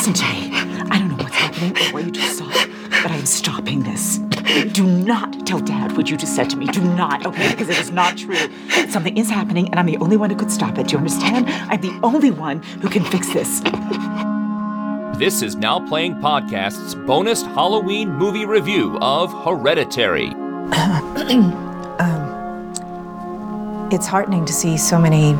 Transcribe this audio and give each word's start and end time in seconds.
Listen 0.00 0.14
to 0.14 0.24
me. 0.32 0.50
I 0.90 0.98
don't 0.98 1.08
know 1.08 1.16
what's 1.22 1.34
happening 1.34 1.76
or 1.76 1.92
what 1.92 2.06
you 2.06 2.10
just 2.10 2.38
saw, 2.38 2.46
but 2.46 3.10
I 3.10 3.16
am 3.16 3.26
stopping 3.26 3.82
this. 3.82 4.16
Do 4.72 4.86
not 4.86 5.46
tell 5.46 5.60
Dad 5.60 5.94
what 5.94 6.08
you 6.08 6.16
just 6.16 6.34
said 6.34 6.48
to 6.48 6.56
me. 6.56 6.64
Do 6.68 6.80
not, 6.80 7.26
okay? 7.26 7.50
Because 7.50 7.68
it 7.68 7.76
is 7.78 7.90
not 7.90 8.16
true. 8.16 8.34
Something 8.88 9.18
is 9.18 9.28
happening, 9.28 9.68
and 9.68 9.78
I'm 9.78 9.84
the 9.84 9.98
only 9.98 10.16
one 10.16 10.30
who 10.30 10.36
could 10.36 10.50
stop 10.50 10.78
it. 10.78 10.86
Do 10.86 10.92
you 10.92 10.98
understand? 11.00 11.50
I'm 11.50 11.82
the 11.82 11.92
only 12.02 12.30
one 12.30 12.62
who 12.80 12.88
can 12.88 13.04
fix 13.04 13.30
this. 13.34 13.60
This 15.18 15.42
is 15.42 15.54
Now 15.54 15.86
Playing 15.86 16.14
Podcast's 16.14 16.94
bonus 16.94 17.42
Halloween 17.42 18.08
movie 18.08 18.46
review 18.46 18.96
of 19.02 19.30
Hereditary. 19.44 20.28
um, 21.98 22.70
It's 23.92 24.06
heartening 24.06 24.46
to 24.46 24.52
see 24.54 24.78
so 24.78 24.98
many 24.98 25.36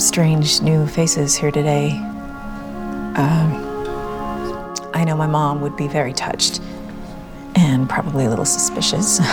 strange 0.00 0.62
new 0.62 0.86
faces 0.86 1.36
here 1.36 1.50
today. 1.50 2.00
Um, 3.16 3.64
I 4.92 5.02
know 5.04 5.16
my 5.16 5.26
mom 5.26 5.62
would 5.62 5.74
be 5.74 5.88
very 5.88 6.12
touched 6.12 6.60
and 7.54 7.88
probably 7.88 8.26
a 8.26 8.28
little 8.28 8.44
suspicious 8.44 9.20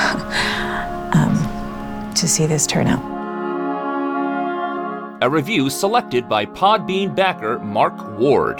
um, 1.13 2.13
to 2.15 2.27
see 2.27 2.45
this 2.45 2.65
turn 2.65 2.87
out. 2.87 3.11
A 5.21 5.29
review 5.29 5.69
selected 5.69 6.29
by 6.29 6.45
Podbean 6.45 7.13
backer 7.13 7.59
Mark 7.59 8.17
Ward. 8.17 8.59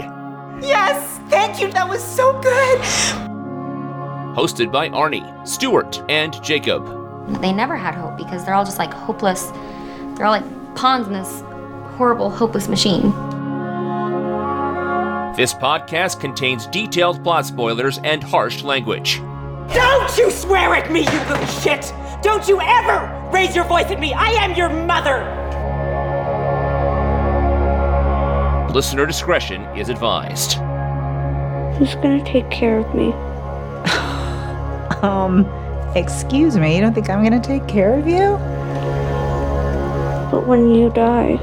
Yes! 0.62 1.20
Thank 1.30 1.62
you! 1.62 1.72
That 1.72 1.88
was 1.88 2.04
so 2.04 2.40
good! 2.42 2.80
Hosted 4.36 4.72
by 4.72 4.90
Arnie, 4.90 5.48
Stewart, 5.48 6.04
and 6.10 6.42
Jacob. 6.44 6.86
They 7.42 7.54
never 7.54 7.78
had 7.78 7.96
hope 7.96 8.18
because 8.18 8.44
they're 8.44 8.56
all 8.56 8.66
just 8.66 8.80
like 8.80 8.94
hopeless. 8.94 9.52
They're 10.16 10.26
all 10.26 10.32
like 10.32 10.76
pawns 10.76 11.08
in 11.08 11.14
this 11.14 11.42
horrible, 11.98 12.30
hopeless 12.30 12.68
machine. 12.68 13.14
This 15.36 15.52
podcast 15.52 16.20
contains 16.20 16.68
detailed 16.68 17.24
plot 17.24 17.48
spoilers 17.48 17.98
and 18.04 18.22
harsh 18.24 18.62
language. 18.62 19.18
Don't 19.74 20.16
you 20.16 20.30
swear 20.30 20.76
at 20.76 20.92
me, 20.92 21.00
you 21.00 21.20
little 21.28 21.48
shit! 21.48 21.92
Don't 22.22 22.48
you 22.48 22.62
ever 22.62 23.30
raise 23.34 23.56
your 23.56 23.66
voice 23.66 23.88
at 23.88 24.00
me! 24.00 24.14
I 24.14 24.28
am 24.28 24.54
your 24.54 24.70
mother! 24.70 25.24
Listener 28.76 29.08
discretion 29.08 29.64
is 29.76 29.90
advised. 29.90 30.54
Who's 31.80 31.96
gonna 31.96 32.24
take 32.24 32.52
care 32.52 32.78
of 32.78 32.94
me? 32.94 33.12
Um, 35.04 35.46
excuse 35.96 36.56
me, 36.58 36.76
you 36.76 36.82
don't 36.82 36.94
think 36.94 37.10
I'm 37.10 37.24
gonna 37.24 37.42
take 37.42 37.68
care 37.68 37.98
of 38.00 38.08
you? 38.08 38.38
But 40.32 40.48
when 40.48 40.74
you 40.74 40.92
die, 40.92 41.36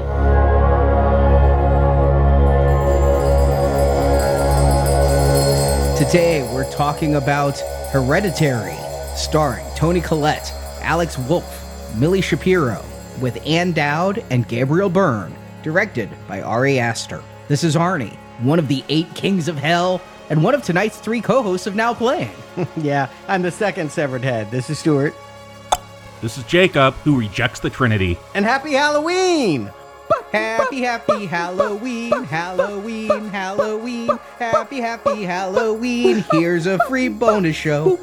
Today, 6.11 6.43
we're 6.53 6.69
talking 6.69 7.15
about 7.15 7.57
Hereditary, 7.93 8.75
starring 9.15 9.65
Toni 9.77 10.01
Collette, 10.01 10.51
Alex 10.81 11.17
Wolff, 11.17 11.95
Milly 11.95 12.19
Shapiro, 12.19 12.83
with 13.21 13.41
Ann 13.47 13.71
Dowd 13.71 14.21
and 14.29 14.45
Gabriel 14.45 14.89
Byrne, 14.89 15.33
directed 15.63 16.09
by 16.27 16.41
Ari 16.41 16.79
Aster. 16.79 17.23
This 17.47 17.63
is 17.63 17.77
Arnie, 17.77 18.17
one 18.39 18.59
of 18.59 18.67
the 18.67 18.83
eight 18.89 19.15
kings 19.15 19.47
of 19.47 19.55
hell, 19.55 20.01
and 20.29 20.43
one 20.43 20.53
of 20.53 20.63
tonight's 20.63 20.97
three 20.97 21.21
co 21.21 21.41
hosts 21.41 21.65
of 21.65 21.75
Now 21.75 21.93
Playing. 21.93 22.35
Yeah, 22.75 23.07
I'm 23.29 23.41
the 23.41 23.49
second 23.49 23.89
severed 23.89 24.21
head. 24.21 24.51
This 24.51 24.69
is 24.69 24.79
Stuart. 24.79 25.15
This 26.21 26.37
is 26.37 26.43
Jacob, 26.43 26.93
who 27.05 27.17
rejects 27.17 27.61
the 27.61 27.69
Trinity. 27.69 28.17
And 28.35 28.43
happy 28.43 28.73
Halloween! 28.73 29.71
Happy, 30.31 30.81
happy 30.81 31.25
Halloween, 31.25 32.23
Halloween, 32.23 33.27
Halloween, 33.29 34.09
happy, 34.39 34.79
happy 34.79 35.23
Halloween. 35.23 36.23
Here's 36.31 36.67
a 36.67 36.79
free 36.87 37.09
bonus 37.09 37.55
show. 37.55 37.99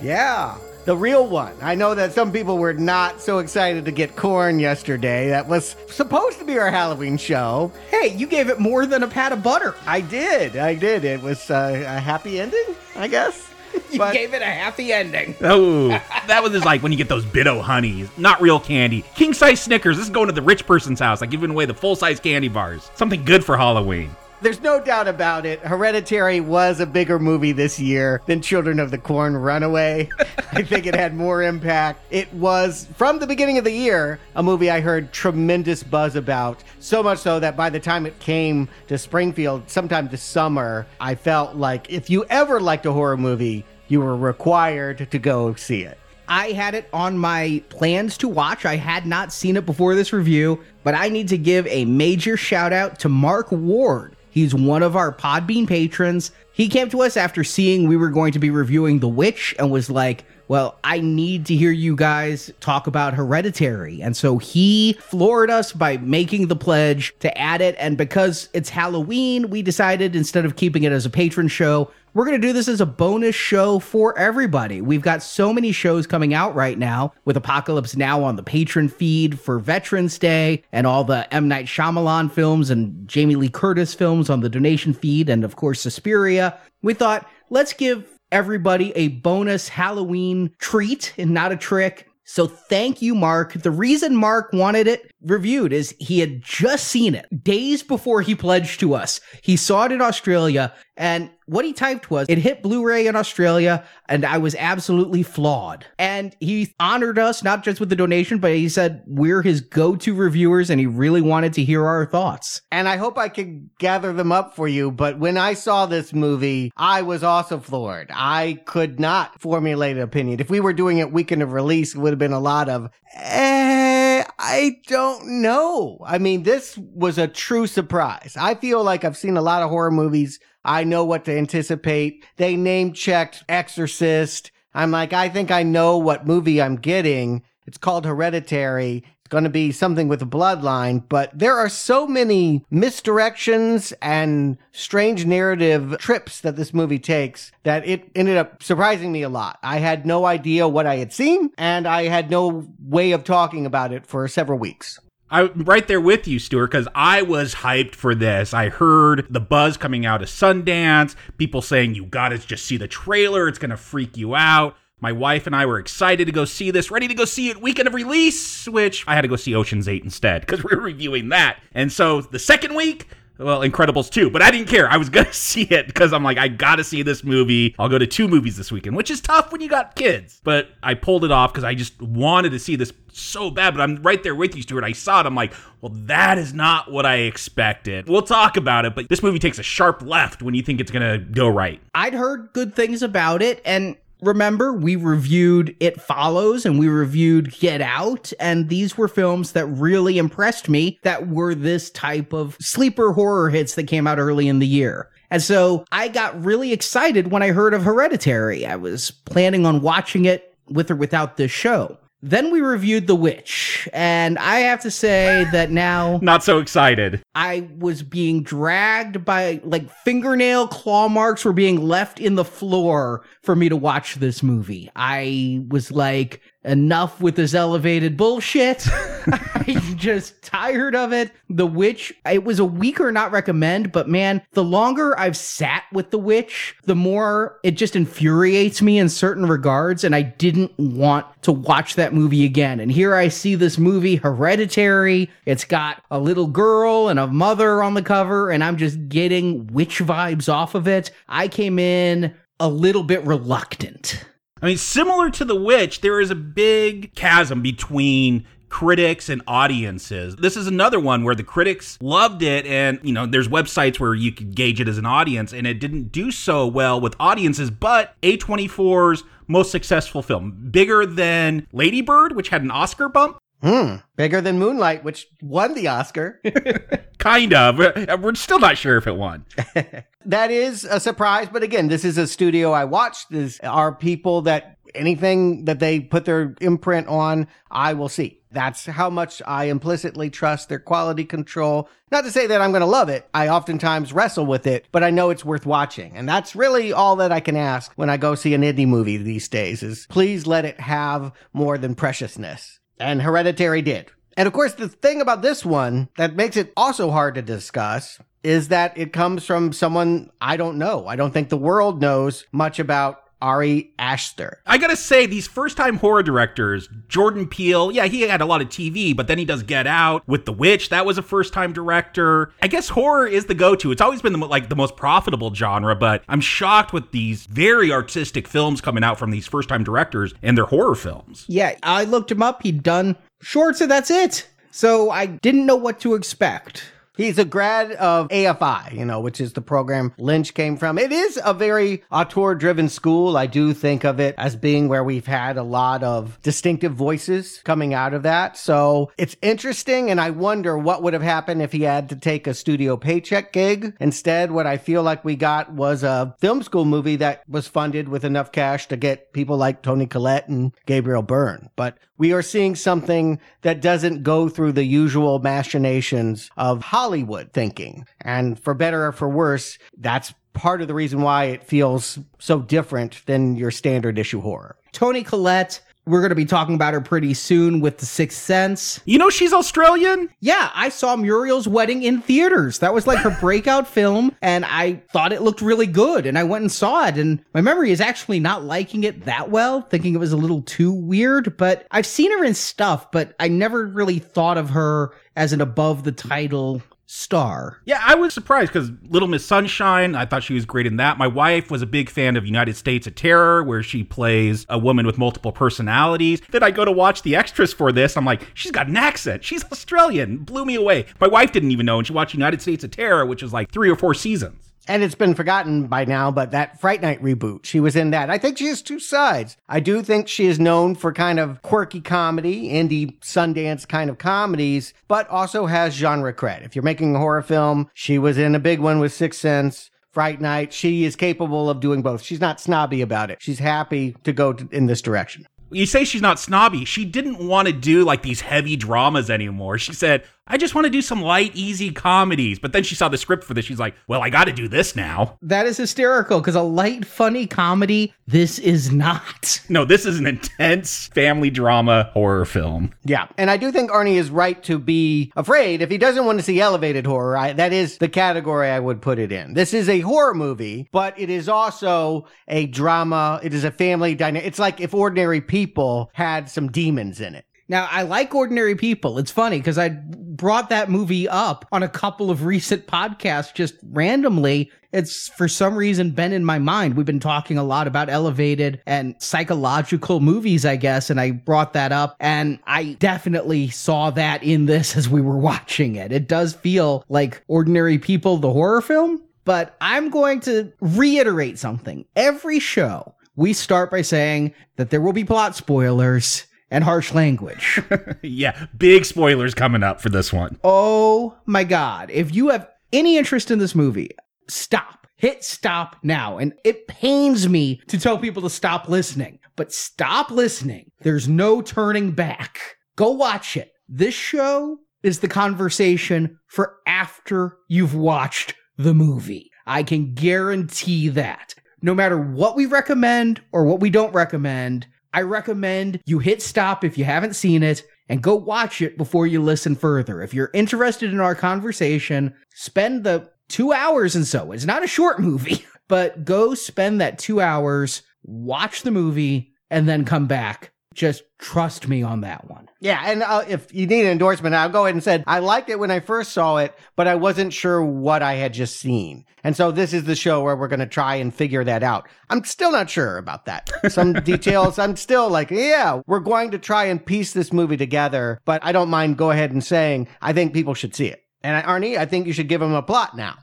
Yeah, 0.00 0.56
the 0.86 0.96
real 0.96 1.28
one. 1.28 1.54
I 1.60 1.74
know 1.74 1.94
that 1.94 2.14
some 2.14 2.32
people 2.32 2.56
were 2.56 2.72
not 2.72 3.20
so 3.20 3.40
excited 3.40 3.84
to 3.84 3.92
get 3.92 4.16
corn 4.16 4.58
yesterday. 4.58 5.28
That 5.28 5.46
was 5.48 5.76
supposed 5.88 6.38
to 6.38 6.46
be 6.46 6.58
our 6.58 6.70
Halloween 6.70 7.18
show. 7.18 7.72
Hey, 7.90 8.14
you 8.16 8.26
gave 8.26 8.48
it 8.48 8.58
more 8.58 8.86
than 8.86 9.02
a 9.02 9.08
pat 9.08 9.32
of 9.32 9.42
butter. 9.42 9.74
I 9.86 10.00
did, 10.00 10.56
I 10.56 10.74
did. 10.74 11.04
It 11.04 11.20
was 11.20 11.50
uh, 11.50 11.84
a 11.86 12.00
happy 12.00 12.40
ending, 12.40 12.74
I 12.96 13.06
guess. 13.08 13.47
You 13.90 13.98
But- 13.98 14.12
gave 14.12 14.34
it 14.34 14.42
a 14.42 14.46
happy 14.46 14.92
ending. 14.92 15.34
Oh, 15.40 15.88
that 16.26 16.42
was 16.42 16.52
just 16.52 16.64
like 16.66 16.82
when 16.82 16.92
you 16.92 16.98
get 16.98 17.08
those 17.08 17.24
Bit-O-Honeys. 17.24 18.08
Not 18.18 18.40
real 18.40 18.60
candy. 18.60 19.02
King 19.14 19.32
size 19.32 19.60
Snickers. 19.60 19.96
This 19.96 20.06
is 20.06 20.10
going 20.12 20.26
to 20.26 20.32
the 20.32 20.42
rich 20.42 20.66
person's 20.66 21.00
house. 21.00 21.20
Like 21.20 21.30
giving 21.30 21.50
away 21.50 21.64
the 21.64 21.74
full 21.74 21.96
size 21.96 22.20
candy 22.20 22.48
bars. 22.48 22.90
Something 22.94 23.24
good 23.24 23.44
for 23.44 23.56
Halloween. 23.56 24.14
There's 24.40 24.62
no 24.62 24.80
doubt 24.80 25.08
about 25.08 25.46
it. 25.46 25.58
Hereditary 25.60 26.40
was 26.40 26.78
a 26.78 26.86
bigger 26.86 27.18
movie 27.18 27.50
this 27.50 27.80
year 27.80 28.22
than 28.26 28.40
Children 28.40 28.78
of 28.78 28.92
the 28.92 28.98
Corn 28.98 29.36
Runaway. 29.36 30.08
I 30.52 30.62
think 30.62 30.86
it 30.86 30.94
had 30.94 31.16
more 31.16 31.42
impact. 31.42 32.04
It 32.10 32.32
was, 32.32 32.86
from 32.94 33.18
the 33.18 33.26
beginning 33.26 33.58
of 33.58 33.64
the 33.64 33.72
year, 33.72 34.20
a 34.36 34.42
movie 34.42 34.70
I 34.70 34.80
heard 34.80 35.12
tremendous 35.12 35.82
buzz 35.82 36.14
about. 36.14 36.62
So 36.78 37.02
much 37.02 37.18
so 37.18 37.40
that 37.40 37.56
by 37.56 37.68
the 37.68 37.80
time 37.80 38.06
it 38.06 38.16
came 38.20 38.68
to 38.86 38.96
Springfield, 38.96 39.68
sometime 39.68 40.06
this 40.06 40.22
summer, 40.22 40.86
I 41.00 41.16
felt 41.16 41.56
like 41.56 41.90
if 41.90 42.08
you 42.08 42.24
ever 42.30 42.60
liked 42.60 42.86
a 42.86 42.92
horror 42.92 43.16
movie, 43.16 43.64
you 43.88 44.00
were 44.00 44.16
required 44.16 45.10
to 45.10 45.18
go 45.18 45.54
see 45.54 45.82
it. 45.82 45.98
I 46.28 46.52
had 46.52 46.74
it 46.76 46.88
on 46.92 47.18
my 47.18 47.60
plans 47.70 48.16
to 48.18 48.28
watch. 48.28 48.64
I 48.64 48.76
had 48.76 49.04
not 49.04 49.32
seen 49.32 49.56
it 49.56 49.66
before 49.66 49.96
this 49.96 50.12
review, 50.12 50.62
but 50.84 50.94
I 50.94 51.08
need 51.08 51.26
to 51.28 51.38
give 51.38 51.66
a 51.66 51.86
major 51.86 52.36
shout 52.36 52.72
out 52.72 53.00
to 53.00 53.08
Mark 53.08 53.50
Ward. 53.50 54.14
He's 54.38 54.54
one 54.54 54.84
of 54.84 54.94
our 54.94 55.12
Podbean 55.12 55.66
patrons. 55.66 56.30
He 56.52 56.68
came 56.68 56.88
to 56.90 57.02
us 57.02 57.16
after 57.16 57.42
seeing 57.42 57.88
we 57.88 57.96
were 57.96 58.08
going 58.08 58.30
to 58.34 58.38
be 58.38 58.50
reviewing 58.50 59.00
The 59.00 59.08
Witch 59.08 59.52
and 59.58 59.68
was 59.68 59.90
like, 59.90 60.24
well, 60.48 60.78
I 60.82 61.00
need 61.00 61.46
to 61.46 61.54
hear 61.54 61.70
you 61.70 61.94
guys 61.94 62.50
talk 62.60 62.86
about 62.86 63.14
Hereditary. 63.14 64.02
And 64.02 64.16
so 64.16 64.38
he 64.38 64.94
floored 64.94 65.50
us 65.50 65.72
by 65.72 65.98
making 65.98 66.48
the 66.48 66.56
pledge 66.56 67.14
to 67.20 67.38
add 67.38 67.60
it. 67.60 67.76
And 67.78 67.96
because 67.96 68.48
it's 68.54 68.70
Halloween, 68.70 69.50
we 69.50 69.62
decided 69.62 70.16
instead 70.16 70.46
of 70.46 70.56
keeping 70.56 70.84
it 70.84 70.92
as 70.92 71.04
a 71.04 71.10
patron 71.10 71.48
show, 71.48 71.90
we're 72.14 72.24
going 72.24 72.40
to 72.40 72.46
do 72.46 72.54
this 72.54 72.66
as 72.66 72.80
a 72.80 72.86
bonus 72.86 73.36
show 73.36 73.78
for 73.78 74.18
everybody. 74.18 74.80
We've 74.80 75.02
got 75.02 75.22
so 75.22 75.52
many 75.52 75.70
shows 75.70 76.06
coming 76.06 76.32
out 76.32 76.54
right 76.54 76.78
now 76.78 77.12
with 77.26 77.36
Apocalypse 77.36 77.94
Now 77.94 78.24
on 78.24 78.36
the 78.36 78.42
patron 78.42 78.88
feed 78.88 79.38
for 79.38 79.58
Veterans 79.58 80.18
Day 80.18 80.64
and 80.72 80.86
all 80.86 81.04
the 81.04 81.32
M. 81.32 81.46
Night 81.46 81.66
Shyamalan 81.66 82.32
films 82.32 82.70
and 82.70 83.06
Jamie 83.06 83.36
Lee 83.36 83.50
Curtis 83.50 83.94
films 83.94 84.30
on 84.30 84.40
the 84.40 84.48
donation 84.48 84.94
feed 84.94 85.28
and, 85.28 85.44
of 85.44 85.56
course, 85.56 85.80
Suspiria. 85.80 86.58
We 86.82 86.94
thought, 86.94 87.28
let's 87.50 87.74
give 87.74 88.17
everybody 88.32 88.92
a 88.96 89.08
bonus 89.08 89.68
Halloween 89.68 90.50
treat 90.58 91.14
and 91.18 91.32
not 91.32 91.52
a 91.52 91.56
trick. 91.56 92.08
So 92.24 92.46
thank 92.46 93.00
you, 93.00 93.14
Mark. 93.14 93.54
The 93.54 93.70
reason 93.70 94.14
Mark 94.14 94.52
wanted 94.52 94.86
it 94.86 95.10
reviewed 95.22 95.72
is 95.72 95.94
he 95.98 96.20
had 96.20 96.42
just 96.42 96.88
seen 96.88 97.14
it 97.14 97.26
days 97.42 97.82
before 97.82 98.20
he 98.20 98.34
pledged 98.34 98.80
to 98.80 98.94
us. 98.94 99.22
He 99.42 99.56
saw 99.56 99.86
it 99.86 99.92
in 99.92 100.02
Australia 100.02 100.74
and 100.96 101.30
what 101.48 101.64
he 101.64 101.72
typed 101.72 102.10
was 102.10 102.26
it 102.28 102.38
hit 102.38 102.62
Blu-ray 102.62 103.06
in 103.06 103.16
Australia 103.16 103.84
and 104.08 104.24
I 104.24 104.38
was 104.38 104.54
absolutely 104.56 105.22
flawed. 105.22 105.86
And 105.98 106.36
he 106.40 106.74
honored 106.78 107.18
us 107.18 107.42
not 107.42 107.64
just 107.64 107.80
with 107.80 107.88
the 107.88 107.96
donation, 107.96 108.38
but 108.38 108.52
he 108.52 108.68
said 108.68 109.02
we're 109.06 109.42
his 109.42 109.60
go-to 109.60 110.14
reviewers 110.14 110.68
and 110.68 110.78
he 110.78 110.86
really 110.86 111.22
wanted 111.22 111.54
to 111.54 111.64
hear 111.64 111.86
our 111.86 112.06
thoughts. 112.06 112.60
And 112.70 112.86
I 112.86 112.96
hope 112.96 113.16
I 113.16 113.28
could 113.28 113.70
gather 113.78 114.12
them 114.12 114.30
up 114.30 114.54
for 114.54 114.68
you. 114.68 114.90
But 114.90 115.18
when 115.18 115.38
I 115.38 115.54
saw 115.54 115.86
this 115.86 116.12
movie, 116.12 116.70
I 116.76 117.02
was 117.02 117.24
also 117.24 117.58
floored. 117.58 118.10
I 118.12 118.60
could 118.66 119.00
not 119.00 119.40
formulate 119.40 119.96
an 119.96 120.02
opinion. 120.02 120.40
If 120.40 120.50
we 120.50 120.60
were 120.60 120.74
doing 120.74 120.98
it 120.98 121.12
weekend 121.12 121.42
of 121.42 121.52
release, 121.52 121.94
it 121.94 121.98
would 121.98 122.12
have 122.12 122.18
been 122.18 122.32
a 122.32 122.40
lot 122.40 122.68
of, 122.68 122.90
eh, 123.14 124.22
I 124.38 124.76
don't 124.86 125.42
know. 125.42 125.98
I 126.04 126.18
mean, 126.18 126.42
this 126.42 126.76
was 126.76 127.16
a 127.18 127.26
true 127.26 127.66
surprise. 127.66 128.36
I 128.38 128.54
feel 128.54 128.84
like 128.84 129.04
I've 129.04 129.16
seen 129.16 129.36
a 129.36 129.42
lot 129.42 129.62
of 129.62 129.70
horror 129.70 129.90
movies. 129.90 130.38
I 130.68 130.84
know 130.84 131.02
what 131.02 131.24
to 131.24 131.36
anticipate. 131.36 132.26
They 132.36 132.54
name 132.54 132.92
checked 132.92 133.42
Exorcist. 133.48 134.52
I'm 134.74 134.90
like, 134.90 135.14
I 135.14 135.30
think 135.30 135.50
I 135.50 135.62
know 135.62 135.96
what 135.96 136.26
movie 136.26 136.60
I'm 136.60 136.76
getting. 136.76 137.42
It's 137.66 137.78
called 137.78 138.04
Hereditary. 138.04 138.98
It's 138.98 139.30
going 139.30 139.44
to 139.44 139.50
be 139.50 139.72
something 139.72 140.08
with 140.08 140.20
a 140.20 140.26
bloodline, 140.26 141.08
but 141.08 141.36
there 141.36 141.56
are 141.56 141.70
so 141.70 142.06
many 142.06 142.66
misdirections 142.70 143.94
and 144.02 144.58
strange 144.72 145.24
narrative 145.24 145.96
trips 145.98 146.42
that 146.42 146.56
this 146.56 146.74
movie 146.74 146.98
takes 146.98 147.50
that 147.62 147.88
it 147.88 148.10
ended 148.14 148.36
up 148.36 148.62
surprising 148.62 149.10
me 149.10 149.22
a 149.22 149.30
lot. 149.30 149.58
I 149.62 149.78
had 149.78 150.04
no 150.04 150.26
idea 150.26 150.68
what 150.68 150.86
I 150.86 150.96
had 150.96 151.14
seen, 151.14 151.50
and 151.56 151.88
I 151.88 152.04
had 152.04 152.30
no 152.30 152.68
way 152.78 153.12
of 153.12 153.24
talking 153.24 153.64
about 153.64 153.92
it 153.92 154.06
for 154.06 154.28
several 154.28 154.58
weeks. 154.58 155.00
I'm 155.30 155.64
right 155.64 155.86
there 155.86 156.00
with 156.00 156.26
you, 156.26 156.38
Stuart, 156.38 156.68
because 156.68 156.88
I 156.94 157.22
was 157.22 157.56
hyped 157.56 157.94
for 157.94 158.14
this. 158.14 158.54
I 158.54 158.68
heard 158.68 159.26
the 159.28 159.40
buzz 159.40 159.76
coming 159.76 160.06
out 160.06 160.22
of 160.22 160.28
Sundance, 160.28 161.14
people 161.36 161.60
saying, 161.62 161.94
you 161.94 162.04
gotta 162.04 162.38
just 162.38 162.64
see 162.64 162.76
the 162.76 162.88
trailer, 162.88 163.48
it's 163.48 163.58
gonna 163.58 163.76
freak 163.76 164.16
you 164.16 164.34
out. 164.34 164.76
My 165.00 165.12
wife 165.12 165.46
and 165.46 165.54
I 165.54 165.64
were 165.64 165.78
excited 165.78 166.24
to 166.24 166.32
go 166.32 166.44
see 166.44 166.72
this, 166.72 166.90
ready 166.90 167.06
to 167.06 167.14
go 167.14 167.24
see 167.24 167.50
it 167.50 167.62
weekend 167.62 167.86
of 167.86 167.94
release, 167.94 168.66
which 168.66 169.04
I 169.06 169.14
had 169.14 169.20
to 169.20 169.28
go 169.28 169.36
see 169.36 169.54
Ocean's 169.54 169.86
8 169.86 170.02
instead 170.02 170.40
because 170.40 170.64
we 170.64 170.70
were 170.74 170.82
reviewing 170.82 171.28
that. 171.28 171.60
And 171.72 171.92
so 171.92 172.20
the 172.20 172.38
second 172.40 172.74
week, 172.74 173.06
well, 173.38 173.60
Incredibles 173.60 174.10
2, 174.10 174.30
but 174.30 174.42
I 174.42 174.50
didn't 174.50 174.68
care. 174.68 174.90
I 174.90 174.96
was 174.96 175.08
going 175.08 175.26
to 175.26 175.32
see 175.32 175.62
it 175.62 175.86
because 175.86 176.12
I'm 176.12 176.22
like, 176.22 176.38
I 176.38 176.48
got 176.48 176.76
to 176.76 176.84
see 176.84 177.02
this 177.02 177.22
movie. 177.22 177.74
I'll 177.78 177.88
go 177.88 177.98
to 177.98 178.06
two 178.06 178.28
movies 178.28 178.56
this 178.56 178.72
weekend, 178.72 178.96
which 178.96 179.10
is 179.10 179.20
tough 179.20 179.52
when 179.52 179.60
you 179.60 179.68
got 179.68 179.94
kids. 179.94 180.40
But 180.42 180.70
I 180.82 180.94
pulled 180.94 181.24
it 181.24 181.30
off 181.30 181.52
because 181.52 181.64
I 181.64 181.74
just 181.74 182.00
wanted 182.02 182.50
to 182.50 182.58
see 182.58 182.76
this 182.76 182.92
so 183.12 183.50
bad. 183.50 183.74
But 183.74 183.82
I'm 183.82 183.96
right 184.02 184.22
there 184.22 184.34
with 184.34 184.56
you, 184.56 184.62
Stuart. 184.62 184.84
I 184.84 184.92
saw 184.92 185.20
it. 185.20 185.26
I'm 185.26 185.34
like, 185.34 185.52
well, 185.80 185.92
that 186.06 186.38
is 186.38 186.52
not 186.52 186.90
what 186.90 187.06
I 187.06 187.16
expected. 187.16 188.08
We'll 188.08 188.22
talk 188.22 188.56
about 188.56 188.84
it, 188.84 188.94
but 188.94 189.08
this 189.08 189.22
movie 189.22 189.38
takes 189.38 189.58
a 189.58 189.62
sharp 189.62 190.02
left 190.02 190.42
when 190.42 190.54
you 190.54 190.62
think 190.62 190.80
it's 190.80 190.90
going 190.90 191.20
to 191.20 191.24
go 191.24 191.48
right. 191.48 191.80
I'd 191.94 192.14
heard 192.14 192.50
good 192.52 192.74
things 192.74 193.02
about 193.02 193.42
it, 193.42 193.62
and 193.64 193.96
remember, 194.22 194.72
we 194.72 194.96
reviewed 194.96 195.76
It 195.80 196.00
Follows 196.00 196.66
and 196.66 196.78
we 196.78 196.88
reviewed 196.88 197.52
Get 197.58 197.80
Out, 197.80 198.32
and 198.40 198.68
these 198.68 198.96
were 198.96 199.08
films 199.08 199.52
that 199.52 199.66
really 199.66 200.18
impressed 200.18 200.68
me 200.68 200.98
that 201.02 201.28
were 201.28 201.54
this 201.54 201.90
type 201.90 202.32
of 202.32 202.56
sleeper 202.60 203.12
horror 203.12 203.50
hits 203.50 203.74
that 203.74 203.84
came 203.84 204.06
out 204.06 204.18
early 204.18 204.48
in 204.48 204.58
the 204.58 204.66
year. 204.66 205.08
And 205.30 205.42
so 205.42 205.84
I 205.92 206.08
got 206.08 206.42
really 206.42 206.72
excited 206.72 207.30
when 207.30 207.42
I 207.42 207.48
heard 207.48 207.74
of 207.74 207.82
Hereditary. 207.82 208.64
I 208.64 208.76
was 208.76 209.10
planning 209.10 209.66
on 209.66 209.82
watching 209.82 210.24
it 210.24 210.56
with 210.68 210.90
or 210.90 210.96
without 210.96 211.36
this 211.36 211.50
show. 211.50 211.98
Then 212.20 212.50
we 212.50 212.60
reviewed 212.60 213.06
The 213.06 213.14
Witch, 213.14 213.88
and 213.92 214.38
I 214.38 214.60
have 214.60 214.80
to 214.80 214.90
say 214.90 215.46
that 215.52 215.70
now 215.70 216.18
Not 216.22 216.42
so 216.42 216.58
excited. 216.58 217.22
I 217.34 217.68
was 217.78 218.02
being 218.02 218.42
dragged 218.42 219.24
by 219.24 219.60
like 219.62 219.88
fingernail 220.04 220.66
claw 220.68 221.08
marks 221.08 221.44
were 221.44 221.52
being 221.52 221.80
left 221.80 222.18
in 222.18 222.34
the 222.34 222.44
floor 222.44 223.24
for 223.42 223.54
me 223.54 223.68
to 223.68 223.76
watch 223.76 224.16
this 224.16 224.42
movie. 224.42 224.90
I 224.96 225.64
was 225.68 225.92
like, 225.92 226.40
enough 226.68 227.20
with 227.20 227.36
this 227.36 227.54
elevated 227.54 228.16
bullshit. 228.16 228.86
I'm 229.54 229.96
just 229.96 230.40
tired 230.42 230.94
of 230.94 231.12
it. 231.12 231.32
The 231.50 231.66
Witch, 231.66 232.12
it 232.26 232.44
was 232.44 232.58
a 232.58 232.64
weaker 232.64 233.10
not 233.12 233.32
recommend, 233.32 233.92
but 233.92 234.08
man, 234.08 234.42
the 234.52 234.64
longer 234.64 235.18
I've 235.18 235.36
sat 235.36 235.84
with 235.92 236.10
The 236.10 236.18
Witch, 236.18 236.76
the 236.84 236.94
more 236.94 237.58
it 237.62 237.72
just 237.72 237.96
infuriates 237.96 238.80
me 238.80 238.98
in 238.98 239.08
certain 239.08 239.46
regards, 239.46 240.04
and 240.04 240.14
I 240.14 240.22
didn't 240.22 240.72
want 240.78 241.26
to 241.42 241.52
watch 241.52 241.94
that 241.94 242.14
movie 242.14 242.44
again. 242.44 242.80
And 242.80 242.90
here 242.90 243.14
I 243.14 243.28
see 243.28 243.54
this 243.54 243.78
movie, 243.78 244.16
Hereditary. 244.16 245.30
It's 245.46 245.64
got 245.64 246.02
a 246.10 246.18
little 246.18 246.46
girl 246.46 247.08
and 247.08 247.18
a 247.18 247.26
mother 247.26 247.82
on 247.82 247.94
the 247.94 248.02
cover, 248.02 248.50
and 248.50 248.62
I'm 248.62 248.76
just 248.76 249.08
getting 249.08 249.66
witch 249.68 249.98
vibes 249.98 250.52
off 250.52 250.74
of 250.74 250.88
it. 250.88 251.10
I 251.28 251.48
came 251.48 251.78
in 251.78 252.34
a 252.60 252.68
little 252.68 253.02
bit 253.02 253.24
reluctant. 253.24 254.24
I 254.60 254.66
mean, 254.66 254.76
similar 254.76 255.30
to 255.30 255.44
The 255.44 255.54
Witch, 255.54 256.00
there 256.00 256.20
is 256.20 256.30
a 256.30 256.34
big 256.34 257.14
chasm 257.14 257.62
between 257.62 258.44
critics 258.68 259.28
and 259.28 259.40
audiences. 259.46 260.36
This 260.36 260.56
is 260.56 260.66
another 260.66 261.00
one 261.00 261.24
where 261.24 261.34
the 261.34 261.42
critics 261.42 261.98
loved 262.00 262.42
it 262.42 262.66
and, 262.66 262.98
you 263.02 263.12
know, 263.12 263.24
there's 263.24 263.48
websites 263.48 263.98
where 263.98 264.14
you 264.14 264.32
could 264.32 264.54
gauge 264.54 264.80
it 264.80 264.88
as 264.88 264.98
an 264.98 265.06
audience 265.06 265.52
and 265.52 265.66
it 265.66 265.80
didn't 265.80 266.12
do 266.12 266.30
so 266.30 266.66
well 266.66 267.00
with 267.00 267.14
audiences, 267.18 267.70
but 267.70 268.14
A24's 268.22 269.24
most 269.46 269.70
successful 269.70 270.22
film, 270.22 270.68
bigger 270.70 271.06
than 271.06 271.66
Lady 271.72 272.02
Bird, 272.02 272.36
which 272.36 272.50
had 272.50 272.62
an 272.62 272.70
Oscar 272.70 273.08
bump. 273.08 273.38
Hmm. 273.62 273.96
Bigger 274.16 274.40
than 274.40 274.58
Moonlight, 274.58 275.04
which 275.04 275.26
won 275.42 275.74
the 275.74 275.88
Oscar. 275.88 276.40
kind 277.18 277.52
of. 277.52 277.78
We're 277.78 278.34
still 278.34 278.60
not 278.60 278.78
sure 278.78 278.96
if 278.96 279.06
it 279.06 279.16
won. 279.16 279.46
that 280.24 280.50
is 280.50 280.84
a 280.84 281.00
surprise, 281.00 281.48
but 281.52 281.62
again, 281.62 281.88
this 281.88 282.04
is 282.04 282.18
a 282.18 282.26
studio 282.26 282.72
I 282.72 282.84
watched. 282.84 283.30
These 283.30 283.58
are 283.60 283.92
people 283.92 284.42
that 284.42 284.78
anything 284.94 285.64
that 285.66 285.80
they 285.80 286.00
put 286.00 286.24
their 286.24 286.54
imprint 286.60 287.08
on, 287.08 287.48
I 287.70 287.94
will 287.94 288.08
see. 288.08 288.40
That's 288.50 288.86
how 288.86 289.10
much 289.10 289.42
I 289.46 289.64
implicitly 289.64 290.30
trust 290.30 290.68
their 290.68 290.78
quality 290.78 291.24
control. 291.24 291.88
Not 292.10 292.24
to 292.24 292.30
say 292.30 292.46
that 292.46 292.62
I'm 292.62 292.70
going 292.70 292.80
to 292.80 292.86
love 292.86 293.10
it. 293.10 293.28
I 293.34 293.48
oftentimes 293.48 294.12
wrestle 294.12 294.46
with 294.46 294.66
it, 294.66 294.86
but 294.90 295.04
I 295.04 295.10
know 295.10 295.28
it's 295.28 295.44
worth 295.44 295.66
watching. 295.66 296.16
And 296.16 296.26
that's 296.26 296.56
really 296.56 296.92
all 296.92 297.16
that 297.16 297.30
I 297.30 297.40
can 297.40 297.56
ask 297.56 297.92
when 297.96 298.08
I 298.08 298.16
go 298.16 298.34
see 298.34 298.54
an 298.54 298.62
indie 298.62 298.88
movie 298.88 299.18
these 299.18 299.48
days 299.48 299.82
is 299.82 300.06
please 300.08 300.46
let 300.46 300.64
it 300.64 300.80
have 300.80 301.32
more 301.52 301.76
than 301.76 301.94
preciousness. 301.94 302.77
And 303.00 303.22
Hereditary 303.22 303.82
did. 303.82 304.10
And 304.36 304.46
of 304.46 304.52
course, 304.52 304.74
the 304.74 304.88
thing 304.88 305.20
about 305.20 305.42
this 305.42 305.64
one 305.64 306.08
that 306.16 306.36
makes 306.36 306.56
it 306.56 306.72
also 306.76 307.10
hard 307.10 307.34
to 307.34 307.42
discuss 307.42 308.20
is 308.44 308.68
that 308.68 308.96
it 308.96 309.12
comes 309.12 309.44
from 309.44 309.72
someone 309.72 310.30
I 310.40 310.56
don't 310.56 310.78
know. 310.78 311.06
I 311.06 311.16
don't 311.16 311.32
think 311.32 311.48
the 311.48 311.56
world 311.56 312.00
knows 312.00 312.46
much 312.52 312.78
about 312.78 313.22
Ari 313.40 313.92
Aster. 313.98 314.60
I 314.66 314.78
gotta 314.78 314.96
say, 314.96 315.26
these 315.26 315.46
first 315.46 315.76
time 315.76 315.98
horror 315.98 316.22
directors, 316.22 316.88
Jordan 317.08 317.46
Peele, 317.46 317.92
yeah, 317.92 318.06
he 318.06 318.22
had 318.22 318.40
a 318.40 318.46
lot 318.46 318.60
of 318.60 318.68
TV, 318.68 319.14
but 319.14 319.28
then 319.28 319.38
he 319.38 319.44
does 319.44 319.62
Get 319.62 319.86
Out 319.86 320.26
with 320.26 320.44
The 320.44 320.52
Witch. 320.52 320.88
That 320.88 321.06
was 321.06 321.18
a 321.18 321.22
first 321.22 321.52
time 321.52 321.72
director. 321.72 322.52
I 322.62 322.68
guess 322.68 322.88
horror 322.88 323.26
is 323.26 323.46
the 323.46 323.54
go 323.54 323.74
to. 323.76 323.92
It's 323.92 324.00
always 324.00 324.22
been 324.22 324.32
the, 324.32 324.46
like 324.46 324.68
the 324.68 324.76
most 324.76 324.96
profitable 324.96 325.54
genre, 325.54 325.94
but 325.94 326.22
I'm 326.28 326.40
shocked 326.40 326.92
with 326.92 327.10
these 327.12 327.46
very 327.46 327.92
artistic 327.92 328.48
films 328.48 328.80
coming 328.80 329.04
out 329.04 329.18
from 329.18 329.30
these 329.30 329.46
first 329.46 329.68
time 329.68 329.84
directors 329.84 330.34
and 330.42 330.56
their 330.56 330.66
horror 330.66 330.94
films. 330.94 331.44
Yeah, 331.48 331.76
I 331.82 332.04
looked 332.04 332.30
him 332.30 332.42
up. 332.42 332.62
He'd 332.62 332.82
done 332.82 333.16
shorts 333.40 333.80
and 333.80 333.90
that's 333.90 334.10
it. 334.10 334.48
So 334.70 335.10
I 335.10 335.26
didn't 335.26 335.66
know 335.66 335.76
what 335.76 336.00
to 336.00 336.14
expect. 336.14 336.84
He's 337.18 337.36
a 337.36 337.44
grad 337.44 337.90
of 337.94 338.28
AFI, 338.28 338.92
you 338.92 339.04
know, 339.04 339.18
which 339.18 339.40
is 339.40 339.54
the 339.54 339.60
program 339.60 340.14
Lynch 340.18 340.54
came 340.54 340.76
from. 340.76 340.98
It 340.98 341.10
is 341.10 341.36
a 341.44 341.52
very 341.52 342.04
auteur 342.12 342.54
driven 342.54 342.88
school. 342.88 343.36
I 343.36 343.46
do 343.46 343.74
think 343.74 344.04
of 344.04 344.20
it 344.20 344.36
as 344.38 344.54
being 344.54 344.86
where 344.86 345.02
we've 345.02 345.26
had 345.26 345.56
a 345.56 345.64
lot 345.64 346.04
of 346.04 346.40
distinctive 346.42 346.92
voices 346.92 347.60
coming 347.64 347.92
out 347.92 348.14
of 348.14 348.22
that. 348.22 348.56
So 348.56 349.10
it's 349.18 349.34
interesting. 349.42 350.12
And 350.12 350.20
I 350.20 350.30
wonder 350.30 350.78
what 350.78 351.02
would 351.02 351.12
have 351.12 351.22
happened 351.22 351.60
if 351.60 351.72
he 351.72 351.82
had 351.82 352.08
to 352.10 352.14
take 352.14 352.46
a 352.46 352.54
studio 352.54 352.96
paycheck 352.96 353.52
gig. 353.52 353.96
Instead, 353.98 354.52
what 354.52 354.68
I 354.68 354.76
feel 354.76 355.02
like 355.02 355.24
we 355.24 355.34
got 355.34 355.72
was 355.72 356.04
a 356.04 356.36
film 356.38 356.62
school 356.62 356.84
movie 356.84 357.16
that 357.16 357.42
was 357.48 357.66
funded 357.66 358.08
with 358.08 358.24
enough 358.24 358.52
cash 358.52 358.86
to 358.86 358.96
get 358.96 359.32
people 359.32 359.56
like 359.56 359.82
Toni 359.82 360.06
Collette 360.06 360.48
and 360.48 360.72
Gabriel 360.86 361.22
Byrne. 361.22 361.68
But 361.74 361.98
we 362.16 362.32
are 362.32 362.42
seeing 362.42 362.74
something 362.74 363.40
that 363.62 363.80
doesn't 363.80 364.22
go 364.22 364.48
through 364.48 364.72
the 364.72 364.84
usual 364.84 365.38
machinations 365.40 366.50
of 366.56 366.82
Hollywood 366.82 367.07
thinking. 367.52 368.06
And 368.20 368.58
for 368.58 368.74
better 368.74 369.06
or 369.06 369.12
for 369.12 369.28
worse, 369.28 369.78
that's 369.96 370.34
part 370.52 370.82
of 370.82 370.88
the 370.88 370.94
reason 370.94 371.22
why 371.22 371.44
it 371.44 371.64
feels 371.64 372.18
so 372.38 372.60
different 372.60 373.24
than 373.26 373.56
your 373.56 373.70
standard 373.70 374.18
issue 374.18 374.40
horror. 374.40 374.76
Toni 374.92 375.22
Collette 375.22 375.80
we're 376.08 376.20
going 376.20 376.30
to 376.30 376.34
be 376.34 376.46
talking 376.46 376.74
about 376.74 376.94
her 376.94 377.00
pretty 377.00 377.34
soon 377.34 377.80
with 377.80 377.98
The 377.98 378.06
Sixth 378.06 378.38
Sense. 378.38 379.00
You 379.04 379.18
know 379.18 379.28
she's 379.28 379.52
Australian? 379.52 380.30
Yeah, 380.40 380.70
I 380.74 380.88
saw 380.88 381.14
Muriel's 381.16 381.68
Wedding 381.68 382.02
in 382.02 382.22
theaters. 382.22 382.78
That 382.78 382.94
was 382.94 383.06
like 383.06 383.18
her 383.18 383.36
breakout 383.40 383.86
film, 383.86 384.34
and 384.40 384.64
I 384.64 385.02
thought 385.12 385.32
it 385.32 385.42
looked 385.42 385.60
really 385.60 385.86
good, 385.86 386.24
and 386.24 386.38
I 386.38 386.44
went 386.44 386.62
and 386.62 386.72
saw 386.72 387.06
it. 387.06 387.18
And 387.18 387.44
my 387.52 387.60
memory 387.60 387.90
is 387.90 388.00
actually 388.00 388.40
not 388.40 388.64
liking 388.64 389.04
it 389.04 389.26
that 389.26 389.50
well, 389.50 389.82
thinking 389.82 390.14
it 390.14 390.18
was 390.18 390.32
a 390.32 390.36
little 390.36 390.62
too 390.62 390.92
weird, 390.92 391.56
but 391.58 391.86
I've 391.90 392.06
seen 392.06 392.32
her 392.32 392.44
in 392.44 392.54
stuff, 392.54 393.10
but 393.12 393.34
I 393.38 393.48
never 393.48 393.84
really 393.84 394.18
thought 394.18 394.56
of 394.56 394.70
her 394.70 395.12
as 395.36 395.52
an 395.52 395.60
above 395.60 396.04
the 396.04 396.12
title 396.12 396.82
star. 397.08 397.78
Yeah, 397.86 398.02
I 398.04 398.14
was 398.14 398.34
surprised 398.34 398.70
because 398.70 398.90
Little 399.08 399.28
Miss 399.28 399.44
Sunshine, 399.44 400.14
I 400.14 400.26
thought 400.26 400.42
she 400.42 400.52
was 400.52 400.66
great 400.66 400.86
in 400.86 400.96
that. 400.96 401.16
My 401.16 401.26
wife 401.26 401.70
was 401.70 401.80
a 401.80 401.86
big 401.86 402.10
fan 402.10 402.36
of 402.36 402.44
United 402.44 402.76
States 402.76 403.06
of 403.06 403.14
Tara, 403.14 403.64
where 403.64 403.82
she 403.82 404.04
plays 404.04 404.66
a 404.68 404.78
woman 404.78 405.06
with 405.06 405.16
multiple 405.16 405.50
personalities. 405.50 406.42
Then 406.50 406.62
I 406.62 406.70
go 406.70 406.84
to 406.84 406.92
watch 406.92 407.22
the 407.22 407.34
extras 407.34 407.72
for 407.72 407.92
this. 407.92 408.16
I'm 408.16 408.26
like, 408.26 408.46
she's 408.52 408.72
got 408.72 408.88
an 408.88 408.96
accent. 408.96 409.42
She's 409.42 409.64
Australian. 409.64 410.38
Blew 410.38 410.66
me 410.66 410.74
away. 410.74 411.06
My 411.18 411.28
wife 411.28 411.50
didn't 411.50 411.70
even 411.70 411.86
know, 411.86 411.96
and 411.96 412.06
she 412.06 412.12
watched 412.12 412.34
United 412.34 412.60
States 412.60 412.84
of 412.84 412.90
Tara, 412.90 413.24
which 413.24 413.42
was 413.42 413.54
like 413.54 413.72
three 413.72 413.90
or 413.90 413.96
four 413.96 414.12
seasons 414.12 414.67
and 414.88 415.02
it's 415.02 415.14
been 415.14 415.34
forgotten 415.34 415.86
by 415.86 416.04
now, 416.04 416.30
but 416.30 416.50
that 416.50 416.80
Fright 416.80 417.02
Night 417.02 417.22
reboot, 417.22 417.64
she 417.64 417.78
was 417.78 417.94
in 417.94 418.10
that. 418.10 418.30
I 418.30 418.38
think 418.38 418.58
she 418.58 418.66
has 418.66 418.82
two 418.82 418.98
sides. 418.98 419.56
I 419.68 419.80
do 419.80 420.02
think 420.02 420.26
she 420.26 420.46
is 420.46 420.58
known 420.58 420.94
for 420.94 421.12
kind 421.12 421.38
of 421.38 421.62
quirky 421.62 422.00
comedy, 422.00 422.70
indie 422.70 423.18
Sundance 423.20 423.86
kind 423.86 424.10
of 424.10 424.18
comedies, 424.18 424.94
but 425.06 425.28
also 425.28 425.66
has 425.66 425.94
genre 425.94 426.32
cred. 426.32 426.64
If 426.64 426.74
you're 426.74 426.82
making 426.82 427.14
a 427.14 427.18
horror 427.18 427.42
film, 427.42 427.90
she 427.94 428.18
was 428.18 428.38
in 428.38 428.54
a 428.54 428.60
big 428.60 428.80
one 428.80 428.98
with 428.98 429.12
Sixth 429.12 429.40
Sense. 429.40 429.90
Fright 430.10 430.40
Night. 430.40 430.72
She 430.72 431.04
is 431.04 431.14
capable 431.14 431.70
of 431.70 431.78
doing 431.80 432.02
both. 432.02 432.22
She's 432.22 432.40
not 432.40 432.60
snobby 432.60 433.02
about 433.02 433.30
it. 433.30 433.38
She's 433.40 433.60
happy 433.60 434.16
to 434.24 434.32
go 434.32 434.56
in 434.72 434.86
this 434.86 435.02
direction 435.02 435.46
you 435.70 435.86
say 435.86 436.04
she's 436.04 436.22
not 436.22 436.38
snobby. 436.38 436.84
She 436.84 437.04
didn't 437.04 437.46
want 437.46 437.68
to 437.68 437.74
do 437.74 438.04
like 438.04 438.22
these 438.22 438.40
heavy 438.40 438.76
dramas 438.76 439.30
anymore. 439.30 439.78
She 439.78 439.92
said, 439.92 440.24
I 440.48 440.56
just 440.56 440.74
want 440.74 440.86
to 440.86 440.90
do 440.90 441.02
some 441.02 441.22
light, 441.22 441.54
easy 441.54 441.92
comedies. 441.92 442.58
But 442.58 442.72
then 442.72 442.82
she 442.82 442.94
saw 442.94 443.08
the 443.08 443.18
script 443.18 443.44
for 443.44 443.54
this. 443.54 443.66
She's 443.66 443.78
like, 443.78 443.94
well, 444.06 444.22
I 444.22 444.30
got 444.30 444.44
to 444.44 444.52
do 444.52 444.66
this 444.66 444.96
now. 444.96 445.36
That 445.42 445.66
is 445.66 445.76
hysterical 445.76 446.40
because 446.40 446.54
a 446.54 446.62
light, 446.62 447.04
funny 447.04 447.46
comedy, 447.46 448.14
this 448.26 448.58
is 448.58 448.92
not. 448.92 449.60
No, 449.70 449.84
this 449.84 450.06
is 450.06 450.18
an 450.18 450.26
intense 450.26 451.08
family 451.08 451.50
drama 451.50 452.10
horror 452.14 452.46
film. 452.46 452.92
Yeah. 453.04 453.28
And 453.36 453.50
I 453.50 453.58
do 453.58 453.70
think 453.70 453.90
Arnie 453.90 454.14
is 454.14 454.30
right 454.30 454.62
to 454.64 454.78
be 454.78 455.30
afraid. 455.36 455.82
If 455.82 455.90
he 455.90 455.98
doesn't 455.98 456.24
want 456.24 456.38
to 456.38 456.44
see 456.44 456.58
elevated 456.58 457.06
horror, 457.06 457.36
I, 457.36 457.52
that 457.52 457.72
is 457.72 457.98
the 457.98 458.08
category 458.08 458.70
I 458.70 458.80
would 458.80 459.02
put 459.02 459.18
it 459.18 459.30
in. 459.30 459.52
This 459.52 459.74
is 459.74 459.88
a 459.88 460.00
horror 460.00 460.32
movie, 460.32 460.88
but 460.90 461.18
it 461.20 461.28
is 461.28 461.50
also 461.50 462.26
a 462.46 462.66
drama. 462.66 463.40
It 463.42 463.52
is 463.52 463.64
a 463.64 463.70
family 463.70 464.14
dynamic. 464.14 464.46
It's 464.46 464.58
like 464.58 464.80
if 464.80 464.94
ordinary 464.94 465.42
people 465.42 466.10
had 466.14 466.48
some 466.48 466.70
demons 466.70 467.20
in 467.20 467.34
it. 467.34 467.44
Now, 467.68 467.86
I 467.90 468.02
like 468.02 468.34
ordinary 468.34 468.74
people. 468.76 469.18
It's 469.18 469.30
funny 469.30 469.58
because 469.58 469.76
I 469.76 469.90
brought 469.90 470.70
that 470.70 470.90
movie 470.90 471.28
up 471.28 471.66
on 471.70 471.82
a 471.82 471.88
couple 471.88 472.30
of 472.30 472.44
recent 472.44 472.86
podcasts 472.86 473.52
just 473.52 473.74
randomly. 473.90 474.70
It's 474.90 475.28
for 475.28 475.48
some 475.48 475.76
reason 475.76 476.12
been 476.12 476.32
in 476.32 476.46
my 476.46 476.58
mind. 476.58 476.96
We've 476.96 477.04
been 477.04 477.20
talking 477.20 477.58
a 477.58 477.64
lot 477.64 477.86
about 477.86 478.08
elevated 478.08 478.80
and 478.86 479.14
psychological 479.18 480.20
movies, 480.20 480.64
I 480.64 480.76
guess, 480.76 481.10
and 481.10 481.20
I 481.20 481.32
brought 481.32 481.74
that 481.74 481.92
up 481.92 482.16
and 482.20 482.58
I 482.66 482.94
definitely 482.94 483.68
saw 483.68 484.10
that 484.12 484.42
in 484.42 484.64
this 484.64 484.96
as 484.96 485.08
we 485.10 485.20
were 485.20 485.36
watching 485.36 485.96
it. 485.96 486.10
It 486.10 486.26
does 486.26 486.54
feel 486.54 487.04
like 487.10 487.44
Ordinary 487.48 487.98
People, 487.98 488.38
the 488.38 488.52
horror 488.52 488.80
film, 488.80 489.22
but 489.44 489.76
I'm 489.82 490.08
going 490.08 490.40
to 490.40 490.72
reiterate 490.80 491.58
something. 491.58 492.06
Every 492.16 492.60
show, 492.60 493.14
we 493.36 493.52
start 493.52 493.90
by 493.90 494.02
saying 494.02 494.54
that 494.76 494.88
there 494.88 495.02
will 495.02 495.12
be 495.12 495.24
plot 495.24 495.54
spoilers 495.54 496.46
and 496.70 496.84
harsh 496.84 497.12
language. 497.12 497.80
yeah, 498.22 498.66
big 498.76 499.04
spoilers 499.04 499.54
coming 499.54 499.82
up 499.82 500.00
for 500.00 500.08
this 500.08 500.32
one. 500.32 500.58
Oh 500.64 501.36
my 501.46 501.64
God. 501.64 502.10
If 502.10 502.34
you 502.34 502.48
have 502.48 502.68
any 502.92 503.16
interest 503.16 503.50
in 503.50 503.58
this 503.58 503.74
movie, 503.74 504.10
stop. 504.48 505.06
Hit 505.16 505.42
stop 505.42 505.96
now. 506.02 506.38
And 506.38 506.54
it 506.64 506.86
pains 506.86 507.48
me 507.48 507.80
to 507.88 507.98
tell 507.98 508.18
people 508.18 508.42
to 508.42 508.50
stop 508.50 508.88
listening, 508.88 509.40
but 509.56 509.72
stop 509.72 510.30
listening. 510.30 510.92
There's 511.00 511.28
no 511.28 511.60
turning 511.60 512.12
back. 512.12 512.60
Go 512.96 513.10
watch 513.10 513.56
it. 513.56 513.72
This 513.88 514.14
show 514.14 514.78
is 515.02 515.20
the 515.20 515.28
conversation 515.28 516.38
for 516.46 516.76
after 516.86 517.56
you've 517.68 517.94
watched 517.94 518.54
the 518.76 518.94
movie. 518.94 519.50
I 519.66 519.82
can 519.82 520.14
guarantee 520.14 521.08
that. 521.10 521.54
No 521.82 521.94
matter 521.94 522.18
what 522.18 522.56
we 522.56 522.66
recommend 522.66 523.40
or 523.52 523.64
what 523.64 523.80
we 523.80 523.90
don't 523.90 524.14
recommend, 524.14 524.86
I 525.18 525.22
recommend 525.22 526.00
you 526.06 526.20
hit 526.20 526.40
stop 526.40 526.84
if 526.84 526.96
you 526.96 527.04
haven't 527.04 527.34
seen 527.34 527.64
it 527.64 527.82
and 528.08 528.22
go 528.22 528.36
watch 528.36 528.80
it 528.80 528.96
before 528.96 529.26
you 529.26 529.42
listen 529.42 529.74
further. 529.74 530.22
If 530.22 530.32
you're 530.32 530.52
interested 530.54 531.12
in 531.12 531.18
our 531.18 531.34
conversation, 531.34 532.34
spend 532.54 533.02
the 533.02 533.28
two 533.48 533.72
hours 533.72 534.14
and 534.14 534.24
so. 534.24 534.52
It's 534.52 534.64
not 534.64 534.84
a 534.84 534.86
short 534.86 535.18
movie, 535.18 535.66
but 535.88 536.24
go 536.24 536.54
spend 536.54 537.00
that 537.00 537.18
two 537.18 537.40
hours, 537.40 538.02
watch 538.22 538.82
the 538.82 538.92
movie, 538.92 539.54
and 539.72 539.88
then 539.88 540.04
come 540.04 540.28
back. 540.28 540.70
Just 540.98 541.22
trust 541.38 541.86
me 541.86 542.02
on 542.02 542.22
that 542.22 542.50
one. 542.50 542.68
Yeah, 542.80 543.00
and 543.04 543.22
uh, 543.22 543.44
if 543.46 543.72
you 543.72 543.86
need 543.86 544.00
an 544.00 544.10
endorsement, 544.10 544.56
I'll 544.56 544.68
go 544.68 544.84
ahead 544.84 544.96
and 544.96 545.04
say 545.04 545.22
I 545.28 545.38
liked 545.38 545.70
it 545.70 545.78
when 545.78 545.92
I 545.92 546.00
first 546.00 546.32
saw 546.32 546.56
it, 546.56 546.74
but 546.96 547.06
I 547.06 547.14
wasn't 547.14 547.52
sure 547.52 547.80
what 547.84 548.20
I 548.20 548.34
had 548.34 548.52
just 548.52 548.80
seen. 548.80 549.24
And 549.44 549.54
so 549.54 549.70
this 549.70 549.92
is 549.92 550.04
the 550.04 550.16
show 550.16 550.42
where 550.42 550.56
we're 550.56 550.66
going 550.66 550.80
to 550.80 550.86
try 550.86 551.14
and 551.14 551.32
figure 551.32 551.62
that 551.62 551.84
out. 551.84 552.08
I'm 552.30 552.42
still 552.42 552.72
not 552.72 552.90
sure 552.90 553.16
about 553.16 553.44
that. 553.44 553.70
Some 553.92 554.12
details, 554.24 554.76
I'm 554.76 554.96
still 554.96 555.30
like, 555.30 555.52
yeah, 555.52 556.00
we're 556.08 556.18
going 556.18 556.50
to 556.50 556.58
try 556.58 556.86
and 556.86 557.06
piece 557.06 557.32
this 557.32 557.52
movie 557.52 557.76
together, 557.76 558.40
but 558.44 558.64
I 558.64 558.72
don't 558.72 558.90
mind 558.90 559.18
go 559.18 559.30
ahead 559.30 559.52
and 559.52 559.62
saying 559.62 560.08
I 560.20 560.32
think 560.32 560.52
people 560.52 560.74
should 560.74 560.96
see 560.96 561.06
it. 561.06 561.22
And 561.44 561.64
Arnie, 561.64 561.96
I 561.96 562.06
think 562.06 562.26
you 562.26 562.32
should 562.32 562.48
give 562.48 562.60
him 562.60 562.74
a 562.74 562.82
plot 562.82 563.16
now. 563.16 563.36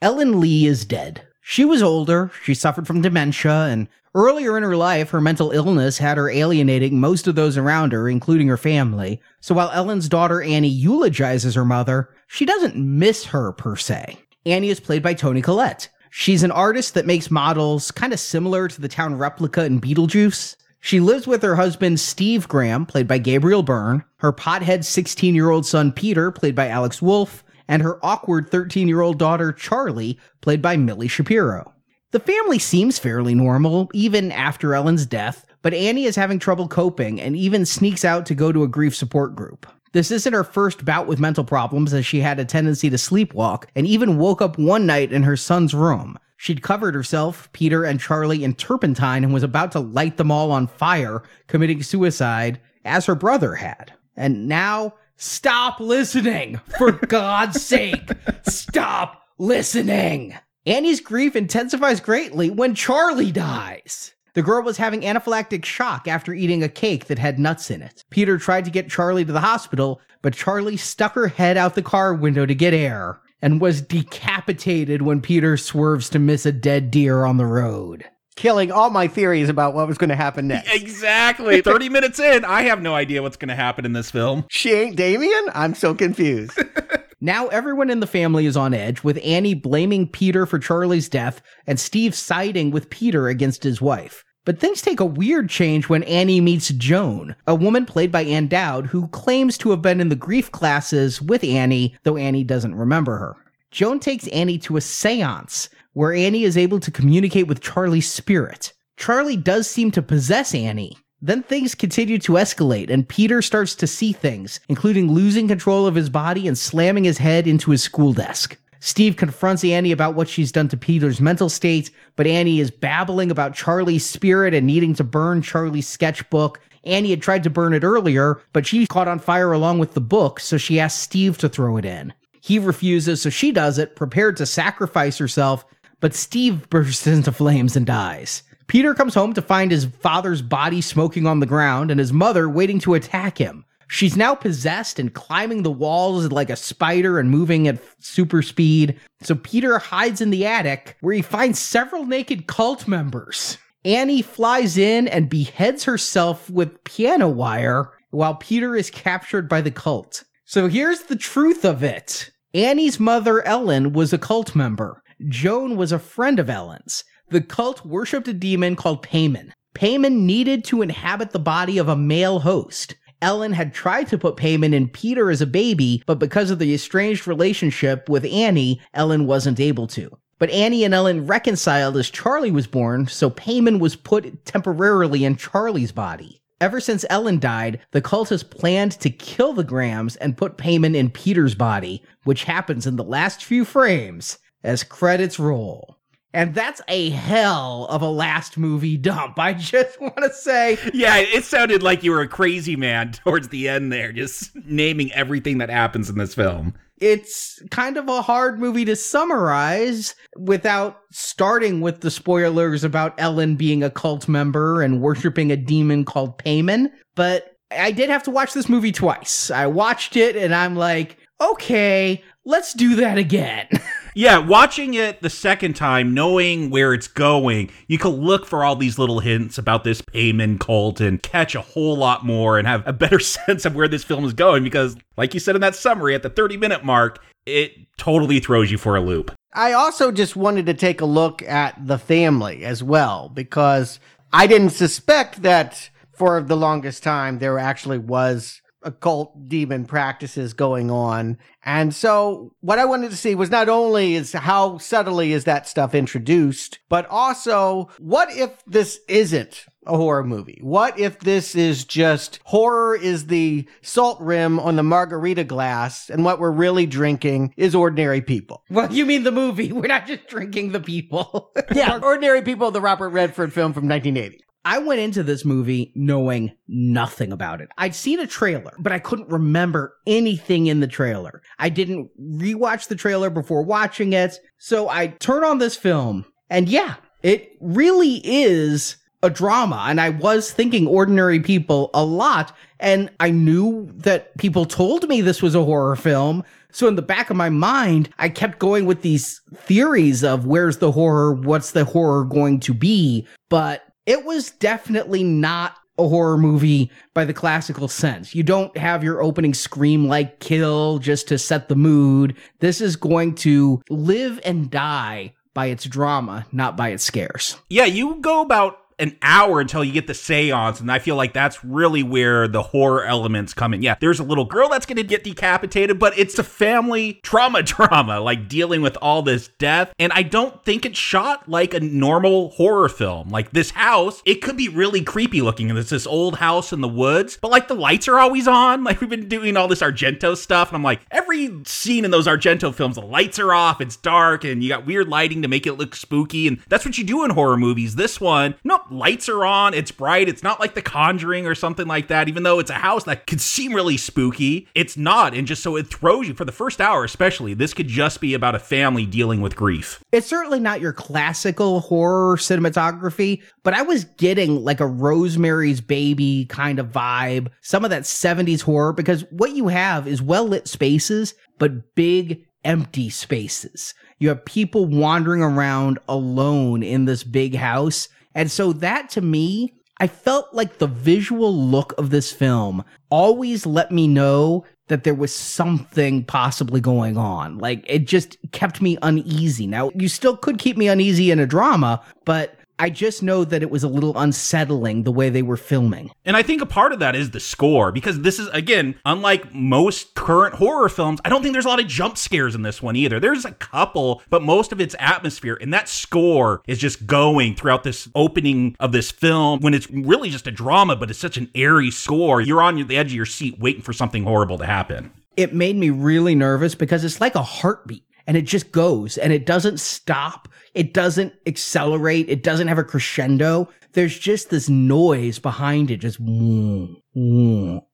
Ellen 0.00 0.40
Lee 0.40 0.66
is 0.66 0.86
dead. 0.86 1.25
She 1.48 1.64
was 1.64 1.80
older, 1.80 2.32
she 2.42 2.54
suffered 2.54 2.88
from 2.88 3.02
dementia, 3.02 3.66
and 3.66 3.86
earlier 4.16 4.56
in 4.56 4.64
her 4.64 4.76
life, 4.76 5.10
her 5.10 5.20
mental 5.20 5.52
illness 5.52 5.98
had 5.98 6.18
her 6.18 6.28
alienating 6.28 6.98
most 6.98 7.28
of 7.28 7.36
those 7.36 7.56
around 7.56 7.92
her, 7.92 8.08
including 8.08 8.48
her 8.48 8.56
family. 8.56 9.20
So 9.40 9.54
while 9.54 9.70
Ellen's 9.70 10.08
daughter 10.08 10.42
Annie 10.42 10.66
eulogizes 10.66 11.54
her 11.54 11.64
mother, 11.64 12.10
she 12.26 12.44
doesn't 12.44 12.74
miss 12.74 13.26
her 13.26 13.52
per 13.52 13.76
se. 13.76 14.18
Annie 14.44 14.70
is 14.70 14.80
played 14.80 15.04
by 15.04 15.14
Toni 15.14 15.40
Collette. 15.40 15.88
She's 16.10 16.42
an 16.42 16.50
artist 16.50 16.94
that 16.94 17.06
makes 17.06 17.30
models 17.30 17.92
kind 17.92 18.12
of 18.12 18.18
similar 18.18 18.66
to 18.66 18.80
the 18.80 18.88
town 18.88 19.14
replica 19.14 19.64
in 19.64 19.80
Beetlejuice. 19.80 20.56
She 20.80 20.98
lives 20.98 21.28
with 21.28 21.42
her 21.42 21.54
husband 21.54 22.00
Steve 22.00 22.48
Graham, 22.48 22.86
played 22.86 23.06
by 23.06 23.18
Gabriel 23.18 23.62
Byrne, 23.62 24.02
her 24.16 24.32
pothead 24.32 24.84
16 24.84 25.36
year 25.36 25.50
old 25.50 25.64
son 25.64 25.92
Peter, 25.92 26.32
played 26.32 26.56
by 26.56 26.66
Alex 26.66 27.00
Wolff, 27.00 27.44
and 27.68 27.82
her 27.82 28.04
awkward 28.04 28.50
13 28.50 28.88
year 28.88 29.00
old 29.00 29.18
daughter 29.18 29.52
Charlie, 29.52 30.18
played 30.40 30.62
by 30.62 30.76
Milly 30.76 31.08
Shapiro. 31.08 31.72
The 32.12 32.20
family 32.20 32.58
seems 32.58 32.98
fairly 32.98 33.34
normal, 33.34 33.90
even 33.92 34.32
after 34.32 34.74
Ellen's 34.74 35.06
death, 35.06 35.44
but 35.62 35.74
Annie 35.74 36.04
is 36.04 36.16
having 36.16 36.38
trouble 36.38 36.68
coping 36.68 37.20
and 37.20 37.36
even 37.36 37.66
sneaks 37.66 38.04
out 38.04 38.24
to 38.26 38.34
go 38.34 38.52
to 38.52 38.62
a 38.62 38.68
grief 38.68 38.94
support 38.94 39.34
group. 39.34 39.66
This 39.92 40.10
isn't 40.10 40.32
her 40.32 40.44
first 40.44 40.84
bout 40.84 41.06
with 41.06 41.18
mental 41.18 41.44
problems, 41.44 41.92
as 41.92 42.06
she 42.06 42.20
had 42.20 42.38
a 42.38 42.44
tendency 42.44 42.90
to 42.90 42.96
sleepwalk 42.96 43.64
and 43.74 43.86
even 43.86 44.18
woke 44.18 44.40
up 44.40 44.58
one 44.58 44.86
night 44.86 45.12
in 45.12 45.22
her 45.24 45.36
son's 45.36 45.74
room. 45.74 46.18
She'd 46.36 46.62
covered 46.62 46.94
herself, 46.94 47.50
Peter, 47.52 47.84
and 47.84 47.98
Charlie 47.98 48.44
in 48.44 48.54
turpentine 48.54 49.24
and 49.24 49.32
was 49.32 49.42
about 49.42 49.72
to 49.72 49.80
light 49.80 50.18
them 50.18 50.30
all 50.30 50.52
on 50.52 50.66
fire, 50.66 51.22
committing 51.46 51.82
suicide, 51.82 52.60
as 52.84 53.06
her 53.06 53.14
brother 53.14 53.54
had. 53.54 53.92
And 54.16 54.46
now 54.46 54.94
Stop 55.16 55.80
listening. 55.80 56.60
For 56.78 56.92
God's 57.08 57.62
sake, 57.62 58.10
stop 58.46 59.22
listening. 59.38 60.34
Annie's 60.66 61.00
grief 61.00 61.34
intensifies 61.34 62.00
greatly 62.00 62.50
when 62.50 62.74
Charlie 62.74 63.32
dies. 63.32 64.14
The 64.34 64.42
girl 64.42 64.62
was 64.62 64.76
having 64.76 65.00
anaphylactic 65.00 65.64
shock 65.64 66.06
after 66.06 66.34
eating 66.34 66.62
a 66.62 66.68
cake 66.68 67.06
that 67.06 67.18
had 67.18 67.38
nuts 67.38 67.70
in 67.70 67.80
it. 67.80 68.04
Peter 68.10 68.36
tried 68.36 68.66
to 68.66 68.70
get 68.70 68.90
Charlie 68.90 69.24
to 69.24 69.32
the 69.32 69.40
hospital, 69.40 70.00
but 70.20 70.34
Charlie 70.34 70.76
stuck 70.76 71.14
her 71.14 71.28
head 71.28 71.56
out 71.56 71.74
the 71.74 71.82
car 71.82 72.12
window 72.12 72.44
to 72.44 72.54
get 72.54 72.74
air 72.74 73.18
and 73.40 73.60
was 73.60 73.80
decapitated 73.80 75.00
when 75.00 75.22
Peter 75.22 75.56
swerves 75.56 76.10
to 76.10 76.18
miss 76.18 76.44
a 76.44 76.52
dead 76.52 76.90
deer 76.90 77.24
on 77.24 77.38
the 77.38 77.46
road 77.46 78.04
killing 78.36 78.70
all 78.70 78.90
my 78.90 79.08
theories 79.08 79.48
about 79.48 79.74
what 79.74 79.88
was 79.88 79.98
going 79.98 80.10
to 80.10 80.16
happen 80.16 80.46
next. 80.46 80.72
Exactly. 80.72 81.60
30 81.62 81.88
minutes 81.88 82.20
in, 82.20 82.44
I 82.44 82.62
have 82.62 82.80
no 82.80 82.94
idea 82.94 83.22
what's 83.22 83.36
going 83.36 83.48
to 83.48 83.56
happen 83.56 83.84
in 83.84 83.92
this 83.92 84.10
film. 84.10 84.44
She 84.50 84.72
ain't 84.72 84.96
Damien? 84.96 85.46
I'm 85.54 85.74
so 85.74 85.94
confused. 85.94 86.56
now 87.20 87.48
everyone 87.48 87.90
in 87.90 88.00
the 88.00 88.06
family 88.06 88.46
is 88.46 88.56
on 88.56 88.74
edge, 88.74 89.02
with 89.02 89.18
Annie 89.24 89.54
blaming 89.54 90.06
Peter 90.06 90.46
for 90.46 90.58
Charlie's 90.58 91.08
death 91.08 91.42
and 91.66 91.80
Steve 91.80 92.14
siding 92.14 92.70
with 92.70 92.90
Peter 92.90 93.28
against 93.28 93.64
his 93.64 93.80
wife. 93.80 94.22
But 94.44 94.60
things 94.60 94.80
take 94.80 95.00
a 95.00 95.04
weird 95.04 95.50
change 95.50 95.88
when 95.88 96.04
Annie 96.04 96.40
meets 96.40 96.68
Joan, 96.68 97.34
a 97.48 97.54
woman 97.56 97.84
played 97.84 98.12
by 98.12 98.22
Ann 98.22 98.46
Dowd 98.46 98.86
who 98.86 99.08
claims 99.08 99.58
to 99.58 99.70
have 99.70 99.82
been 99.82 100.00
in 100.00 100.08
the 100.08 100.14
grief 100.14 100.52
classes 100.52 101.20
with 101.20 101.42
Annie, 101.42 101.96
though 102.04 102.16
Annie 102.16 102.44
doesn't 102.44 102.76
remember 102.76 103.16
her. 103.16 103.34
Joan 103.72 103.98
takes 103.98 104.28
Annie 104.28 104.58
to 104.58 104.76
a 104.76 104.80
seance 104.80 105.68
where 105.96 106.12
Annie 106.12 106.44
is 106.44 106.58
able 106.58 106.78
to 106.80 106.90
communicate 106.90 107.46
with 107.46 107.62
Charlie's 107.62 108.06
spirit. 108.06 108.74
Charlie 108.98 109.34
does 109.34 109.66
seem 109.66 109.90
to 109.92 110.02
possess 110.02 110.54
Annie. 110.54 110.98
Then 111.22 111.42
things 111.42 111.74
continue 111.74 112.18
to 112.18 112.32
escalate, 112.32 112.90
and 112.90 113.08
Peter 113.08 113.40
starts 113.40 113.74
to 113.76 113.86
see 113.86 114.12
things, 114.12 114.60
including 114.68 115.10
losing 115.10 115.48
control 115.48 115.86
of 115.86 115.94
his 115.94 116.10
body 116.10 116.46
and 116.46 116.58
slamming 116.58 117.04
his 117.04 117.16
head 117.16 117.46
into 117.46 117.70
his 117.70 117.82
school 117.82 118.12
desk. 118.12 118.58
Steve 118.78 119.16
confronts 119.16 119.64
Annie 119.64 119.90
about 119.90 120.14
what 120.14 120.28
she's 120.28 120.52
done 120.52 120.68
to 120.68 120.76
Peter's 120.76 121.18
mental 121.18 121.48
state, 121.48 121.90
but 122.14 122.26
Annie 122.26 122.60
is 122.60 122.70
babbling 122.70 123.30
about 123.30 123.54
Charlie's 123.54 124.04
spirit 124.04 124.52
and 124.52 124.66
needing 124.66 124.92
to 124.96 125.02
burn 125.02 125.40
Charlie's 125.40 125.88
sketchbook. 125.88 126.60
Annie 126.84 127.08
had 127.08 127.22
tried 127.22 127.42
to 127.44 127.50
burn 127.50 127.72
it 127.72 127.84
earlier, 127.84 128.42
but 128.52 128.66
she 128.66 128.86
caught 128.86 129.08
on 129.08 129.18
fire 129.18 129.52
along 129.52 129.78
with 129.78 129.94
the 129.94 130.02
book, 130.02 130.40
so 130.40 130.58
she 130.58 130.78
asks 130.78 131.00
Steve 131.00 131.38
to 131.38 131.48
throw 131.48 131.78
it 131.78 131.86
in. 131.86 132.12
He 132.46 132.60
refuses, 132.60 133.22
so 133.22 133.28
she 133.28 133.50
does 133.50 133.76
it, 133.76 133.96
prepared 133.96 134.36
to 134.36 134.46
sacrifice 134.46 135.18
herself 135.18 135.64
but 136.00 136.14
Steve 136.14 136.68
bursts 136.70 137.06
into 137.06 137.32
flames 137.32 137.76
and 137.76 137.86
dies. 137.86 138.42
Peter 138.66 138.94
comes 138.94 139.14
home 139.14 139.32
to 139.34 139.42
find 139.42 139.70
his 139.70 139.84
father's 139.84 140.42
body 140.42 140.80
smoking 140.80 141.26
on 141.26 141.40
the 141.40 141.46
ground 141.46 141.90
and 141.90 142.00
his 142.00 142.12
mother 142.12 142.48
waiting 142.48 142.78
to 142.80 142.94
attack 142.94 143.38
him. 143.38 143.64
She's 143.88 144.16
now 144.16 144.34
possessed 144.34 144.98
and 144.98 145.14
climbing 145.14 145.62
the 145.62 145.70
walls 145.70 146.32
like 146.32 146.50
a 146.50 146.56
spider 146.56 147.20
and 147.20 147.30
moving 147.30 147.68
at 147.68 147.78
super 148.00 148.42
speed. 148.42 148.98
So 149.22 149.36
Peter 149.36 149.78
hides 149.78 150.20
in 150.20 150.30
the 150.30 150.44
attic 150.44 150.96
where 151.00 151.14
he 151.14 151.22
finds 151.22 151.60
several 151.60 152.04
naked 152.04 152.48
cult 152.48 152.88
members. 152.88 153.58
Annie 153.84 154.22
flies 154.22 154.76
in 154.76 155.06
and 155.06 155.30
beheads 155.30 155.84
herself 155.84 156.50
with 156.50 156.82
piano 156.82 157.28
wire 157.28 157.92
while 158.10 158.34
Peter 158.34 158.74
is 158.74 158.90
captured 158.90 159.48
by 159.48 159.60
the 159.60 159.70
cult. 159.70 160.24
So 160.44 160.66
here's 160.66 161.02
the 161.02 161.16
truth 161.16 161.64
of 161.64 161.84
it. 161.84 162.30
Annie's 162.54 162.98
mother, 162.98 163.46
Ellen, 163.46 163.92
was 163.92 164.12
a 164.12 164.18
cult 164.18 164.56
member. 164.56 165.02
Joan 165.26 165.76
was 165.76 165.92
a 165.92 165.98
friend 165.98 166.38
of 166.38 166.50
Ellen's. 166.50 167.02
The 167.30 167.40
cult 167.40 167.86
worshipped 167.86 168.28
a 168.28 168.34
demon 168.34 168.76
called 168.76 169.02
Paimon. 169.02 169.50
Paimon 169.74 170.20
needed 170.20 170.62
to 170.64 170.82
inhabit 170.82 171.30
the 171.30 171.38
body 171.38 171.78
of 171.78 171.88
a 171.88 171.96
male 171.96 172.40
host. 172.40 172.94
Ellen 173.22 173.52
had 173.54 173.72
tried 173.72 174.08
to 174.08 174.18
put 174.18 174.36
Paimon 174.36 174.74
in 174.74 174.88
Peter 174.88 175.30
as 175.30 175.40
a 175.40 175.46
baby, 175.46 176.02
but 176.04 176.18
because 176.18 176.50
of 176.50 176.58
the 176.58 176.74
estranged 176.74 177.26
relationship 177.26 178.10
with 178.10 178.26
Annie, 178.26 178.80
Ellen 178.92 179.26
wasn't 179.26 179.58
able 179.58 179.86
to. 179.88 180.10
But 180.38 180.50
Annie 180.50 180.84
and 180.84 180.92
Ellen 180.92 181.26
reconciled 181.26 181.96
as 181.96 182.10
Charlie 182.10 182.50
was 182.50 182.66
born, 182.66 183.06
so 183.06 183.30
Paimon 183.30 183.80
was 183.80 183.96
put 183.96 184.44
temporarily 184.44 185.24
in 185.24 185.36
Charlie's 185.36 185.92
body. 185.92 186.42
Ever 186.60 186.78
since 186.78 187.06
Ellen 187.08 187.38
died, 187.38 187.80
the 187.92 188.02
cult 188.02 188.28
has 188.28 188.42
planned 188.42 188.92
to 188.92 189.08
kill 189.08 189.54
the 189.54 189.64
Grahams 189.64 190.16
and 190.16 190.36
put 190.36 190.58
Paimon 190.58 190.94
in 190.94 191.08
Peter's 191.10 191.54
body, 191.54 192.02
which 192.24 192.44
happens 192.44 192.86
in 192.86 192.96
the 192.96 193.04
last 193.04 193.42
few 193.42 193.64
frames 193.64 194.38
as 194.66 194.82
credits 194.82 195.38
roll. 195.38 195.96
And 196.34 196.54
that's 196.54 196.82
a 196.88 197.08
hell 197.10 197.86
of 197.88 198.02
a 198.02 198.10
last 198.10 198.58
movie 198.58 198.98
dump. 198.98 199.38
I 199.38 199.54
just 199.54 199.98
want 200.00 200.18
to 200.18 200.32
say. 200.32 200.76
Yeah, 200.92 201.16
it 201.16 201.44
sounded 201.44 201.82
like 201.82 202.02
you 202.02 202.10
were 202.10 202.20
a 202.20 202.28
crazy 202.28 202.76
man 202.76 203.12
towards 203.24 203.48
the 203.48 203.68
end 203.68 203.90
there, 203.90 204.12
just 204.12 204.54
naming 204.66 205.10
everything 205.12 205.58
that 205.58 205.70
happens 205.70 206.10
in 206.10 206.18
this 206.18 206.34
film. 206.34 206.74
It's 206.98 207.62
kind 207.70 207.96
of 207.96 208.08
a 208.08 208.22
hard 208.22 208.58
movie 208.58 208.84
to 208.86 208.96
summarize 208.96 210.14
without 210.36 210.98
starting 211.10 211.80
with 211.80 212.00
the 212.00 212.10
spoilers 212.10 212.84
about 212.84 213.18
Ellen 213.18 213.56
being 213.56 213.82
a 213.82 213.90
cult 213.90 214.28
member 214.28 214.82
and 214.82 215.02
worshiping 215.02 215.50
a 215.52 215.56
demon 215.56 216.04
called 216.04 216.38
Paimon. 216.38 216.90
But 217.14 217.56
I 217.70 217.92
did 217.92 218.10
have 218.10 218.22
to 218.24 218.30
watch 218.30 218.54
this 218.54 218.68
movie 218.68 218.92
twice. 218.92 219.50
I 219.50 219.66
watched 219.66 220.16
it 220.16 220.36
and 220.36 220.54
I'm 220.54 220.74
like, 220.74 221.18
okay, 221.40 222.22
let's 222.44 222.72
do 222.72 222.96
that 222.96 223.18
again. 223.18 223.68
Yeah, 224.18 224.38
watching 224.38 224.94
it 224.94 225.20
the 225.20 225.28
second 225.28 225.76
time, 225.76 226.14
knowing 226.14 226.70
where 226.70 226.94
it's 226.94 227.06
going, 227.06 227.70
you 227.86 227.98
can 227.98 228.12
look 228.12 228.46
for 228.46 228.64
all 228.64 228.74
these 228.74 228.98
little 228.98 229.20
hints 229.20 229.58
about 229.58 229.84
this 229.84 230.00
Paimon 230.00 230.58
cult 230.58 231.02
and 231.02 231.22
catch 231.22 231.54
a 231.54 231.60
whole 231.60 231.98
lot 231.98 232.24
more 232.24 232.58
and 232.58 232.66
have 232.66 232.82
a 232.88 232.94
better 232.94 233.18
sense 233.20 233.66
of 233.66 233.74
where 233.74 233.88
this 233.88 234.04
film 234.04 234.24
is 234.24 234.32
going 234.32 234.64
because, 234.64 234.96
like 235.18 235.34
you 235.34 235.40
said 235.40 235.54
in 235.54 235.60
that 235.60 235.74
summary, 235.74 236.14
at 236.14 236.22
the 236.22 236.30
30 236.30 236.56
minute 236.56 236.82
mark, 236.82 237.22
it 237.44 237.72
totally 237.98 238.40
throws 238.40 238.70
you 238.70 238.78
for 238.78 238.96
a 238.96 239.02
loop. 239.02 239.34
I 239.52 239.74
also 239.74 240.10
just 240.10 240.34
wanted 240.34 240.64
to 240.64 240.74
take 240.74 241.02
a 241.02 241.06
look 241.06 241.42
at 241.42 241.86
the 241.86 241.98
family 241.98 242.64
as 242.64 242.82
well 242.82 243.28
because 243.28 244.00
I 244.32 244.46
didn't 244.46 244.70
suspect 244.70 245.42
that 245.42 245.90
for 246.14 246.40
the 246.40 246.56
longest 246.56 247.02
time 247.02 247.38
there 247.38 247.58
actually 247.58 247.98
was 247.98 248.62
occult 248.86 249.48
demon 249.48 249.84
practices 249.84 250.54
going 250.54 250.90
on. 250.90 251.36
And 251.64 251.94
so 251.94 252.54
what 252.60 252.78
I 252.78 252.84
wanted 252.84 253.10
to 253.10 253.16
see 253.16 253.34
was 253.34 253.50
not 253.50 253.68
only 253.68 254.14
is 254.14 254.32
how 254.32 254.78
subtly 254.78 255.32
is 255.32 255.44
that 255.44 255.68
stuff 255.68 255.94
introduced, 255.94 256.78
but 256.88 257.06
also 257.10 257.90
what 257.98 258.30
if 258.30 258.64
this 258.64 259.00
isn't 259.08 259.66
a 259.84 259.96
horror 259.96 260.24
movie? 260.24 260.58
What 260.62 260.98
if 260.98 261.18
this 261.20 261.54
is 261.54 261.84
just 261.84 262.40
horror 262.44 262.96
is 262.96 263.26
the 263.26 263.68
salt 263.82 264.20
rim 264.20 264.58
on 264.58 264.76
the 264.76 264.82
margarita 264.82 265.44
glass 265.44 266.08
and 266.10 266.24
what 266.24 266.38
we're 266.40 266.50
really 266.50 266.86
drinking 266.86 267.52
is 267.56 267.74
ordinary 267.74 268.20
people? 268.20 268.62
Well, 268.76 268.92
you 268.92 269.06
mean 269.06 269.22
the 269.22 269.32
movie. 269.32 269.72
We're 269.76 269.86
not 269.86 270.06
just 270.06 270.26
drinking 270.26 270.72
the 270.72 270.80
people. 270.80 271.50
yeah, 271.74 271.98
ordinary 272.02 272.42
people, 272.42 272.70
the 272.70 272.80
Robert 272.80 273.08
Redford 273.08 273.52
film 273.54 273.72
from 273.72 273.88
1980. 273.88 274.44
I 274.66 274.78
went 274.78 274.98
into 274.98 275.22
this 275.22 275.44
movie 275.44 275.92
knowing 275.94 276.50
nothing 276.66 277.30
about 277.30 277.60
it. 277.60 277.68
I'd 277.78 277.94
seen 277.94 278.18
a 278.18 278.26
trailer, 278.26 278.72
but 278.80 278.90
I 278.90 278.98
couldn't 278.98 279.28
remember 279.28 279.96
anything 280.08 280.66
in 280.66 280.80
the 280.80 280.88
trailer. 280.88 281.40
I 281.60 281.68
didn't 281.68 282.10
rewatch 282.20 282.88
the 282.88 282.96
trailer 282.96 283.30
before 283.30 283.62
watching 283.62 284.12
it. 284.12 284.40
So 284.58 284.88
I 284.88 285.06
turn 285.06 285.44
on 285.44 285.58
this 285.58 285.76
film 285.76 286.26
and 286.50 286.68
yeah, 286.68 286.96
it 287.22 287.56
really 287.60 288.20
is 288.24 288.96
a 289.22 289.30
drama. 289.30 289.84
And 289.88 290.00
I 290.00 290.10
was 290.10 290.50
thinking 290.50 290.88
ordinary 290.88 291.38
people 291.38 291.90
a 291.94 292.04
lot. 292.04 292.52
And 292.80 293.08
I 293.20 293.30
knew 293.30 293.88
that 293.98 294.36
people 294.36 294.64
told 294.64 295.08
me 295.08 295.20
this 295.20 295.42
was 295.42 295.54
a 295.54 295.64
horror 295.64 295.94
film. 295.94 296.42
So 296.72 296.88
in 296.88 296.96
the 296.96 297.02
back 297.02 297.30
of 297.30 297.36
my 297.36 297.50
mind, 297.50 298.10
I 298.18 298.28
kept 298.28 298.58
going 298.58 298.84
with 298.84 299.02
these 299.02 299.40
theories 299.54 300.24
of 300.24 300.44
where's 300.44 300.78
the 300.78 300.90
horror? 300.92 301.34
What's 301.34 301.70
the 301.70 301.84
horror 301.84 302.24
going 302.24 302.60
to 302.60 302.74
be? 302.74 303.26
But 303.48 303.85
it 304.06 304.24
was 304.24 304.52
definitely 304.52 305.22
not 305.22 305.76
a 305.98 306.08
horror 306.08 306.38
movie 306.38 306.90
by 307.14 307.24
the 307.24 307.32
classical 307.34 307.88
sense. 307.88 308.34
You 308.34 308.42
don't 308.42 308.76
have 308.76 309.02
your 309.02 309.22
opening 309.22 309.54
scream 309.54 310.08
like 310.08 310.40
kill 310.40 310.98
just 310.98 311.28
to 311.28 311.38
set 311.38 311.68
the 311.68 311.76
mood. 311.76 312.36
This 312.60 312.80
is 312.80 312.96
going 312.96 313.34
to 313.36 313.82
live 313.88 314.40
and 314.44 314.70
die 314.70 315.34
by 315.54 315.66
its 315.66 315.84
drama, 315.84 316.46
not 316.52 316.76
by 316.76 316.90
its 316.90 317.04
scares. 317.04 317.56
Yeah, 317.70 317.86
you 317.86 318.16
go 318.20 318.42
about 318.42 318.78
an 318.98 319.16
hour 319.22 319.60
until 319.60 319.84
you 319.84 319.92
get 319.92 320.06
the 320.06 320.14
seance 320.14 320.80
and 320.80 320.90
i 320.90 320.98
feel 320.98 321.16
like 321.16 321.32
that's 321.32 321.64
really 321.64 322.02
where 322.02 322.48
the 322.48 322.62
horror 322.62 323.04
elements 323.04 323.52
come 323.54 323.74
in. 323.74 323.82
Yeah 323.82 323.96
there's 324.00 324.20
a 324.20 324.24
little 324.24 324.44
girl 324.44 324.68
that's 324.68 324.86
going 324.86 324.96
to 324.96 325.02
get 325.02 325.24
decapitated 325.24 325.98
but 325.98 326.18
it's 326.18 326.38
a 326.38 326.44
family 326.44 327.14
trauma 327.22 327.62
drama 327.66 328.20
like 328.20 328.48
dealing 328.48 328.82
with 328.82 328.96
all 329.02 329.22
this 329.22 329.48
death 329.58 329.92
and 329.98 330.12
i 330.12 330.22
don't 330.22 330.64
think 330.64 330.84
it's 330.84 330.98
shot 330.98 331.48
like 331.48 331.74
a 331.74 331.80
normal 331.80 332.50
horror 332.50 332.88
film. 332.88 333.28
Like 333.28 333.50
this 333.50 333.70
house 333.70 334.22
it 334.24 334.42
could 334.42 334.56
be 334.56 334.68
really 334.68 335.02
creepy 335.02 335.40
looking 335.40 335.70
and 335.70 335.78
it's 335.78 335.90
this 335.90 336.06
old 336.06 336.36
house 336.36 336.72
in 336.72 336.80
the 336.80 336.88
woods 336.88 337.38
but 337.40 337.50
like 337.50 337.68
the 337.68 337.74
lights 337.74 338.08
are 338.08 338.18
always 338.18 338.48
on. 338.48 338.66
Like 338.86 339.00
we've 339.00 339.10
been 339.10 339.28
doing 339.28 339.56
all 339.56 339.66
this 339.66 339.82
argento 339.82 340.36
stuff 340.36 340.68
and 340.68 340.76
i'm 340.76 340.82
like 340.82 341.00
every 341.10 341.60
scene 341.64 342.04
in 342.04 342.12
those 342.12 342.28
argento 342.28 342.72
films 342.72 342.94
the 342.94 343.02
lights 343.02 343.38
are 343.40 343.52
off 343.52 343.80
it's 343.80 343.96
dark 343.96 344.44
and 344.44 344.62
you 344.62 344.68
got 344.68 344.86
weird 344.86 345.08
lighting 345.08 345.42
to 345.42 345.48
make 345.48 345.66
it 345.66 345.72
look 345.72 345.94
spooky 345.96 346.46
and 346.46 346.60
that's 346.68 346.84
what 346.84 346.96
you 346.96 347.02
do 347.02 347.24
in 347.24 347.30
horror 347.30 347.56
movies. 347.56 347.96
This 347.96 348.20
one 348.20 348.54
nope 348.62 348.85
lights 348.90 349.28
are 349.28 349.44
on, 349.44 349.74
it's 349.74 349.90
bright. 349.90 350.28
It's 350.28 350.42
not 350.42 350.60
like 350.60 350.74
The 350.74 350.82
Conjuring 350.82 351.46
or 351.46 351.54
something 351.54 351.86
like 351.86 352.08
that, 352.08 352.28
even 352.28 352.42
though 352.42 352.58
it's 352.58 352.70
a 352.70 352.74
house 352.74 353.04
that 353.04 353.26
could 353.26 353.40
seem 353.40 353.72
really 353.72 353.96
spooky. 353.96 354.68
It's 354.74 354.96
not. 354.96 355.34
And 355.34 355.46
just 355.46 355.62
so 355.62 355.76
it 355.76 355.86
throws 355.86 356.28
you 356.28 356.34
for 356.34 356.44
the 356.44 356.52
first 356.52 356.80
hour, 356.80 357.04
especially, 357.04 357.54
this 357.54 357.74
could 357.74 357.88
just 357.88 358.20
be 358.20 358.34
about 358.34 358.54
a 358.54 358.58
family 358.58 359.06
dealing 359.06 359.40
with 359.40 359.56
grief. 359.56 360.02
It's 360.12 360.26
certainly 360.26 360.60
not 360.60 360.80
your 360.80 360.92
classical 360.92 361.80
horror 361.80 362.36
cinematography, 362.36 363.42
but 363.62 363.74
I 363.74 363.82
was 363.82 364.04
getting 364.04 364.64
like 364.64 364.80
a 364.80 364.86
Rosemary's 364.86 365.80
Baby 365.80 366.46
kind 366.46 366.78
of 366.78 366.88
vibe, 366.88 367.48
some 367.60 367.84
of 367.84 367.90
that 367.90 368.02
70s 368.02 368.62
horror, 368.62 368.92
because 368.92 369.24
what 369.30 369.52
you 369.52 369.68
have 369.68 370.06
is 370.06 370.22
well 370.22 370.46
lit 370.46 370.68
spaces, 370.68 371.34
but 371.58 371.94
big 371.94 372.46
empty 372.64 373.08
spaces. 373.08 373.94
You 374.18 374.28
have 374.28 374.44
people 374.44 374.86
wandering 374.86 375.42
around 375.42 375.98
alone 376.08 376.82
in 376.82 377.04
this 377.04 377.22
big 377.22 377.54
house 377.54 378.08
and 378.36 378.50
so 378.50 378.72
that 378.74 379.08
to 379.10 379.20
me, 379.22 379.72
I 379.98 380.06
felt 380.06 380.52
like 380.52 380.76
the 380.76 380.86
visual 380.86 381.56
look 381.56 381.94
of 381.96 382.10
this 382.10 382.30
film 382.30 382.84
always 383.10 383.64
let 383.64 383.90
me 383.90 384.06
know 384.06 384.64
that 384.88 385.04
there 385.04 385.14
was 385.14 385.34
something 385.34 386.22
possibly 386.22 386.80
going 386.80 387.16
on. 387.16 387.56
Like 387.58 387.82
it 387.88 388.06
just 388.06 388.36
kept 388.52 388.82
me 388.82 388.98
uneasy. 389.00 389.66
Now, 389.66 389.90
you 389.94 390.08
still 390.08 390.36
could 390.36 390.58
keep 390.58 390.76
me 390.76 390.86
uneasy 390.86 391.30
in 391.30 391.40
a 391.40 391.46
drama, 391.46 392.04
but 392.26 392.56
I 392.78 392.90
just 392.90 393.22
know 393.22 393.44
that 393.44 393.62
it 393.62 393.70
was 393.70 393.84
a 393.84 393.88
little 393.88 394.18
unsettling 394.18 395.04
the 395.04 395.12
way 395.12 395.30
they 395.30 395.42
were 395.42 395.56
filming. 395.56 396.10
And 396.24 396.36
I 396.36 396.42
think 396.42 396.60
a 396.60 396.66
part 396.66 396.92
of 396.92 396.98
that 396.98 397.16
is 397.16 397.30
the 397.30 397.40
score 397.40 397.90
because 397.90 398.20
this 398.20 398.38
is 398.38 398.48
again, 398.48 398.96
unlike 399.04 399.54
most 399.54 400.14
current 400.14 400.54
horror 400.56 400.88
films, 400.88 401.20
I 401.24 401.30
don't 401.30 401.42
think 401.42 401.54
there's 401.54 401.64
a 401.64 401.68
lot 401.68 401.80
of 401.80 401.86
jump 401.86 402.18
scares 402.18 402.54
in 402.54 402.62
this 402.62 402.82
one 402.82 402.96
either. 402.96 403.18
There's 403.18 403.44
a 403.44 403.52
couple, 403.52 404.22
but 404.28 404.42
most 404.42 404.72
of 404.72 404.80
it's 404.80 404.94
atmosphere 404.98 405.56
and 405.60 405.72
that 405.72 405.88
score 405.88 406.62
is 406.66 406.78
just 406.78 407.06
going 407.06 407.54
throughout 407.54 407.82
this 407.82 408.08
opening 408.14 408.76
of 408.78 408.92
this 408.92 409.10
film 409.10 409.60
when 409.60 409.72
it's 409.72 409.90
really 409.90 410.28
just 410.28 410.46
a 410.46 410.52
drama, 410.52 410.96
but 410.96 411.10
it's 411.10 411.18
such 411.18 411.36
an 411.36 411.50
airy 411.54 411.90
score. 411.90 412.40
You're 412.40 412.62
on 412.62 412.76
the 412.86 412.96
edge 412.96 413.08
of 413.08 413.16
your 413.16 413.26
seat 413.26 413.58
waiting 413.58 413.82
for 413.82 413.92
something 413.92 414.24
horrible 414.24 414.58
to 414.58 414.66
happen. 414.66 415.12
It 415.36 415.54
made 415.54 415.76
me 415.76 415.90
really 415.90 416.34
nervous 416.34 416.74
because 416.74 417.04
it's 417.04 417.20
like 417.20 417.34
a 417.34 417.42
heartbeat 417.42 418.05
and 418.26 418.36
it 418.36 418.42
just 418.42 418.72
goes 418.72 419.18
and 419.18 419.32
it 419.32 419.46
doesn't 419.46 419.80
stop. 419.80 420.48
It 420.74 420.92
doesn't 420.92 421.34
accelerate. 421.46 422.28
It 422.28 422.42
doesn't 422.42 422.68
have 422.68 422.78
a 422.78 422.84
crescendo. 422.84 423.68
There's 423.92 424.18
just 424.18 424.50
this 424.50 424.68
noise 424.68 425.38
behind 425.38 425.90
it, 425.90 425.98
just 425.98 426.18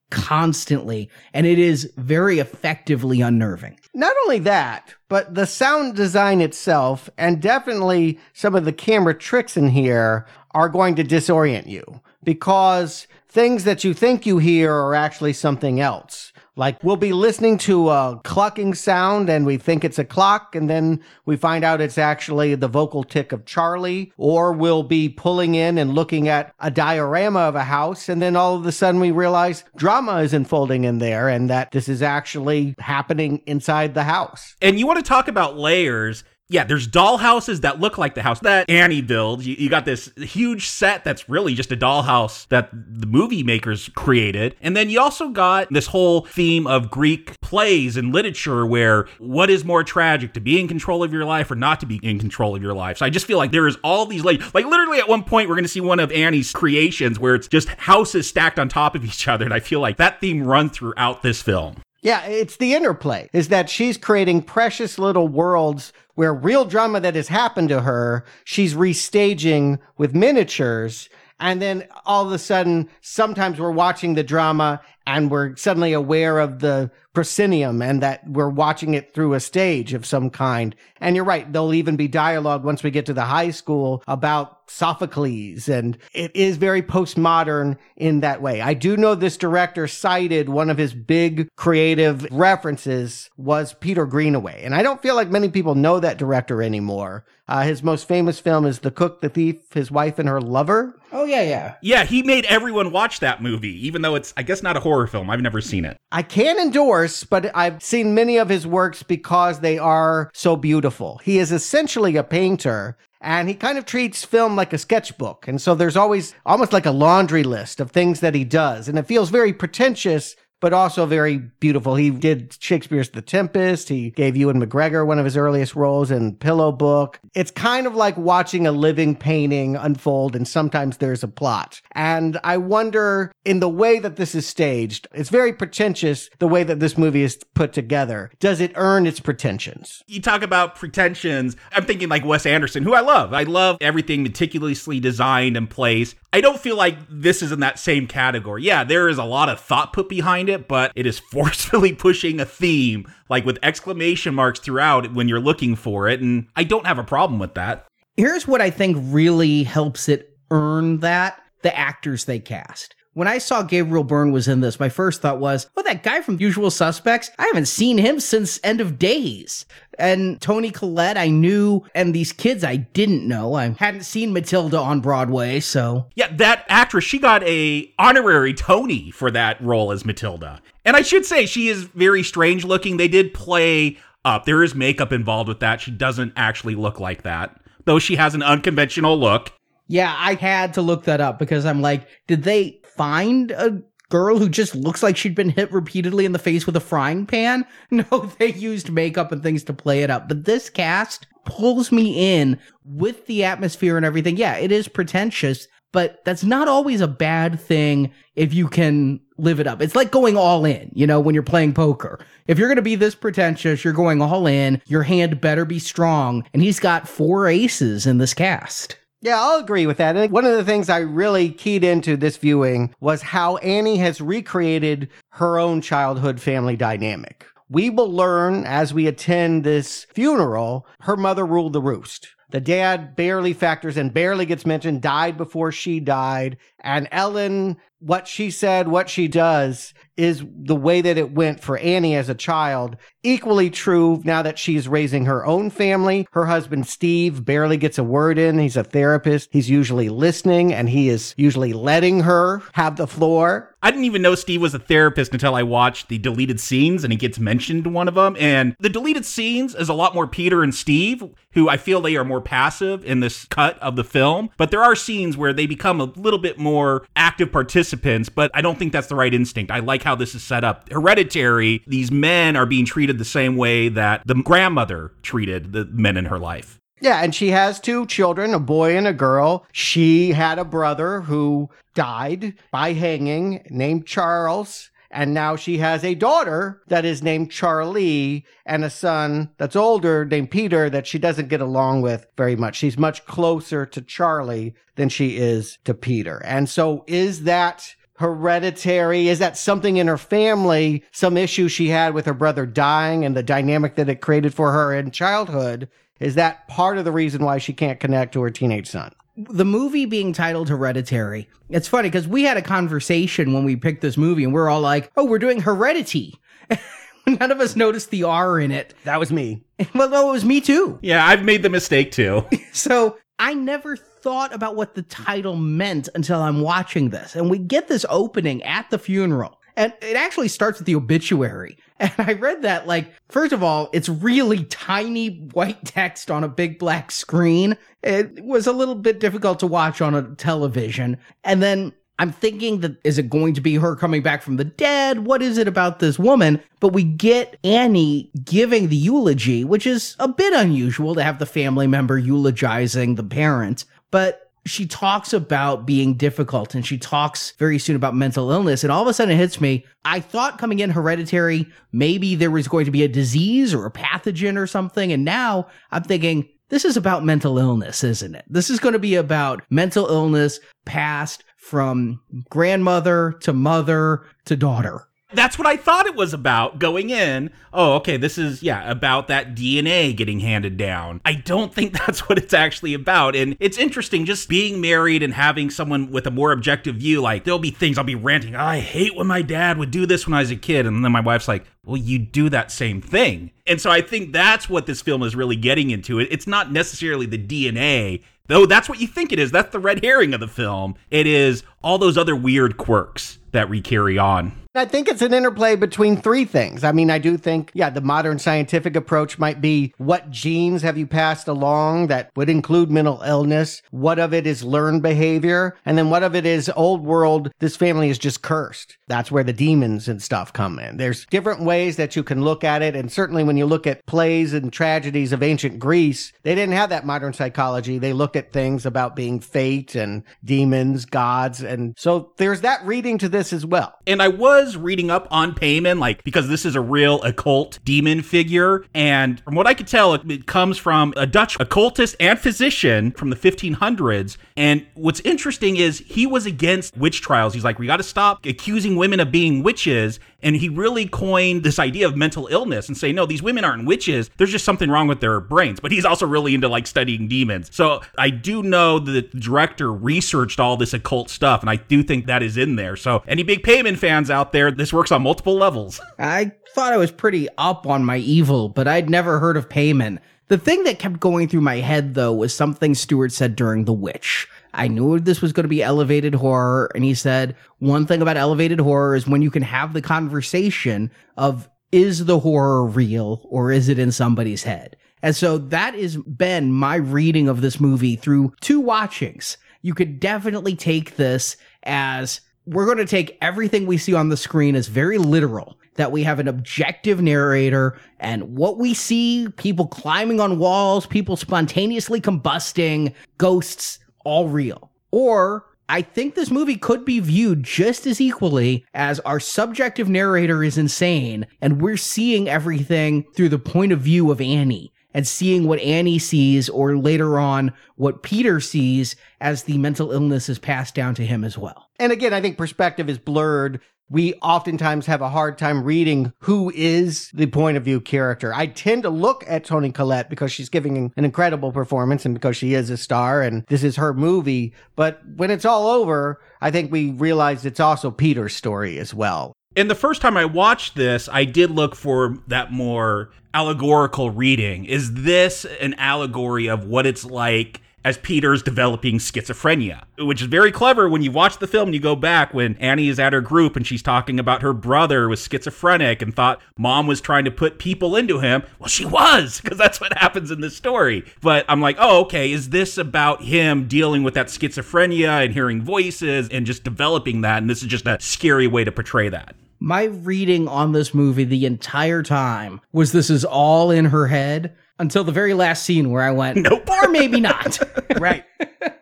constantly. 0.09 1.09
And 1.33 1.47
it 1.47 1.57
is 1.57 1.91
very 1.97 2.39
effectively 2.39 3.21
unnerving. 3.21 3.79
Not 3.93 4.15
only 4.23 4.39
that, 4.39 4.93
but 5.07 5.33
the 5.33 5.45
sound 5.45 5.95
design 5.95 6.41
itself 6.41 7.09
and 7.17 7.41
definitely 7.41 8.19
some 8.33 8.53
of 8.53 8.65
the 8.65 8.73
camera 8.73 9.13
tricks 9.13 9.55
in 9.55 9.69
here 9.69 10.27
are 10.51 10.69
going 10.69 10.95
to 10.95 11.03
disorient 11.03 11.67
you 11.67 12.01
because 12.23 13.07
things 13.27 13.63
that 13.63 13.83
you 13.83 13.93
think 13.93 14.25
you 14.25 14.39
hear 14.39 14.73
are 14.73 14.93
actually 14.93 15.33
something 15.33 15.79
else. 15.79 16.32
Like 16.55 16.83
we'll 16.83 16.97
be 16.97 17.13
listening 17.13 17.57
to 17.59 17.89
a 17.89 18.21
clucking 18.23 18.75
sound 18.75 19.29
and 19.29 19.45
we 19.45 19.57
think 19.57 19.83
it's 19.83 19.97
a 19.97 20.05
clock 20.05 20.55
and 20.55 20.69
then 20.69 21.01
we 21.25 21.35
find 21.35 21.63
out 21.63 21.81
it's 21.81 21.97
actually 21.97 22.53
the 22.55 22.67
vocal 22.67 23.03
tick 23.03 23.31
of 23.31 23.45
Charlie. 23.45 24.13
Or 24.17 24.53
we'll 24.53 24.83
be 24.83 25.09
pulling 25.09 25.55
in 25.55 25.77
and 25.77 25.93
looking 25.93 26.27
at 26.27 26.53
a 26.59 26.69
diorama 26.69 27.39
of 27.39 27.55
a 27.55 27.63
house 27.63 28.07
and 28.07 28.21
then 28.21 28.35
all 28.35 28.55
of 28.55 28.65
a 28.65 28.71
sudden 28.71 29.01
we 29.01 29.11
realize 29.11 29.63
drama 29.75 30.17
is 30.17 30.33
unfolding 30.33 30.83
in 30.83 30.99
there 30.99 31.27
and 31.27 31.49
that 31.49 31.71
this 31.71 31.89
is 31.89 32.01
actually 32.01 32.75
happening 32.79 33.41
inside 33.45 33.93
the 33.93 34.03
house. 34.03 34.55
And 34.61 34.79
you 34.79 34.85
want 34.85 34.99
to 34.99 35.07
talk 35.09 35.27
about 35.27 35.57
layers 35.57 36.23
yeah, 36.49 36.63
there's 36.63 36.87
dollhouses 36.87 37.61
that 37.61 37.79
look 37.79 37.97
like 37.97 38.15
the 38.15 38.21
house 38.21 38.39
that 38.41 38.69
Annie 38.69 39.01
builds. 39.01 39.47
You, 39.47 39.55
you, 39.57 39.69
got 39.69 39.85
this 39.85 40.11
huge 40.17 40.67
set 40.67 41.03
that's 41.03 41.27
really 41.29 41.55
just 41.55 41.71
a 41.71 41.77
dollhouse 41.77 42.47
that 42.49 42.69
the 42.71 43.07
movie 43.07 43.43
makers 43.43 43.89
created. 43.95 44.55
And 44.61 44.75
then 44.75 44.89
you 44.89 44.99
also 44.99 45.29
got 45.29 45.69
this 45.71 45.87
whole 45.87 46.25
theme 46.25 46.67
of 46.67 46.91
Greek 46.91 47.39
plays 47.41 47.97
and 47.97 48.13
literature 48.13 48.65
where 48.65 49.07
what 49.19 49.49
is 49.49 49.63
more 49.63 49.83
tragic, 49.83 50.33
to 50.33 50.41
be 50.41 50.59
in 50.59 50.67
control 50.67 51.03
of 51.03 51.13
your 51.13 51.25
life 51.25 51.49
or 51.49 51.55
not 51.55 51.79
to 51.79 51.85
be 51.85 51.99
in 52.03 52.19
control 52.19 52.55
of 52.55 52.61
your 52.61 52.73
life? 52.73 52.97
So 52.97 53.05
I 53.05 53.09
just 53.09 53.25
feel 53.25 53.37
like 53.37 53.51
there 53.51 53.67
is 53.67 53.77
all 53.83 54.05
these 54.05 54.23
layers. 54.23 54.53
Like 54.53 54.65
literally 54.65 54.99
at 54.99 55.07
one 55.07 55.23
point, 55.23 55.49
we're 55.49 55.55
going 55.55 55.63
to 55.63 55.69
see 55.69 55.81
one 55.81 55.99
of 55.99 56.11
Annie's 56.11 56.51
creations 56.51 57.19
where 57.19 57.35
it's 57.35 57.47
just 57.47 57.69
houses 57.69 58.27
stacked 58.27 58.59
on 58.59 58.69
top 58.69 58.95
of 58.95 59.05
each 59.05 59.27
other. 59.27 59.45
And 59.45 59.53
I 59.53 59.59
feel 59.59 59.79
like 59.79 59.97
that 59.97 60.19
theme 60.19 60.43
runs 60.43 60.73
throughout 60.73 61.23
this 61.23 61.41
film. 61.41 61.77
Yeah, 62.03 62.25
it's 62.25 62.57
the 62.57 62.73
interplay 62.73 63.29
is 63.31 63.47
that 63.47 63.69
she's 63.69 63.97
creating 63.97 64.41
precious 64.41 64.99
little 64.99 65.29
worlds 65.29 65.93
where 66.15 66.33
real 66.33 66.65
drama 66.65 66.99
that 66.99 67.15
has 67.15 67.29
happened 67.29 67.69
to 67.69 67.81
her, 67.81 68.25
she's 68.43 68.75
restaging 68.75 69.79
with 69.97 70.13
miniatures. 70.13 71.07
And 71.39 71.61
then 71.61 71.87
all 72.05 72.25
of 72.25 72.33
a 72.33 72.37
sudden, 72.37 72.89
sometimes 72.99 73.57
we're 73.57 73.71
watching 73.71 74.15
the 74.15 74.23
drama 74.23 74.81
and 75.07 75.31
we're 75.31 75.55
suddenly 75.55 75.93
aware 75.93 76.39
of 76.39 76.59
the 76.59 76.91
proscenium 77.13 77.81
and 77.81 78.01
that 78.01 78.27
we're 78.27 78.49
watching 78.49 78.93
it 78.93 79.13
through 79.13 79.33
a 79.33 79.39
stage 79.39 79.93
of 79.93 80.05
some 80.05 80.29
kind. 80.29 80.75
And 80.99 81.15
you're 81.15 81.25
right. 81.25 81.51
There'll 81.51 81.73
even 81.73 81.95
be 81.95 82.07
dialogue 82.07 82.63
once 82.63 82.83
we 82.83 82.91
get 82.91 83.05
to 83.07 83.13
the 83.13 83.25
high 83.25 83.51
school 83.51 84.03
about 84.07 84.69
Sophocles. 84.69 85.69
And 85.69 85.97
it 86.13 86.35
is 86.35 86.57
very 86.57 86.81
postmodern 86.81 87.77
in 87.95 88.21
that 88.21 88.41
way. 88.41 88.61
I 88.61 88.73
do 88.73 88.97
know 88.97 89.13
this 89.13 89.37
director 89.37 89.87
cited 89.87 90.49
one 90.49 90.69
of 90.69 90.77
his 90.77 90.93
big 90.93 91.49
creative 91.55 92.25
references 92.31 93.29
was 93.37 93.73
Peter 93.73 94.05
Greenaway. 94.05 94.63
And 94.63 94.73
I 94.73 94.81
don't 94.81 95.01
feel 95.01 95.15
like 95.15 95.29
many 95.29 95.49
people 95.49 95.75
know 95.75 95.99
that 95.99 96.17
director 96.17 96.63
anymore. 96.63 97.25
Uh, 97.45 97.63
his 97.63 97.83
most 97.83 98.07
famous 98.07 98.39
film 98.39 98.65
is 98.65 98.79
The 98.79 98.89
Cook, 98.89 99.19
the 99.19 99.27
Thief, 99.27 99.57
His 99.73 99.91
Wife, 99.91 100.17
and 100.17 100.29
Her 100.29 100.39
Lover. 100.39 100.97
Oh, 101.11 101.25
yeah, 101.25 101.41
yeah. 101.41 101.75
Yeah, 101.81 102.05
he 102.05 102.23
made 102.23 102.45
everyone 102.45 102.93
watch 102.93 103.19
that 103.19 103.43
movie, 103.43 103.85
even 103.85 104.01
though 104.01 104.15
it's, 104.15 104.33
I 104.37 104.43
guess, 104.43 104.63
not 104.63 104.77
a 104.77 104.79
horror 104.79 105.07
film. 105.07 105.29
I've 105.29 105.41
never 105.41 105.59
seen 105.59 105.83
it. 105.83 105.97
I 106.09 106.23
can't 106.23 106.57
endorse, 106.57 107.02
but 107.29 107.55
I've 107.55 107.83
seen 107.83 108.13
many 108.13 108.37
of 108.37 108.49
his 108.49 108.65
works 108.65 109.03
because 109.03 109.59
they 109.59 109.77
are 109.77 110.31
so 110.33 110.55
beautiful. 110.55 111.19
He 111.23 111.39
is 111.39 111.51
essentially 111.51 112.15
a 112.15 112.23
painter 112.23 112.97
and 113.23 113.47
he 113.47 113.55
kind 113.55 113.77
of 113.77 113.85
treats 113.85 114.25
film 114.25 114.55
like 114.55 114.73
a 114.73 114.77
sketchbook. 114.77 115.47
And 115.47 115.61
so 115.61 115.73
there's 115.73 115.95
always 115.95 116.35
almost 116.45 116.73
like 116.73 116.85
a 116.85 116.91
laundry 116.91 117.43
list 117.43 117.79
of 117.79 117.89
things 117.89 118.19
that 118.19 118.35
he 118.35 118.43
does. 118.43 118.89
And 118.89 118.99
it 118.99 119.07
feels 119.07 119.29
very 119.29 119.53
pretentious, 119.53 120.35
but 120.63 120.71
also 120.71 121.05
very 121.05 121.39
beautiful. 121.59 121.95
He 121.95 122.09
did 122.09 122.55
Shakespeare's 122.57 123.09
The 123.09 123.21
Tempest. 123.21 123.89
He 123.89 124.11
gave 124.11 124.37
Ewan 124.37 124.65
McGregor 124.65 125.05
one 125.05 125.19
of 125.19 125.25
his 125.25 125.35
earliest 125.35 125.75
roles 125.75 126.09
in 126.09 126.37
Pillow 126.37 126.71
Book. 126.71 127.19
It's 127.35 127.51
kind 127.51 127.85
of 127.85 127.95
like 127.95 128.15
watching 128.15 128.65
a 128.65 128.71
living 128.71 129.13
painting 129.13 129.75
unfold, 129.75 130.37
and 130.37 130.47
sometimes 130.47 130.97
there's 130.97 131.21
a 131.21 131.27
plot. 131.27 131.81
And 131.91 132.39
I 132.45 132.55
wonder, 132.55 133.33
in 133.43 133.59
the 133.59 133.67
way 133.67 133.99
that 133.99 134.15
this 134.15 134.33
is 134.35 134.47
staged, 134.47 135.05
it's 135.13 135.29
very 135.29 135.51
pretentious 135.51 136.29
the 136.39 136.47
way 136.47 136.63
that 136.63 136.79
this 136.79 136.97
movie 136.97 137.23
is 137.23 137.37
put 137.55 137.73
together. 137.73 138.31
Does 138.39 138.61
it 138.61 138.71
earn 138.75 139.05
its 139.05 139.19
pretensions? 139.19 140.01
You 140.07 140.21
talk 140.21 140.43
about 140.43 140.75
pretensions. 140.75 141.57
I'm 141.73 141.83
thinking 141.83 142.07
like 142.07 142.23
Wes 142.23 142.45
Anderson, 142.45 142.83
who 142.83 142.93
I 142.93 143.01
love. 143.01 143.33
I 143.33 143.43
love 143.43 143.79
everything 143.81 144.23
meticulously 144.23 145.01
designed 145.01 145.57
and 145.57 145.69
placed. 145.69 146.15
I 146.31 146.39
don't 146.41 146.59
feel 146.59 146.77
like 146.77 146.97
this 147.09 147.41
is 147.41 147.51
in 147.51 147.59
that 147.59 147.77
same 147.77 148.07
category. 148.07 148.63
Yeah, 148.63 148.83
there 148.83 149.09
is 149.09 149.17
a 149.17 149.23
lot 149.23 149.49
of 149.49 149.59
thought 149.59 149.93
put 149.93 150.09
behind 150.09 150.49
it, 150.49 150.52
but 150.59 150.91
it 150.95 151.05
is 151.05 151.19
forcefully 151.31 151.93
pushing 151.93 152.39
a 152.39 152.45
theme, 152.45 153.11
like 153.29 153.45
with 153.45 153.59
exclamation 153.63 154.35
marks 154.35 154.59
throughout 154.59 155.13
when 155.13 155.27
you're 155.27 155.39
looking 155.39 155.75
for 155.75 156.07
it. 156.07 156.21
And 156.21 156.47
I 156.55 156.63
don't 156.63 156.87
have 156.87 156.99
a 156.99 157.03
problem 157.03 157.39
with 157.39 157.53
that. 157.55 157.85
Here's 158.17 158.47
what 158.47 158.61
I 158.61 158.69
think 158.69 158.97
really 158.99 159.63
helps 159.63 160.07
it 160.07 160.37
earn 160.51 160.99
that 160.99 161.41
the 161.63 161.75
actors 161.75 162.25
they 162.25 162.39
cast. 162.39 162.95
When 163.15 163.27
I 163.27 163.37
saw 163.37 163.61
Gabriel 163.61 164.03
Byrne 164.03 164.31
was 164.31 164.47
in 164.47 164.61
this, 164.61 164.79
my 164.79 164.89
first 164.89 165.21
thought 165.21 165.39
was, 165.39 165.69
oh, 165.77 165.83
that 165.83 166.01
guy 166.01 166.21
from 166.21 166.39
Usual 166.39 166.71
Suspects, 166.71 167.29
I 167.37 167.45
haven't 167.45 167.67
seen 167.67 167.99
him 167.99 168.19
since 168.19 168.59
End 168.63 168.81
of 168.81 168.97
Days. 168.97 169.67
And 169.99 170.41
Toni 170.41 170.71
Collette, 170.71 171.15
I 171.15 171.27
knew, 171.27 171.83
and 171.93 172.15
these 172.15 172.31
kids 172.31 172.63
I 172.63 172.77
didn't 172.77 173.27
know. 173.27 173.53
I 173.53 173.69
hadn't 173.77 174.05
seen 174.05 174.33
Matilda 174.33 174.79
on 174.79 174.99
Broadway, 174.99 175.59
so. 175.59 176.07
Yeah, 176.15 176.35
that 176.37 176.65
actress, 176.67 177.03
she 177.03 177.19
got 177.19 177.43
a 177.43 177.93
honorary 177.99 178.55
Tony 178.55 179.11
for 179.11 179.29
that 179.29 179.61
role 179.61 179.91
as 179.91 180.05
Matilda. 180.05 180.59
And 180.83 180.95
I 180.95 181.03
should 181.03 181.25
say, 181.25 181.45
she 181.45 181.67
is 181.67 181.83
very 181.83 182.23
strange 182.23 182.65
looking. 182.65 182.97
They 182.97 183.07
did 183.07 183.35
play 183.35 183.99
up. 184.25 184.45
There 184.45 184.63
is 184.63 184.73
makeup 184.73 185.13
involved 185.13 185.49
with 185.49 185.59
that. 185.59 185.81
She 185.81 185.91
doesn't 185.91 186.33
actually 186.35 186.73
look 186.73 186.99
like 186.99 187.21
that, 187.21 187.61
though 187.85 187.99
she 187.99 188.15
has 188.15 188.33
an 188.33 188.41
unconventional 188.41 189.19
look. 189.19 189.51
Yeah, 189.87 190.15
I 190.17 190.33
had 190.33 190.73
to 190.75 190.81
look 190.81 191.03
that 191.03 191.21
up 191.21 191.37
because 191.37 191.65
I'm 191.65 191.81
like, 191.81 192.07
did 192.25 192.41
they 192.41 192.79
find 192.95 193.51
a 193.51 193.81
girl 194.09 194.37
who 194.37 194.47
just 194.47 194.75
looks 194.75 195.01
like 195.01 195.17
she'd 195.17 195.33
been 195.33 195.49
hit 195.49 195.71
repeatedly 195.71 196.23
in 196.23 196.33
the 196.33 196.39
face 196.39 196.65
with 196.65 196.75
a 196.75 196.79
frying 196.79 197.25
pan. 197.25 197.65
No, 197.91 198.31
they 198.37 198.53
used 198.53 198.91
makeup 198.91 199.31
and 199.31 199.41
things 199.41 199.63
to 199.65 199.73
play 199.73 200.03
it 200.03 200.09
up. 200.09 200.27
But 200.27 200.45
this 200.45 200.69
cast 200.69 201.27
pulls 201.45 201.91
me 201.91 202.39
in 202.39 202.59
with 202.85 203.25
the 203.25 203.43
atmosphere 203.43 203.97
and 203.97 204.05
everything. 204.05 204.37
Yeah, 204.37 204.55
it 204.55 204.71
is 204.71 204.87
pretentious, 204.87 205.67
but 205.91 206.23
that's 206.25 206.43
not 206.43 206.67
always 206.67 207.01
a 207.01 207.07
bad 207.07 207.59
thing 207.59 208.11
if 208.35 208.53
you 208.53 208.67
can 208.67 209.19
live 209.37 209.59
it 209.59 209.67
up. 209.67 209.81
It's 209.81 209.95
like 209.95 210.11
going 210.11 210.37
all 210.37 210.65
in, 210.65 210.91
you 210.93 211.05
know, 211.05 211.19
when 211.19 211.33
you're 211.33 211.43
playing 211.43 211.73
poker. 211.73 212.19
If 212.47 212.57
you're 212.57 212.67
going 212.67 212.75
to 212.77 212.81
be 212.81 212.95
this 212.95 213.15
pretentious, 213.15 213.83
you're 213.83 213.93
going 213.93 214.21
all 214.21 214.47
in, 214.47 214.81
your 214.87 215.03
hand 215.03 215.41
better 215.41 215.65
be 215.65 215.79
strong. 215.79 216.43
And 216.53 216.61
he's 216.61 216.79
got 216.79 217.07
four 217.07 217.47
aces 217.47 218.05
in 218.05 218.17
this 218.17 218.33
cast. 218.33 218.97
Yeah, 219.23 219.41
I'll 219.41 219.59
agree 219.59 219.87
with 219.87 219.97
that. 219.97 220.17
And 220.17 220.31
one 220.33 220.43
of 220.43 220.57
the 220.57 220.65
things 220.65 220.89
I 220.89 220.97
really 220.97 221.49
keyed 221.49 221.85
into 221.85 222.17
this 222.17 222.35
viewing 222.35 222.93
was 222.99 223.21
how 223.21 223.55
Annie 223.57 223.95
has 223.99 224.19
recreated 224.19 225.09
her 225.29 225.57
own 225.57 225.79
childhood 225.79 226.41
family 226.41 226.75
dynamic. 226.75 227.45
We 227.69 227.89
will 227.89 228.11
learn 228.11 228.65
as 228.65 228.93
we 228.93 229.07
attend 229.07 229.63
this 229.63 230.05
funeral, 230.13 230.85
her 230.99 231.15
mother 231.15 231.45
ruled 231.45 231.71
the 231.71 231.81
roost. 231.81 232.35
The 232.49 232.59
dad 232.59 233.15
barely 233.15 233.53
factors 233.53 233.95
in, 233.95 234.09
barely 234.09 234.45
gets 234.45 234.65
mentioned, 234.65 235.01
died 235.01 235.37
before 235.37 235.71
she 235.71 236.01
died. 236.01 236.57
And 236.81 237.07
Ellen, 237.09 237.77
what 237.99 238.27
she 238.27 238.51
said, 238.51 238.89
what 238.89 239.09
she 239.09 239.29
does 239.29 239.93
is 240.17 240.43
the 240.65 240.75
way 240.75 240.99
that 240.99 241.17
it 241.17 241.33
went 241.33 241.61
for 241.61 241.77
Annie 241.77 242.15
as 242.15 242.27
a 242.27 242.35
child. 242.35 242.97
Equally 243.23 243.69
true 243.69 244.21
now 244.25 244.41
that 244.41 244.59
she's 244.59 244.87
raising 244.87 245.25
her 245.25 245.45
own 245.45 245.69
family. 245.69 246.27
Her 246.31 246.45
husband, 246.45 246.87
Steve, 246.87 247.45
barely 247.45 247.77
gets 247.77 247.97
a 247.97 248.03
word 248.03 248.37
in. 248.37 248.59
He's 248.59 248.75
a 248.75 248.83
therapist. 248.83 249.49
He's 249.51 249.69
usually 249.69 250.09
listening 250.09 250.73
and 250.73 250.89
he 250.89 251.07
is 251.09 251.33
usually 251.37 251.71
letting 251.71 252.21
her 252.21 252.61
have 252.73 252.97
the 252.97 253.07
floor. 253.07 253.73
I 253.81 253.91
didn't 253.91 254.05
even 254.05 254.21
know 254.21 254.35
Steve 254.35 254.61
was 254.61 254.73
a 254.73 254.79
therapist 254.79 255.33
until 255.33 255.55
I 255.55 255.63
watched 255.63 256.07
the 256.07 256.17
deleted 256.17 256.61
scenes 256.61 257.03
and 257.03 257.11
he 257.11 257.17
gets 257.17 257.37
mentioned 257.37 257.85
in 257.85 257.91
one 257.91 258.07
of 258.07 258.15
them. 258.15 258.37
And 258.39 258.77
the 258.79 258.89
deleted 258.89 259.25
scenes 259.25 259.75
is 259.75 259.89
a 259.89 259.93
lot 259.93 260.15
more 260.15 260.25
Peter 260.25 260.63
and 260.63 260.73
Steve, 260.73 261.21
who 261.51 261.67
I 261.67 261.75
feel 261.75 261.99
they 261.99 262.15
are 262.15 262.23
more 262.23 262.39
passive 262.39 263.03
in 263.03 263.19
this 263.19 263.43
cut 263.45 263.77
of 263.79 263.97
the 263.97 264.05
film. 264.05 264.49
But 264.55 264.71
there 264.71 264.81
are 264.81 264.95
scenes 264.95 265.35
where 265.35 265.51
they 265.51 265.65
become 265.65 265.99
a 265.99 266.05
little 266.05 266.39
bit 266.39 266.57
more 266.57 267.05
active 267.17 267.51
participants, 267.51 268.29
but 268.29 268.51
I 268.53 268.61
don't 268.61 268.79
think 268.79 268.93
that's 268.93 269.07
the 269.07 269.15
right 269.15 269.33
instinct. 269.33 269.69
I 269.69 269.79
like 269.79 270.03
how 270.03 270.15
this 270.15 270.33
is 270.33 270.43
set 270.43 270.63
up. 270.63 270.89
Hereditary, 270.89 271.83
these 271.85 272.09
men 272.09 272.55
are 272.55 272.65
being 272.65 272.85
treated 272.85 273.12
the 273.17 273.25
same 273.25 273.57
way 273.57 273.89
that 273.89 274.21
the 274.25 274.35
grandmother 274.35 275.11
treated 275.21 275.73
the 275.73 275.85
men 275.85 276.17
in 276.17 276.25
her 276.25 276.39
life. 276.39 276.79
Yeah, 277.01 277.21
and 277.21 277.35
she 277.35 277.49
has 277.49 277.81
two 277.81 278.05
children, 278.05 278.53
a 278.53 278.59
boy 278.59 278.95
and 278.95 279.05
a 279.05 279.13
girl. 279.13 279.65
She 279.73 280.31
had 280.31 280.57
a 280.57 280.63
brother 280.63 281.21
who 281.21 281.69
died 281.95 282.53
by 282.71 282.93
hanging 282.93 283.65
named 283.69 284.07
Charles. 284.07 284.89
And 285.11 285.33
now 285.33 285.55
she 285.55 285.77
has 285.77 286.03
a 286.03 286.15
daughter 286.15 286.81
that 286.87 287.05
is 287.05 287.21
named 287.21 287.51
Charlie 287.51 288.45
and 288.65 288.83
a 288.83 288.89
son 288.89 289.51
that's 289.57 289.75
older 289.75 290.25
named 290.25 290.49
Peter 290.49 290.89
that 290.89 291.05
she 291.05 291.19
doesn't 291.19 291.49
get 291.49 291.61
along 291.61 292.01
with 292.01 292.25
very 292.35 292.55
much. 292.55 292.77
She's 292.77 292.97
much 292.97 293.25
closer 293.25 293.85
to 293.85 294.01
Charlie 294.01 294.73
than 294.95 295.09
she 295.09 295.37
is 295.37 295.77
to 295.83 295.93
Peter. 295.93 296.41
And 296.45 296.67
so 296.67 297.03
is 297.05 297.43
that 297.43 297.95
hereditary? 298.17 299.27
Is 299.27 299.39
that 299.39 299.57
something 299.57 299.97
in 299.97 300.07
her 300.07 300.17
family, 300.17 301.03
some 301.11 301.37
issue 301.37 301.67
she 301.67 301.89
had 301.89 302.13
with 302.13 302.25
her 302.25 302.33
brother 302.33 302.65
dying 302.65 303.25
and 303.25 303.35
the 303.35 303.43
dynamic 303.43 303.95
that 303.95 304.09
it 304.09 304.21
created 304.21 304.53
for 304.53 304.71
her 304.71 304.93
in 304.93 305.11
childhood? 305.11 305.89
Is 306.19 306.35
that 306.35 306.67
part 306.67 306.97
of 306.97 307.05
the 307.05 307.11
reason 307.11 307.43
why 307.43 307.57
she 307.57 307.73
can't 307.73 307.99
connect 307.99 308.33
to 308.33 308.41
her 308.41 308.49
teenage 308.49 308.87
son? 308.87 309.11
the 309.35 309.65
movie 309.65 310.05
being 310.05 310.33
titled 310.33 310.69
Hereditary, 310.69 311.49
it's 311.69 311.87
funny 311.87 312.09
because 312.09 312.27
we 312.27 312.43
had 312.43 312.57
a 312.57 312.61
conversation 312.61 313.53
when 313.53 313.63
we 313.65 313.75
picked 313.75 314.01
this 314.01 314.17
movie 314.17 314.43
and 314.43 314.53
we're 314.53 314.69
all 314.69 314.81
like, 314.81 315.11
oh, 315.17 315.25
we're 315.25 315.39
doing 315.39 315.61
Heredity. 315.61 316.35
None 317.27 317.51
of 317.51 317.59
us 317.59 317.75
noticed 317.75 318.09
the 318.09 318.23
R 318.23 318.59
in 318.59 318.71
it. 318.71 318.93
That 319.05 319.19
was 319.19 319.31
me. 319.31 319.63
Well, 319.95 320.09
no, 320.09 320.29
it 320.29 320.33
was 320.33 320.45
me 320.45 320.61
too. 320.61 320.97
Yeah, 321.01 321.25
I've 321.25 321.43
made 321.43 321.61
the 321.61 321.69
mistake 321.69 322.11
too. 322.11 322.45
So 322.73 323.17
I 323.37 323.53
never 323.53 323.97
thought 324.23 324.53
about 324.53 324.75
what 324.75 324.95
the 324.95 325.03
title 325.03 325.57
meant 325.57 326.07
until 326.15 326.41
I'm 326.41 326.61
watching 326.61 327.09
this. 327.09 327.35
And 327.35 327.49
we 327.49 327.59
get 327.59 327.89
this 327.89 328.05
opening 328.09 328.63
at 328.63 328.89
the 328.89 328.97
funeral. 328.97 329.59
And 329.75 329.93
it 330.01 330.15
actually 330.15 330.47
starts 330.47 330.79
with 330.79 330.85
the 330.87 330.95
obituary. 330.95 331.77
And 331.99 332.11
I 332.17 332.33
read 332.33 332.63
that, 332.63 332.85
like, 332.85 333.13
first 333.29 333.53
of 333.53 333.63
all, 333.63 333.89
it's 333.93 334.09
really 334.09 334.65
tiny 334.65 335.47
white 335.53 335.85
text 335.85 336.29
on 336.29 336.43
a 336.43 336.49
big 336.49 336.77
black 336.77 337.11
screen. 337.11 337.77
It 338.01 338.43
was 338.43 338.67
a 338.67 338.73
little 338.73 338.95
bit 338.95 339.21
difficult 339.21 339.59
to 339.59 339.67
watch 339.67 340.01
on 340.01 340.13
a 340.13 340.35
television. 340.35 341.17
And 341.45 341.63
then 341.63 341.93
I'm 342.19 342.31
thinking 342.31 342.81
that 342.81 342.97
is 343.05 343.17
it 343.17 343.29
going 343.29 343.53
to 343.53 343.61
be 343.61 343.75
her 343.75 343.95
coming 343.95 344.21
back 344.21 344.41
from 344.41 344.57
the 344.57 344.65
dead? 344.65 345.25
What 345.25 345.41
is 345.41 345.57
it 345.57 345.67
about 345.67 345.99
this 345.99 346.19
woman? 346.19 346.61
But 346.79 346.89
we 346.89 347.03
get 347.03 347.57
Annie 347.63 348.31
giving 348.43 348.89
the 348.89 348.97
eulogy, 348.97 349.63
which 349.63 349.87
is 349.87 350.15
a 350.19 350.27
bit 350.27 350.53
unusual 350.53 351.15
to 351.15 351.23
have 351.23 351.39
the 351.39 351.45
family 351.45 351.87
member 351.87 352.17
eulogizing 352.17 353.15
the 353.15 353.23
parent. 353.23 353.85
But 354.13 354.51
she 354.63 354.85
talks 354.85 355.33
about 355.33 355.87
being 355.87 356.13
difficult 356.13 356.75
and 356.75 356.85
she 356.85 356.99
talks 356.99 357.53
very 357.57 357.79
soon 357.79 357.95
about 357.95 358.15
mental 358.15 358.51
illness. 358.51 358.83
And 358.83 358.91
all 358.91 359.01
of 359.01 359.07
a 359.07 359.13
sudden 359.13 359.33
it 359.33 359.37
hits 359.37 359.59
me. 359.59 359.85
I 360.05 360.19
thought 360.19 360.59
coming 360.59 360.77
in 360.77 360.91
hereditary, 360.91 361.65
maybe 361.91 362.35
there 362.35 362.51
was 362.51 362.67
going 362.67 362.85
to 362.85 362.91
be 362.91 363.01
a 363.01 363.07
disease 363.07 363.73
or 363.73 363.87
a 363.87 363.91
pathogen 363.91 364.55
or 364.55 364.67
something. 364.67 365.11
And 365.11 365.25
now 365.25 365.65
I'm 365.89 366.03
thinking, 366.03 366.47
this 366.69 366.85
is 366.85 366.95
about 366.95 367.25
mental 367.25 367.57
illness, 367.57 368.03
isn't 368.03 368.35
it? 368.35 368.45
This 368.47 368.69
is 368.69 368.79
going 368.79 368.93
to 368.93 368.99
be 368.99 369.15
about 369.15 369.63
mental 369.71 370.05
illness 370.05 370.59
passed 370.85 371.43
from 371.57 372.21
grandmother 372.51 373.31
to 373.41 373.51
mother 373.51 374.27
to 374.45 374.55
daughter. 374.55 375.07
That's 375.35 375.57
what 375.57 375.67
I 375.67 375.77
thought 375.77 376.05
it 376.05 376.15
was 376.15 376.33
about 376.33 376.79
going 376.79 377.09
in. 377.09 377.51
Oh, 377.71 377.93
okay, 377.95 378.17
this 378.17 378.37
is, 378.37 378.61
yeah, 378.61 378.89
about 378.89 379.27
that 379.27 379.55
DNA 379.55 380.15
getting 380.15 380.39
handed 380.39 380.77
down. 380.77 381.21
I 381.25 381.33
don't 381.33 381.73
think 381.73 381.93
that's 382.05 382.27
what 382.29 382.37
it's 382.37 382.53
actually 382.53 382.93
about. 382.93 383.35
And 383.35 383.57
it's 383.59 383.77
interesting 383.77 384.25
just 384.25 384.47
being 384.47 384.79
married 384.79 385.23
and 385.23 385.33
having 385.33 385.69
someone 385.69 386.11
with 386.11 386.27
a 386.27 386.31
more 386.31 386.51
objective 386.51 386.95
view. 386.95 387.21
Like, 387.21 387.43
there'll 387.43 387.59
be 387.59 387.71
things 387.71 387.97
I'll 387.97 388.03
be 388.03 388.15
ranting, 388.15 388.55
I 388.55 388.79
hate 388.79 389.15
when 389.15 389.27
my 389.27 389.41
dad 389.41 389.77
would 389.77 389.91
do 389.91 390.05
this 390.05 390.27
when 390.27 390.33
I 390.33 390.39
was 390.39 390.51
a 390.51 390.55
kid. 390.55 390.85
And 390.85 391.03
then 391.03 391.11
my 391.11 391.21
wife's 391.21 391.47
like, 391.47 391.65
well, 391.85 391.97
you 391.97 392.19
do 392.19 392.49
that 392.49 392.71
same 392.71 393.01
thing. 393.01 393.51
And 393.67 393.79
so 393.79 393.89
I 393.89 394.01
think 394.01 394.33
that's 394.33 394.69
what 394.69 394.85
this 394.85 395.01
film 395.01 395.23
is 395.23 395.35
really 395.35 395.55
getting 395.55 395.89
into. 395.89 396.19
It's 396.19 396.47
not 396.47 396.71
necessarily 396.71 397.25
the 397.25 397.37
DNA, 397.37 398.23
though 398.47 398.65
that's 398.65 398.87
what 398.87 398.99
you 398.99 399.07
think 399.07 399.31
it 399.31 399.39
is. 399.39 399.51
That's 399.51 399.71
the 399.71 399.79
red 399.79 400.03
herring 400.03 400.33
of 400.33 400.39
the 400.39 400.47
film. 400.47 400.95
It 401.11 401.27
is 401.27 401.63
all 401.83 401.97
those 401.97 402.17
other 402.17 402.35
weird 402.35 402.77
quirks 402.77 403.39
that 403.51 403.69
we 403.69 403.81
carry 403.81 404.17
on. 404.17 404.62
I 404.75 404.85
think 404.85 405.07
it's 405.07 405.21
an 405.21 405.35
interplay 405.35 405.75
between 405.75 406.17
three 406.17 406.45
things. 406.45 406.83
I 406.83 406.93
mean, 406.93 407.11
I 407.11 407.19
do 407.19 407.37
think, 407.37 407.69
yeah, 407.75 407.91
the 407.91 408.01
modern 408.01 408.39
scientific 408.39 408.95
approach 408.95 409.37
might 409.37 409.61
be 409.61 409.93
what 409.99 410.31
genes 410.31 410.81
have 410.81 410.97
you 410.97 411.05
passed 411.05 411.47
along 411.47 412.07
that 412.07 412.31
would 412.35 412.49
include 412.49 412.89
mental 412.89 413.21
illness? 413.21 413.83
What 413.91 414.17
of 414.17 414.33
it 414.33 414.47
is 414.47 414.63
learned 414.63 415.03
behavior? 415.03 415.77
And 415.85 415.95
then 415.95 416.09
what 416.09 416.23
of 416.23 416.35
it 416.35 416.47
is 416.47 416.71
old 416.75 417.03
world, 417.03 417.51
this 417.59 417.75
family 417.75 418.09
is 418.09 418.17
just 418.17 418.41
cursed. 418.41 418.97
That's 419.07 419.31
where 419.31 419.43
the 419.43 419.53
demons 419.53 420.07
and 420.07 420.19
stuff 420.19 420.51
come 420.51 420.79
in. 420.79 420.97
There's 420.97 421.27
different 421.27 421.61
ways 421.61 421.97
that 421.97 422.15
you 422.15 422.23
can 422.23 422.43
look 422.43 422.63
at 422.63 422.81
it. 422.81 422.95
And 422.95 423.11
certainly 423.11 423.43
when 423.43 423.57
you 423.57 423.67
look 423.67 423.85
at 423.85 424.03
plays 424.07 424.53
and 424.53 424.73
tragedies 424.73 425.33
of 425.33 425.43
ancient 425.43 425.77
Greece, 425.77 426.33
they 426.41 426.55
didn't 426.55 426.73
have 426.73 426.89
that 426.89 427.05
modern 427.05 427.33
psychology. 427.33 427.99
They 427.99 428.13
looked 428.13 428.35
at 428.35 428.51
things 428.51 428.87
about 428.87 429.15
being 429.15 429.39
fate 429.39 429.93
and 429.93 430.23
demons, 430.43 431.05
gods. 431.05 431.61
And 431.61 431.93
so 431.95 432.31
there's 432.37 432.61
that 432.61 432.83
reading 432.83 433.19
to 433.19 433.29
this 433.29 433.53
as 433.53 433.67
well. 433.67 433.93
And 434.07 434.19
I 434.19 434.29
was 434.29 434.62
reading 434.77 435.11
up 435.11 435.27
on 435.31 435.53
Paimon, 435.53 435.99
like, 435.99 436.23
because 436.23 436.47
this 436.47 436.65
is 436.65 436.75
a 436.75 436.81
real 436.81 437.21
occult 437.23 437.79
demon 437.83 438.21
figure. 438.21 438.85
And 438.93 439.39
from 439.41 439.55
what 439.55 439.67
I 439.67 439.73
could 439.73 439.87
tell, 439.87 440.13
it, 440.13 440.29
it 440.29 440.45
comes 440.45 440.77
from 440.77 441.13
a 441.17 441.25
Dutch 441.25 441.57
occultist 441.59 442.15
and 442.19 442.39
physician 442.39 443.11
from 443.11 443.29
the 443.29 443.35
1500s. 443.35 444.37
And 444.55 444.85
what's 444.93 445.19
interesting 445.21 445.77
is 445.77 445.99
he 445.99 446.25
was 446.25 446.45
against 446.45 446.95
witch 446.95 447.21
trials. 447.21 447.53
He's 447.53 447.63
like, 447.63 447.79
we 447.79 447.87
got 447.87 447.97
to 447.97 448.03
stop 448.03 448.45
accusing 448.45 448.95
women 448.95 449.19
of 449.19 449.31
being 449.31 449.63
witches. 449.63 450.19
And 450.41 450.55
he 450.55 450.69
really 450.69 451.07
coined 451.07 451.63
this 451.63 451.79
idea 451.79 452.05
of 452.05 452.17
mental 452.17 452.47
illness 452.47 452.87
and 452.87 452.97
say, 452.97 453.11
no, 453.11 453.25
these 453.25 453.41
women 453.41 453.63
aren't 453.63 453.85
witches. 453.85 454.29
There's 454.37 454.51
just 454.51 454.65
something 454.65 454.89
wrong 454.89 455.07
with 455.07 455.21
their 455.21 455.39
brains. 455.39 455.79
But 455.79 455.91
he's 455.91 456.05
also 456.05 456.25
really 456.25 456.53
into 456.53 456.67
like 456.67 456.85
studying 456.85 457.27
demons. 457.27 457.69
So 457.73 458.01
I 458.17 458.29
do 458.29 458.61
know 458.61 458.99
the 458.99 459.21
director 459.21 459.91
researched 459.91 460.59
all 460.59 460.77
this 460.77 460.93
occult 460.93 461.29
stuff. 461.29 461.61
And 461.61 461.69
I 461.69 461.77
do 461.77 462.03
think 462.03 462.25
that 462.27 462.43
is 462.43 462.57
in 462.57 462.75
there. 462.75 462.95
So 462.95 463.23
any 463.27 463.43
big 463.43 463.63
Paimon 463.63 463.97
fans 463.97 464.29
out 464.29 464.51
there, 464.53 464.71
this 464.71 464.93
works 464.93 465.11
on 465.11 465.23
multiple 465.23 465.55
levels. 465.55 465.99
I 466.17 466.53
thought 466.73 466.93
I 466.93 466.97
was 466.97 467.11
pretty 467.11 467.49
up 467.57 467.85
on 467.85 468.05
my 468.05 468.17
evil, 468.17 468.69
but 468.69 468.87
I'd 468.87 469.09
never 469.09 469.39
heard 469.39 469.57
of 469.57 469.67
Paimon. 469.67 470.19
The 470.47 470.57
thing 470.57 470.83
that 470.85 470.99
kept 470.99 471.19
going 471.19 471.47
through 471.47 471.61
my 471.61 471.77
head, 471.77 472.13
though, 472.13 472.33
was 472.33 472.53
something 472.53 472.95
Stewart 472.95 473.31
said 473.31 473.55
during 473.55 473.85
The 473.85 473.93
Witch. 473.93 474.47
I 474.73 474.87
knew 474.87 475.19
this 475.19 475.41
was 475.41 475.53
going 475.53 475.65
to 475.65 475.69
be 475.69 475.83
elevated 475.83 476.35
horror, 476.35 476.89
and 476.95 477.03
he 477.03 477.13
said, 477.13 477.55
one 477.79 478.05
thing 478.05 478.21
about 478.21 478.37
elevated 478.37 478.79
horror 478.79 479.15
is 479.15 479.27
when 479.27 479.41
you 479.41 479.51
can 479.51 479.63
have 479.63 479.93
the 479.93 480.01
conversation 480.01 481.11
of, 481.37 481.69
is 481.91 482.25
the 482.25 482.39
horror 482.39 482.85
real 482.85 483.45
or 483.49 483.71
is 483.71 483.89
it 483.89 483.99
in 483.99 484.11
somebody's 484.11 484.63
head? 484.63 484.95
And 485.21 485.35
so 485.35 485.57
that 485.57 485.93
has 485.95 486.17
been 486.17 486.71
my 486.71 486.95
reading 486.95 487.47
of 487.47 487.61
this 487.61 487.79
movie 487.79 488.15
through 488.15 488.53
two 488.61 488.79
watchings. 488.79 489.57
You 489.81 489.93
could 489.93 490.19
definitely 490.19 490.75
take 490.75 491.15
this 491.15 491.55
as 491.83 492.41
we're 492.65 492.85
going 492.85 492.97
to 492.97 493.05
take 493.05 493.37
everything 493.41 493.85
we 493.85 493.97
see 493.97 494.13
on 494.13 494.29
the 494.29 494.37
screen 494.37 494.75
as 494.75 494.87
very 494.87 495.17
literal 495.17 495.77
that 495.95 496.11
we 496.11 496.23
have 496.23 496.39
an 496.39 496.47
objective 496.47 497.21
narrator 497.21 497.99
and 498.19 498.55
what 498.55 498.77
we 498.77 498.93
see 498.93 499.47
people 499.57 499.87
climbing 499.87 500.39
on 500.39 500.59
walls, 500.59 501.05
people 501.05 501.35
spontaneously 501.35 502.19
combusting, 502.21 503.13
ghosts, 503.37 503.99
all 504.23 504.47
real. 504.47 504.91
Or 505.11 505.65
I 505.89 506.01
think 506.01 506.35
this 506.35 506.49
movie 506.49 506.77
could 506.77 507.03
be 507.05 507.19
viewed 507.19 507.63
just 507.63 508.07
as 508.07 508.21
equally 508.21 508.85
as 508.93 509.19
our 509.21 509.39
subjective 509.39 510.09
narrator 510.09 510.63
is 510.63 510.77
insane 510.77 511.45
and 511.61 511.81
we're 511.81 511.97
seeing 511.97 512.47
everything 512.47 513.25
through 513.35 513.49
the 513.49 513.59
point 513.59 513.91
of 513.91 513.99
view 513.99 514.31
of 514.31 514.39
Annie 514.39 514.92
and 515.13 515.27
seeing 515.27 515.67
what 515.67 515.79
Annie 515.79 516.19
sees 516.19 516.69
or 516.69 516.97
later 516.97 517.39
on 517.39 517.73
what 517.95 518.23
Peter 518.23 518.59
sees 518.59 519.15
as 519.39 519.63
the 519.63 519.77
mental 519.77 520.11
illness 520.11 520.49
is 520.49 520.59
passed 520.59 520.95
down 520.95 521.15
to 521.15 521.25
him 521.25 521.43
as 521.43 521.57
well. 521.57 521.89
And 521.99 522.11
again, 522.11 522.33
I 522.33 522.41
think 522.41 522.57
perspective 522.57 523.09
is 523.09 523.17
blurred. 523.17 523.79
We 524.09 524.33
oftentimes 524.35 525.05
have 525.05 525.21
a 525.21 525.29
hard 525.29 525.57
time 525.57 525.83
reading 525.83 526.33
who 526.39 526.71
is 526.75 527.31
the 527.33 527.47
point 527.47 527.77
of 527.77 527.83
view 527.83 528.01
character. 528.01 528.53
I 528.53 528.67
tend 528.67 529.03
to 529.03 529.09
look 529.09 529.43
at 529.47 529.63
Toni 529.63 529.91
Collette 529.91 530.29
because 530.29 530.51
she's 530.51 530.69
giving 530.69 531.11
an 531.15 531.25
incredible 531.25 531.71
performance 531.71 532.25
and 532.25 532.33
because 532.33 532.57
she 532.57 532.73
is 532.73 532.89
a 532.89 532.97
star 532.97 533.41
and 533.41 533.65
this 533.69 533.83
is 533.83 533.95
her 533.95 534.13
movie. 534.13 534.73
But 534.95 535.21
when 535.35 535.49
it's 535.51 535.65
all 535.65 535.87
over, 535.87 536.41
I 536.61 536.69
think 536.69 536.91
we 536.91 537.11
realize 537.11 537.65
it's 537.65 537.79
also 537.79 538.11
Peter's 538.11 538.55
story 538.55 538.99
as 538.99 539.13
well. 539.13 539.55
And 539.75 539.89
the 539.89 539.95
first 539.95 540.21
time 540.21 540.37
I 540.37 540.45
watched 540.45 540.95
this, 540.95 541.27
I 541.31 541.45
did 541.45 541.71
look 541.71 541.95
for 541.95 542.37
that 542.47 542.71
more 542.71 543.31
allegorical 543.53 544.29
reading. 544.29 544.85
Is 544.85 545.13
this 545.13 545.65
an 545.65 545.95
allegory 545.95 546.67
of 546.67 546.85
what 546.85 547.05
it's 547.05 547.25
like 547.25 547.81
as 548.05 548.17
Peter's 548.17 548.61
developing 548.61 549.17
schizophrenia, 549.17 550.03
which 550.19 550.41
is 550.41 550.47
very 550.47 550.71
clever 550.71 551.07
when 551.07 551.21
you 551.21 551.31
watch 551.31 551.59
the 551.59 551.67
film 551.67 551.87
and 551.87 551.95
you 551.95 552.01
go 552.01 552.15
back 552.15 552.53
when 552.53 552.75
Annie 552.77 553.07
is 553.07 553.19
at 553.19 553.33
her 553.33 553.41
group 553.41 553.75
and 553.75 553.87
she's 553.87 554.01
talking 554.01 554.39
about 554.39 554.61
her 554.61 554.73
brother 554.73 555.29
was 555.29 555.47
schizophrenic 555.47 556.21
and 556.21 556.35
thought 556.35 556.61
mom 556.77 557.07
was 557.07 557.21
trying 557.21 557.45
to 557.45 557.51
put 557.51 557.79
people 557.79 558.15
into 558.15 558.39
him. 558.39 558.63
Well, 558.79 558.89
she 558.89 559.05
was, 559.05 559.61
because 559.63 559.77
that's 559.77 560.01
what 560.01 560.17
happens 560.17 560.51
in 560.51 560.61
the 560.61 560.69
story. 560.69 561.23
But 561.41 561.65
I'm 561.69 561.81
like, 561.81 561.95
oh, 561.99 562.21
okay, 562.21 562.51
is 562.51 562.69
this 562.69 562.97
about 562.97 563.43
him 563.43 563.87
dealing 563.87 564.23
with 564.23 564.33
that 564.33 564.47
schizophrenia 564.47 565.45
and 565.45 565.53
hearing 565.53 565.81
voices 565.81 566.49
and 566.49 566.65
just 566.65 566.83
developing 566.83 567.41
that? 567.41 567.59
And 567.59 567.69
this 567.69 567.81
is 567.81 567.87
just 567.87 568.05
a 568.05 568.19
scary 568.19 568.67
way 568.67 568.83
to 568.83 568.91
portray 568.91 569.29
that 569.29 569.55
my 569.83 570.05
reading 570.05 570.65
on 570.69 570.93
this 570.93 571.13
movie 571.13 571.43
the 571.43 571.65
entire 571.65 572.23
time 572.23 572.79
was 572.93 573.11
this 573.11 573.29
is 573.29 573.43
all 573.43 573.91
in 573.91 574.05
her 574.05 574.27
head 574.27 574.73
until 574.97 575.25
the 575.25 575.31
very 575.33 575.53
last 575.53 575.83
scene 575.83 576.09
where 576.09 576.21
I 576.21 576.31
went, 576.31 576.57
nope, 576.57 576.89
or 576.89 577.09
maybe 577.09 577.41
not. 577.41 577.79
right. 578.17 578.45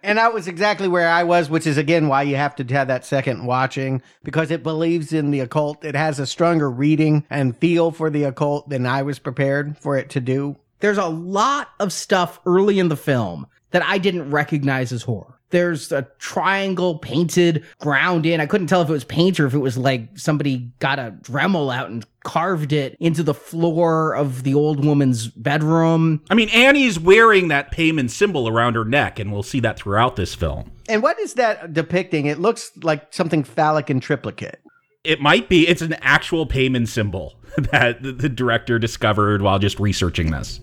And 0.01 0.17
that 0.17 0.33
was 0.33 0.47
exactly 0.47 0.87
where 0.87 1.07
I 1.07 1.21
was, 1.21 1.51
which 1.51 1.67
is 1.67 1.77
again 1.77 2.07
why 2.07 2.23
you 2.23 2.35
have 2.35 2.55
to 2.55 2.63
have 2.73 2.87
that 2.87 3.05
second 3.05 3.45
watching 3.45 4.01
because 4.23 4.49
it 4.49 4.63
believes 4.63 5.13
in 5.13 5.29
the 5.29 5.41
occult. 5.41 5.85
It 5.85 5.93
has 5.93 6.17
a 6.17 6.25
stronger 6.25 6.71
reading 6.71 7.27
and 7.29 7.55
feel 7.55 7.91
for 7.91 8.09
the 8.09 8.23
occult 8.23 8.67
than 8.69 8.87
I 8.87 9.03
was 9.03 9.19
prepared 9.19 9.77
for 9.77 9.97
it 9.97 10.09
to 10.11 10.19
do. 10.19 10.57
There's 10.79 10.97
a 10.97 11.05
lot 11.05 11.69
of 11.79 11.93
stuff 11.93 12.39
early 12.47 12.79
in 12.79 12.89
the 12.89 12.97
film 12.97 13.45
that 13.69 13.83
I 13.83 13.99
didn't 13.99 14.31
recognize 14.31 14.91
as 14.91 15.03
horror 15.03 15.37
there's 15.51 15.91
a 15.91 16.07
triangle 16.19 16.97
painted 16.97 17.63
ground 17.79 18.25
in. 18.25 18.41
I 18.41 18.45
couldn't 18.45 18.67
tell 18.67 18.81
if 18.81 18.89
it 18.89 18.93
was 18.93 19.03
paint 19.03 19.39
or 19.39 19.45
if 19.45 19.53
it 19.53 19.59
was 19.59 19.77
like 19.77 20.17
somebody 20.17 20.71
got 20.79 20.99
a 20.99 21.15
Dremel 21.21 21.73
out 21.73 21.89
and 21.89 22.05
carved 22.23 22.73
it 22.73 22.95
into 22.99 23.23
the 23.23 23.33
floor 23.33 24.15
of 24.15 24.43
the 24.43 24.53
old 24.53 24.83
woman's 24.83 25.27
bedroom. 25.27 26.21
I 26.29 26.35
mean, 26.35 26.49
Annie's 26.49 26.99
wearing 26.99 27.47
that 27.49 27.71
Paimon 27.71 28.09
symbol 28.09 28.47
around 28.47 28.75
her 28.75 28.85
neck, 28.85 29.19
and 29.19 29.31
we'll 29.31 29.43
see 29.43 29.59
that 29.61 29.77
throughout 29.77 30.15
this 30.15 30.35
film. 30.35 30.71
And 30.87 31.01
what 31.01 31.19
is 31.19 31.35
that 31.35 31.73
depicting? 31.73 32.25
It 32.25 32.39
looks 32.39 32.71
like 32.83 33.13
something 33.13 33.43
phallic 33.43 33.89
in 33.89 33.99
triplicate. 33.99 34.59
It 35.03 35.19
might 35.19 35.49
be. 35.49 35.67
It's 35.67 35.81
an 35.81 35.93
actual 36.01 36.45
Paimon 36.45 36.87
symbol 36.87 37.35
that 37.71 38.01
the 38.03 38.29
director 38.29 38.77
discovered 38.77 39.41
while 39.41 39.59
just 39.59 39.79
researching 39.79 40.31
this. 40.31 40.59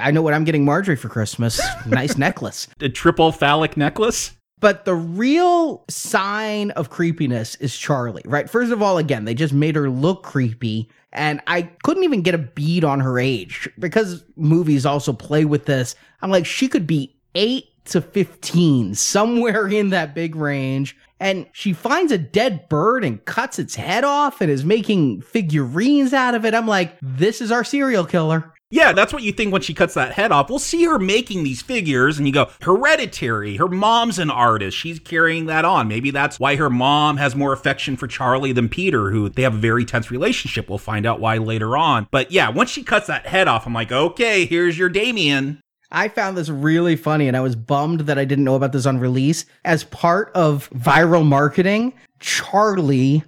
I 0.00 0.10
know 0.10 0.22
what 0.22 0.34
I'm 0.34 0.44
getting 0.44 0.64
Marjorie 0.64 0.96
for 0.96 1.08
Christmas. 1.08 1.60
nice 1.86 2.16
necklace. 2.18 2.66
A 2.80 2.88
triple 2.88 3.32
phallic 3.32 3.76
necklace? 3.76 4.32
But 4.58 4.86
the 4.86 4.94
real 4.94 5.84
sign 5.88 6.70
of 6.72 6.88
creepiness 6.88 7.56
is 7.56 7.76
Charlie, 7.76 8.22
right? 8.24 8.48
First 8.48 8.72
of 8.72 8.82
all, 8.82 8.96
again, 8.96 9.26
they 9.26 9.34
just 9.34 9.52
made 9.52 9.76
her 9.76 9.90
look 9.90 10.22
creepy. 10.22 10.90
And 11.12 11.40
I 11.46 11.62
couldn't 11.82 12.04
even 12.04 12.22
get 12.22 12.34
a 12.34 12.38
bead 12.38 12.82
on 12.82 13.00
her 13.00 13.18
age 13.18 13.68
because 13.78 14.24
movies 14.36 14.86
also 14.86 15.12
play 15.12 15.44
with 15.44 15.66
this. 15.66 15.94
I'm 16.22 16.30
like, 16.30 16.46
she 16.46 16.68
could 16.68 16.86
be 16.86 17.16
eight 17.34 17.66
to 17.86 18.00
15, 18.00 18.94
somewhere 18.94 19.68
in 19.68 19.90
that 19.90 20.14
big 20.14 20.34
range. 20.34 20.96
And 21.20 21.46
she 21.52 21.72
finds 21.72 22.12
a 22.12 22.18
dead 22.18 22.68
bird 22.68 23.04
and 23.04 23.24
cuts 23.24 23.58
its 23.58 23.74
head 23.74 24.04
off 24.04 24.40
and 24.40 24.50
is 24.50 24.64
making 24.64 25.22
figurines 25.22 26.12
out 26.12 26.34
of 26.34 26.44
it. 26.44 26.54
I'm 26.54 26.66
like, 26.66 26.96
this 27.00 27.40
is 27.40 27.52
our 27.52 27.64
serial 27.64 28.04
killer. 28.04 28.52
Yeah, 28.68 28.92
that's 28.92 29.12
what 29.12 29.22
you 29.22 29.30
think 29.30 29.52
when 29.52 29.62
she 29.62 29.74
cuts 29.74 29.94
that 29.94 30.12
head 30.14 30.32
off. 30.32 30.50
We'll 30.50 30.58
see 30.58 30.84
her 30.84 30.98
making 30.98 31.44
these 31.44 31.62
figures, 31.62 32.18
and 32.18 32.26
you 32.26 32.32
go, 32.32 32.50
hereditary. 32.62 33.56
Her 33.56 33.68
mom's 33.68 34.18
an 34.18 34.28
artist. 34.28 34.76
She's 34.76 34.98
carrying 34.98 35.46
that 35.46 35.64
on. 35.64 35.86
Maybe 35.86 36.10
that's 36.10 36.40
why 36.40 36.56
her 36.56 36.68
mom 36.68 37.16
has 37.18 37.36
more 37.36 37.52
affection 37.52 37.96
for 37.96 38.08
Charlie 38.08 38.50
than 38.50 38.68
Peter, 38.68 39.12
who 39.12 39.28
they 39.28 39.42
have 39.42 39.54
a 39.54 39.58
very 39.58 39.84
tense 39.84 40.10
relationship. 40.10 40.68
We'll 40.68 40.78
find 40.78 41.06
out 41.06 41.20
why 41.20 41.38
later 41.38 41.76
on. 41.76 42.08
But 42.10 42.32
yeah, 42.32 42.48
once 42.48 42.70
she 42.70 42.82
cuts 42.82 43.06
that 43.06 43.26
head 43.26 43.46
off, 43.46 43.66
I'm 43.66 43.72
like, 43.72 43.92
okay, 43.92 44.46
here's 44.46 44.76
your 44.76 44.88
Damien. 44.88 45.60
I 45.92 46.08
found 46.08 46.36
this 46.36 46.48
really 46.48 46.96
funny 46.96 47.28
and 47.28 47.36
I 47.36 47.40
was 47.40 47.54
bummed 47.54 48.00
that 48.00 48.18
I 48.18 48.24
didn't 48.24 48.44
know 48.44 48.56
about 48.56 48.72
this 48.72 48.86
on 48.86 48.98
release. 48.98 49.46
As 49.64 49.84
part 49.84 50.32
of 50.34 50.68
viral 50.70 51.24
marketing, 51.24 51.94
Charlie 52.18 53.22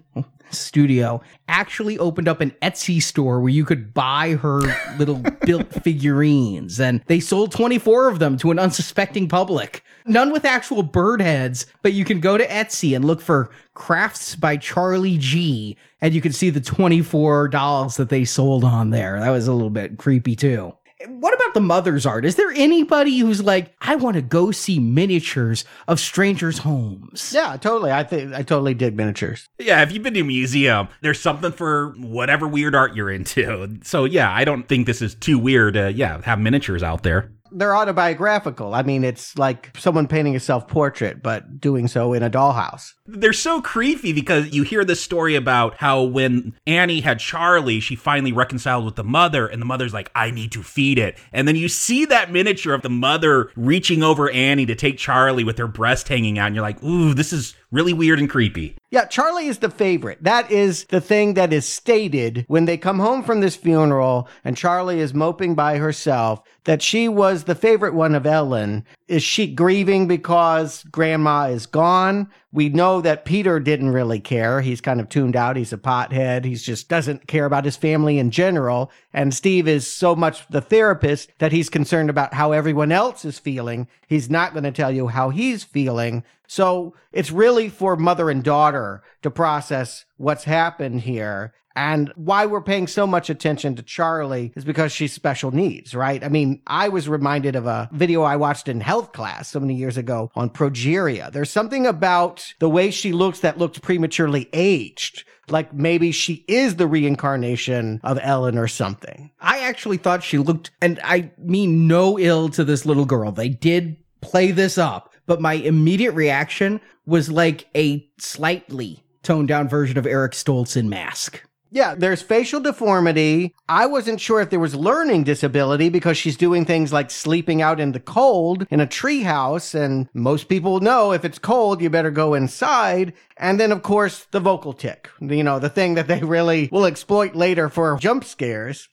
Studio 0.51 1.21
actually 1.49 1.99
opened 1.99 2.29
up 2.29 2.41
an 2.41 2.55
Etsy 2.63 3.03
store 3.03 3.41
where 3.41 3.51
you 3.51 3.65
could 3.65 3.93
buy 3.93 4.35
her 4.35 4.61
little 4.99 5.17
built 5.47 5.73
figurines 5.83 6.81
and 6.81 7.03
they 7.07 7.21
sold 7.21 7.53
24 7.53 8.09
of 8.09 8.19
them 8.19 8.37
to 8.39 8.51
an 8.51 8.59
unsuspecting 8.59 9.29
public. 9.29 9.83
None 10.07 10.33
with 10.33 10.45
actual 10.45 10.83
bird 10.83 11.21
heads, 11.21 11.67
but 11.83 11.93
you 11.93 12.05
can 12.05 12.21
go 12.21 12.39
to 12.39 12.47
Etsy 12.47 12.97
and 12.97 13.05
look 13.05 13.21
for 13.21 13.51
crafts 13.75 14.35
by 14.35 14.57
Charlie 14.57 15.19
G 15.19 15.77
and 16.01 16.15
you 16.15 16.21
can 16.21 16.33
see 16.33 16.51
the 16.51 16.61
24 16.61 17.49
dolls 17.49 17.97
that 17.97 18.09
they 18.09 18.25
sold 18.25 18.65
on 18.65 18.91
there. 18.91 19.19
That 19.21 19.31
was 19.31 19.49
a 19.49 19.53
little 19.53 19.71
bit 19.71 19.99
creepy 19.99 20.37
too. 20.37 20.75
What 21.07 21.33
about 21.33 21.55
the 21.55 21.61
mother's 21.61 22.07
art? 22.07 22.25
Is 22.25 22.35
there 22.35 22.51
anybody 22.51 23.19
who's 23.19 23.41
like, 23.41 23.73
I 23.81 23.95
want 23.95 24.17
to 24.17 24.23
go 24.23 24.51
see 24.51 24.81
miniatures 24.81 25.65
of 25.87 26.01
strangers' 26.01 26.59
homes? 26.59 27.33
Yeah, 27.33 27.57
totally. 27.57 27.93
I 27.93 28.03
think 28.03 28.35
I 28.35 28.43
totally 28.43 28.75
dig 28.75 28.97
miniatures. 28.97 29.49
Yeah, 29.59 29.83
if 29.83 29.93
you've 29.93 30.03
been 30.03 30.15
to 30.15 30.21
a 30.21 30.25
museum, 30.25 30.89
there's 31.01 31.21
something 31.21 31.53
for 31.53 31.95
whatever 31.99 32.49
weird 32.49 32.75
art 32.75 32.97
you're 32.97 33.11
into. 33.11 33.79
So 33.85 34.05
yeah, 34.05 34.33
I 34.33 34.45
don't 34.45 34.67
think 34.67 34.87
this 34.87 35.01
is 35.01 35.15
too 35.15 35.39
weird 35.39 35.75
to 35.75 35.93
yeah 35.93 36.21
have 36.23 36.41
miniatures 36.41 36.83
out 36.83 37.05
there. 37.05 37.31
They're 37.53 37.77
autobiographical. 37.77 38.75
I 38.75 38.83
mean, 38.83 39.05
it's 39.05 39.37
like 39.39 39.77
someone 39.79 40.07
painting 40.07 40.37
a 40.37 40.41
self 40.41 40.69
portrait, 40.69 41.23
but 41.23 41.61
doing 41.61 41.89
so 41.89 42.13
in 42.13 42.23
a 42.23 42.31
dollhouse. 42.31 42.95
They're 43.07 43.33
so 43.33 43.61
creepy 43.61 44.13
because 44.13 44.53
you 44.53 44.63
hear 44.63 44.85
this 44.85 45.01
story 45.01 45.35
about 45.35 45.77
how 45.77 46.03
when 46.03 46.55
Annie 46.67 47.01
had 47.01 47.19
Charlie, 47.19 47.81
she 47.81 47.97
finally 47.97 48.33
reconciled 48.33 48.85
with 48.85 48.97
the 48.97 49.05
mother, 49.05 49.47
and 49.47 49.61
the 49.61 49.67
mother's 49.67 49.95
like, 49.95 50.11
I 50.15 50.31
need 50.31 50.53
to 50.53 50.63
feed 50.63 50.99
it. 50.99 51.19
And 51.33 51.49
then 51.49 51.57
you 51.57 51.69
see 51.69 52.05
that 52.07 52.31
miniature 52.31 52.75
of 52.75 52.83
the 52.83 52.91
mother 52.91 53.51
reaching 53.57 54.03
over 54.03 54.31
Annie 54.31 54.67
to 54.67 54.75
take 54.75 54.99
Charlie 54.99 55.45
with 55.45 55.59
her 55.59 55.69
breast 55.69 56.09
hanging 56.09 56.39
out, 56.39 56.47
and 56.47 56.55
you're 56.55 56.63
like, 56.63 56.83
ooh, 56.83 57.15
this 57.15 57.33
is 57.33 57.55
really 57.71 57.93
weird 57.93 58.19
and 58.19 58.31
creepy. 58.31 58.77
Yeah, 58.91 59.05
Charlie 59.05 59.47
is 59.47 59.59
the 59.59 59.71
favorite. 59.71 60.23
That 60.23 60.51
is 60.51 60.85
the 60.85 61.01
thing 61.01 61.35
that 61.35 61.53
is 61.53 61.69
stated 61.69 62.45
when 62.49 62.65
they 62.65 62.77
come 62.77 62.99
home 62.99 63.23
from 63.23 63.41
this 63.41 63.57
funeral 63.57 64.29
and 64.45 64.57
Charlie 64.57 65.01
is 65.01 65.13
moping 65.15 65.55
by 65.55 65.79
herself 65.79 66.43
that 66.65 66.83
she 66.83 67.09
was 67.09 67.45
the 67.45 67.55
favorite 67.55 67.95
one 67.95 68.15
of 68.15 68.27
Ellen. 68.27 68.85
Is 69.09 69.23
she 69.23 69.47
grieving 69.47 70.07
because 70.07 70.85
grandma 70.85 71.45
is 71.49 71.65
gone? 71.65 72.29
We 72.53 72.69
know 72.69 73.01
that 73.01 73.25
Peter 73.25 73.59
didn't 73.59 73.93
really 73.93 74.21
care. 74.21 74.61
He's 74.61 74.83
kind 74.83 75.01
of 75.01 75.09
tuned 75.09 75.35
out. 75.35 75.57
He's 75.57 75.73
a 75.73 75.79
pothead. 75.79 76.45
He 76.45 76.55
just 76.55 76.91
doesn't 76.91 77.27
care 77.27 77.47
about 77.47 77.65
his 77.65 77.77
family 77.77 78.19
in 78.19 78.31
general. 78.31 78.91
And 79.15 79.33
Steve 79.33 79.67
is 79.67 79.91
so 79.91 80.15
much 80.15 80.47
the 80.49 80.61
therapist 80.61 81.31
that 81.39 81.53
he's 81.53 81.71
concerned 81.71 82.11
about 82.11 82.35
how 82.35 82.53
everyone 82.53 82.93
else 82.93 83.25
is 83.25 83.39
feeling. 83.39 83.89
He's 84.07 84.29
not 84.29 84.53
going 84.53 84.65
to 84.65 84.73
tell 84.73 84.91
you 84.91 85.09
how 85.09 85.31
he's 85.31 85.65
feeling. 85.65 86.23
So 86.47 86.95
it's 87.11 87.31
really 87.31 87.71
for 87.71 87.97
mother 87.97 88.29
and 88.29 88.45
daughter 88.45 89.03
to 89.23 89.31
process 89.31 90.05
what's 90.19 90.45
happened 90.45 91.01
here. 91.01 91.55
And 91.75 92.13
why 92.17 92.45
we're 92.45 92.61
paying 92.61 92.89
so 92.89 93.07
much 93.07 93.31
attention 93.31 93.77
to 93.77 93.85
Charlie 93.85 94.53
is 94.57 94.65
because 94.65 94.91
she's 94.91 95.13
special 95.13 95.53
needs, 95.53 95.95
right? 95.95 96.25
I 96.25 96.29
mean, 96.29 96.61
I 96.67 96.89
was 96.89 97.09
reminded 97.09 97.55
of 97.55 97.67
a 97.67 97.89
video 97.93 98.23
I 98.23 98.35
watched 98.35 98.67
in 98.67 98.81
health 98.81 99.13
class 99.13 99.49
so 99.49 99.61
many 99.61 99.75
years 99.75 99.97
ago 99.97 100.33
on 100.35 100.51
progeria. 100.51 101.31
There's 101.31 101.51
something 101.51 101.87
about 101.87 102.53
the 102.59 102.69
way 102.69 102.91
she 102.91 103.13
looks 103.13 103.41
that 103.41 103.59
looks 103.59 103.79
prematurely 103.79 104.49
aged. 104.53 105.23
Like 105.51 105.73
maybe 105.73 106.11
she 106.11 106.45
is 106.49 106.77
the 106.77 106.89
reincarnation 106.89 108.01
of 108.03 108.19
Ellen 108.21 108.59
or 108.59 108.67
something. 108.67 109.31
I 109.41 109.61
actually 109.61 109.99
thought 109.99 110.25
she 110.25 110.39
looked, 110.39 110.73
and 110.83 110.99
I 111.05 111.31
mean 111.39 111.87
no 111.87 112.19
ill 112.19 112.49
to 112.51 112.65
this 112.65 112.87
little 112.87 113.07
girl. 113.07 113.31
They 113.31 113.49
did 113.49 113.97
play 114.21 114.51
this 114.51 114.79
up, 114.79 115.15
but 115.27 115.41
my 115.41 115.55
immediate 115.55 116.13
reaction 116.13 116.81
was 117.07 117.31
like 117.31 117.69
a 117.77 118.07
slightly 118.19 119.05
toned 119.23 119.49
down 119.49 119.69
version 119.69 119.99
of 119.99 120.07
Eric 120.07 120.33
Stoltz 120.33 120.77
in 120.77 120.89
Mask. 120.89 121.43
Yeah, 121.71 121.95
there's 121.95 122.23
facial 122.23 122.61
deformity. 122.61 123.55
I 123.69 123.87
wasn't 123.87 124.21
sure 124.21 124.41
if 124.41 124.49
there 124.49 124.59
was 124.59 124.75
learning 124.75 125.25
disability 125.25 125.91
because 125.91 126.17
she's 126.17 126.37
doing 126.37 126.65
things 126.65 126.95
like 126.95 127.11
sleeping 127.11 127.61
out 127.61 127.79
in 127.79 127.93
the 127.93 128.01
cold 128.01 128.67
in 128.71 128.81
a 128.81 128.87
treehouse. 128.87 129.75
And 129.75 130.09
most 130.15 130.49
people 130.49 130.81
know 130.81 131.13
if 131.13 131.27
it's 131.27 131.39
cold, 131.39 131.83
you 131.83 131.91
better 131.91 132.11
go 132.11 132.33
inside. 132.33 133.13
And 133.37 133.61
then, 133.61 133.71
of 133.71 133.83
course, 133.83 134.27
the 134.31 134.41
vocal 134.41 134.73
tic, 134.73 135.11
you 135.21 135.45
know, 135.45 135.59
the 135.59 135.69
thing 135.69 135.95
that 135.95 136.09
they 136.09 136.21
really 136.21 136.71
will 136.73 136.87
exploit 136.87 137.35
later 137.35 137.69
for 137.69 137.99
jump 137.99 138.25
scares. 138.25 138.89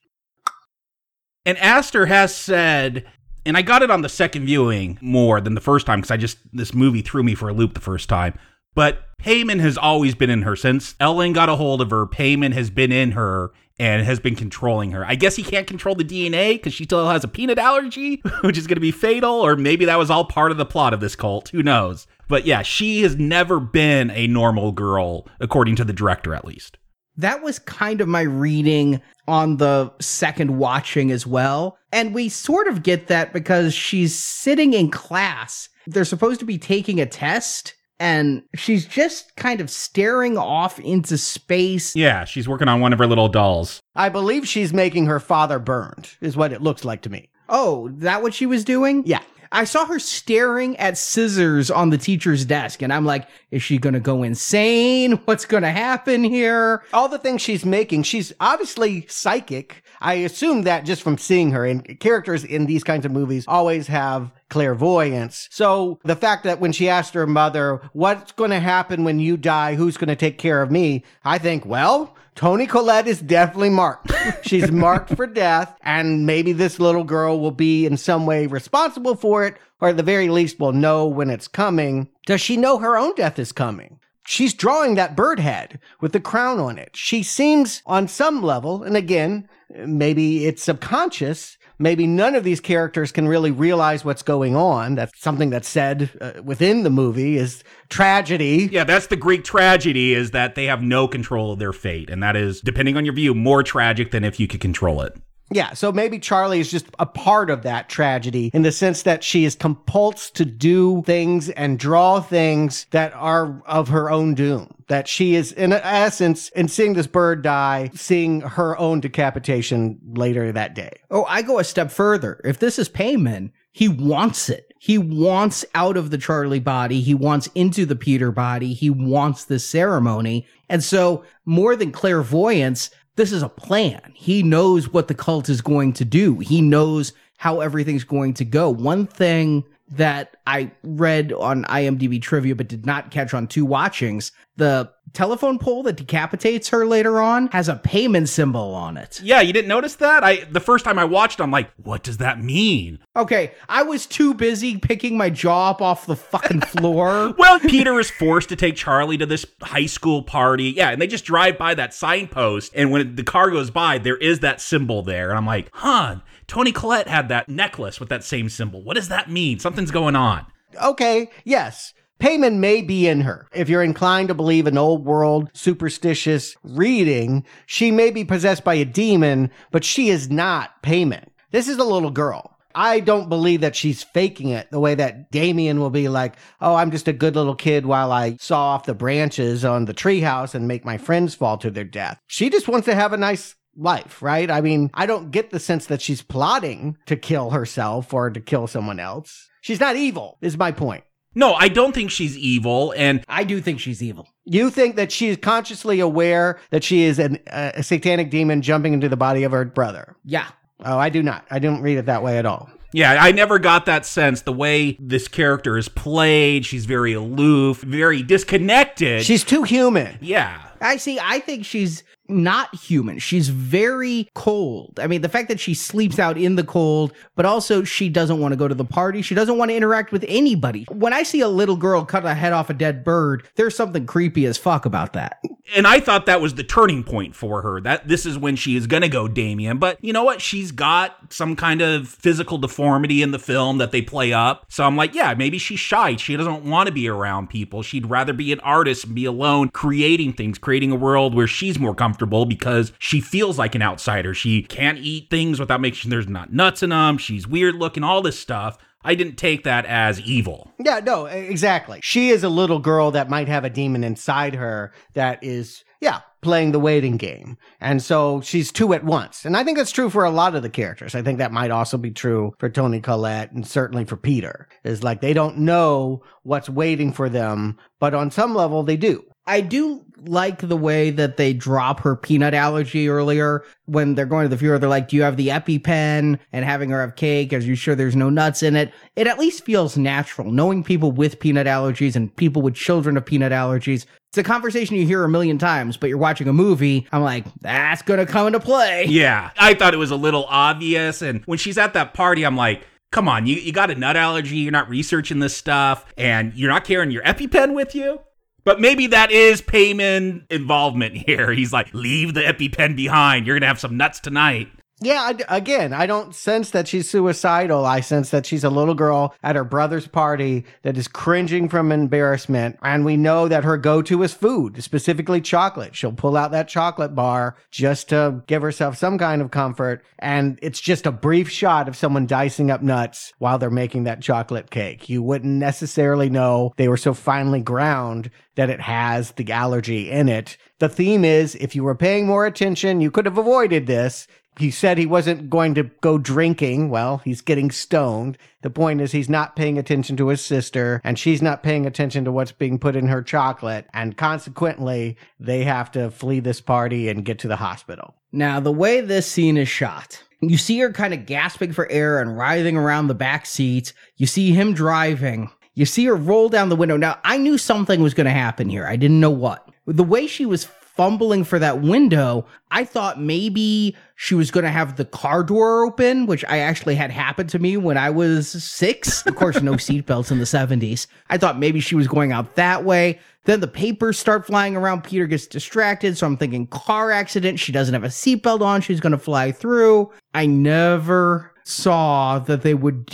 And 1.45 1.57
Aster 1.59 2.07
has 2.07 2.35
said, 2.35 3.05
and 3.45 3.55
I 3.55 3.61
got 3.61 3.83
it 3.83 3.91
on 3.91 4.01
the 4.01 4.09
second 4.09 4.47
viewing 4.47 4.97
more 4.99 5.39
than 5.39 5.53
the 5.55 5.61
first 5.61 5.85
time 5.85 5.99
because 5.99 6.11
I 6.11 6.17
just, 6.17 6.39
this 6.51 6.73
movie 6.73 7.01
threw 7.01 7.23
me 7.23 7.35
for 7.35 7.47
a 7.47 7.53
loop 7.53 7.73
the 7.73 7.79
first 7.79 8.09
time. 8.09 8.37
But 8.75 8.99
Paimon 9.19 9.59
has 9.59 9.77
always 9.77 10.13
been 10.13 10.29
in 10.29 10.43
her 10.43 10.55
since 10.55 10.93
Ellen 10.99 11.33
got 11.33 11.49
a 11.49 11.55
hold 11.55 11.81
of 11.81 11.89
her. 11.89 12.05
Paimon 12.05 12.53
has 12.53 12.69
been 12.69 12.91
in 12.91 13.11
her 13.11 13.51
and 13.79 14.05
has 14.05 14.19
been 14.19 14.35
controlling 14.35 14.91
her. 14.91 15.05
I 15.05 15.15
guess 15.15 15.35
he 15.35 15.43
can't 15.43 15.67
control 15.67 15.95
the 15.95 16.03
DNA 16.03 16.53
because 16.53 16.73
she 16.73 16.83
still 16.83 17.09
has 17.09 17.23
a 17.23 17.27
peanut 17.27 17.57
allergy, 17.57 18.21
which 18.41 18.57
is 18.57 18.67
going 18.67 18.75
to 18.75 18.81
be 18.81 18.91
fatal, 18.91 19.33
or 19.33 19.55
maybe 19.55 19.85
that 19.85 19.97
was 19.97 20.09
all 20.09 20.25
part 20.25 20.51
of 20.51 20.57
the 20.57 20.65
plot 20.65 20.93
of 20.93 20.99
this 20.99 21.15
cult. 21.15 21.49
Who 21.49 21.63
knows? 21.63 22.07
But 22.27 22.45
yeah, 22.45 22.61
she 22.61 23.01
has 23.01 23.15
never 23.15 23.59
been 23.59 24.11
a 24.11 24.27
normal 24.27 24.71
girl, 24.71 25.27
according 25.39 25.75
to 25.77 25.83
the 25.83 25.93
director 25.93 26.33
at 26.33 26.45
least. 26.45 26.77
That 27.17 27.41
was 27.41 27.59
kind 27.59 28.01
of 28.01 28.07
my 28.09 28.21
reading 28.21 29.01
on 29.27 29.57
the 29.57 29.91
second 30.01 30.57
watching 30.57 31.11
as 31.11 31.25
well. 31.25 31.77
And 31.91 32.13
we 32.13 32.27
sort 32.27 32.67
of 32.67 32.83
get 32.83 33.07
that 33.07 33.31
because 33.31 33.73
she's 33.73 34.13
sitting 34.13 34.73
in 34.73 34.91
class. 34.91 35.69
They're 35.87 36.03
supposed 36.03 36.41
to 36.41 36.45
be 36.45 36.57
taking 36.57 36.99
a 36.99 37.05
test 37.05 37.73
and 37.99 38.43
she's 38.55 38.85
just 38.85 39.35
kind 39.35 39.61
of 39.61 39.69
staring 39.69 40.37
off 40.37 40.79
into 40.79 41.17
space. 41.17 41.95
Yeah, 41.95 42.25
she's 42.25 42.47
working 42.47 42.67
on 42.67 42.81
one 42.81 42.93
of 42.93 42.99
her 42.99 43.07
little 43.07 43.29
dolls. 43.29 43.79
I 43.95 44.09
believe 44.09 44.47
she's 44.47 44.73
making 44.73 45.05
her 45.05 45.19
father 45.19 45.59
burned, 45.59 46.11
is 46.21 46.35
what 46.35 46.51
it 46.51 46.61
looks 46.61 46.83
like 46.85 47.01
to 47.03 47.09
me. 47.09 47.29
Oh, 47.47 47.89
that 47.97 48.23
what 48.23 48.33
she 48.33 48.45
was 48.45 48.63
doing? 48.63 49.03
Yeah. 49.05 49.21
I 49.55 49.63
saw 49.63 49.85
her 49.85 49.99
staring 49.99 50.75
at 50.75 50.97
scissors 50.97 51.71
on 51.71 51.89
the 51.89 51.97
teacher's 51.97 52.43
desk, 52.43 52.81
and 52.81 52.91
I'm 52.91 53.05
like, 53.05 53.29
is 53.51 53.63
she 53.63 53.77
gonna 53.77 54.01
go 54.01 54.21
insane? 54.21 55.13
What's 55.25 55.45
gonna 55.45 55.71
happen 55.71 56.25
here? 56.25 56.83
All 56.91 57.07
the 57.07 57.17
things 57.17 57.41
she's 57.41 57.65
making, 57.65 58.03
she's 58.03 58.33
obviously 58.41 59.05
psychic. 59.07 59.81
I 60.01 60.15
assume 60.15 60.63
that 60.63 60.83
just 60.83 61.01
from 61.01 61.17
seeing 61.17 61.51
her, 61.51 61.65
and 61.65 61.97
characters 62.01 62.43
in 62.43 62.65
these 62.65 62.83
kinds 62.83 63.05
of 63.05 63.13
movies 63.13 63.45
always 63.47 63.87
have 63.87 64.29
clairvoyance. 64.49 65.47
So 65.51 66.01
the 66.03 66.17
fact 66.17 66.43
that 66.43 66.59
when 66.59 66.73
she 66.73 66.89
asked 66.89 67.13
her 67.13 67.25
mother, 67.25 67.79
what's 67.93 68.33
gonna 68.33 68.59
happen 68.59 69.05
when 69.05 69.19
you 69.19 69.37
die? 69.37 69.75
Who's 69.75 69.95
gonna 69.95 70.17
take 70.17 70.37
care 70.37 70.61
of 70.61 70.69
me? 70.69 71.05
I 71.23 71.37
think, 71.37 71.65
well, 71.65 72.13
Toni 72.35 72.67
Collette 72.67 73.07
is 73.07 73.21
definitely 73.21 73.69
marked. 73.69 74.11
She's 74.43 74.69
marked 74.69 75.15
for 75.15 75.25
death, 75.25 75.73
and 75.81 76.25
maybe 76.25 76.51
this 76.51 76.81
little 76.81 77.05
girl 77.05 77.39
will 77.39 77.51
be 77.51 77.85
in 77.85 77.95
some 77.95 78.25
way 78.25 78.45
responsible 78.45 79.15
for 79.15 79.45
it, 79.45 79.55
or 79.79 79.89
at 79.89 79.97
the 79.97 80.03
very 80.03 80.27
least 80.27 80.59
will 80.59 80.73
know 80.73 81.07
when 81.07 81.29
it's 81.29 81.47
coming. 81.47 82.09
Does 82.25 82.41
she 82.41 82.57
know 82.57 82.79
her 82.79 82.97
own 82.97 83.15
death 83.15 83.39
is 83.39 83.53
coming? 83.53 83.99
She's 84.27 84.53
drawing 84.53 84.95
that 84.95 85.15
bird 85.15 85.39
head 85.39 85.79
with 86.01 86.11
the 86.11 86.19
crown 86.19 86.59
on 86.59 86.77
it. 86.77 86.89
She 86.93 87.23
seems 87.23 87.81
on 87.85 88.07
some 88.07 88.43
level, 88.43 88.83
and 88.83 88.97
again, 88.97 89.47
maybe 89.69 90.45
it's 90.45 90.63
subconscious, 90.63 91.57
maybe 91.79 92.07
none 92.07 92.35
of 92.35 92.43
these 92.43 92.59
characters 92.59 93.11
can 93.11 93.27
really 93.27 93.51
realize 93.51 94.05
what's 94.05 94.23
going 94.23 94.55
on. 94.55 94.95
That's 94.95 95.19
something 95.21 95.49
that's 95.49 95.67
said 95.67 96.09
uh, 96.21 96.41
within 96.43 96.83
the 96.83 96.89
movie 96.89 97.37
is 97.37 97.63
tragedy. 97.89 98.69
Yeah, 98.71 98.83
that's 98.83 99.07
the 99.07 99.15
Greek 99.15 99.43
tragedy 99.43 100.13
is 100.13 100.31
that 100.31 100.55
they 100.55 100.65
have 100.65 100.81
no 100.81 101.07
control 101.07 101.53
of 101.53 101.59
their 101.59 101.73
fate. 101.73 102.09
And 102.09 102.21
that 102.23 102.35
is, 102.35 102.61
depending 102.61 102.97
on 102.97 103.05
your 103.05 103.13
view, 103.13 103.33
more 103.33 103.63
tragic 103.63 104.11
than 104.11 104.23
if 104.23 104.39
you 104.39 104.47
could 104.47 104.61
control 104.61 105.01
it. 105.01 105.17
Yeah, 105.51 105.73
so 105.73 105.91
maybe 105.91 106.17
Charlie 106.17 106.59
is 106.59 106.71
just 106.71 106.87
a 106.97 107.05
part 107.05 107.51
of 107.51 107.61
that 107.63 107.87
tragedy 107.87 108.49
in 108.53 108.63
the 108.63 108.71
sense 108.71 109.03
that 109.03 109.23
she 109.23 109.45
is 109.45 109.55
compulsed 109.55 110.33
to 110.33 110.45
do 110.45 111.03
things 111.03 111.49
and 111.49 111.77
draw 111.77 112.19
things 112.19 112.87
that 112.91 113.13
are 113.13 113.61
of 113.67 113.89
her 113.89 114.09
own 114.09 114.33
doom. 114.33 114.73
That 114.87 115.07
she 115.07 115.35
is, 115.35 115.51
in 115.51 115.71
essence, 115.71 116.49
in 116.49 116.67
seeing 116.67 116.93
this 116.93 117.07
bird 117.07 117.43
die, 117.43 117.91
seeing 117.93 118.41
her 118.41 118.77
own 118.77 118.99
decapitation 119.01 119.99
later 120.13 120.51
that 120.51 120.73
day. 120.73 120.97
Oh, 121.11 121.25
I 121.25 121.41
go 121.41 121.59
a 121.59 121.63
step 121.63 121.91
further. 121.91 122.41
If 122.43 122.59
this 122.59 122.79
is 122.79 122.89
Paimon, 122.89 123.51
he 123.71 123.87
wants 123.87 124.49
it. 124.49 124.73
He 124.79 124.97
wants 124.97 125.65
out 125.73 125.97
of 125.97 126.11
the 126.11 126.17
Charlie 126.17 126.59
body. 126.59 127.01
He 127.01 127.13
wants 127.13 127.49
into 127.55 127.85
the 127.85 127.95
Peter 127.95 128.31
body. 128.31 128.73
He 128.73 128.89
wants 128.89 129.45
this 129.45 129.65
ceremony. 129.65 130.47
And 130.69 130.83
so, 130.83 131.23
more 131.45 131.75
than 131.75 131.91
clairvoyance, 131.91 132.91
this 133.15 133.31
is 133.31 133.43
a 133.43 133.49
plan. 133.49 134.01
He 134.13 134.43
knows 134.43 134.91
what 134.91 135.07
the 135.07 135.13
cult 135.13 135.49
is 135.49 135.61
going 135.61 135.93
to 135.93 136.05
do. 136.05 136.39
He 136.39 136.61
knows 136.61 137.13
how 137.37 137.61
everything's 137.61 138.03
going 138.03 138.33
to 138.35 138.45
go. 138.45 138.69
One 138.69 139.07
thing 139.07 139.63
that 139.89 140.37
I 140.47 140.71
read 140.83 141.31
on 141.31 141.63
IMDb 141.65 142.21
trivia 142.21 142.55
but 142.55 142.67
did 142.67 142.85
not 142.85 143.11
catch 143.11 143.33
on 143.33 143.47
two 143.47 143.65
watchings, 143.65 144.31
the 144.57 144.91
telephone 145.13 145.59
pole 145.59 145.83
that 145.83 145.95
decapitates 145.95 146.69
her 146.69 146.85
later 146.85 147.21
on 147.21 147.47
has 147.47 147.69
a 147.69 147.75
Paimon 147.75 148.27
symbol 148.27 148.73
on 148.73 148.97
it. 148.97 149.21
Yeah, 149.21 149.41
you 149.41 149.53
didn't 149.53 149.67
notice 149.67 149.95
that? 149.95 150.23
I 150.23 150.45
the 150.45 150.59
first 150.59 150.85
time 150.85 150.97
I 150.97 151.05
watched, 151.05 151.39
I'm 151.39 151.51
like, 151.51 151.71
what 151.81 152.03
does 152.03 152.17
that 152.17 152.41
mean? 152.41 152.99
Okay, 153.15 153.53
I 153.69 153.83
was 153.83 154.05
too 154.05 154.33
busy 154.33 154.77
picking 154.77 155.17
my 155.17 155.29
jaw 155.29 155.71
up 155.71 155.81
off 155.81 156.05
the 156.05 156.15
fucking 156.15 156.61
floor. 156.61 157.33
Well, 157.37 157.59
Peter 157.59 157.99
is 157.99 158.09
forced 158.09 158.49
to 158.49 158.55
take 158.55 158.75
Charlie 158.75 159.17
to 159.17 159.25
this 159.25 159.45
high 159.61 159.85
school 159.85 160.23
party. 160.23 160.73
Yeah, 160.75 160.89
and 160.91 161.01
they 161.01 161.07
just 161.07 161.25
drive 161.25 161.57
by 161.57 161.75
that 161.75 161.93
signpost, 161.93 162.71
and 162.75 162.91
when 162.91 163.15
the 163.15 163.23
car 163.23 163.51
goes 163.51 163.71
by, 163.71 163.97
there 163.97 164.17
is 164.17 164.39
that 164.39 164.61
symbol 164.61 165.01
there. 165.01 165.29
And 165.29 165.37
I'm 165.37 165.45
like, 165.45 165.69
huh, 165.73 166.17
Toni 166.47 166.71
Collette 166.71 167.07
had 167.07 167.29
that 167.29 167.49
necklace 167.49 167.99
with 167.99 168.09
that 168.09 168.23
same 168.23 168.49
symbol. 168.49 168.83
What 168.83 168.95
does 168.95 169.09
that 169.09 169.29
mean? 169.29 169.59
Something's 169.59 169.91
going 169.91 170.15
on. 170.15 170.45
Okay, 170.81 171.29
yes. 171.43 171.93
Paimon 172.19 172.59
may 172.59 172.81
be 172.81 173.07
in 173.07 173.21
her. 173.21 173.47
If 173.53 173.67
you're 173.67 173.83
inclined 173.83 174.29
to 174.29 174.33
believe 174.33 174.67
an 174.67 174.77
old 174.77 175.03
world 175.05 175.49
superstitious 175.53 176.55
reading, 176.63 177.45
she 177.65 177.91
may 177.91 178.09
be 178.09 178.23
possessed 178.23 178.63
by 178.63 178.75
a 178.75 178.85
demon, 178.85 179.51
but 179.71 179.83
she 179.83 180.09
is 180.09 180.29
not 180.29 180.81
Paimon. 180.81 181.27
This 181.51 181.67
is 181.67 181.77
a 181.77 181.83
little 181.83 182.11
girl. 182.11 182.57
I 182.73 182.99
don't 182.99 183.29
believe 183.29 183.61
that 183.61 183.75
she's 183.75 184.03
faking 184.03 184.49
it 184.49 184.69
the 184.69 184.81
way 184.81 184.95
that 184.95 185.31
Damien 185.31 185.79
will 185.79 185.89
be 185.89 186.09
like, 186.09 186.35
oh, 186.59 186.75
I'm 186.75 186.91
just 186.91 187.07
a 187.07 187.13
good 187.13 187.35
little 187.35 187.55
kid 187.55 187.85
while 187.85 188.11
I 188.11 188.35
saw 188.35 188.67
off 188.67 188.85
the 188.85 188.93
branches 188.93 189.63
on 189.63 189.85
the 189.85 189.93
treehouse 189.93 190.53
and 190.53 190.67
make 190.67 190.83
my 190.83 190.97
friends 190.97 191.35
fall 191.35 191.57
to 191.59 191.71
their 191.71 191.85
death. 191.85 192.19
She 192.27 192.49
just 192.49 192.67
wants 192.67 192.85
to 192.85 192.95
have 192.95 193.13
a 193.13 193.17
nice 193.17 193.55
life, 193.75 194.21
right? 194.21 194.49
I 194.49 194.61
mean, 194.61 194.89
I 194.93 195.05
don't 195.05 195.31
get 195.31 195.49
the 195.51 195.59
sense 195.59 195.85
that 195.87 196.01
she's 196.01 196.21
plotting 196.21 196.97
to 197.05 197.15
kill 197.15 197.51
herself 197.51 198.13
or 198.13 198.29
to 198.29 198.39
kill 198.39 198.67
someone 198.67 198.99
else. 198.99 199.49
She's 199.61 199.79
not 199.79 199.95
evil, 199.95 200.37
is 200.41 200.57
my 200.57 200.71
point. 200.71 201.03
No, 201.37 201.53
I 201.53 201.67
don't 201.67 201.93
think 201.93 202.11
she's 202.11 202.37
evil, 202.37 202.93
and 202.95 203.23
I 203.27 203.43
do 203.43 203.59
think 203.59 203.79
she's 203.81 204.01
evil. 204.01 204.29
You 204.45 204.69
think 204.69 204.95
that 204.95 205.11
she 205.11 205.27
is 205.27 205.37
consciously 205.37 205.99
aware 205.99 206.59
that 206.69 206.83
she 206.83 207.03
is 207.03 207.19
an, 207.19 207.39
uh, 207.51 207.71
a 207.75 207.83
satanic 207.83 208.29
demon 208.29 208.61
jumping 208.61 208.93
into 208.93 209.09
the 209.09 209.17
body 209.17 209.43
of 209.43 209.51
her 209.51 209.65
brother? 209.65 210.15
Yeah. 210.23 210.47
Oh, 210.85 210.97
I 210.97 211.09
do 211.09 211.21
not. 211.21 211.45
I 211.51 211.59
don't 211.59 211.81
read 211.81 211.97
it 211.97 212.05
that 212.05 212.23
way 212.23 212.37
at 212.37 212.45
all. 212.45 212.69
Yeah, 212.93 213.17
I 213.19 213.33
never 213.33 213.59
got 213.59 213.85
that 213.87 214.05
sense. 214.05 214.43
The 214.43 214.53
way 214.53 214.95
this 215.01 215.27
character 215.27 215.77
is 215.77 215.89
played, 215.89 216.65
she's 216.65 216.85
very 216.85 217.11
aloof, 217.11 217.81
very 217.81 218.23
disconnected. 218.23 219.23
She's 219.23 219.43
too 219.43 219.63
human. 219.63 220.17
yeah. 220.21 220.61
I 220.79 220.97
see. 220.97 221.17
I 221.19 221.39
think 221.39 221.65
she's 221.65 222.03
not 222.27 222.73
human. 222.75 223.19
She's 223.19 223.49
very 223.49 224.29
cold. 224.33 224.99
I 224.99 225.07
mean, 225.07 225.21
the 225.21 225.29
fact 225.29 225.47
that 225.49 225.59
she 225.59 225.73
sleeps 225.73 226.19
out 226.19 226.37
in 226.37 226.55
the 226.55 226.63
cold, 226.63 227.13
but 227.35 227.45
also 227.45 227.83
she 227.83 228.09
doesn't 228.09 228.39
want 228.39 228.51
to 228.51 228.55
go 228.57 228.67
to 228.67 228.75
the 228.75 228.85
party. 228.85 229.21
She 229.21 229.35
doesn't 229.35 229.57
want 229.57 229.71
to 229.71 229.75
interact 229.75 230.11
with 230.11 230.25
anybody. 230.27 230.85
When 230.89 231.13
I 231.13 231.23
see 231.23 231.41
a 231.41 231.47
little 231.47 231.77
girl 231.77 232.05
cut 232.05 232.25
a 232.25 232.33
head 232.33 232.53
off 232.53 232.69
a 232.69 232.73
dead 232.73 233.03
bird, 233.03 233.47
there's 233.55 233.75
something 233.75 234.05
creepy 234.05 234.45
as 234.45 234.57
fuck 234.57 234.85
about 234.85 235.13
that. 235.13 235.41
And 235.73 235.87
I 235.87 235.99
thought 235.99 236.27
that 236.27 236.41
was 236.41 236.55
the 236.55 236.63
turning 236.63 237.03
point 237.03 237.35
for 237.35 237.61
her. 237.63 237.81
That 237.81 238.07
this 238.07 238.25
is 238.25 238.37
when 238.37 238.55
she 238.55 238.75
is 238.75 238.85
going 238.85 239.01
to 239.01 239.09
go 239.09 239.27
Damien. 239.27 239.79
But 239.79 239.97
you 240.03 240.13
know 240.13 240.23
what? 240.23 240.41
She's 240.41 240.71
got 240.71 241.33
some 241.33 241.55
kind 241.55 241.81
of 241.81 242.07
physical 242.07 242.57
deformity 242.57 243.23
in 243.23 243.31
the 243.31 243.39
film 243.39 243.79
that 243.79 243.91
they 243.91 244.01
play 244.01 244.31
up. 244.31 244.65
So 244.69 244.83
I'm 244.83 244.95
like, 244.95 245.15
yeah, 245.15 245.33
maybe 245.33 245.57
she's 245.57 245.79
shy. 245.79 246.17
She 246.17 246.35
doesn't 246.37 246.65
want 246.65 246.87
to 246.87 246.93
be 246.93 247.07
around 247.07 247.49
people. 247.49 247.81
She'd 247.81 248.05
rather 248.05 248.33
be 248.33 248.51
an 248.51 248.59
artist 248.59 249.05
and 249.05 249.15
be 249.15 249.25
alone, 249.25 249.69
creating 249.69 250.33
things, 250.33 250.59
creating 250.59 250.91
a 250.91 250.95
world 250.95 251.33
where 251.33 251.47
she's 251.47 251.79
more 251.79 251.95
comfortable 251.95 252.45
because 252.45 252.91
she 252.99 253.19
feels 253.19 253.57
like 253.57 253.73
an 253.73 253.81
outsider. 253.81 254.35
She 254.35 254.61
can't 254.61 254.99
eat 254.99 255.29
things 255.31 255.59
without 255.59 255.81
making 255.81 255.97
sure 255.97 256.09
there's 256.11 256.27
not 256.27 256.53
nuts 256.53 256.83
in 256.83 256.91
them. 256.91 257.17
She's 257.17 257.47
weird 257.47 257.75
looking, 257.75 258.03
all 258.03 258.21
this 258.21 258.39
stuff. 258.39 258.77
I 259.05 259.15
didn't 259.15 259.37
take 259.37 259.63
that 259.63 259.85
as 259.85 260.19
evil. 260.21 260.71
Yeah, 260.83 260.99
no, 260.99 261.25
exactly. 261.27 261.99
She 262.03 262.29
is 262.29 262.43
a 262.43 262.49
little 262.49 262.79
girl 262.79 263.11
that 263.11 263.29
might 263.29 263.47
have 263.47 263.63
a 263.63 263.69
demon 263.69 264.03
inside 264.03 264.55
her 264.55 264.93
that 265.13 265.43
is, 265.43 265.83
yeah, 266.01 266.21
playing 266.41 266.71
the 266.71 266.79
waiting 266.79 267.17
game. 267.17 267.57
And 267.79 268.01
so 268.01 268.41
she's 268.41 268.71
two 268.71 268.93
at 268.93 269.03
once. 269.03 269.45
And 269.45 269.55
I 269.57 269.63
think 269.63 269.77
that's 269.77 269.91
true 269.91 270.09
for 270.09 270.23
a 270.23 270.29
lot 270.29 270.55
of 270.55 270.63
the 270.63 270.69
characters. 270.69 271.15
I 271.15 271.21
think 271.21 271.37
that 271.39 271.51
might 271.51 271.71
also 271.71 271.97
be 271.97 272.11
true 272.11 272.53
for 272.59 272.69
Toni 272.69 272.99
Collette 272.99 273.51
and 273.51 273.65
certainly 273.65 274.05
for 274.05 274.17
Peter. 274.17 274.67
Is 274.83 275.03
like 275.03 275.21
they 275.21 275.33
don't 275.33 275.59
know 275.59 276.21
what's 276.43 276.69
waiting 276.69 277.11
for 277.11 277.29
them, 277.29 277.77
but 277.99 278.13
on 278.13 278.31
some 278.31 278.53
level 278.53 278.83
they 278.83 278.97
do. 278.97 279.23
I 279.47 279.61
do 279.61 280.03
like 280.27 280.59
the 280.59 280.77
way 280.77 281.11
that 281.11 281.37
they 281.37 281.53
drop 281.53 281.99
her 281.99 282.15
peanut 282.15 282.53
allergy 282.53 283.07
earlier 283.09 283.63
when 283.85 284.15
they're 284.15 284.25
going 284.25 284.45
to 284.45 284.49
the 284.49 284.57
funeral. 284.57 284.79
They're 284.79 284.89
like, 284.89 285.07
"Do 285.07 285.15
you 285.15 285.23
have 285.23 285.37
the 285.37 285.49
EpiPen?" 285.49 286.39
And 286.51 286.65
having 286.65 286.89
her 286.89 287.01
have 287.01 287.15
cake. 287.15 287.53
Are 287.53 287.57
you 287.57 287.75
sure 287.75 287.95
there's 287.95 288.15
no 288.15 288.29
nuts 288.29 288.63
in 288.63 288.75
it? 288.75 288.91
It 289.15 289.27
at 289.27 289.37
least 289.37 289.63
feels 289.65 289.97
natural. 289.97 290.51
Knowing 290.51 290.83
people 290.83 291.11
with 291.11 291.39
peanut 291.39 291.67
allergies 291.67 292.15
and 292.15 292.35
people 292.35 292.61
with 292.61 292.75
children 292.75 293.17
of 293.17 293.25
peanut 293.25 293.51
allergies, 293.51 294.05
it's 294.31 294.37
a 294.37 294.43
conversation 294.43 294.95
you 294.95 295.05
hear 295.05 295.23
a 295.23 295.29
million 295.29 295.57
times. 295.57 295.95
But 295.97 296.09
you're 296.09 296.17
watching 296.17 296.47
a 296.47 296.53
movie. 296.53 297.07
I'm 297.11 297.21
like, 297.21 297.45
that's 297.61 298.01
gonna 298.01 298.25
come 298.25 298.47
into 298.47 298.59
play. 298.59 299.05
Yeah, 299.05 299.51
I 299.57 299.75
thought 299.75 299.93
it 299.93 299.97
was 299.97 300.11
a 300.11 300.15
little 300.15 300.45
obvious. 300.49 301.21
And 301.21 301.43
when 301.45 301.59
she's 301.59 301.77
at 301.77 301.93
that 301.93 302.13
party, 302.13 302.43
I'm 302.45 302.57
like, 302.57 302.83
come 303.11 303.29
on, 303.29 303.45
you, 303.45 303.55
you 303.55 303.71
got 303.71 303.91
a 303.91 303.95
nut 303.95 304.17
allergy, 304.17 304.57
you're 304.57 304.71
not 304.71 304.89
researching 304.89 305.39
this 305.39 305.55
stuff, 305.55 306.05
and 306.17 306.53
you're 306.53 306.69
not 306.69 306.83
carrying 306.83 307.11
your 307.11 307.23
EpiPen 307.23 307.73
with 307.73 307.95
you? 307.95 308.19
But 308.65 308.81
maybe 308.81 309.07
that 309.07 309.31
is 309.31 309.61
Paimon 309.61 310.43
involvement 310.49 311.15
here. 311.27 311.51
He's 311.51 311.71
like, 311.71 311.93
leave 311.93 312.33
the 312.33 312.41
EpiPen 312.41 312.95
behind. 312.95 313.45
You're 313.45 313.55
going 313.55 313.61
to 313.61 313.67
have 313.67 313.79
some 313.79 313.95
nuts 313.95 314.19
tonight. 314.19 314.67
Yeah, 315.01 315.33
I, 315.49 315.57
again, 315.57 315.91
I 315.91 316.05
don't 316.05 316.33
sense 316.33 316.69
that 316.69 316.87
she's 316.87 317.09
suicidal. 317.09 317.85
I 317.85 317.99
sense 317.99 318.29
that 318.29 318.45
she's 318.45 318.63
a 318.63 318.69
little 318.69 318.93
girl 318.93 319.35
at 319.43 319.57
her 319.57 319.65
brother's 319.65 320.07
party 320.07 320.63
that 320.83 320.97
is 320.97 321.09
cringing 321.09 321.67
from 321.67 321.91
embarrassment. 321.91 322.77
And 322.81 323.03
we 323.03 323.17
know 323.17 323.49
that 323.49 323.65
her 323.65 323.77
go 323.77 324.01
to 324.03 324.23
is 324.23 324.33
food, 324.33 324.81
specifically 324.81 325.41
chocolate. 325.41 325.97
She'll 325.97 326.13
pull 326.13 326.37
out 326.37 326.51
that 326.51 326.69
chocolate 326.69 327.13
bar 327.13 327.57
just 327.71 328.07
to 328.09 328.41
give 328.47 328.61
herself 328.61 328.95
some 328.95 329.17
kind 329.17 329.41
of 329.41 329.51
comfort. 329.51 330.01
And 330.19 330.57
it's 330.61 330.79
just 330.79 331.05
a 331.05 331.11
brief 331.11 331.49
shot 331.49 331.89
of 331.89 331.97
someone 331.97 332.25
dicing 332.25 332.71
up 332.71 332.81
nuts 332.81 333.33
while 333.37 333.57
they're 333.57 333.69
making 333.69 334.05
that 334.05 334.21
chocolate 334.21 334.71
cake. 334.71 335.09
You 335.09 335.21
wouldn't 335.21 335.53
necessarily 335.53 336.29
know 336.29 336.73
they 336.77 336.87
were 336.87 336.95
so 336.95 337.13
finely 337.13 337.59
ground 337.59 338.31
that 338.55 338.69
it 338.69 338.79
has 338.79 339.33
the 339.33 339.51
allergy 339.51 340.09
in 340.09 340.29
it. 340.29 340.55
The 340.79 340.87
theme 340.87 341.25
is 341.25 341.55
if 341.55 341.75
you 341.75 341.83
were 341.83 341.95
paying 341.95 342.25
more 342.25 342.45
attention, 342.45 343.01
you 343.01 343.11
could 343.11 343.25
have 343.25 343.37
avoided 343.37 343.87
this. 343.87 344.27
He 344.57 344.71
said 344.71 344.97
he 344.97 345.05
wasn't 345.05 345.49
going 345.49 345.75
to 345.75 345.83
go 346.01 346.17
drinking. 346.17 346.89
Well, 346.89 347.17
he's 347.25 347.41
getting 347.41 347.71
stoned. 347.71 348.37
The 348.61 348.69
point 348.69 349.01
is 349.01 349.11
he's 349.11 349.29
not 349.29 349.55
paying 349.55 349.77
attention 349.77 350.15
to 350.17 350.29
his 350.29 350.43
sister 350.43 351.01
and 351.03 351.19
she's 351.19 351.41
not 351.41 351.63
paying 351.63 351.85
attention 351.85 352.25
to 352.25 352.31
what's 352.31 352.51
being 352.51 352.79
put 352.79 352.95
in 352.95 353.07
her 353.07 353.21
chocolate. 353.21 353.87
And 353.93 354.17
consequently, 354.17 355.17
they 355.39 355.63
have 355.63 355.91
to 355.91 356.09
flee 356.09 356.39
this 356.39 356.61
party 356.61 357.09
and 357.09 357.25
get 357.25 357.39
to 357.39 357.47
the 357.47 357.57
hospital. 357.57 358.15
Now, 358.31 358.59
the 358.59 358.71
way 358.71 359.01
this 359.01 359.29
scene 359.29 359.57
is 359.57 359.69
shot, 359.69 360.23
you 360.41 360.57
see 360.57 360.79
her 360.79 360.91
kind 360.91 361.13
of 361.13 361.25
gasping 361.25 361.73
for 361.73 361.89
air 361.89 362.19
and 362.19 362.37
writhing 362.37 362.77
around 362.77 363.07
the 363.07 363.15
back 363.15 363.45
seat. 363.45 363.93
You 364.17 364.27
see 364.27 364.51
him 364.51 364.73
driving. 364.73 365.51
You 365.73 365.85
see 365.85 366.05
her 366.05 366.15
roll 366.15 366.49
down 366.49 366.69
the 366.69 366.75
window. 366.75 366.97
Now, 366.97 367.19
I 367.23 367.37
knew 367.37 367.57
something 367.57 368.01
was 368.01 368.13
going 368.13 368.25
to 368.25 368.31
happen 368.31 368.69
here. 368.69 368.85
I 368.85 368.95
didn't 368.95 369.19
know 369.19 369.29
what. 369.29 369.67
The 369.85 370.03
way 370.03 370.25
she 370.25 370.45
was 370.45 370.65
fumbling 370.95 371.43
for 371.43 371.59
that 371.59 371.81
window, 371.81 372.45
I 372.71 372.85
thought 372.85 373.19
maybe 373.19 373.95
she 374.15 374.35
was 374.35 374.51
going 374.51 374.63
to 374.63 374.71
have 374.71 374.95
the 374.95 375.05
car 375.05 375.43
door 375.43 375.85
open, 375.85 376.25
which 376.25 376.45
I 376.45 376.59
actually 376.59 376.95
had 376.95 377.11
happened 377.11 377.49
to 377.49 377.59
me 377.59 377.77
when 377.77 377.97
I 377.97 378.09
was 378.09 378.63
six. 378.63 379.25
Of 379.25 379.35
course, 379.35 379.61
no 379.61 379.73
seatbelts 379.73 380.31
in 380.31 380.39
the 380.39 380.45
70s. 380.45 381.07
I 381.29 381.37
thought 381.37 381.59
maybe 381.59 381.79
she 381.79 381.95
was 381.95 382.07
going 382.07 382.31
out 382.31 382.55
that 382.55 382.83
way. 382.83 383.19
Then 383.45 383.59
the 383.59 383.67
papers 383.67 384.17
start 384.17 384.47
flying 384.47 384.75
around. 384.75 385.03
Peter 385.03 385.27
gets 385.27 385.47
distracted. 385.47 386.17
So 386.17 386.25
I'm 386.25 386.37
thinking 386.37 386.67
car 386.67 387.11
accident. 387.11 387.59
She 387.59 387.71
doesn't 387.71 387.93
have 387.93 388.03
a 388.03 388.07
seatbelt 388.07 388.61
on. 388.61 388.81
She's 388.81 388.99
going 388.99 389.11
to 389.11 389.17
fly 389.17 389.51
through. 389.51 390.11
I 390.33 390.45
never 390.45 391.51
saw 391.63 392.39
that 392.39 392.61
they 392.61 392.73
would 392.73 393.05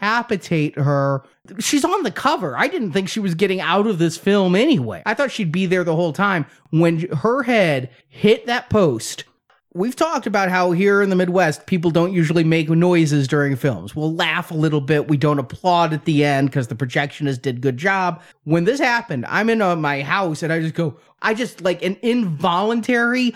decapitate 0.00 0.78
her. 0.78 1.22
She's 1.58 1.84
on 1.84 2.02
the 2.02 2.10
cover. 2.10 2.56
I 2.56 2.68
didn't 2.68 2.92
think 2.92 3.08
she 3.08 3.20
was 3.20 3.34
getting 3.34 3.60
out 3.60 3.86
of 3.86 3.98
this 3.98 4.16
film 4.16 4.54
anyway. 4.54 5.02
I 5.06 5.14
thought 5.14 5.30
she'd 5.30 5.52
be 5.52 5.66
there 5.66 5.84
the 5.84 5.96
whole 5.96 6.12
time. 6.12 6.46
When 6.70 7.00
her 7.18 7.42
head 7.42 7.90
hit 8.08 8.46
that 8.46 8.70
post, 8.70 9.24
We've 9.72 9.94
talked 9.94 10.26
about 10.26 10.48
how 10.48 10.72
here 10.72 11.00
in 11.00 11.10
the 11.10 11.14
Midwest, 11.14 11.66
people 11.66 11.92
don't 11.92 12.12
usually 12.12 12.42
make 12.42 12.68
noises 12.68 13.28
during 13.28 13.54
films. 13.54 13.94
We'll 13.94 14.12
laugh 14.12 14.50
a 14.50 14.54
little 14.54 14.80
bit. 14.80 15.06
We 15.06 15.16
don't 15.16 15.38
applaud 15.38 15.92
at 15.92 16.06
the 16.06 16.24
end 16.24 16.48
because 16.48 16.66
the 16.66 16.74
projectionist 16.74 17.42
did 17.42 17.60
good 17.60 17.76
job. 17.76 18.20
When 18.42 18.64
this 18.64 18.80
happened, 18.80 19.26
I'm 19.26 19.48
in 19.48 19.62
uh, 19.62 19.76
my 19.76 20.02
house 20.02 20.42
and 20.42 20.52
I 20.52 20.58
just 20.58 20.74
go, 20.74 20.96
I 21.22 21.34
just 21.34 21.60
like 21.60 21.84
an 21.84 21.96
involuntary 22.02 23.32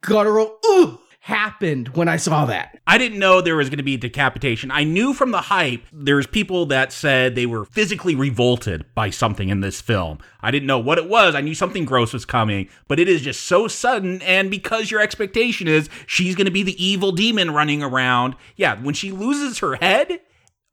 guttural, 0.00 0.58
ooh, 0.66 0.98
happened 1.26 1.88
when 1.88 2.06
I 2.06 2.18
saw 2.18 2.44
that. 2.44 2.78
I 2.86 2.98
didn't 2.98 3.18
know 3.18 3.40
there 3.40 3.56
was 3.56 3.68
going 3.68 3.78
to 3.78 3.82
be 3.82 3.96
decapitation. 3.96 4.70
I 4.70 4.84
knew 4.84 5.12
from 5.12 5.32
the 5.32 5.40
hype 5.40 5.82
there's 5.92 6.28
people 6.28 6.66
that 6.66 6.92
said 6.92 7.34
they 7.34 7.46
were 7.46 7.64
physically 7.64 8.14
revolted 8.14 8.84
by 8.94 9.10
something 9.10 9.48
in 9.48 9.60
this 9.60 9.80
film. 9.80 10.18
I 10.40 10.52
didn't 10.52 10.68
know 10.68 10.78
what 10.78 10.98
it 10.98 11.08
was. 11.08 11.34
I 11.34 11.40
knew 11.40 11.56
something 11.56 11.84
gross 11.84 12.12
was 12.12 12.24
coming, 12.24 12.68
but 12.86 13.00
it 13.00 13.08
is 13.08 13.22
just 13.22 13.42
so 13.42 13.66
sudden 13.66 14.22
and 14.22 14.52
because 14.52 14.92
your 14.92 15.00
expectation 15.00 15.66
is 15.66 15.88
she's 16.06 16.36
going 16.36 16.44
to 16.44 16.52
be 16.52 16.62
the 16.62 16.80
evil 16.80 17.10
demon 17.10 17.50
running 17.50 17.82
around. 17.82 18.36
Yeah, 18.54 18.80
when 18.80 18.94
she 18.94 19.10
loses 19.10 19.58
her 19.58 19.74
head, 19.74 20.20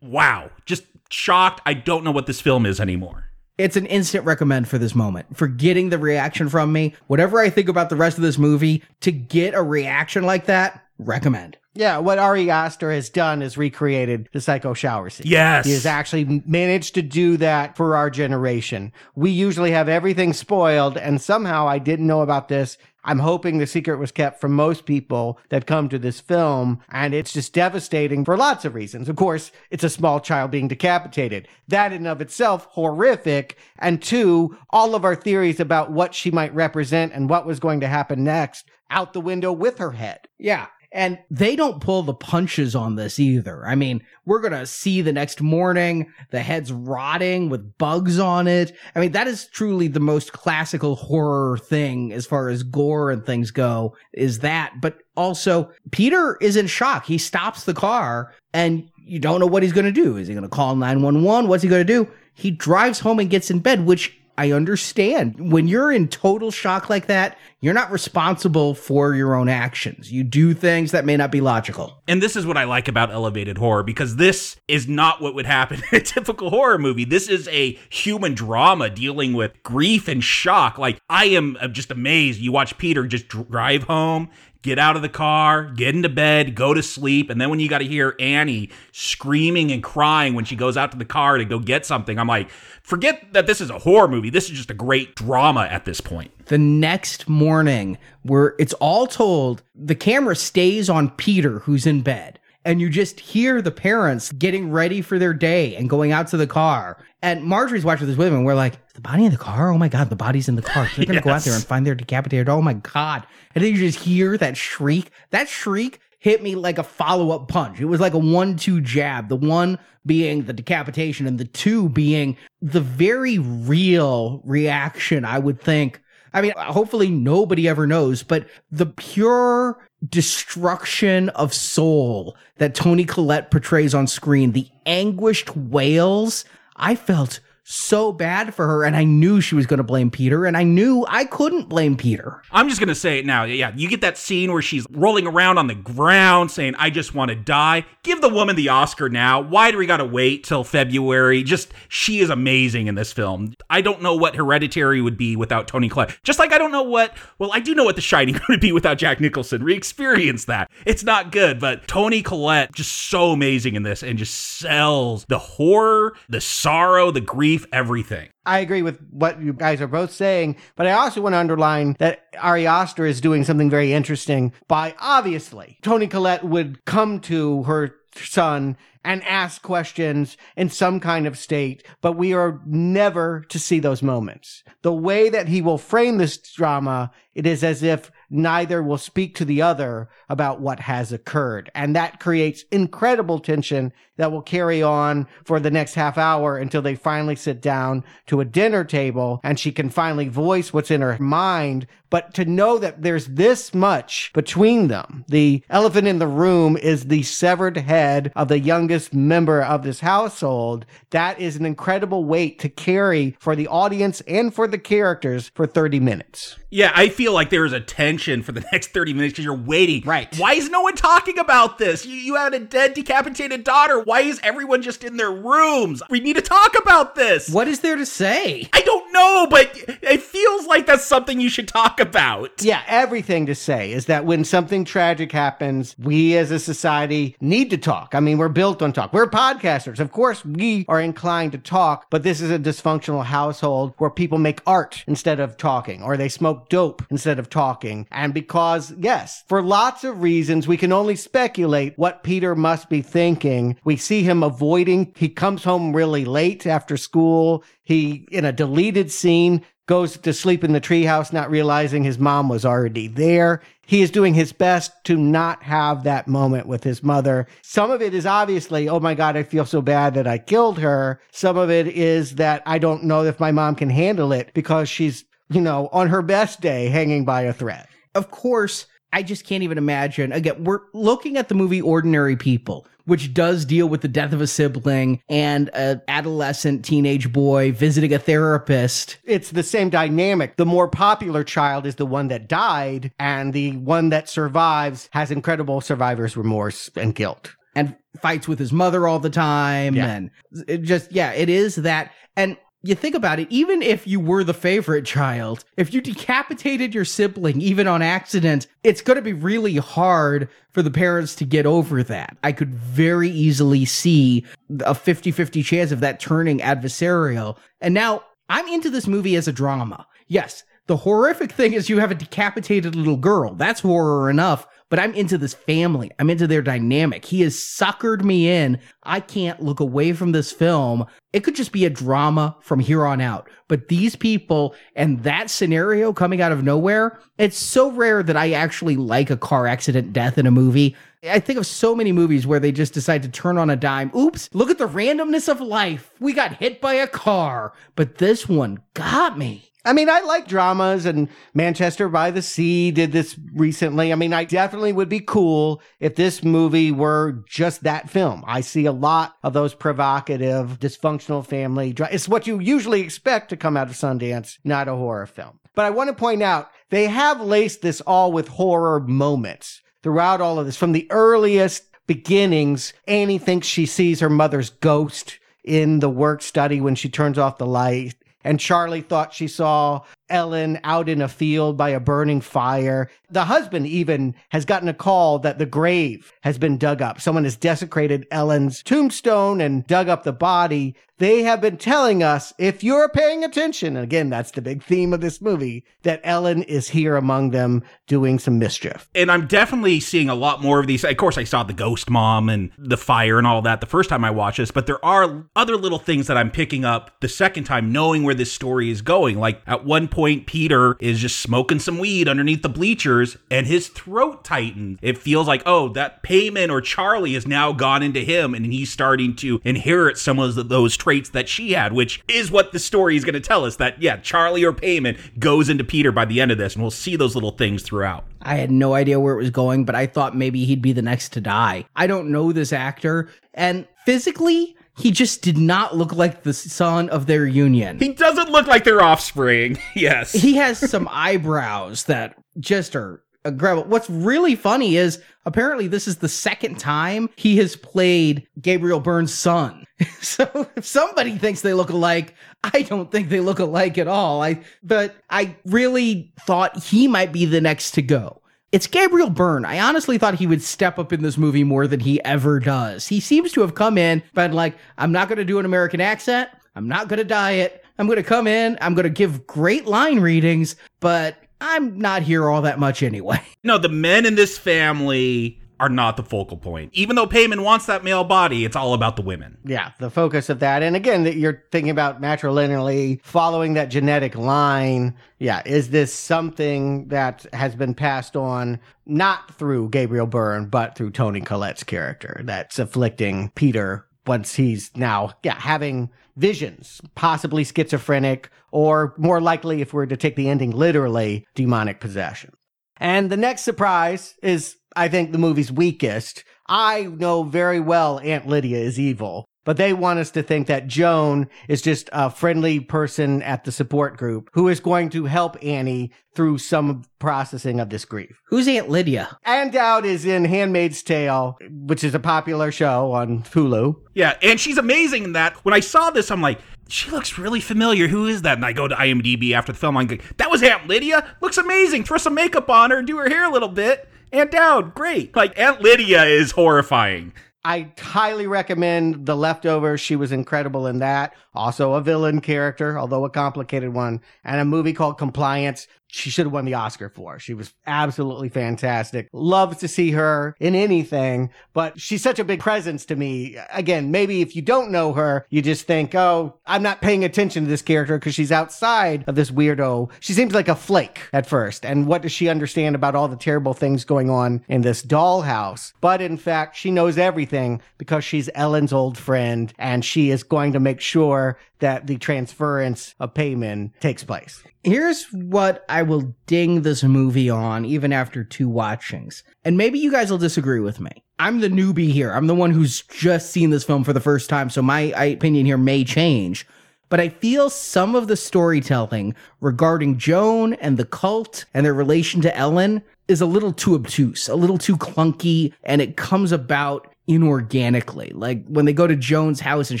wow, 0.02 0.50
just 0.66 0.84
shocked. 1.08 1.62
I 1.64 1.72
don't 1.72 2.04
know 2.04 2.12
what 2.12 2.26
this 2.26 2.42
film 2.42 2.66
is 2.66 2.78
anymore. 2.78 3.31
It's 3.58 3.76
an 3.76 3.86
instant 3.86 4.24
recommend 4.24 4.68
for 4.68 4.78
this 4.78 4.94
moment. 4.94 5.36
For 5.36 5.46
getting 5.46 5.90
the 5.90 5.98
reaction 5.98 6.48
from 6.48 6.72
me, 6.72 6.94
whatever 7.06 7.38
I 7.38 7.50
think 7.50 7.68
about 7.68 7.90
the 7.90 7.96
rest 7.96 8.16
of 8.16 8.22
this 8.22 8.38
movie, 8.38 8.82
to 9.00 9.12
get 9.12 9.54
a 9.54 9.62
reaction 9.62 10.24
like 10.24 10.46
that, 10.46 10.82
recommend. 11.08 11.58
Yeah, 11.74 11.98
what 11.98 12.18
Ari 12.18 12.50
Aster 12.50 12.92
has 12.92 13.08
done 13.08 13.40
is 13.40 13.56
recreated 13.56 14.28
the 14.32 14.42
psycho 14.42 14.74
shower 14.74 15.08
scene. 15.08 15.26
Yes. 15.26 15.64
He 15.64 15.72
has 15.72 15.86
actually 15.86 16.42
managed 16.44 16.94
to 16.96 17.02
do 17.02 17.38
that 17.38 17.76
for 17.76 17.96
our 17.96 18.10
generation. 18.10 18.92
We 19.14 19.30
usually 19.30 19.70
have 19.70 19.88
everything 19.88 20.34
spoiled, 20.34 20.98
and 20.98 21.20
somehow 21.20 21.66
I 21.66 21.78
didn't 21.78 22.06
know 22.06 22.20
about 22.20 22.48
this. 22.48 22.76
I'm 23.04 23.18
hoping 23.18 23.58
the 23.58 23.66
secret 23.66 23.98
was 23.98 24.12
kept 24.12 24.40
from 24.40 24.52
most 24.52 24.84
people 24.84 25.40
that 25.48 25.66
come 25.66 25.88
to 25.88 25.98
this 25.98 26.20
film, 26.20 26.80
and 26.90 27.14
it's 27.14 27.32
just 27.32 27.52
devastating 27.52 28.24
for 28.24 28.36
lots 28.36 28.64
of 28.64 28.74
reasons. 28.74 29.08
Of 29.08 29.16
course, 29.16 29.50
it's 29.70 29.82
a 29.82 29.90
small 29.90 30.20
child 30.20 30.50
being 30.50 30.68
decapitated. 30.68 31.48
That 31.66 31.92
in 31.92 32.06
of 32.06 32.20
itself, 32.20 32.68
horrific. 32.70 33.56
And 33.78 34.00
two, 34.00 34.56
all 34.70 34.94
of 34.94 35.04
our 35.04 35.16
theories 35.16 35.58
about 35.58 35.90
what 35.90 36.14
she 36.14 36.30
might 36.30 36.54
represent 36.54 37.12
and 37.12 37.28
what 37.28 37.46
was 37.46 37.58
going 37.58 37.80
to 37.80 37.88
happen 37.88 38.22
next 38.22 38.66
out 38.92 39.12
the 39.12 39.20
window 39.20 39.52
with 39.52 39.78
her 39.78 39.92
head. 39.92 40.28
Yeah. 40.38 40.66
And 40.94 41.18
they 41.30 41.56
don't 41.56 41.80
pull 41.80 42.02
the 42.02 42.12
punches 42.12 42.76
on 42.76 42.96
this 42.96 43.18
either. 43.18 43.66
I 43.66 43.74
mean, 43.74 44.04
we're 44.26 44.40
going 44.40 44.52
to 44.52 44.66
see 44.66 45.00
the 45.00 45.12
next 45.12 45.40
morning 45.40 46.12
the 46.30 46.40
head's 46.40 46.70
rotting 46.70 47.48
with 47.48 47.78
bugs 47.78 48.18
on 48.18 48.46
it. 48.46 48.76
I 48.94 49.00
mean, 49.00 49.12
that 49.12 49.26
is 49.26 49.46
truly 49.46 49.88
the 49.88 50.00
most 50.00 50.34
classical 50.34 50.96
horror 50.96 51.56
thing 51.56 52.12
as 52.12 52.26
far 52.26 52.50
as 52.50 52.62
gore 52.62 53.10
and 53.10 53.24
things 53.24 53.50
go 53.50 53.96
is 54.12 54.40
that. 54.40 54.74
But 54.82 54.98
also, 55.16 55.72
Peter 55.92 56.36
is 56.42 56.56
in 56.56 56.66
shock. 56.66 57.06
He 57.06 57.16
stops 57.16 57.64
the 57.64 57.74
car 57.74 58.34
and 58.52 58.86
you 58.98 59.18
don't 59.18 59.40
know 59.40 59.46
what 59.46 59.62
he's 59.62 59.72
going 59.72 59.86
to 59.86 59.92
do. 59.92 60.18
Is 60.18 60.28
he 60.28 60.34
going 60.34 60.42
to 60.42 60.48
call 60.48 60.76
911? 60.76 61.48
What's 61.48 61.62
he 61.62 61.70
going 61.70 61.86
to 61.86 61.92
do? 61.92 62.06
He 62.34 62.50
drives 62.50 63.00
home 63.00 63.18
and 63.18 63.30
gets 63.30 63.50
in 63.50 63.60
bed, 63.60 63.86
which 63.86 64.18
I 64.38 64.52
understand. 64.52 65.52
When 65.52 65.68
you're 65.68 65.92
in 65.92 66.08
total 66.08 66.50
shock 66.50 66.88
like 66.88 67.06
that, 67.06 67.38
you're 67.60 67.74
not 67.74 67.90
responsible 67.90 68.74
for 68.74 69.14
your 69.14 69.34
own 69.34 69.48
actions. 69.48 70.10
You 70.10 70.24
do 70.24 70.54
things 70.54 70.90
that 70.92 71.04
may 71.04 71.16
not 71.16 71.30
be 71.30 71.40
logical. 71.40 72.02
And 72.08 72.22
this 72.22 72.34
is 72.34 72.46
what 72.46 72.56
I 72.56 72.64
like 72.64 72.88
about 72.88 73.12
elevated 73.12 73.58
horror 73.58 73.82
because 73.82 74.16
this 74.16 74.56
is 74.68 74.88
not 74.88 75.20
what 75.20 75.34
would 75.34 75.46
happen 75.46 75.82
in 75.92 75.98
a 75.98 76.02
typical 76.02 76.50
horror 76.50 76.78
movie. 76.78 77.04
This 77.04 77.28
is 77.28 77.46
a 77.48 77.78
human 77.90 78.34
drama 78.34 78.88
dealing 78.88 79.34
with 79.34 79.62
grief 79.62 80.08
and 80.08 80.24
shock. 80.24 80.78
Like, 80.78 80.98
I 81.10 81.26
am 81.26 81.56
uh, 81.60 81.68
just 81.68 81.90
amazed. 81.90 82.40
You 82.40 82.52
watch 82.52 82.78
Peter 82.78 83.06
just 83.06 83.28
drive 83.28 83.84
home 83.84 84.30
get 84.62 84.78
out 84.78 84.96
of 84.96 85.02
the 85.02 85.08
car, 85.08 85.64
get 85.64 85.94
into 85.94 86.08
bed, 86.08 86.54
go 86.54 86.72
to 86.72 86.82
sleep. 86.82 87.30
And 87.30 87.40
then 87.40 87.50
when 87.50 87.60
you 87.60 87.68
got 87.68 87.78
to 87.78 87.86
hear 87.86 88.14
Annie 88.18 88.70
screaming 88.92 89.70
and 89.72 89.82
crying 89.82 90.34
when 90.34 90.44
she 90.44 90.56
goes 90.56 90.76
out 90.76 90.92
to 90.92 90.98
the 90.98 91.04
car 91.04 91.36
to 91.36 91.44
go 91.44 91.58
get 91.58 91.84
something, 91.84 92.18
I'm 92.18 92.28
like, 92.28 92.48
forget 92.82 93.32
that 93.32 93.46
this 93.46 93.60
is 93.60 93.70
a 93.70 93.80
horror 93.80 94.08
movie. 94.08 94.30
This 94.30 94.48
is 94.48 94.56
just 94.56 94.70
a 94.70 94.74
great 94.74 95.14
drama 95.14 95.62
at 95.62 95.84
this 95.84 96.00
point. 96.00 96.46
The 96.46 96.58
next 96.58 97.28
morning, 97.28 97.98
where 98.22 98.54
it's 98.58 98.74
all 98.74 99.06
told, 99.06 99.62
the 99.74 99.94
camera 99.94 100.36
stays 100.36 100.88
on 100.88 101.10
Peter, 101.10 101.60
who's 101.60 101.86
in 101.86 102.02
bed. 102.02 102.38
And 102.64 102.80
you 102.80 102.88
just 102.88 103.18
hear 103.18 103.60
the 103.60 103.72
parents 103.72 104.30
getting 104.32 104.70
ready 104.70 105.02
for 105.02 105.18
their 105.18 105.34
day 105.34 105.74
and 105.74 105.90
going 105.90 106.12
out 106.12 106.28
to 106.28 106.36
the 106.36 106.46
car. 106.46 107.04
And 107.20 107.42
Marjorie's 107.44 107.84
watching 107.84 108.06
this 108.06 108.16
with 108.16 108.28
him, 108.28 108.34
and 108.34 108.44
we're 108.44 108.54
like, 108.54 108.78
the 108.94 109.00
body 109.00 109.24
in 109.24 109.32
the 109.32 109.38
car? 109.38 109.72
Oh 109.72 109.78
my 109.78 109.88
God, 109.88 110.10
the 110.10 110.16
body's 110.16 110.48
in 110.48 110.56
the 110.56 110.62
car. 110.62 110.88
They're 110.96 111.06
going 111.06 111.08
to 111.08 111.14
yes. 111.14 111.24
go 111.24 111.30
out 111.30 111.42
there 111.42 111.54
and 111.54 111.64
find 111.64 111.86
their 111.86 111.94
decapitated. 111.94 112.48
Oh 112.48 112.62
my 112.62 112.74
God. 112.74 113.26
And 113.54 113.64
then 113.64 113.72
you 113.72 113.78
just 113.78 113.98
hear 113.98 114.36
that 114.38 114.56
shriek. 114.56 115.10
That 115.30 115.48
shriek 115.48 116.00
hit 116.18 116.42
me 116.42 116.54
like 116.54 116.78
a 116.78 116.84
follow 116.84 117.30
up 117.30 117.48
punch. 117.48 117.80
It 117.80 117.86
was 117.86 118.00
like 118.00 118.14
a 118.14 118.18
one 118.18 118.56
two 118.56 118.80
jab. 118.80 119.28
The 119.28 119.36
one 119.36 119.78
being 120.04 120.44
the 120.44 120.52
decapitation, 120.52 121.26
and 121.26 121.38
the 121.38 121.44
two 121.44 121.88
being 121.88 122.36
the 122.60 122.80
very 122.80 123.38
real 123.38 124.40
reaction, 124.44 125.24
I 125.24 125.38
would 125.38 125.60
think. 125.60 126.00
I 126.34 126.40
mean, 126.40 126.52
hopefully 126.56 127.10
nobody 127.10 127.68
ever 127.68 127.86
knows, 127.86 128.22
but 128.22 128.46
the 128.70 128.86
pure 128.86 129.78
destruction 130.08 131.28
of 131.30 131.54
soul 131.54 132.36
that 132.58 132.74
Toni 132.74 133.04
Collette 133.04 133.50
portrays 133.50 133.94
on 133.94 134.06
screen, 134.06 134.52
the 134.52 134.68
anguished 134.84 135.56
wails, 135.56 136.44
I 136.76 136.94
felt 136.94 137.40
so 137.64 138.12
bad 138.12 138.54
for 138.54 138.66
her 138.66 138.84
and 138.84 138.96
I 138.96 139.04
knew 139.04 139.40
she 139.40 139.54
was 139.54 139.66
going 139.66 139.78
to 139.78 139.84
blame 139.84 140.10
Peter 140.10 140.46
and 140.46 140.56
I 140.56 140.64
knew 140.64 141.04
I 141.08 141.24
couldn't 141.24 141.68
blame 141.68 141.96
Peter. 141.96 142.42
I'm 142.50 142.68
just 142.68 142.80
going 142.80 142.88
to 142.88 142.94
say 142.94 143.18
it 143.18 143.26
now. 143.26 143.44
Yeah, 143.44 143.72
you 143.76 143.88
get 143.88 144.00
that 144.00 144.18
scene 144.18 144.52
where 144.52 144.62
she's 144.62 144.84
rolling 144.90 145.26
around 145.26 145.58
on 145.58 145.68
the 145.68 145.74
ground 145.74 146.50
saying, 146.50 146.74
I 146.76 146.90
just 146.90 147.14
want 147.14 147.28
to 147.30 147.36
die. 147.36 147.86
Give 148.02 148.20
the 148.20 148.28
woman 148.28 148.56
the 148.56 148.68
Oscar 148.68 149.08
now. 149.08 149.40
Why 149.40 149.70
do 149.70 149.78
we 149.78 149.86
got 149.86 149.98
to 149.98 150.04
wait 150.04 150.44
till 150.44 150.64
February? 150.64 151.42
Just, 151.44 151.72
she 151.88 152.18
is 152.20 152.30
amazing 152.30 152.88
in 152.88 152.96
this 152.96 153.12
film. 153.12 153.54
I 153.70 153.80
don't 153.80 154.02
know 154.02 154.16
what 154.16 154.34
Hereditary 154.34 155.00
would 155.00 155.16
be 155.16 155.36
without 155.36 155.68
Toni 155.68 155.88
Collette. 155.88 156.18
Just 156.24 156.38
like 156.40 156.52
I 156.52 156.58
don't 156.58 156.72
know 156.72 156.82
what, 156.82 157.16
well, 157.38 157.50
I 157.52 157.60
do 157.60 157.74
know 157.74 157.84
what 157.84 157.96
The 157.96 158.02
Shining 158.02 158.40
would 158.48 158.60
be 158.60 158.72
without 158.72 158.98
Jack 158.98 159.20
Nicholson. 159.20 159.62
We 159.62 159.74
experienced 159.74 160.48
that. 160.48 160.68
It's 160.84 161.04
not 161.04 161.30
good, 161.30 161.60
but 161.60 161.86
Toni 161.86 162.22
Collette 162.22 162.72
just 162.74 162.92
so 162.92 163.30
amazing 163.30 163.76
in 163.76 163.84
this 163.84 164.02
and 164.02 164.18
just 164.18 164.34
sells 164.34 165.24
the 165.26 165.38
horror, 165.38 166.14
the 166.28 166.40
sorrow, 166.40 167.10
the 167.10 167.20
grief 167.20 167.51
grief, 167.52 167.66
everything. 167.72 168.28
I 168.46 168.60
agree 168.60 168.82
with 168.82 168.98
what 169.10 169.42
you 169.42 169.52
guys 169.52 169.80
are 169.80 169.86
both 169.86 170.10
saying, 170.10 170.56
but 170.74 170.86
I 170.86 170.92
also 170.92 171.20
want 171.20 171.34
to 171.34 171.38
underline 171.38 171.96
that 171.98 172.24
Ari 172.40 172.66
Aster 172.66 173.04
is 173.04 173.20
doing 173.20 173.44
something 173.44 173.68
very 173.68 173.92
interesting 173.92 174.52
by 174.68 174.94
obviously 174.98 175.78
Toni 175.82 176.06
Collette 176.06 176.44
would 176.44 176.84
come 176.86 177.20
to 177.20 177.64
her 177.64 177.94
son 178.16 178.76
and 179.04 179.22
ask 179.24 179.62
questions 179.62 180.36
in 180.56 180.70
some 180.70 181.00
kind 181.00 181.26
of 181.26 181.38
state, 181.38 181.84
but 182.00 182.12
we 182.12 182.32
are 182.32 182.60
never 182.66 183.44
to 183.48 183.58
see 183.58 183.80
those 183.80 184.02
moments. 184.02 184.62
The 184.82 184.92
way 184.92 185.28
that 185.28 185.48
he 185.48 185.60
will 185.60 185.78
frame 185.78 186.18
this 186.18 186.38
drama, 186.38 187.10
it 187.34 187.46
is 187.46 187.62
as 187.64 187.82
if 187.82 188.10
neither 188.32 188.82
will 188.82 188.98
speak 188.98 189.34
to 189.36 189.44
the 189.44 189.62
other 189.62 190.08
about 190.28 190.60
what 190.60 190.80
has 190.80 191.12
occurred. 191.12 191.70
And 191.74 191.94
that 191.94 192.18
creates 192.18 192.64
incredible 192.70 193.38
tension 193.38 193.92
that 194.16 194.32
will 194.32 194.42
carry 194.42 194.82
on 194.82 195.26
for 195.44 195.58
the 195.58 195.70
next 195.70 195.94
half 195.94 196.18
hour 196.18 196.56
until 196.56 196.82
they 196.82 196.94
finally 196.94 197.36
sit 197.36 197.60
down 197.60 198.04
to 198.26 198.40
a 198.40 198.44
dinner 198.44 198.84
table 198.84 199.40
and 199.42 199.58
she 199.58 199.72
can 199.72 199.90
finally 199.90 200.28
voice 200.28 200.72
what's 200.72 200.90
in 200.90 201.00
her 201.00 201.18
mind. 201.18 201.86
But 202.10 202.34
to 202.34 202.44
know 202.44 202.78
that 202.78 203.02
there's 203.02 203.26
this 203.26 203.72
much 203.72 204.30
between 204.34 204.88
them, 204.88 205.24
the 205.28 205.64
elephant 205.70 206.06
in 206.06 206.18
the 206.18 206.26
room 206.26 206.76
is 206.76 207.06
the 207.06 207.22
severed 207.22 207.78
head 207.78 208.32
of 208.36 208.48
the 208.48 208.58
youngest 208.58 209.14
member 209.14 209.62
of 209.62 209.82
this 209.82 210.00
household. 210.00 210.84
That 211.10 211.40
is 211.40 211.56
an 211.56 211.64
incredible 211.64 212.24
weight 212.24 212.58
to 212.60 212.68
carry 212.68 213.36
for 213.40 213.56
the 213.56 213.68
audience 213.68 214.20
and 214.22 214.54
for 214.54 214.68
the 214.68 214.78
characters 214.78 215.50
for 215.54 215.66
30 215.66 216.00
minutes. 216.00 216.58
Yeah, 216.74 216.90
I 216.94 217.10
feel 217.10 217.34
like 217.34 217.50
there 217.50 217.66
is 217.66 217.74
a 217.74 217.80
tension 217.80 218.42
for 218.42 218.52
the 218.52 218.64
next 218.72 218.92
30 218.94 219.12
minutes 219.12 219.34
because 219.34 219.44
you're 219.44 219.54
waiting. 219.54 220.02
Right. 220.06 220.34
Why 220.38 220.54
is 220.54 220.70
no 220.70 220.80
one 220.80 220.94
talking 220.94 221.38
about 221.38 221.76
this? 221.76 222.06
You, 222.06 222.14
you 222.16 222.34
had 222.36 222.54
a 222.54 222.60
dead, 222.60 222.94
decapitated 222.94 223.62
daughter. 223.62 224.00
Why 224.00 224.22
is 224.22 224.40
everyone 224.42 224.80
just 224.80 225.04
in 225.04 225.18
their 225.18 225.30
rooms? 225.30 226.02
We 226.08 226.20
need 226.20 226.36
to 226.36 226.42
talk 226.42 226.74
about 226.80 227.14
this. 227.14 227.50
What 227.50 227.68
is 227.68 227.80
there 227.80 227.96
to 227.96 228.06
say? 228.06 228.70
I 228.72 228.80
don't 228.80 229.12
know, 229.12 229.46
but 229.50 229.70
it 230.00 230.22
feels 230.22 230.66
like 230.66 230.86
that's 230.86 231.04
something 231.04 231.38
you 231.38 231.50
should 231.50 231.68
talk 231.68 232.00
about. 232.00 232.62
Yeah, 232.62 232.82
everything 232.86 233.44
to 233.46 233.54
say 233.54 233.92
is 233.92 234.06
that 234.06 234.24
when 234.24 234.42
something 234.42 234.86
tragic 234.86 235.30
happens, 235.30 235.94
we 235.98 236.38
as 236.38 236.50
a 236.50 236.58
society 236.58 237.36
need 237.42 237.68
to 237.68 237.76
talk. 237.76 238.14
I 238.14 238.20
mean, 238.20 238.38
we're 238.38 238.48
built 238.48 238.80
on 238.80 238.94
talk. 238.94 239.12
We're 239.12 239.28
podcasters. 239.28 240.00
Of 240.00 240.10
course, 240.10 240.42
we 240.42 240.86
are 240.88 241.02
inclined 241.02 241.52
to 241.52 241.58
talk, 241.58 242.06
but 242.08 242.22
this 242.22 242.40
is 242.40 242.50
a 242.50 242.58
dysfunctional 242.58 243.26
household 243.26 243.92
where 243.98 244.08
people 244.08 244.38
make 244.38 244.62
art 244.66 245.04
instead 245.06 245.38
of 245.38 245.58
talking, 245.58 246.02
or 246.02 246.16
they 246.16 246.30
smoke 246.30 246.61
dope 246.68 247.04
instead 247.10 247.38
of 247.38 247.50
talking. 247.50 248.06
And 248.10 248.34
because, 248.34 248.92
yes, 248.98 249.44
for 249.48 249.62
lots 249.62 250.04
of 250.04 250.22
reasons, 250.22 250.68
we 250.68 250.76
can 250.76 250.92
only 250.92 251.16
speculate 251.16 251.96
what 251.96 252.22
Peter 252.22 252.54
must 252.54 252.88
be 252.88 253.02
thinking. 253.02 253.78
We 253.84 253.96
see 253.96 254.22
him 254.22 254.42
avoiding, 254.42 255.12
he 255.16 255.28
comes 255.28 255.64
home 255.64 255.94
really 255.94 256.24
late 256.24 256.66
after 256.66 256.96
school. 256.96 257.64
He, 257.82 258.26
in 258.30 258.44
a 258.44 258.52
deleted 258.52 259.10
scene, 259.10 259.64
goes 259.86 260.16
to 260.16 260.32
sleep 260.32 260.62
in 260.62 260.72
the 260.72 260.80
treehouse, 260.80 261.32
not 261.32 261.50
realizing 261.50 262.04
his 262.04 262.18
mom 262.18 262.48
was 262.48 262.64
already 262.64 263.08
there. 263.08 263.60
He 263.84 264.00
is 264.00 264.10
doing 264.10 264.32
his 264.32 264.52
best 264.52 264.92
to 265.04 265.16
not 265.16 265.64
have 265.64 266.04
that 266.04 266.28
moment 266.28 266.66
with 266.66 266.84
his 266.84 267.02
mother. 267.02 267.46
Some 267.62 267.90
of 267.90 268.00
it 268.00 268.14
is 268.14 268.24
obviously, 268.24 268.88
oh 268.88 269.00
my 269.00 269.14
God, 269.14 269.36
I 269.36 269.42
feel 269.42 269.66
so 269.66 269.82
bad 269.82 270.14
that 270.14 270.26
I 270.26 270.38
killed 270.38 270.78
her. 270.78 271.20
Some 271.32 271.56
of 271.56 271.68
it 271.68 271.88
is 271.88 272.36
that 272.36 272.62
I 272.64 272.78
don't 272.78 273.04
know 273.04 273.24
if 273.24 273.40
my 273.40 273.50
mom 273.50 273.74
can 273.74 273.90
handle 273.90 274.32
it 274.32 274.52
because 274.54 274.88
she's 274.88 275.24
you 275.50 275.60
know, 275.60 275.88
on 275.92 276.08
her 276.08 276.22
best 276.22 276.60
day 276.60 276.88
hanging 276.88 277.24
by 277.24 277.42
a 277.42 277.52
thread. 277.52 277.86
Of 278.14 278.30
course, 278.30 278.86
I 279.12 279.22
just 279.22 279.44
can't 279.46 279.62
even 279.62 279.78
imagine. 279.78 280.32
Again, 280.32 280.64
we're 280.64 280.80
looking 280.94 281.36
at 281.36 281.48
the 281.48 281.54
movie 281.54 281.80
Ordinary 281.82 282.34
People, 282.36 282.86
which 283.04 283.34
does 283.34 283.64
deal 283.66 283.86
with 283.88 284.00
the 284.00 284.08
death 284.08 284.32
of 284.32 284.40
a 284.40 284.46
sibling 284.46 285.20
and 285.28 285.68
an 285.74 286.00
adolescent 286.08 286.84
teenage 286.84 287.30
boy 287.32 287.72
visiting 287.72 288.14
a 288.14 288.18
therapist. 288.18 289.18
It's 289.24 289.50
the 289.50 289.62
same 289.62 289.90
dynamic. 289.90 290.56
The 290.56 290.64
more 290.66 290.88
popular 290.88 291.44
child 291.44 291.84
is 291.86 291.96
the 291.96 292.06
one 292.06 292.28
that 292.28 292.48
died, 292.48 293.12
and 293.18 293.52
the 293.52 293.76
one 293.76 294.08
that 294.10 294.28
survives 294.30 295.08
has 295.12 295.30
incredible 295.30 295.80
survivor's 295.82 296.36
remorse 296.36 296.90
and 296.96 297.14
guilt. 297.14 297.54
and 297.74 297.96
fights 298.20 298.46
with 298.46 298.58
his 298.58 298.72
mother 298.72 299.08
all 299.08 299.18
the 299.18 299.30
time 299.30 299.94
Yeah. 299.94 300.06
and 300.14 300.30
it 300.68 300.82
just 300.82 301.10
yeah 301.12 301.32
it 301.32 301.48
is 301.48 301.76
that 301.76 302.12
and 302.36 302.58
you 302.82 302.94
think 302.94 303.14
about 303.14 303.38
it 303.38 303.46
even 303.50 303.82
if 303.82 304.06
you 304.06 304.18
were 304.18 304.44
the 304.44 304.54
favorite 304.54 305.04
child 305.04 305.64
if 305.76 305.92
you 305.94 306.00
decapitated 306.00 306.94
your 306.94 307.04
sibling 307.04 307.60
even 307.60 307.86
on 307.86 308.02
accident 308.02 308.66
it's 308.82 309.00
going 309.00 309.16
to 309.16 309.22
be 309.22 309.32
really 309.32 309.76
hard 309.76 310.48
for 310.70 310.82
the 310.82 310.90
parents 310.90 311.34
to 311.34 311.44
get 311.44 311.66
over 311.66 312.02
that. 312.02 312.36
I 312.42 312.52
could 312.52 312.74
very 312.74 313.28
easily 313.28 313.84
see 313.84 314.46
a 314.80 314.94
50-50 314.94 315.62
chance 315.62 315.92
of 315.92 316.00
that 316.00 316.18
turning 316.18 316.60
adversarial. 316.60 317.56
And 317.80 317.94
now 317.94 318.24
i'm 318.48 318.66
into 318.68 318.90
this 318.90 319.06
movie 319.06 319.36
as 319.36 319.48
a 319.48 319.52
drama. 319.52 320.06
Yes 320.28 320.64
the 320.86 320.96
horrific 320.96 321.52
thing 321.52 321.74
is 321.74 321.88
you 321.88 322.00
have 322.00 322.10
a 322.10 322.16
decapitated 322.16 322.96
little 322.96 323.16
girl. 323.16 323.54
That's 323.54 323.80
horror 323.80 324.28
enough 324.28 324.66
but 324.92 324.98
I'm 324.98 325.14
into 325.14 325.38
this 325.38 325.54
family. 325.54 326.10
I'm 326.18 326.28
into 326.28 326.46
their 326.46 326.60
dynamic. 326.60 327.24
He 327.24 327.40
has 327.40 327.54
suckered 327.54 328.22
me 328.22 328.50
in. 328.50 328.78
I 329.04 329.20
can't 329.20 329.62
look 329.62 329.80
away 329.80 330.12
from 330.12 330.32
this 330.32 330.52
film. 330.52 331.06
It 331.32 331.44
could 331.44 331.54
just 331.54 331.72
be 331.72 331.86
a 331.86 331.88
drama 331.88 332.58
from 332.60 332.78
here 332.78 333.06
on 333.06 333.18
out. 333.22 333.48
But 333.68 333.88
these 333.88 334.16
people 334.16 334.74
and 334.94 335.22
that 335.22 335.48
scenario 335.48 336.12
coming 336.12 336.42
out 336.42 336.52
of 336.52 336.62
nowhere, 336.62 337.18
it's 337.38 337.56
so 337.56 337.90
rare 337.90 338.22
that 338.22 338.36
I 338.36 338.52
actually 338.52 338.96
like 338.96 339.30
a 339.30 339.36
car 339.38 339.66
accident 339.66 340.12
death 340.12 340.36
in 340.36 340.46
a 340.46 340.50
movie. 340.50 340.94
I 341.22 341.40
think 341.40 341.58
of 341.58 341.64
so 341.64 341.94
many 341.94 342.12
movies 342.12 342.46
where 342.46 342.60
they 342.60 342.70
just 342.70 342.92
decide 342.92 343.22
to 343.22 343.30
turn 343.30 343.56
on 343.56 343.70
a 343.70 343.76
dime. 343.76 344.14
Oops, 344.14 344.50
look 344.52 344.68
at 344.68 344.76
the 344.76 344.86
randomness 344.86 345.48
of 345.48 345.62
life. 345.62 346.12
We 346.20 346.34
got 346.34 346.56
hit 346.56 346.82
by 346.82 346.92
a 346.92 347.06
car. 347.06 347.72
But 347.96 348.18
this 348.18 348.46
one 348.46 348.82
got 348.92 349.38
me. 349.38 349.71
I 349.84 349.92
mean, 349.92 350.08
I 350.08 350.20
like 350.20 350.46
dramas, 350.46 351.06
and 351.06 351.28
Manchester 351.54 352.08
by 352.08 352.30
the 352.30 352.42
Sea 352.42 352.92
did 352.92 353.10
this 353.10 353.36
recently. 353.54 354.12
I 354.12 354.14
mean, 354.14 354.32
I 354.32 354.44
definitely 354.44 354.92
would 354.92 355.08
be 355.08 355.20
cool 355.20 355.82
if 355.98 356.14
this 356.14 356.44
movie 356.44 356.92
were 356.92 357.42
just 357.48 357.82
that 357.82 358.08
film. 358.08 358.44
I 358.46 358.60
see 358.60 358.86
a 358.86 358.92
lot 358.92 359.34
of 359.42 359.52
those 359.52 359.74
provocative, 359.74 360.78
dysfunctional 360.78 361.44
family. 361.44 361.94
It's 362.10 362.28
what 362.28 362.46
you 362.46 362.60
usually 362.60 363.00
expect 363.00 363.48
to 363.50 363.56
come 363.56 363.76
out 363.76 363.88
of 363.88 363.94
Sundance, 363.94 364.58
not 364.62 364.88
a 364.88 364.94
horror 364.94 365.26
film. 365.26 365.58
But 365.74 365.86
I 365.86 365.90
want 365.90 366.08
to 366.08 366.14
point 366.14 366.42
out 366.42 366.70
they 366.90 367.08
have 367.08 367.40
laced 367.40 367.82
this 367.82 368.00
all 368.02 368.30
with 368.30 368.48
horror 368.48 369.00
moments 369.00 369.80
throughout 370.02 370.40
all 370.40 370.58
of 370.58 370.66
this. 370.66 370.76
From 370.76 370.92
the 370.92 371.10
earliest 371.10 371.84
beginnings, 372.06 372.92
Annie 373.08 373.38
thinks 373.38 373.66
she 373.66 373.86
sees 373.86 374.20
her 374.20 374.30
mother's 374.30 374.70
ghost 374.70 375.38
in 375.64 376.00
the 376.00 376.10
work 376.10 376.42
study 376.42 376.80
when 376.80 376.94
she 376.94 377.08
turns 377.08 377.38
off 377.38 377.58
the 377.58 377.66
light. 377.66 378.14
And 378.44 378.58
Charlie 378.58 379.02
thought 379.02 379.32
she 379.32 379.48
saw 379.48 380.02
Ellen 380.32 380.80
out 380.82 381.08
in 381.08 381.20
a 381.20 381.28
field 381.28 381.76
by 381.76 381.90
a 381.90 382.00
burning 382.00 382.40
fire. 382.40 383.10
The 383.30 383.44
husband 383.44 383.86
even 383.86 384.34
has 384.48 384.64
gotten 384.64 384.88
a 384.88 384.94
call 384.94 385.38
that 385.40 385.58
the 385.58 385.66
grave 385.66 386.32
has 386.42 386.58
been 386.58 386.78
dug 386.78 387.00
up. 387.02 387.20
Someone 387.20 387.44
has 387.44 387.56
desecrated 387.56 388.26
Ellen's 388.30 388.82
tombstone 388.82 389.60
and 389.60 389.86
dug 389.86 390.08
up 390.08 390.24
the 390.24 390.32
body. 390.32 390.96
They 391.18 391.42
have 391.44 391.60
been 391.60 391.76
telling 391.76 392.22
us, 392.22 392.52
if 392.58 392.82
you're 392.82 393.08
paying 393.08 393.44
attention, 393.44 393.96
and 393.96 394.02
again, 394.02 394.28
that's 394.28 394.50
the 394.50 394.62
big 394.62 394.82
theme 394.82 395.12
of 395.12 395.20
this 395.20 395.40
movie, 395.40 395.84
that 396.02 396.20
Ellen 396.24 396.64
is 396.64 396.88
here 396.88 397.16
among 397.16 397.50
them 397.50 397.84
doing 398.08 398.40
some 398.40 398.58
mischief. 398.58 399.08
and 399.14 399.30
I'm 399.30 399.46
definitely 399.46 400.00
seeing 400.00 400.28
a 400.28 400.34
lot 400.34 400.62
more 400.62 400.80
of 400.80 400.86
these. 400.86 401.04
Of 401.04 401.16
course, 401.16 401.38
I 401.38 401.44
saw 401.44 401.62
the 401.62 401.72
ghost 401.72 402.10
mom 402.10 402.48
and 402.48 402.70
the 402.76 402.96
fire 402.96 403.38
and 403.38 403.46
all 403.46 403.62
that 403.62 403.80
the 403.80 403.86
first 403.86 404.10
time 404.10 404.24
I 404.24 404.30
watched 404.30 404.58
this, 404.58 404.70
but 404.70 404.86
there 404.86 405.04
are 405.04 405.46
other 405.54 405.76
little 405.76 405.98
things 405.98 406.26
that 406.26 406.36
I'm 406.36 406.50
picking 406.50 406.84
up 406.84 407.20
the 407.20 407.28
second 407.28 407.64
time, 407.64 407.92
knowing 407.92 408.24
where 408.24 408.34
this 408.34 408.52
story 408.52 408.90
is 408.90 409.02
going. 409.02 409.38
Like 409.38 409.62
at 409.66 409.84
one 409.84 410.08
point, 410.22 410.46
Peter 410.46 410.96
is 411.00 411.18
just 411.18 411.40
smoking 411.40 411.80
some 411.80 411.98
weed 411.98 412.28
underneath 412.28 412.62
the 412.62 412.68
bleachers 412.68 413.36
and 413.50 413.66
his 413.66 413.88
throat 413.88 414.44
tightens. 414.44 414.96
It 415.02 415.18
feels 415.18 415.48
like, 415.48 415.64
oh, 415.66 415.88
that 415.94 416.22
Paimon 416.22 416.70
or 416.70 416.80
Charlie 416.80 417.34
has 417.34 417.44
now 417.44 417.72
gone 417.72 418.04
into 418.04 418.20
him 418.20 418.54
and 418.54 418.64
he's 418.66 418.88
starting 418.88 419.34
to 419.38 419.60
inherit 419.64 420.16
some 420.16 420.38
of 420.38 420.68
those 420.68 420.96
traits 420.96 421.30
that 421.30 421.48
she 421.48 421.72
had, 421.72 421.92
which 421.92 422.22
is 422.28 422.52
what 422.52 422.70
the 422.70 422.78
story 422.78 423.16
is 423.16 423.24
going 423.24 423.34
to 423.34 423.40
tell 423.40 423.64
us 423.64 423.74
that, 423.76 424.00
yeah, 424.00 424.16
Charlie 424.18 424.62
or 424.62 424.72
Paimon 424.72 425.18
goes 425.40 425.68
into 425.68 425.82
Peter 425.82 426.12
by 426.12 426.24
the 426.24 426.40
end 426.40 426.52
of 426.52 426.58
this, 426.58 426.74
and 426.74 426.84
we'll 426.84 426.92
see 426.92 427.16
those 427.16 427.34
little 427.34 427.50
things 427.50 427.82
throughout. 427.82 428.24
I 428.42 428.54
had 428.54 428.70
no 428.70 428.94
idea 428.94 429.18
where 429.18 429.34
it 429.34 429.42
was 429.42 429.50
going, 429.50 429.84
but 429.84 429.96
I 429.96 430.06
thought 430.06 430.36
maybe 430.36 430.64
he'd 430.64 430.82
be 430.82 430.92
the 430.92 431.02
next 431.02 431.32
to 431.32 431.40
die. 431.40 431.84
I 431.96 432.06
don't 432.06 432.30
know 432.30 432.52
this 432.52 432.72
actor, 432.72 433.28
and 433.54 433.88
physically, 434.04 434.76
he 434.98 435.10
just 435.10 435.42
did 435.42 435.56
not 435.56 435.96
look 435.96 436.12
like 436.12 436.42
the 436.42 436.52
son 436.52 437.08
of 437.08 437.26
their 437.26 437.46
union. 437.46 437.98
He 437.98 438.12
doesn't 438.12 438.50
look 438.50 438.66
like 438.66 438.84
their 438.84 439.00
offspring. 439.00 439.78
yes. 439.96 440.32
He 440.32 440.56
has 440.56 440.78
some 440.78 441.08
eyebrows 441.10 442.04
that 442.04 442.36
just 442.58 442.94
are 442.94 443.22
incredible. 443.44 443.88
What's 443.88 444.10
really 444.10 444.54
funny 444.54 444.96
is 444.96 445.20
apparently 445.46 445.88
this 445.88 446.06
is 446.06 446.18
the 446.18 446.28
second 446.28 446.78
time 446.78 447.28
he 447.36 447.56
has 447.56 447.74
played 447.74 448.46
Gabriel 448.60 449.00
Byrne's 449.00 449.34
son. 449.34 449.86
so 450.20 450.68
if 450.76 450.84
somebody 450.84 451.38
thinks 451.38 451.62
they 451.62 451.74
look 451.74 451.90
alike, 451.90 452.34
I 452.62 452.82
don't 452.82 453.10
think 453.10 453.28
they 453.28 453.40
look 453.40 453.58
alike 453.58 453.98
at 453.98 454.08
all. 454.08 454.42
I 454.42 454.62
but 454.82 455.16
I 455.30 455.56
really 455.64 456.32
thought 456.40 456.82
he 456.82 457.08
might 457.08 457.32
be 457.32 457.46
the 457.46 457.60
next 457.60 457.92
to 457.92 458.02
go. 458.02 458.41
It's 458.72 458.86
Gabriel 458.86 459.28
Byrne. 459.28 459.66
I 459.66 459.80
honestly 459.80 460.16
thought 460.16 460.36
he 460.36 460.46
would 460.46 460.62
step 460.62 460.98
up 460.98 461.12
in 461.12 461.22
this 461.22 461.36
movie 461.36 461.62
more 461.62 461.86
than 461.86 462.00
he 462.00 462.24
ever 462.24 462.58
does. 462.58 463.06
He 463.06 463.20
seems 463.20 463.52
to 463.52 463.60
have 463.60 463.74
come 463.74 463.98
in, 463.98 464.22
but 464.32 464.52
like, 464.52 464.78
I'm 464.96 465.12
not 465.12 465.28
going 465.28 465.36
to 465.36 465.44
do 465.44 465.58
an 465.58 465.66
American 465.66 466.00
accent. 466.00 466.48
I'm 466.74 466.88
not 466.88 467.08
going 467.08 467.18
to 467.18 467.24
diet. 467.24 467.84
I'm 467.98 468.06
going 468.06 468.16
to 468.16 468.22
come 468.22 468.46
in. 468.46 468.78
I'm 468.80 468.94
going 468.94 469.04
to 469.04 469.10
give 469.10 469.46
great 469.46 469.86
line 469.86 470.20
readings, 470.20 470.74
but 471.00 471.36
I'm 471.60 471.98
not 471.98 472.22
here 472.22 472.48
all 472.48 472.62
that 472.62 472.78
much 472.78 473.02
anyway. 473.02 473.42
no, 473.62 473.76
the 473.76 473.90
men 473.90 474.24
in 474.24 474.36
this 474.36 474.56
family 474.56 475.60
are 475.82 475.88
not 475.88 476.16
the 476.16 476.22
focal 476.22 476.56
point. 476.56 476.92
Even 476.94 477.16
though 477.16 477.26
Paimon 477.26 477.64
wants 477.64 477.86
that 477.86 478.04
male 478.04 478.22
body, 478.22 478.64
it's 478.64 478.76
all 478.76 478.94
about 478.94 479.16
the 479.16 479.22
women. 479.22 479.58
Yeah, 479.64 479.90
the 479.98 480.10
focus 480.10 480.48
of 480.48 480.60
that. 480.60 480.80
And 480.84 480.94
again, 480.94 481.24
that 481.24 481.34
you're 481.34 481.64
thinking 481.72 481.90
about 481.90 482.22
matrilineally 482.22 483.20
following 483.24 483.74
that 483.74 483.86
genetic 483.86 484.36
line. 484.36 485.16
Yeah, 485.40 485.60
is 485.66 485.90
this 485.90 486.14
something 486.14 487.08
that 487.08 487.46
has 487.52 487.74
been 487.74 487.94
passed 487.94 488.36
on 488.36 488.78
not 489.06 489.52
through 489.56 489.88
Gabriel 489.88 490.28
Byrne, 490.28 490.66
but 490.66 490.94
through 490.94 491.10
Toni 491.10 491.40
Collette's 491.40 491.82
character 491.82 492.42
that's 492.44 492.78
afflicting 492.78 493.50
Peter 493.56 494.06
once 494.24 494.54
he's 494.54 494.92
now, 494.94 495.32
yeah, 495.42 495.58
having 495.58 496.10
visions, 496.36 497.00
possibly 497.16 497.64
schizophrenic, 497.64 498.50
or 498.70 499.14
more 499.18 499.40
likely, 499.40 499.80
if 499.80 499.92
we're 499.92 500.06
to 500.06 500.16
take 500.16 500.36
the 500.36 500.48
ending 500.48 500.70
literally, 500.70 501.44
demonic 501.56 501.98
possession. 501.98 502.52
And 502.98 503.30
the 503.30 503.36
next 503.36 503.62
surprise 503.62 504.36
is, 504.44 504.76
I 504.96 505.08
think, 505.08 505.32
the 505.32 505.38
movie's 505.38 505.72
weakest. 505.72 506.44
I 506.66 507.04
know 507.04 507.42
very 507.42 507.80
well 507.80 508.20
Aunt 508.20 508.46
Lydia 508.46 508.78
is 508.78 508.98
evil, 508.98 509.46
but 509.64 509.76
they 509.76 509.92
want 509.92 510.18
us 510.18 510.30
to 510.32 510.42
think 510.42 510.66
that 510.66 510.86
Joan 510.86 511.48
is 511.68 511.82
just 511.82 512.08
a 512.12 512.30
friendly 512.30 512.80
person 512.80 513.42
at 513.42 513.64
the 513.64 513.72
support 513.72 514.16
group 514.16 514.48
who 514.52 514.68
is 514.68 514.80
going 514.80 515.10
to 515.10 515.26
help 515.26 515.56
Annie 515.62 516.12
through 516.34 516.58
some 516.58 517.04
processing 517.18 517.78
of 517.78 517.90
this 517.90 518.04
grief. 518.04 518.40
Who's 518.46 518.66
Aunt 518.66 518.88
Lydia? 518.88 519.38
Ann 519.44 519.70
Dowd 519.70 520.06
is 520.06 520.24
in 520.24 520.44
Handmaid's 520.44 521.02
Tale, 521.02 521.58
which 521.70 522.04
is 522.04 522.14
a 522.14 522.20
popular 522.20 522.72
show 522.72 523.12
on 523.12 523.42
Hulu. 523.42 523.96
Yeah, 524.14 524.36
and 524.42 524.58
she's 524.58 524.78
amazing 524.78 525.24
in 525.24 525.32
that. 525.32 525.56
When 525.64 525.74
I 525.74 525.80
saw 525.80 526.10
this, 526.10 526.30
I'm 526.30 526.40
like, 526.40 526.60
she 526.88 527.10
looks 527.10 527.38
really 527.38 527.60
familiar. 527.60 528.08
Who 528.08 528.26
is 528.26 528.42
that? 528.42 528.58
And 528.58 528.66
I 528.66 528.72
go 528.72 528.88
to 528.88 528.94
IMDb 528.94 529.52
after 529.52 529.72
the 529.72 529.78
film. 529.78 529.96
I'm 529.96 530.06
like, 530.06 530.36
that 530.38 530.50
was 530.50 530.62
Aunt 530.62 530.88
Lydia. 530.88 531.36
Looks 531.40 531.58
amazing. 531.58 532.04
Throw 532.04 532.18
some 532.18 532.34
makeup 532.34 532.68
on 532.68 532.90
her, 532.90 533.02
do 533.02 533.16
her 533.18 533.28
hair 533.28 533.44
a 533.44 533.52
little 533.52 533.68
bit. 533.68 534.08
Ann 534.32 534.48
Dowd, 534.48 534.94
great. 534.94 535.36
Like 535.36 535.58
Aunt 535.58 535.82
Lydia 535.82 536.24
is 536.24 536.52
horrifying. 536.52 537.32
I 537.64 537.92
highly 538.00 538.48
recommend 538.48 539.26
The 539.26 539.36
Leftovers. 539.36 540.00
She 540.00 540.16
was 540.16 540.32
incredible 540.32 540.86
in 540.86 540.98
that. 540.98 541.34
Also 541.54 541.92
a 541.92 542.00
villain 542.00 542.40
character, 542.40 542.98
although 542.98 543.24
a 543.24 543.30
complicated 543.30 543.94
one, 543.94 544.20
and 544.42 544.60
a 544.60 544.64
movie 544.64 544.92
called 544.92 545.18
Compliance. 545.18 545.86
She 546.14 546.28
should 546.28 546.44
have 546.44 546.52
won 546.52 546.66
the 546.66 546.74
Oscar 546.74 547.08
for. 547.08 547.38
She 547.38 547.54
was 547.54 547.72
absolutely 547.86 548.50
fantastic. 548.50 549.30
Love 549.32 549.78
to 549.78 549.88
see 549.88 550.10
her 550.10 550.54
in 550.60 550.74
anything, 550.74 551.48
but 551.72 551.98
she's 551.98 552.22
such 552.22 552.38
a 552.38 552.44
big 552.44 552.60
presence 552.60 553.06
to 553.06 553.16
me. 553.16 553.56
Again, 553.72 554.10
maybe 554.10 554.42
if 554.42 554.54
you 554.54 554.60
don't 554.60 554.90
know 554.90 555.14
her, 555.14 555.46
you 555.48 555.62
just 555.62 555.86
think, 555.86 556.14
oh, 556.14 556.58
I'm 556.66 556.82
not 556.82 557.00
paying 557.00 557.24
attention 557.24 557.64
to 557.64 557.70
this 557.70 557.80
character 557.80 558.18
because 558.18 558.34
she's 558.34 558.52
outside 558.52 559.24
of 559.26 559.36
this 559.36 559.50
weirdo. 559.50 560.10
She 560.20 560.34
seems 560.34 560.52
like 560.52 560.68
a 560.68 560.76
flake 560.76 561.22
at 561.32 561.46
first. 561.46 561.86
And 561.86 562.06
what 562.06 562.20
does 562.20 562.32
she 562.32 562.50
understand 562.50 562.94
about 562.94 563.14
all 563.14 563.28
the 563.28 563.36
terrible 563.36 563.72
things 563.72 564.04
going 564.04 564.28
on 564.28 564.62
in 564.68 564.82
this 564.82 565.02
dollhouse? 565.02 565.94
But 566.02 566.20
in 566.20 566.36
fact, 566.36 566.76
she 566.76 566.90
knows 566.90 567.16
everything 567.16 567.80
because 567.96 568.22
she's 568.22 568.50
Ellen's 568.54 568.92
old 568.92 569.16
friend 569.16 569.72
and 569.78 570.04
she 570.04 570.28
is 570.28 570.42
going 570.42 570.74
to 570.74 570.80
make 570.80 571.00
sure 571.00 571.56
that 571.82 572.06
the 572.06 572.16
transference 572.16 573.14
of 573.20 573.34
Paimon 573.34 573.90
takes 574.00 574.24
place. 574.24 574.62
Here's 574.84 575.24
what 575.32 575.84
I 575.88 576.02
will 576.02 576.34
ding 576.46 576.82
this 576.82 577.02
movie 577.02 577.50
on 577.50 577.84
even 577.84 578.12
after 578.12 578.44
two 578.44 578.68
watchings. 578.68 579.42
And 579.64 579.76
maybe 579.76 579.98
you 579.98 580.10
guys 580.10 580.30
will 580.30 580.38
disagree 580.38 580.80
with 580.80 581.00
me. 581.00 581.10
I'm 581.38 581.60
the 581.60 581.68
newbie 581.68 582.10
here. 582.10 582.32
I'm 582.32 582.46
the 582.46 582.54
one 582.54 582.70
who's 582.70 583.02
just 583.02 583.50
seen 583.50 583.70
this 583.70 583.84
film 583.84 584.04
for 584.04 584.12
the 584.12 584.20
first 584.20 584.48
time, 584.48 584.70
so 584.70 584.80
my 584.80 585.00
opinion 585.00 585.66
here 585.66 585.76
may 585.76 586.04
change. 586.04 586.66
But 587.08 587.20
I 587.20 587.28
feel 587.28 587.68
some 587.68 588.14
of 588.14 588.28
the 588.28 588.36
storytelling 588.36 589.34
regarding 589.60 590.18
Joan 590.18 590.74
and 590.74 590.96
the 590.96 591.04
cult 591.04 591.66
and 591.74 591.84
their 591.84 591.92
relation 591.92 592.40
to 592.42 592.56
Ellen 592.56 593.02
is 593.28 593.40
a 593.40 593.46
little 593.46 593.72
too 593.72 593.94
obtuse, 593.94 594.48
a 594.48 594.54
little 594.54 594.78
too 594.78 594.96
clunky, 594.96 595.72
and 595.82 596.00
it 596.00 596.16
comes 596.16 596.52
about 596.52 597.11
inorganically. 597.28 598.32
Like 598.34 598.64
when 598.66 598.84
they 598.84 598.92
go 598.92 599.06
to 599.06 599.16
Joan's 599.16 599.60
house 599.60 599.90
and 599.90 600.00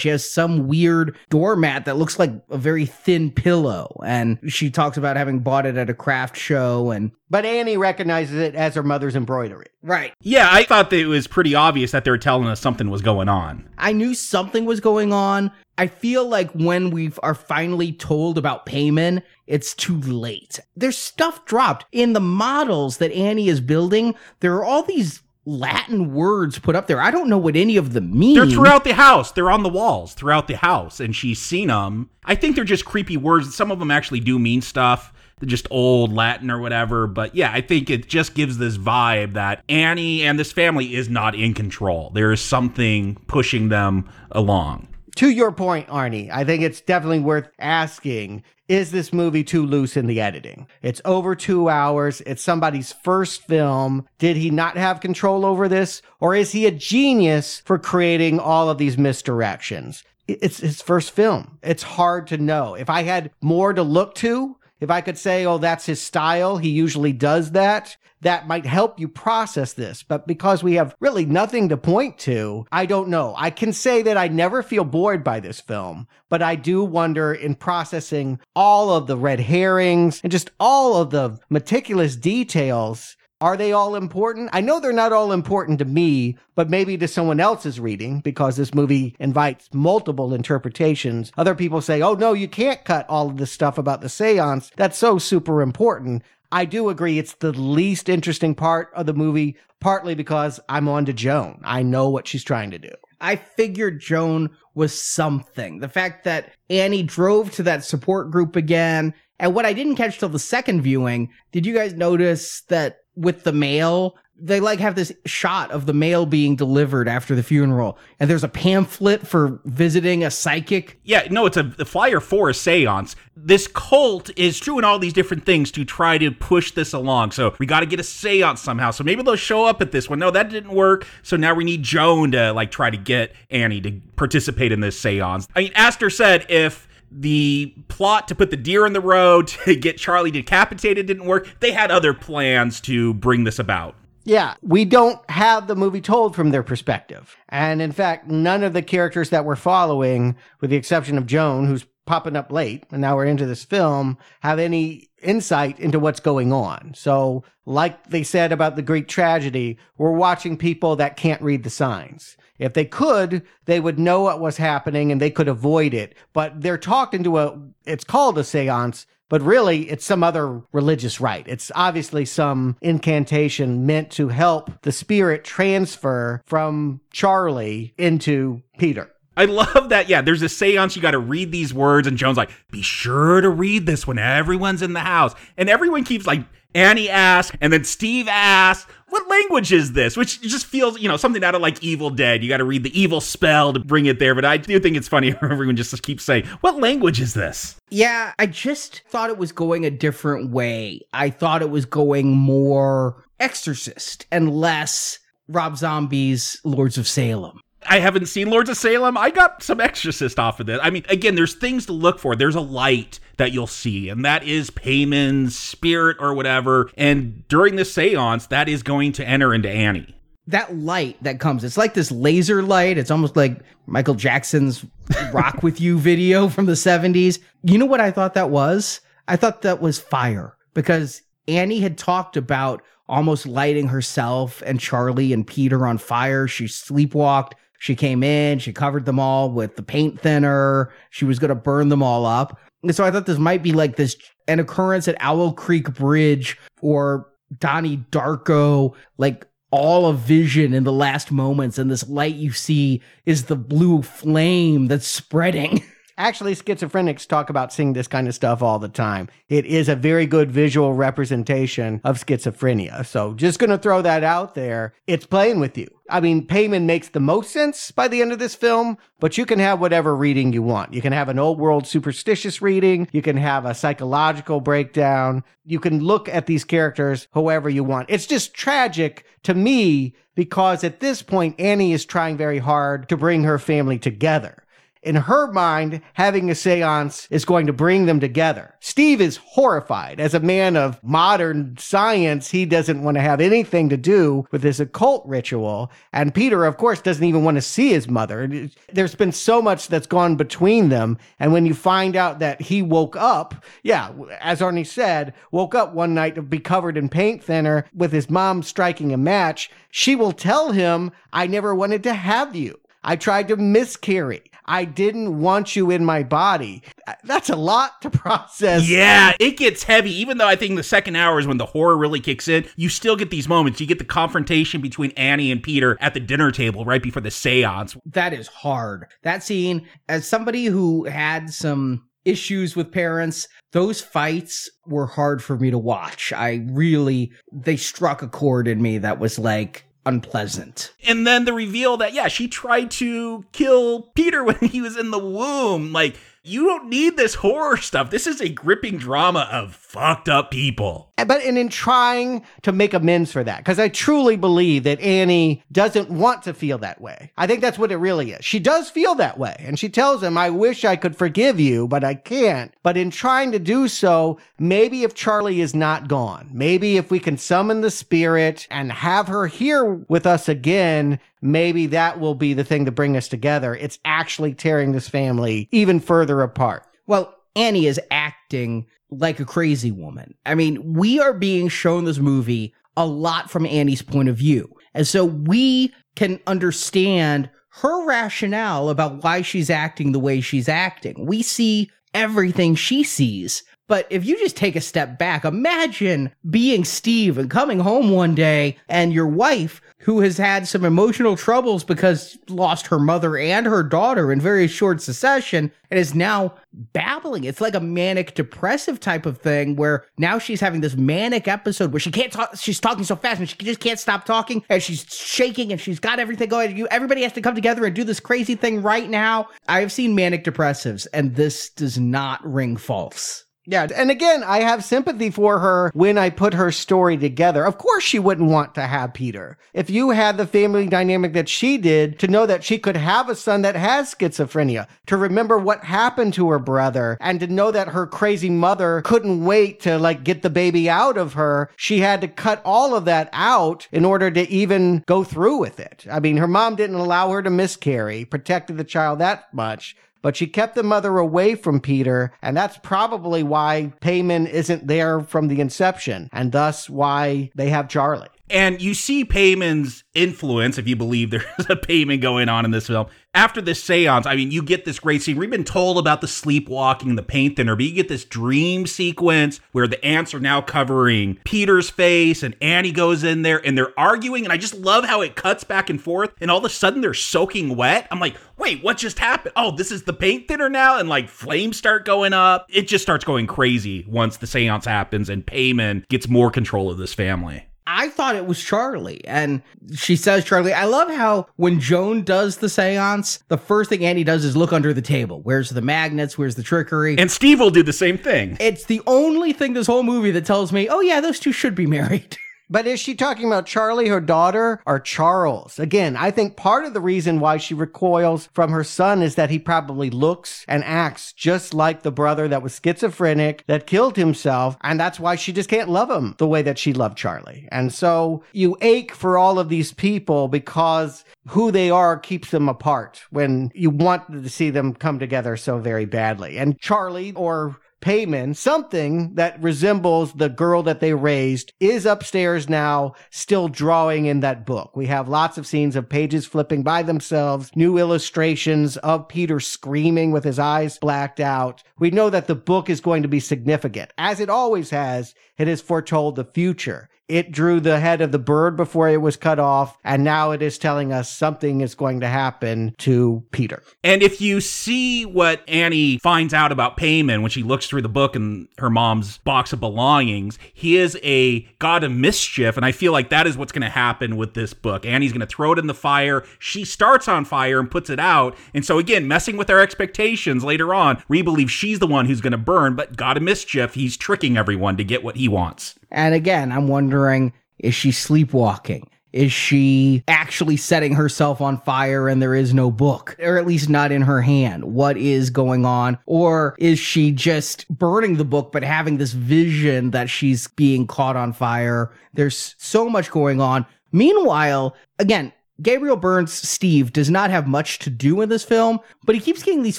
she 0.00 0.08
has 0.08 0.28
some 0.28 0.66
weird 0.66 1.16
doormat 1.30 1.84
that 1.84 1.96
looks 1.96 2.18
like 2.18 2.32
a 2.50 2.58
very 2.58 2.86
thin 2.86 3.30
pillow. 3.30 4.00
And 4.04 4.38
she 4.48 4.70
talks 4.70 4.96
about 4.96 5.16
having 5.16 5.40
bought 5.40 5.66
it 5.66 5.76
at 5.76 5.90
a 5.90 5.94
craft 5.94 6.36
show 6.36 6.90
and. 6.90 7.12
But 7.30 7.46
Annie 7.46 7.78
recognizes 7.78 8.38
it 8.38 8.54
as 8.54 8.74
her 8.74 8.82
mother's 8.82 9.16
embroidery. 9.16 9.66
Right. 9.82 10.12
Yeah, 10.20 10.48
I 10.50 10.64
thought 10.64 10.90
that 10.90 10.98
it 10.98 11.06
was 11.06 11.26
pretty 11.26 11.54
obvious 11.54 11.92
that 11.92 12.04
they 12.04 12.10
were 12.10 12.18
telling 12.18 12.46
us 12.46 12.60
something 12.60 12.90
was 12.90 13.00
going 13.00 13.30
on. 13.30 13.68
I 13.78 13.92
knew 13.92 14.14
something 14.14 14.66
was 14.66 14.80
going 14.80 15.14
on. 15.14 15.50
I 15.78 15.86
feel 15.86 16.28
like 16.28 16.50
when 16.52 16.90
we 16.90 17.10
are 17.22 17.34
finally 17.34 17.92
told 17.92 18.36
about 18.36 18.66
Paimon, 18.66 19.22
it's 19.46 19.72
too 19.74 19.98
late. 19.98 20.60
There's 20.76 20.98
stuff 20.98 21.46
dropped 21.46 21.86
in 21.90 22.12
the 22.12 22.20
models 22.20 22.98
that 22.98 23.12
Annie 23.12 23.48
is 23.48 23.60
building. 23.60 24.14
There 24.40 24.54
are 24.56 24.64
all 24.64 24.82
these 24.82 25.22
Latin 25.44 26.14
words 26.14 26.58
put 26.58 26.76
up 26.76 26.86
there. 26.86 27.00
I 27.00 27.10
don't 27.10 27.28
know 27.28 27.38
what 27.38 27.56
any 27.56 27.76
of 27.76 27.92
them 27.92 28.16
mean. 28.16 28.34
They're 28.34 28.46
throughout 28.46 28.84
the 28.84 28.94
house. 28.94 29.32
They're 29.32 29.50
on 29.50 29.64
the 29.64 29.68
walls 29.68 30.14
throughout 30.14 30.46
the 30.46 30.56
house, 30.56 31.00
and 31.00 31.16
she's 31.16 31.40
seen 31.40 31.68
them. 31.68 32.10
I 32.24 32.36
think 32.36 32.54
they're 32.54 32.64
just 32.64 32.84
creepy 32.84 33.16
words. 33.16 33.54
Some 33.54 33.70
of 33.72 33.80
them 33.80 33.90
actually 33.90 34.20
do 34.20 34.38
mean 34.38 34.62
stuff. 34.62 35.12
They're 35.40 35.48
just 35.48 35.66
old 35.72 36.12
Latin 36.12 36.52
or 36.52 36.60
whatever. 36.60 37.08
But 37.08 37.34
yeah, 37.34 37.50
I 37.52 37.60
think 37.60 37.90
it 37.90 38.06
just 38.06 38.34
gives 38.34 38.58
this 38.58 38.78
vibe 38.78 39.34
that 39.34 39.64
Annie 39.68 40.22
and 40.22 40.38
this 40.38 40.52
family 40.52 40.94
is 40.94 41.08
not 41.08 41.34
in 41.34 41.54
control. 41.54 42.10
There 42.14 42.30
is 42.30 42.40
something 42.40 43.16
pushing 43.26 43.68
them 43.68 44.08
along. 44.30 44.86
To 45.16 45.28
your 45.28 45.52
point, 45.52 45.88
Arnie, 45.88 46.30
I 46.30 46.44
think 46.44 46.62
it's 46.62 46.80
definitely 46.80 47.20
worth 47.20 47.48
asking 47.58 48.42
is 48.68 48.90
this 48.90 49.12
movie 49.12 49.44
too 49.44 49.66
loose 49.66 49.98
in 49.98 50.06
the 50.06 50.20
editing? 50.20 50.66
It's 50.80 51.02
over 51.04 51.34
two 51.34 51.68
hours. 51.68 52.22
It's 52.22 52.42
somebody's 52.42 52.94
first 53.04 53.42
film. 53.42 54.08
Did 54.18 54.38
he 54.38 54.48
not 54.50 54.78
have 54.78 55.00
control 55.00 55.44
over 55.44 55.68
this? 55.68 56.00
Or 56.20 56.34
is 56.34 56.52
he 56.52 56.64
a 56.64 56.70
genius 56.70 57.60
for 57.66 57.78
creating 57.78 58.40
all 58.40 58.70
of 58.70 58.78
these 58.78 58.96
misdirections? 58.96 60.04
It's 60.26 60.58
his 60.58 60.80
first 60.80 61.10
film. 61.10 61.58
It's 61.62 61.82
hard 61.82 62.28
to 62.28 62.38
know. 62.38 62.74
If 62.74 62.88
I 62.88 63.02
had 63.02 63.30
more 63.42 63.74
to 63.74 63.82
look 63.82 64.14
to, 64.16 64.56
if 64.82 64.90
I 64.90 65.00
could 65.00 65.16
say, 65.16 65.46
oh, 65.46 65.58
that's 65.58 65.86
his 65.86 66.02
style, 66.02 66.56
he 66.56 66.68
usually 66.70 67.12
does 67.12 67.52
that, 67.52 67.96
that 68.22 68.48
might 68.48 68.66
help 68.66 68.98
you 68.98 69.08
process 69.08 69.72
this. 69.72 70.02
But 70.02 70.26
because 70.26 70.62
we 70.62 70.74
have 70.74 70.96
really 71.00 71.24
nothing 71.24 71.68
to 71.68 71.76
point 71.76 72.18
to, 72.20 72.66
I 72.72 72.86
don't 72.86 73.08
know. 73.08 73.34
I 73.36 73.50
can 73.50 73.72
say 73.72 74.02
that 74.02 74.16
I 74.16 74.28
never 74.28 74.62
feel 74.62 74.84
bored 74.84 75.22
by 75.22 75.40
this 75.40 75.60
film, 75.60 76.08
but 76.28 76.42
I 76.42 76.56
do 76.56 76.84
wonder 76.84 77.32
in 77.32 77.54
processing 77.54 78.40
all 78.56 78.90
of 78.90 79.06
the 79.06 79.16
red 79.16 79.40
herrings 79.40 80.20
and 80.22 80.32
just 80.32 80.50
all 80.58 80.96
of 81.00 81.10
the 81.10 81.38
meticulous 81.48 82.16
details. 82.16 83.16
Are 83.42 83.56
they 83.56 83.72
all 83.72 83.96
important? 83.96 84.50
I 84.52 84.60
know 84.60 84.78
they're 84.78 84.92
not 84.92 85.12
all 85.12 85.32
important 85.32 85.80
to 85.80 85.84
me, 85.84 86.38
but 86.54 86.70
maybe 86.70 86.96
to 86.96 87.08
someone 87.08 87.40
else's 87.40 87.80
reading 87.80 88.20
because 88.20 88.56
this 88.56 88.72
movie 88.72 89.16
invites 89.18 89.68
multiple 89.72 90.32
interpretations. 90.32 91.32
Other 91.36 91.56
people 91.56 91.80
say, 91.80 92.00
oh 92.02 92.14
no, 92.14 92.34
you 92.34 92.46
can't 92.46 92.84
cut 92.84 93.04
all 93.08 93.28
of 93.28 93.38
this 93.38 93.50
stuff 93.50 93.78
about 93.78 94.00
the 94.00 94.08
seance. 94.08 94.70
That's 94.76 94.96
so 94.96 95.18
super 95.18 95.60
important. 95.60 96.22
I 96.52 96.64
do 96.64 96.88
agree 96.88 97.18
it's 97.18 97.34
the 97.34 97.50
least 97.50 98.08
interesting 98.08 98.54
part 98.54 98.92
of 98.94 99.06
the 99.06 99.12
movie, 99.12 99.56
partly 99.80 100.14
because 100.14 100.60
I'm 100.68 100.86
on 100.86 101.04
to 101.06 101.12
Joan. 101.12 101.62
I 101.64 101.82
know 101.82 102.08
what 102.10 102.28
she's 102.28 102.44
trying 102.44 102.70
to 102.70 102.78
do. 102.78 102.92
I 103.20 103.34
figured 103.34 104.00
Joan 104.00 104.50
was 104.76 104.96
something. 104.96 105.80
The 105.80 105.88
fact 105.88 106.22
that 106.24 106.52
Annie 106.70 107.02
drove 107.02 107.50
to 107.52 107.64
that 107.64 107.84
support 107.84 108.30
group 108.30 108.54
again, 108.54 109.14
and 109.40 109.52
what 109.52 109.66
I 109.66 109.72
didn't 109.72 109.96
catch 109.96 110.20
till 110.20 110.28
the 110.28 110.38
second 110.38 110.82
viewing, 110.82 111.30
did 111.50 111.66
you 111.66 111.74
guys 111.74 111.94
notice 111.94 112.60
that 112.68 112.98
with 113.14 113.44
the 113.44 113.52
mail, 113.52 114.16
they 114.42 114.58
like 114.58 114.80
have 114.80 114.96
this 114.96 115.12
shot 115.24 115.70
of 115.70 115.86
the 115.86 115.92
mail 115.92 116.26
being 116.26 116.56
delivered 116.56 117.06
after 117.06 117.34
the 117.34 117.42
funeral, 117.42 117.96
and 118.18 118.28
there's 118.28 118.42
a 118.42 118.48
pamphlet 118.48 119.26
for 119.26 119.60
visiting 119.64 120.24
a 120.24 120.30
psychic. 120.30 120.98
Yeah, 121.04 121.28
no, 121.30 121.46
it's 121.46 121.56
a, 121.56 121.72
a 121.78 121.84
flyer 121.84 122.18
for 122.18 122.50
a 122.50 122.54
seance. 122.54 123.14
This 123.36 123.68
cult 123.68 124.30
is 124.36 124.58
doing 124.58 124.84
all 124.84 124.98
these 124.98 125.12
different 125.12 125.46
things 125.46 125.70
to 125.72 125.84
try 125.84 126.18
to 126.18 126.32
push 126.32 126.72
this 126.72 126.92
along. 126.92 127.32
So 127.32 127.54
we 127.58 127.66
got 127.66 127.80
to 127.80 127.86
get 127.86 128.00
a 128.00 128.04
seance 128.04 128.60
somehow. 128.60 128.90
So 128.90 129.04
maybe 129.04 129.22
they'll 129.22 129.36
show 129.36 129.64
up 129.64 129.80
at 129.80 129.92
this 129.92 130.10
one. 130.10 130.18
No, 130.18 130.30
that 130.30 130.50
didn't 130.50 130.72
work. 130.72 131.06
So 131.22 131.36
now 131.36 131.54
we 131.54 131.64
need 131.64 131.82
Joan 131.82 132.32
to 132.32 132.52
like 132.52 132.70
try 132.70 132.90
to 132.90 132.96
get 132.96 133.32
Annie 133.50 133.80
to 133.82 134.00
participate 134.16 134.72
in 134.72 134.80
this 134.80 134.98
seance. 134.98 135.46
I 135.54 135.60
mean, 135.60 135.72
Aster 135.74 136.10
said 136.10 136.46
if 136.48 136.88
the 137.14 137.74
plot 137.88 138.28
to 138.28 138.34
put 138.34 138.50
the 138.50 138.56
deer 138.56 138.86
in 138.86 138.92
the 138.92 139.00
road 139.00 139.46
to 139.64 139.76
get 139.76 139.98
Charlie 139.98 140.30
decapitated 140.30 141.06
didn't 141.06 141.26
work, 141.26 141.48
they 141.60 141.72
had 141.72 141.90
other 141.90 142.14
plans 142.14 142.80
to 142.82 143.14
bring 143.14 143.44
this 143.44 143.58
about. 143.58 143.96
Yeah, 144.24 144.54
we 144.62 144.84
don't 144.84 145.18
have 145.30 145.66
the 145.66 145.74
movie 145.74 146.00
told 146.00 146.36
from 146.36 146.50
their 146.50 146.62
perspective. 146.62 147.36
And 147.48 147.82
in 147.82 147.90
fact, 147.90 148.28
none 148.28 148.62
of 148.62 148.72
the 148.72 148.82
characters 148.82 149.30
that 149.30 149.44
we're 149.44 149.56
following, 149.56 150.36
with 150.60 150.70
the 150.70 150.76
exception 150.76 151.18
of 151.18 151.26
Joan, 151.26 151.66
who's 151.66 151.86
popping 152.06 152.36
up 152.36 152.52
late, 152.52 152.84
and 152.90 153.00
now 153.00 153.16
we're 153.16 153.24
into 153.24 153.46
this 153.46 153.64
film, 153.64 154.18
have 154.40 154.58
any 154.58 155.08
insight 155.22 155.78
into 155.80 155.98
what's 155.98 156.20
going 156.20 156.52
on. 156.52 156.92
So, 156.94 157.44
like 157.64 158.10
they 158.10 158.22
said 158.22 158.52
about 158.52 158.76
the 158.76 158.82
Greek 158.82 159.08
tragedy, 159.08 159.78
we're 159.96 160.12
watching 160.12 160.56
people 160.56 160.96
that 160.96 161.16
can't 161.16 161.42
read 161.42 161.62
the 161.62 161.70
signs. 161.70 162.36
If 162.62 162.74
they 162.74 162.84
could, 162.84 163.42
they 163.64 163.80
would 163.80 163.98
know 163.98 164.22
what 164.22 164.40
was 164.40 164.56
happening 164.56 165.12
and 165.12 165.20
they 165.20 165.30
could 165.30 165.48
avoid 165.48 165.94
it. 165.94 166.14
But 166.32 166.60
they're 166.60 166.78
talked 166.78 167.14
into 167.14 167.38
a, 167.38 167.58
it's 167.84 168.04
called 168.04 168.38
a 168.38 168.44
seance, 168.44 169.06
but 169.28 169.42
really 169.42 169.90
it's 169.90 170.04
some 170.04 170.22
other 170.22 170.62
religious 170.72 171.20
rite. 171.20 171.48
It's 171.48 171.72
obviously 171.74 172.24
some 172.24 172.76
incantation 172.80 173.86
meant 173.86 174.10
to 174.12 174.28
help 174.28 174.82
the 174.82 174.92
spirit 174.92 175.44
transfer 175.44 176.42
from 176.46 177.00
Charlie 177.10 177.94
into 177.98 178.62
Peter. 178.78 179.10
I 179.34 179.46
love 179.46 179.88
that. 179.88 180.10
Yeah, 180.10 180.20
there's 180.20 180.42
a 180.42 180.48
seance. 180.48 180.94
You 180.94 181.00
got 181.00 181.12
to 181.12 181.18
read 181.18 181.52
these 181.52 181.72
words. 181.72 182.06
And 182.06 182.18
Joan's 182.18 182.36
like, 182.36 182.50
be 182.70 182.82
sure 182.82 183.40
to 183.40 183.48
read 183.48 183.86
this 183.86 184.06
when 184.06 184.18
everyone's 184.18 184.82
in 184.82 184.92
the 184.92 185.00
house. 185.00 185.34
And 185.56 185.70
everyone 185.70 186.04
keeps 186.04 186.26
like, 186.26 186.44
Annie 186.74 187.08
asks, 187.10 187.56
and 187.60 187.72
then 187.72 187.84
Steve 187.84 188.28
asks, 188.28 188.90
what 189.12 189.28
language 189.28 189.72
is 189.72 189.92
this? 189.92 190.16
Which 190.16 190.40
just 190.40 190.64
feels, 190.64 190.98
you 190.98 191.06
know, 191.06 191.18
something 191.18 191.44
out 191.44 191.54
of 191.54 191.60
like 191.60 191.82
Evil 191.82 192.08
Dead. 192.08 192.42
You 192.42 192.48
got 192.48 192.56
to 192.56 192.64
read 192.64 192.82
the 192.82 192.98
evil 192.98 193.20
spell 193.20 193.74
to 193.74 193.78
bring 193.78 194.06
it 194.06 194.18
there. 194.18 194.34
But 194.34 194.46
I 194.46 194.56
do 194.56 194.80
think 194.80 194.96
it's 194.96 195.06
funny 195.06 195.34
everyone 195.42 195.76
just 195.76 196.02
keeps 196.02 196.24
saying, 196.24 196.46
what 196.62 196.80
language 196.80 197.20
is 197.20 197.34
this? 197.34 197.76
Yeah, 197.90 198.32
I 198.38 198.46
just 198.46 199.02
thought 199.08 199.28
it 199.28 199.36
was 199.36 199.52
going 199.52 199.84
a 199.84 199.90
different 199.90 200.50
way. 200.50 201.02
I 201.12 201.28
thought 201.28 201.60
it 201.60 201.68
was 201.68 201.84
going 201.84 202.32
more 202.32 203.22
exorcist 203.38 204.24
and 204.32 204.50
less 204.50 205.18
Rob 205.46 205.76
Zombie's 205.76 206.58
Lords 206.64 206.96
of 206.96 207.06
Salem. 207.06 207.60
I 207.86 207.98
haven't 207.98 208.26
seen 208.26 208.50
Lords 208.50 208.70
of 208.70 208.76
Salem. 208.76 209.16
I 209.16 209.30
got 209.30 209.62
some 209.62 209.80
Exorcist 209.80 210.38
off 210.38 210.60
of 210.60 210.66
this. 210.66 210.80
I 210.82 210.90
mean, 210.90 211.04
again, 211.08 211.34
there's 211.34 211.54
things 211.54 211.86
to 211.86 211.92
look 211.92 212.18
for. 212.18 212.36
There's 212.36 212.54
a 212.54 212.60
light 212.60 213.20
that 213.36 213.52
you'll 213.52 213.66
see, 213.66 214.08
and 214.08 214.24
that 214.24 214.44
is 214.44 214.70
Paimon's 214.70 215.58
spirit 215.58 216.16
or 216.20 216.34
whatever. 216.34 216.90
And 216.96 217.46
during 217.48 217.76
the 217.76 217.84
seance, 217.84 218.46
that 218.46 218.68
is 218.68 218.82
going 218.82 219.12
to 219.12 219.26
enter 219.26 219.52
into 219.52 219.68
Annie. 219.68 220.14
That 220.48 220.76
light 220.76 221.22
that 221.22 221.40
comes, 221.40 221.64
it's 221.64 221.76
like 221.76 221.94
this 221.94 222.10
laser 222.10 222.62
light. 222.62 222.98
It's 222.98 223.10
almost 223.10 223.36
like 223.36 223.60
Michael 223.86 224.14
Jackson's 224.14 224.84
Rock 225.32 225.62
With 225.62 225.80
You 225.80 225.98
video 225.98 226.48
from 226.48 226.66
the 226.66 226.72
70s. 226.72 227.38
You 227.62 227.78
know 227.78 227.86
what 227.86 228.00
I 228.00 228.10
thought 228.10 228.34
that 228.34 228.50
was? 228.50 229.00
I 229.28 229.36
thought 229.36 229.62
that 229.62 229.80
was 229.80 230.00
fire 230.00 230.56
because 230.74 231.22
Annie 231.46 231.80
had 231.80 231.96
talked 231.96 232.36
about 232.36 232.82
almost 233.08 233.46
lighting 233.46 233.88
herself 233.88 234.62
and 234.66 234.80
Charlie 234.80 235.32
and 235.32 235.46
Peter 235.46 235.86
on 235.86 235.98
fire. 235.98 236.48
She 236.48 236.64
sleepwalked. 236.64 237.52
She 237.82 237.96
came 237.96 238.22
in, 238.22 238.60
she 238.60 238.72
covered 238.72 239.06
them 239.06 239.18
all 239.18 239.50
with 239.50 239.74
the 239.74 239.82
paint 239.82 240.20
thinner. 240.20 240.92
She 241.10 241.24
was 241.24 241.40
going 241.40 241.48
to 241.48 241.56
burn 241.56 241.88
them 241.88 242.00
all 242.00 242.24
up. 242.24 242.56
And 242.84 242.94
so 242.94 243.02
I 243.02 243.10
thought 243.10 243.26
this 243.26 243.40
might 243.40 243.60
be 243.60 243.72
like 243.72 243.96
this 243.96 244.14
an 244.46 244.60
occurrence 244.60 245.08
at 245.08 245.16
Owl 245.18 245.52
Creek 245.54 245.92
Bridge 245.92 246.56
or 246.80 247.26
Donnie 247.58 247.96
Darko, 248.12 248.94
like 249.18 249.48
all 249.72 250.06
of 250.06 250.18
vision 250.18 250.74
in 250.74 250.84
the 250.84 250.92
last 250.92 251.32
moments. 251.32 251.76
And 251.76 251.90
this 251.90 252.08
light 252.08 252.36
you 252.36 252.52
see 252.52 253.02
is 253.26 253.46
the 253.46 253.56
blue 253.56 254.02
flame 254.02 254.86
that's 254.86 255.08
spreading. 255.08 255.82
Actually, 256.22 256.54
schizophrenics 256.54 257.26
talk 257.26 257.50
about 257.50 257.72
seeing 257.72 257.94
this 257.94 258.06
kind 258.06 258.28
of 258.28 258.34
stuff 258.36 258.62
all 258.62 258.78
the 258.78 258.88
time. 258.88 259.28
It 259.48 259.66
is 259.66 259.88
a 259.88 259.96
very 259.96 260.24
good 260.24 260.52
visual 260.52 260.94
representation 260.94 262.00
of 262.04 262.24
schizophrenia. 262.24 263.04
So 263.04 263.34
just 263.34 263.58
going 263.58 263.70
to 263.70 263.76
throw 263.76 264.02
that 264.02 264.22
out 264.22 264.54
there. 264.54 264.94
It's 265.08 265.26
playing 265.26 265.58
with 265.58 265.76
you. 265.76 265.88
I 266.08 266.20
mean, 266.20 266.46
Paimon 266.46 266.84
makes 266.84 267.08
the 267.08 267.18
most 267.18 267.50
sense 267.50 267.90
by 267.90 268.06
the 268.06 268.22
end 268.22 268.30
of 268.30 268.38
this 268.38 268.54
film, 268.54 268.98
but 269.18 269.36
you 269.36 269.44
can 269.44 269.58
have 269.58 269.80
whatever 269.80 270.14
reading 270.14 270.52
you 270.52 270.62
want. 270.62 270.94
You 270.94 271.02
can 271.02 271.12
have 271.12 271.28
an 271.28 271.40
old 271.40 271.58
world 271.58 271.88
superstitious 271.88 272.62
reading. 272.62 273.08
You 273.10 273.20
can 273.20 273.36
have 273.36 273.64
a 273.64 273.74
psychological 273.74 274.60
breakdown. 274.60 275.42
You 275.64 275.80
can 275.80 276.04
look 276.04 276.28
at 276.28 276.46
these 276.46 276.62
characters 276.62 277.26
however 277.34 277.68
you 277.68 277.82
want. 277.82 278.10
It's 278.10 278.26
just 278.26 278.54
tragic 278.54 279.26
to 279.42 279.54
me 279.54 280.14
because 280.36 280.84
at 280.84 281.00
this 281.00 281.20
point, 281.20 281.58
Annie 281.58 281.92
is 281.92 282.04
trying 282.04 282.36
very 282.36 282.58
hard 282.58 283.08
to 283.08 283.16
bring 283.16 283.42
her 283.42 283.58
family 283.58 283.98
together. 283.98 284.61
In 285.02 285.16
her 285.16 285.50
mind, 285.50 286.00
having 286.14 286.48
a 286.48 286.54
seance 286.54 287.26
is 287.28 287.44
going 287.44 287.66
to 287.66 287.72
bring 287.72 288.06
them 288.06 288.20
together. 288.20 288.74
Steve 288.78 289.20
is 289.20 289.36
horrified. 289.38 290.20
As 290.20 290.32
a 290.32 290.38
man 290.38 290.76
of 290.76 291.02
modern 291.02 291.76
science, 291.76 292.52
he 292.52 292.64
doesn't 292.64 293.02
want 293.02 293.16
to 293.16 293.20
have 293.20 293.40
anything 293.40 293.88
to 293.88 293.96
do 293.96 294.46
with 294.52 294.62
this 294.62 294.78
occult 294.78 295.26
ritual. 295.26 295.90
And 296.12 296.32
Peter, 296.32 296.64
of 296.64 296.76
course, 296.76 297.00
doesn't 297.00 297.24
even 297.24 297.42
want 297.42 297.56
to 297.56 297.62
see 297.62 297.88
his 297.88 298.08
mother. 298.08 298.68
There's 298.92 299.16
been 299.16 299.32
so 299.32 299.60
much 299.60 299.88
that's 299.88 300.06
gone 300.06 300.36
between 300.36 300.88
them. 300.88 301.18
And 301.40 301.52
when 301.52 301.66
you 301.66 301.74
find 301.74 302.14
out 302.14 302.38
that 302.38 302.60
he 302.60 302.80
woke 302.80 303.16
up, 303.16 303.64
yeah, 303.82 304.12
as 304.40 304.60
Arnie 304.60 304.86
said, 304.86 305.34
woke 305.50 305.74
up 305.74 305.94
one 305.94 306.14
night 306.14 306.36
to 306.36 306.42
be 306.42 306.60
covered 306.60 306.96
in 306.96 307.08
paint 307.08 307.42
thinner 307.42 307.86
with 307.92 308.12
his 308.12 308.30
mom 308.30 308.62
striking 308.62 309.12
a 309.12 309.16
match, 309.16 309.68
she 309.90 310.14
will 310.14 310.32
tell 310.32 310.70
him, 310.70 311.10
I 311.32 311.48
never 311.48 311.74
wanted 311.74 312.04
to 312.04 312.14
have 312.14 312.54
you. 312.54 312.78
I 313.02 313.16
tried 313.16 313.48
to 313.48 313.56
miscarry. 313.56 314.44
I 314.64 314.84
didn't 314.84 315.40
want 315.40 315.74
you 315.76 315.90
in 315.90 316.04
my 316.04 316.22
body. 316.22 316.82
That's 317.24 317.50
a 317.50 317.56
lot 317.56 318.00
to 318.02 318.10
process. 318.10 318.88
Yeah, 318.88 319.34
it 319.40 319.56
gets 319.56 319.82
heavy. 319.82 320.12
Even 320.20 320.38
though 320.38 320.46
I 320.46 320.56
think 320.56 320.76
the 320.76 320.82
second 320.82 321.16
hour 321.16 321.38
is 321.38 321.46
when 321.46 321.58
the 321.58 321.66
horror 321.66 321.96
really 321.96 322.20
kicks 322.20 322.48
in, 322.48 322.66
you 322.76 322.88
still 322.88 323.16
get 323.16 323.30
these 323.30 323.48
moments. 323.48 323.80
You 323.80 323.86
get 323.86 323.98
the 323.98 324.04
confrontation 324.04 324.80
between 324.80 325.10
Annie 325.12 325.50
and 325.50 325.62
Peter 325.62 325.96
at 326.00 326.14
the 326.14 326.20
dinner 326.20 326.50
table 326.50 326.84
right 326.84 327.02
before 327.02 327.22
the 327.22 327.30
seance. 327.30 327.96
That 328.06 328.32
is 328.32 328.48
hard. 328.48 329.06
That 329.22 329.42
scene, 329.42 329.88
as 330.08 330.26
somebody 330.26 330.66
who 330.66 331.04
had 331.04 331.50
some 331.50 332.08
issues 332.24 332.76
with 332.76 332.92
parents, 332.92 333.48
those 333.72 334.00
fights 334.00 334.70
were 334.86 335.06
hard 335.06 335.42
for 335.42 335.56
me 335.56 335.70
to 335.70 335.78
watch. 335.78 336.32
I 336.32 336.64
really, 336.70 337.32
they 337.52 337.76
struck 337.76 338.22
a 338.22 338.28
chord 338.28 338.68
in 338.68 338.80
me 338.80 338.98
that 338.98 339.18
was 339.18 339.38
like, 339.38 339.84
unpleasant. 340.04 340.92
And 341.06 341.26
then 341.26 341.44
the 341.44 341.52
reveal 341.52 341.96
that, 341.98 342.12
yeah, 342.12 342.28
she 342.28 342.48
tried 342.48 342.90
to 342.92 343.44
kill 343.52 344.02
Peter 344.14 344.44
when 344.44 344.58
he 344.58 344.80
was 344.80 344.96
in 344.96 345.10
the 345.10 345.18
womb. 345.18 345.92
Like, 345.92 346.16
you 346.44 346.66
don't 346.66 346.88
need 346.88 347.16
this 347.16 347.34
horror 347.34 347.76
stuff. 347.76 348.10
This 348.10 348.26
is 348.26 348.40
a 348.40 348.48
gripping 348.48 348.98
drama 348.98 349.48
of 349.50 349.74
fucked 349.74 350.28
up 350.28 350.50
people. 350.50 351.12
But 351.16 351.42
and 351.42 351.56
in 351.56 351.68
trying 351.68 352.44
to 352.62 352.72
make 352.72 352.94
amends 352.94 353.30
for 353.30 353.44
that, 353.44 353.58
because 353.58 353.78
I 353.78 353.88
truly 353.88 354.36
believe 354.36 354.82
that 354.84 355.00
Annie 355.00 355.62
doesn't 355.70 356.10
want 356.10 356.42
to 356.42 356.54
feel 356.54 356.78
that 356.78 357.00
way. 357.00 357.30
I 357.36 357.46
think 357.46 357.60
that's 357.60 357.78
what 357.78 357.92
it 357.92 357.96
really 357.96 358.32
is. 358.32 358.44
She 358.44 358.58
does 358.58 358.90
feel 358.90 359.14
that 359.16 359.38
way. 359.38 359.54
And 359.60 359.78
she 359.78 359.88
tells 359.88 360.22
him, 360.22 360.36
I 360.36 360.50
wish 360.50 360.84
I 360.84 360.96
could 360.96 361.16
forgive 361.16 361.60
you, 361.60 361.86
but 361.86 362.02
I 362.02 362.14
can't. 362.14 362.74
But 362.82 362.96
in 362.96 363.10
trying 363.10 363.52
to 363.52 363.60
do 363.60 363.86
so, 363.86 364.40
maybe 364.58 365.04
if 365.04 365.14
Charlie 365.14 365.60
is 365.60 365.74
not 365.74 366.08
gone, 366.08 366.50
maybe 366.52 366.96
if 366.96 367.10
we 367.10 367.20
can 367.20 367.36
summon 367.38 367.82
the 367.82 367.90
spirit 367.90 368.66
and 368.68 368.90
have 368.90 369.28
her 369.28 369.46
here 369.46 369.84
with 369.84 370.26
us 370.26 370.48
again, 370.48 371.20
maybe 371.42 371.86
that 371.88 372.20
will 372.20 372.34
be 372.34 372.54
the 372.54 372.64
thing 372.64 372.86
to 372.86 372.92
bring 372.92 373.16
us 373.16 373.28
together. 373.28 373.74
It's 373.74 373.98
actually 374.04 374.54
tearing 374.54 374.92
this 374.92 375.08
family 375.08 375.68
even 375.72 376.00
further 376.00 376.40
apart. 376.40 376.86
Well, 377.06 377.34
Annie 377.54 377.86
is 377.86 378.00
acting 378.10 378.86
like 379.10 379.40
a 379.40 379.44
crazy 379.44 379.90
woman. 379.90 380.34
I 380.46 380.54
mean, 380.54 380.94
we 380.94 381.20
are 381.20 381.34
being 381.34 381.68
shown 381.68 382.04
this 382.04 382.18
movie 382.18 382.72
a 382.96 383.06
lot 383.06 383.50
from 383.50 383.66
Annie's 383.66 384.02
point 384.02 384.28
of 384.28 384.36
view. 384.36 384.74
And 384.94 385.06
so 385.06 385.24
we 385.24 385.92
can 386.14 386.40
understand 386.46 387.50
her 387.76 388.06
rationale 388.06 388.90
about 388.90 389.22
why 389.22 389.42
she's 389.42 389.70
acting 389.70 390.12
the 390.12 390.18
way 390.18 390.40
she's 390.40 390.68
acting. 390.68 391.26
We 391.26 391.42
see 391.42 391.90
everything 392.14 392.74
she 392.74 393.02
sees. 393.02 393.62
But 393.88 394.06
if 394.10 394.24
you 394.24 394.38
just 394.38 394.56
take 394.56 394.76
a 394.76 394.80
step 394.80 395.18
back, 395.18 395.44
imagine 395.44 396.32
being 396.48 396.84
Steve 396.84 397.36
and 397.36 397.50
coming 397.50 397.80
home 397.80 398.10
one 398.10 398.34
day 398.34 398.76
and 398.88 399.12
your 399.12 399.26
wife 399.26 399.80
who 400.02 400.20
has 400.20 400.36
had 400.36 400.66
some 400.66 400.84
emotional 400.84 401.36
troubles 401.36 401.84
because 401.84 402.36
lost 402.48 402.88
her 402.88 402.98
mother 402.98 403.36
and 403.36 403.66
her 403.66 403.82
daughter 403.84 404.32
in 404.32 404.40
very 404.40 404.66
short 404.66 405.00
succession 405.00 405.70
and 405.90 405.98
is 405.98 406.14
now 406.14 406.54
babbling. 406.72 407.44
It's 407.44 407.60
like 407.60 407.74
a 407.74 407.80
manic 407.80 408.34
depressive 408.34 408.98
type 408.98 409.26
of 409.26 409.38
thing 409.38 409.76
where 409.76 410.04
now 410.18 410.38
she's 410.38 410.60
having 410.60 410.80
this 410.80 410.96
manic 410.96 411.46
episode 411.46 411.92
where 411.92 412.00
she 412.00 412.10
can't 412.10 412.32
talk. 412.32 412.56
She's 412.56 412.80
talking 412.80 413.04
so 413.04 413.14
fast 413.14 413.38
and 413.38 413.48
she 413.48 413.56
just 413.56 413.80
can't 413.80 413.98
stop 413.98 414.24
talking 414.24 414.64
and 414.68 414.82
she's 414.82 415.04
shaking 415.04 415.70
and 415.70 415.80
she's 415.80 416.00
got 416.00 416.18
everything 416.18 416.48
going. 416.48 416.76
You, 416.76 416.88
everybody 416.88 417.22
has 417.22 417.32
to 417.34 417.40
come 417.40 417.54
together 417.54 417.84
and 417.84 417.94
do 417.94 418.02
this 418.02 418.18
crazy 418.18 418.56
thing 418.56 418.82
right 418.82 419.08
now. 419.08 419.48
I 419.68 419.80
have 419.80 419.92
seen 419.92 420.16
manic 420.16 420.42
depressives 420.42 421.06
and 421.14 421.36
this 421.36 421.70
does 421.70 421.98
not 421.98 422.44
ring 422.44 422.76
false. 422.76 423.44
Yeah, 423.64 423.86
and 423.94 424.10
again, 424.10 424.42
I 424.42 424.60
have 424.60 424.84
sympathy 424.84 425.30
for 425.30 425.60
her 425.60 425.92
when 425.94 426.18
I 426.18 426.30
put 426.30 426.54
her 426.54 426.72
story 426.72 427.16
together. 427.16 427.64
Of 427.64 427.78
course, 427.78 428.02
she 428.02 428.18
wouldn't 428.18 428.50
want 428.50 428.74
to 428.74 428.82
have 428.88 429.14
Peter. 429.14 429.56
If 429.72 429.88
you 429.88 430.10
had 430.10 430.36
the 430.36 430.48
family 430.48 430.88
dynamic 430.88 431.32
that 431.34 431.48
she 431.48 431.78
did, 431.78 432.18
to 432.18 432.26
know 432.26 432.44
that 432.44 432.64
she 432.64 432.78
could 432.78 432.96
have 432.96 433.28
a 433.28 433.36
son 433.36 433.62
that 433.62 433.76
has 433.76 434.12
schizophrenia, 434.12 434.88
to 435.06 435.16
remember 435.16 435.58
what 435.58 435.84
happened 435.84 436.34
to 436.34 436.50
her 436.50 436.58
brother, 436.58 437.16
and 437.20 437.38
to 437.38 437.46
know 437.46 437.70
that 437.70 437.88
her 437.88 438.04
crazy 438.04 438.50
mother 438.50 439.00
couldn't 439.02 439.44
wait 439.44 439.78
to 439.80 439.96
like 439.96 440.24
get 440.24 440.42
the 440.42 440.50
baby 440.50 440.90
out 440.90 441.16
of 441.16 441.34
her, 441.34 441.70
she 441.76 442.00
had 442.00 442.20
to 442.20 442.28
cut 442.28 442.60
all 442.64 442.96
of 442.96 443.04
that 443.04 443.28
out 443.32 443.86
in 443.92 444.04
order 444.04 444.28
to 444.28 444.48
even 444.50 445.04
go 445.06 445.22
through 445.22 445.58
with 445.58 445.78
it. 445.78 446.04
I 446.10 446.18
mean, 446.18 446.38
her 446.38 446.48
mom 446.48 446.74
didn't 446.74 446.96
allow 446.96 447.30
her 447.30 447.42
to 447.42 447.50
miscarry, 447.50 448.24
protected 448.24 448.76
the 448.76 448.84
child 448.84 449.20
that 449.20 449.54
much 449.54 449.96
but 450.22 450.36
she 450.36 450.46
kept 450.46 450.74
the 450.74 450.82
mother 450.82 451.18
away 451.18 451.54
from 451.54 451.80
Peter, 451.80 452.32
and 452.40 452.56
that's 452.56 452.78
probably 452.78 453.42
why 453.42 453.92
Paimon 454.00 454.48
isn't 454.48 454.86
there 454.86 455.20
from 455.20 455.48
the 455.48 455.60
inception, 455.60 456.30
and 456.32 456.52
thus 456.52 456.88
why 456.88 457.50
they 457.54 457.68
have 457.68 457.88
Charlie. 457.88 458.28
And 458.48 458.82
you 458.82 458.94
see 458.94 459.24
Paimon's 459.24 460.04
influence, 460.14 460.76
if 460.78 460.86
you 460.86 460.94
believe 460.94 461.30
there's 461.30 461.44
a 461.70 461.76
Paimon 461.76 462.20
going 462.20 462.48
on 462.48 462.64
in 462.64 462.70
this 462.70 462.86
film. 462.86 463.06
After 463.34 463.62
this 463.62 463.82
seance, 463.82 464.26
I 464.26 464.36
mean, 464.36 464.50
you 464.50 464.62
get 464.62 464.84
this 464.84 465.00
great 465.00 465.22
scene. 465.22 465.38
We've 465.38 465.48
been 465.48 465.64
told 465.64 465.96
about 465.96 466.20
the 466.20 466.28
sleepwalking, 466.28 467.16
the 467.16 467.22
paint 467.22 467.56
thinner, 467.56 467.74
but 467.74 467.86
you 467.86 467.94
get 467.94 468.08
this 468.08 468.26
dream 468.26 468.86
sequence 468.86 469.58
where 469.72 469.86
the 469.86 470.04
ants 470.04 470.34
are 470.34 470.40
now 470.40 470.60
covering 470.60 471.38
Peter's 471.44 471.88
face 471.88 472.42
and 472.42 472.54
Annie 472.60 472.92
goes 472.92 473.24
in 473.24 473.40
there 473.40 473.64
and 473.66 473.76
they're 473.76 473.98
arguing. 473.98 474.44
And 474.44 474.52
I 474.52 474.58
just 474.58 474.74
love 474.74 475.06
how 475.06 475.22
it 475.22 475.34
cuts 475.34 475.64
back 475.64 475.88
and 475.88 475.98
forth. 475.98 476.30
And 476.42 476.50
all 476.50 476.58
of 476.58 476.64
a 476.66 476.68
sudden 476.68 477.00
they're 477.00 477.14
soaking 477.14 477.74
wet. 477.74 478.06
I'm 478.10 478.20
like, 478.20 478.36
wait, 478.58 478.84
what 478.84 478.98
just 478.98 479.18
happened? 479.18 479.54
Oh, 479.56 479.70
this 479.70 479.90
is 479.90 480.02
the 480.02 480.12
paint 480.12 480.46
thinner 480.46 480.68
now? 480.68 480.98
And 480.98 481.08
like 481.08 481.30
flames 481.30 481.78
start 481.78 482.04
going 482.04 482.34
up. 482.34 482.66
It 482.68 482.86
just 482.86 483.02
starts 483.02 483.24
going 483.24 483.46
crazy 483.46 484.04
once 484.06 484.36
the 484.36 484.46
seance 484.46 484.84
happens 484.84 485.30
and 485.30 485.46
Paimon 485.46 486.06
gets 486.08 486.28
more 486.28 486.50
control 486.50 486.90
of 486.90 486.98
this 486.98 487.14
family. 487.14 487.66
I 487.94 488.08
thought 488.08 488.36
it 488.36 488.46
was 488.46 488.62
Charlie. 488.62 489.22
And 489.26 489.62
she 489.94 490.16
says 490.16 490.44
Charlie. 490.44 490.72
I 490.72 490.84
love 490.84 491.10
how 491.10 491.46
when 491.56 491.78
Joan 491.78 492.22
does 492.22 492.56
the 492.56 492.68
seance, 492.68 493.44
the 493.48 493.58
first 493.58 493.90
thing 493.90 494.02
Annie 494.02 494.24
does 494.24 494.44
is 494.44 494.56
look 494.56 494.72
under 494.72 494.94
the 494.94 495.02
table. 495.02 495.42
Where's 495.42 495.70
the 495.70 495.82
magnets? 495.82 496.38
Where's 496.38 496.54
the 496.54 496.62
trickery? 496.62 497.16
And 497.18 497.30
Steve 497.30 497.60
will 497.60 497.70
do 497.70 497.82
the 497.82 497.92
same 497.92 498.16
thing. 498.16 498.56
It's 498.60 498.86
the 498.86 499.02
only 499.06 499.52
thing 499.52 499.74
this 499.74 499.86
whole 499.86 500.02
movie 500.02 500.30
that 500.30 500.46
tells 500.46 500.72
me, 500.72 500.88
oh, 500.88 501.00
yeah, 501.00 501.20
those 501.20 501.38
two 501.38 501.52
should 501.52 501.74
be 501.74 501.86
married. 501.86 502.38
But 502.70 502.86
is 502.86 503.00
she 503.00 503.14
talking 503.14 503.46
about 503.46 503.66
Charlie, 503.66 504.08
her 504.08 504.20
daughter, 504.20 504.80
or 504.86 504.98
Charles? 504.98 505.78
Again, 505.78 506.16
I 506.16 506.30
think 506.30 506.56
part 506.56 506.84
of 506.84 506.94
the 506.94 507.00
reason 507.00 507.40
why 507.40 507.56
she 507.56 507.74
recoils 507.74 508.48
from 508.52 508.70
her 508.70 508.84
son 508.84 509.22
is 509.22 509.34
that 509.34 509.50
he 509.50 509.58
probably 509.58 510.10
looks 510.10 510.64
and 510.68 510.82
acts 510.84 511.32
just 511.32 511.74
like 511.74 512.02
the 512.02 512.12
brother 512.12 512.48
that 512.48 512.62
was 512.62 512.80
schizophrenic, 512.82 513.64
that 513.66 513.86
killed 513.86 514.16
himself, 514.16 514.76
and 514.82 514.98
that's 514.98 515.20
why 515.20 515.36
she 515.36 515.52
just 515.52 515.68
can't 515.68 515.90
love 515.90 516.10
him 516.10 516.34
the 516.38 516.46
way 516.46 516.62
that 516.62 516.78
she 516.78 516.92
loved 516.92 517.18
Charlie. 517.18 517.68
And 517.70 517.92
so 517.92 518.42
you 518.52 518.76
ache 518.80 519.12
for 519.12 519.36
all 519.36 519.58
of 519.58 519.68
these 519.68 519.92
people 519.92 520.48
because 520.48 521.24
who 521.48 521.70
they 521.70 521.90
are 521.90 522.18
keeps 522.18 522.50
them 522.50 522.68
apart 522.68 523.22
when 523.30 523.70
you 523.74 523.90
want 523.90 524.30
to 524.30 524.48
see 524.48 524.70
them 524.70 524.94
come 524.94 525.18
together 525.18 525.56
so 525.56 525.78
very 525.78 526.04
badly. 526.04 526.58
And 526.58 526.78
Charlie, 526.78 527.32
or 527.32 527.76
Paimon, 528.02 528.54
something 528.54 529.36
that 529.36 529.62
resembles 529.62 530.32
the 530.32 530.48
girl 530.48 530.82
that 530.82 531.00
they 531.00 531.14
raised, 531.14 531.72
is 531.80 532.04
upstairs 532.04 532.68
now, 532.68 533.14
still 533.30 533.68
drawing 533.68 534.26
in 534.26 534.40
that 534.40 534.66
book. 534.66 534.94
We 534.96 535.06
have 535.06 535.28
lots 535.28 535.56
of 535.56 535.66
scenes 535.66 535.96
of 535.96 536.08
pages 536.08 536.44
flipping 536.44 536.82
by 536.82 537.02
themselves, 537.02 537.70
new 537.74 537.96
illustrations 537.96 538.96
of 538.98 539.28
Peter 539.28 539.60
screaming 539.60 540.32
with 540.32 540.44
his 540.44 540.58
eyes 540.58 540.98
blacked 540.98 541.40
out. 541.40 541.82
We 541.98 542.10
know 542.10 542.28
that 542.28 542.48
the 542.48 542.54
book 542.54 542.90
is 542.90 543.00
going 543.00 543.22
to 543.22 543.28
be 543.28 543.40
significant. 543.40 544.10
As 544.18 544.40
it 544.40 544.50
always 544.50 544.90
has, 544.90 545.34
it 545.56 545.68
has 545.68 545.80
foretold 545.80 546.36
the 546.36 546.44
future. 546.44 547.08
It 547.32 547.50
drew 547.50 547.80
the 547.80 547.98
head 547.98 548.20
of 548.20 548.30
the 548.30 548.38
bird 548.38 548.76
before 548.76 549.08
it 549.08 549.22
was 549.22 549.38
cut 549.38 549.58
off, 549.58 549.96
and 550.04 550.22
now 550.22 550.50
it 550.50 550.60
is 550.60 550.76
telling 550.76 551.14
us 551.14 551.30
something 551.30 551.80
is 551.80 551.94
going 551.94 552.20
to 552.20 552.28
happen 552.28 552.94
to 552.98 553.42
Peter. 553.52 553.82
And 554.04 554.22
if 554.22 554.42
you 554.42 554.60
see 554.60 555.24
what 555.24 555.62
Annie 555.66 556.18
finds 556.18 556.52
out 556.52 556.72
about 556.72 556.98
Paimon 556.98 557.40
when 557.40 557.50
she 557.50 557.62
looks 557.62 557.86
through 557.86 558.02
the 558.02 558.08
book 558.10 558.36
and 558.36 558.68
her 558.76 558.90
mom's 558.90 559.38
box 559.38 559.72
of 559.72 559.80
belongings, 559.80 560.58
he 560.74 560.98
is 560.98 561.18
a 561.22 561.60
god 561.78 562.04
of 562.04 562.12
mischief. 562.12 562.76
And 562.76 562.84
I 562.84 562.92
feel 562.92 563.12
like 563.12 563.30
that 563.30 563.46
is 563.46 563.56
what's 563.56 563.72
going 563.72 563.80
to 563.80 563.88
happen 563.88 564.36
with 564.36 564.52
this 564.52 564.74
book. 564.74 565.06
Annie's 565.06 565.32
going 565.32 565.40
to 565.40 565.46
throw 565.46 565.72
it 565.72 565.78
in 565.78 565.86
the 565.86 565.94
fire. 565.94 566.44
She 566.58 566.84
starts 566.84 567.28
on 567.28 567.46
fire 567.46 567.80
and 567.80 567.90
puts 567.90 568.10
it 568.10 568.20
out. 568.20 568.58
And 568.74 568.84
so, 568.84 568.98
again, 568.98 569.26
messing 569.26 569.56
with 569.56 569.70
our 569.70 569.80
expectations 569.80 570.64
later 570.64 570.92
on, 570.92 571.22
we 571.28 571.40
believe 571.40 571.70
she's 571.70 571.98
the 571.98 572.06
one 572.06 572.26
who's 572.26 572.42
going 572.42 572.52
to 572.52 572.58
burn, 572.58 572.94
but 572.94 573.16
god 573.16 573.38
of 573.38 573.42
mischief, 573.42 573.94
he's 573.94 574.18
tricking 574.18 574.58
everyone 574.58 574.98
to 574.98 575.04
get 575.04 575.24
what 575.24 575.36
he 575.36 575.48
wants. 575.48 575.94
And 576.12 576.34
again, 576.34 576.70
I'm 576.70 576.86
wondering 576.86 577.52
is 577.78 577.94
she 577.94 578.12
sleepwalking? 578.12 579.08
Is 579.32 579.50
she 579.50 580.22
actually 580.28 580.76
setting 580.76 581.14
herself 581.14 581.62
on 581.62 581.80
fire 581.80 582.28
and 582.28 582.40
there 582.40 582.54
is 582.54 582.74
no 582.74 582.90
book, 582.90 583.34
or 583.40 583.56
at 583.56 583.66
least 583.66 583.88
not 583.88 584.12
in 584.12 584.22
her 584.22 584.42
hand? 584.42 584.84
What 584.84 585.16
is 585.16 585.48
going 585.48 585.86
on? 585.86 586.18
Or 586.26 586.76
is 586.78 586.98
she 586.98 587.32
just 587.32 587.88
burning 587.88 588.36
the 588.36 588.44
book 588.44 588.72
but 588.72 588.84
having 588.84 589.16
this 589.16 589.32
vision 589.32 590.10
that 590.10 590.28
she's 590.28 590.68
being 590.68 591.06
caught 591.06 591.34
on 591.34 591.54
fire? 591.54 592.12
There's 592.34 592.74
so 592.78 593.08
much 593.08 593.30
going 593.30 593.60
on. 593.60 593.86
Meanwhile, 594.12 594.94
again, 595.18 595.50
Gabriel 595.80 596.16
Byrne's 596.16 596.52
Steve 596.52 597.12
does 597.12 597.30
not 597.30 597.50
have 597.50 597.66
much 597.66 597.98
to 598.00 598.10
do 598.10 598.42
in 598.42 598.50
this 598.50 598.64
film, 598.64 599.00
but 599.24 599.34
he 599.34 599.40
keeps 599.40 599.62
getting 599.62 599.82
these 599.82 599.98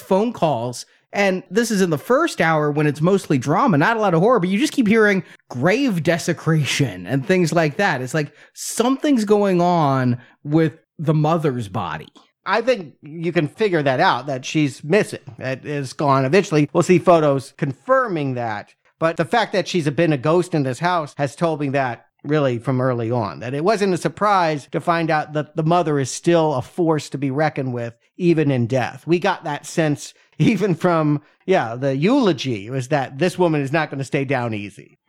phone 0.00 0.32
calls 0.32 0.86
and 1.14 1.44
this 1.48 1.70
is 1.70 1.80
in 1.80 1.90
the 1.90 1.98
first 1.98 2.40
hour 2.40 2.70
when 2.70 2.86
it's 2.86 3.00
mostly 3.00 3.38
drama, 3.38 3.78
not 3.78 3.96
a 3.96 4.00
lot 4.00 4.14
of 4.14 4.20
horror, 4.20 4.40
but 4.40 4.48
you 4.48 4.58
just 4.58 4.72
keep 4.72 4.88
hearing 4.88 5.22
grave 5.48 6.02
desecration 6.02 7.06
and 7.06 7.24
things 7.24 7.52
like 7.52 7.76
that. 7.76 8.02
It's 8.02 8.14
like 8.14 8.34
something's 8.52 9.24
going 9.24 9.60
on 9.60 10.20
with 10.42 10.78
the 10.98 11.14
mother's 11.14 11.68
body. 11.68 12.08
I 12.46 12.60
think 12.60 12.96
you 13.00 13.32
can 13.32 13.48
figure 13.48 13.82
that 13.82 14.00
out 14.00 14.26
that 14.26 14.44
she's 14.44 14.84
missing. 14.84 15.20
That 15.38 15.64
is 15.64 15.92
gone. 15.92 16.24
Eventually, 16.24 16.68
we'll 16.72 16.82
see 16.82 16.98
photos 16.98 17.54
confirming 17.56 18.34
that. 18.34 18.74
But 18.98 19.16
the 19.16 19.24
fact 19.24 19.52
that 19.52 19.68
she's 19.68 19.88
been 19.90 20.12
a 20.12 20.18
ghost 20.18 20.54
in 20.54 20.62
this 20.62 20.80
house 20.80 21.14
has 21.16 21.36
told 21.36 21.60
me 21.60 21.70
that 21.70 22.06
really 22.24 22.58
from 22.58 22.80
early 22.80 23.10
on. 23.10 23.40
That 23.40 23.54
it 23.54 23.64
wasn't 23.64 23.94
a 23.94 23.98
surprise 23.98 24.66
to 24.72 24.80
find 24.80 25.10
out 25.10 25.34
that 25.34 25.56
the 25.56 25.62
mother 25.62 25.98
is 25.98 26.10
still 26.10 26.54
a 26.54 26.62
force 26.62 27.08
to 27.10 27.18
be 27.18 27.30
reckoned 27.30 27.72
with, 27.72 27.94
even 28.16 28.50
in 28.50 28.66
death. 28.66 29.06
We 29.06 29.18
got 29.18 29.44
that 29.44 29.66
sense 29.66 30.14
even 30.38 30.74
from, 30.74 31.22
yeah, 31.46 31.74
the 31.74 31.96
eulogy 31.96 32.70
was 32.70 32.88
that 32.88 33.18
this 33.18 33.38
woman 33.38 33.60
is 33.60 33.72
not 33.72 33.90
going 33.90 33.98
to 33.98 34.04
stay 34.04 34.24
down 34.24 34.54
easy. 34.54 34.98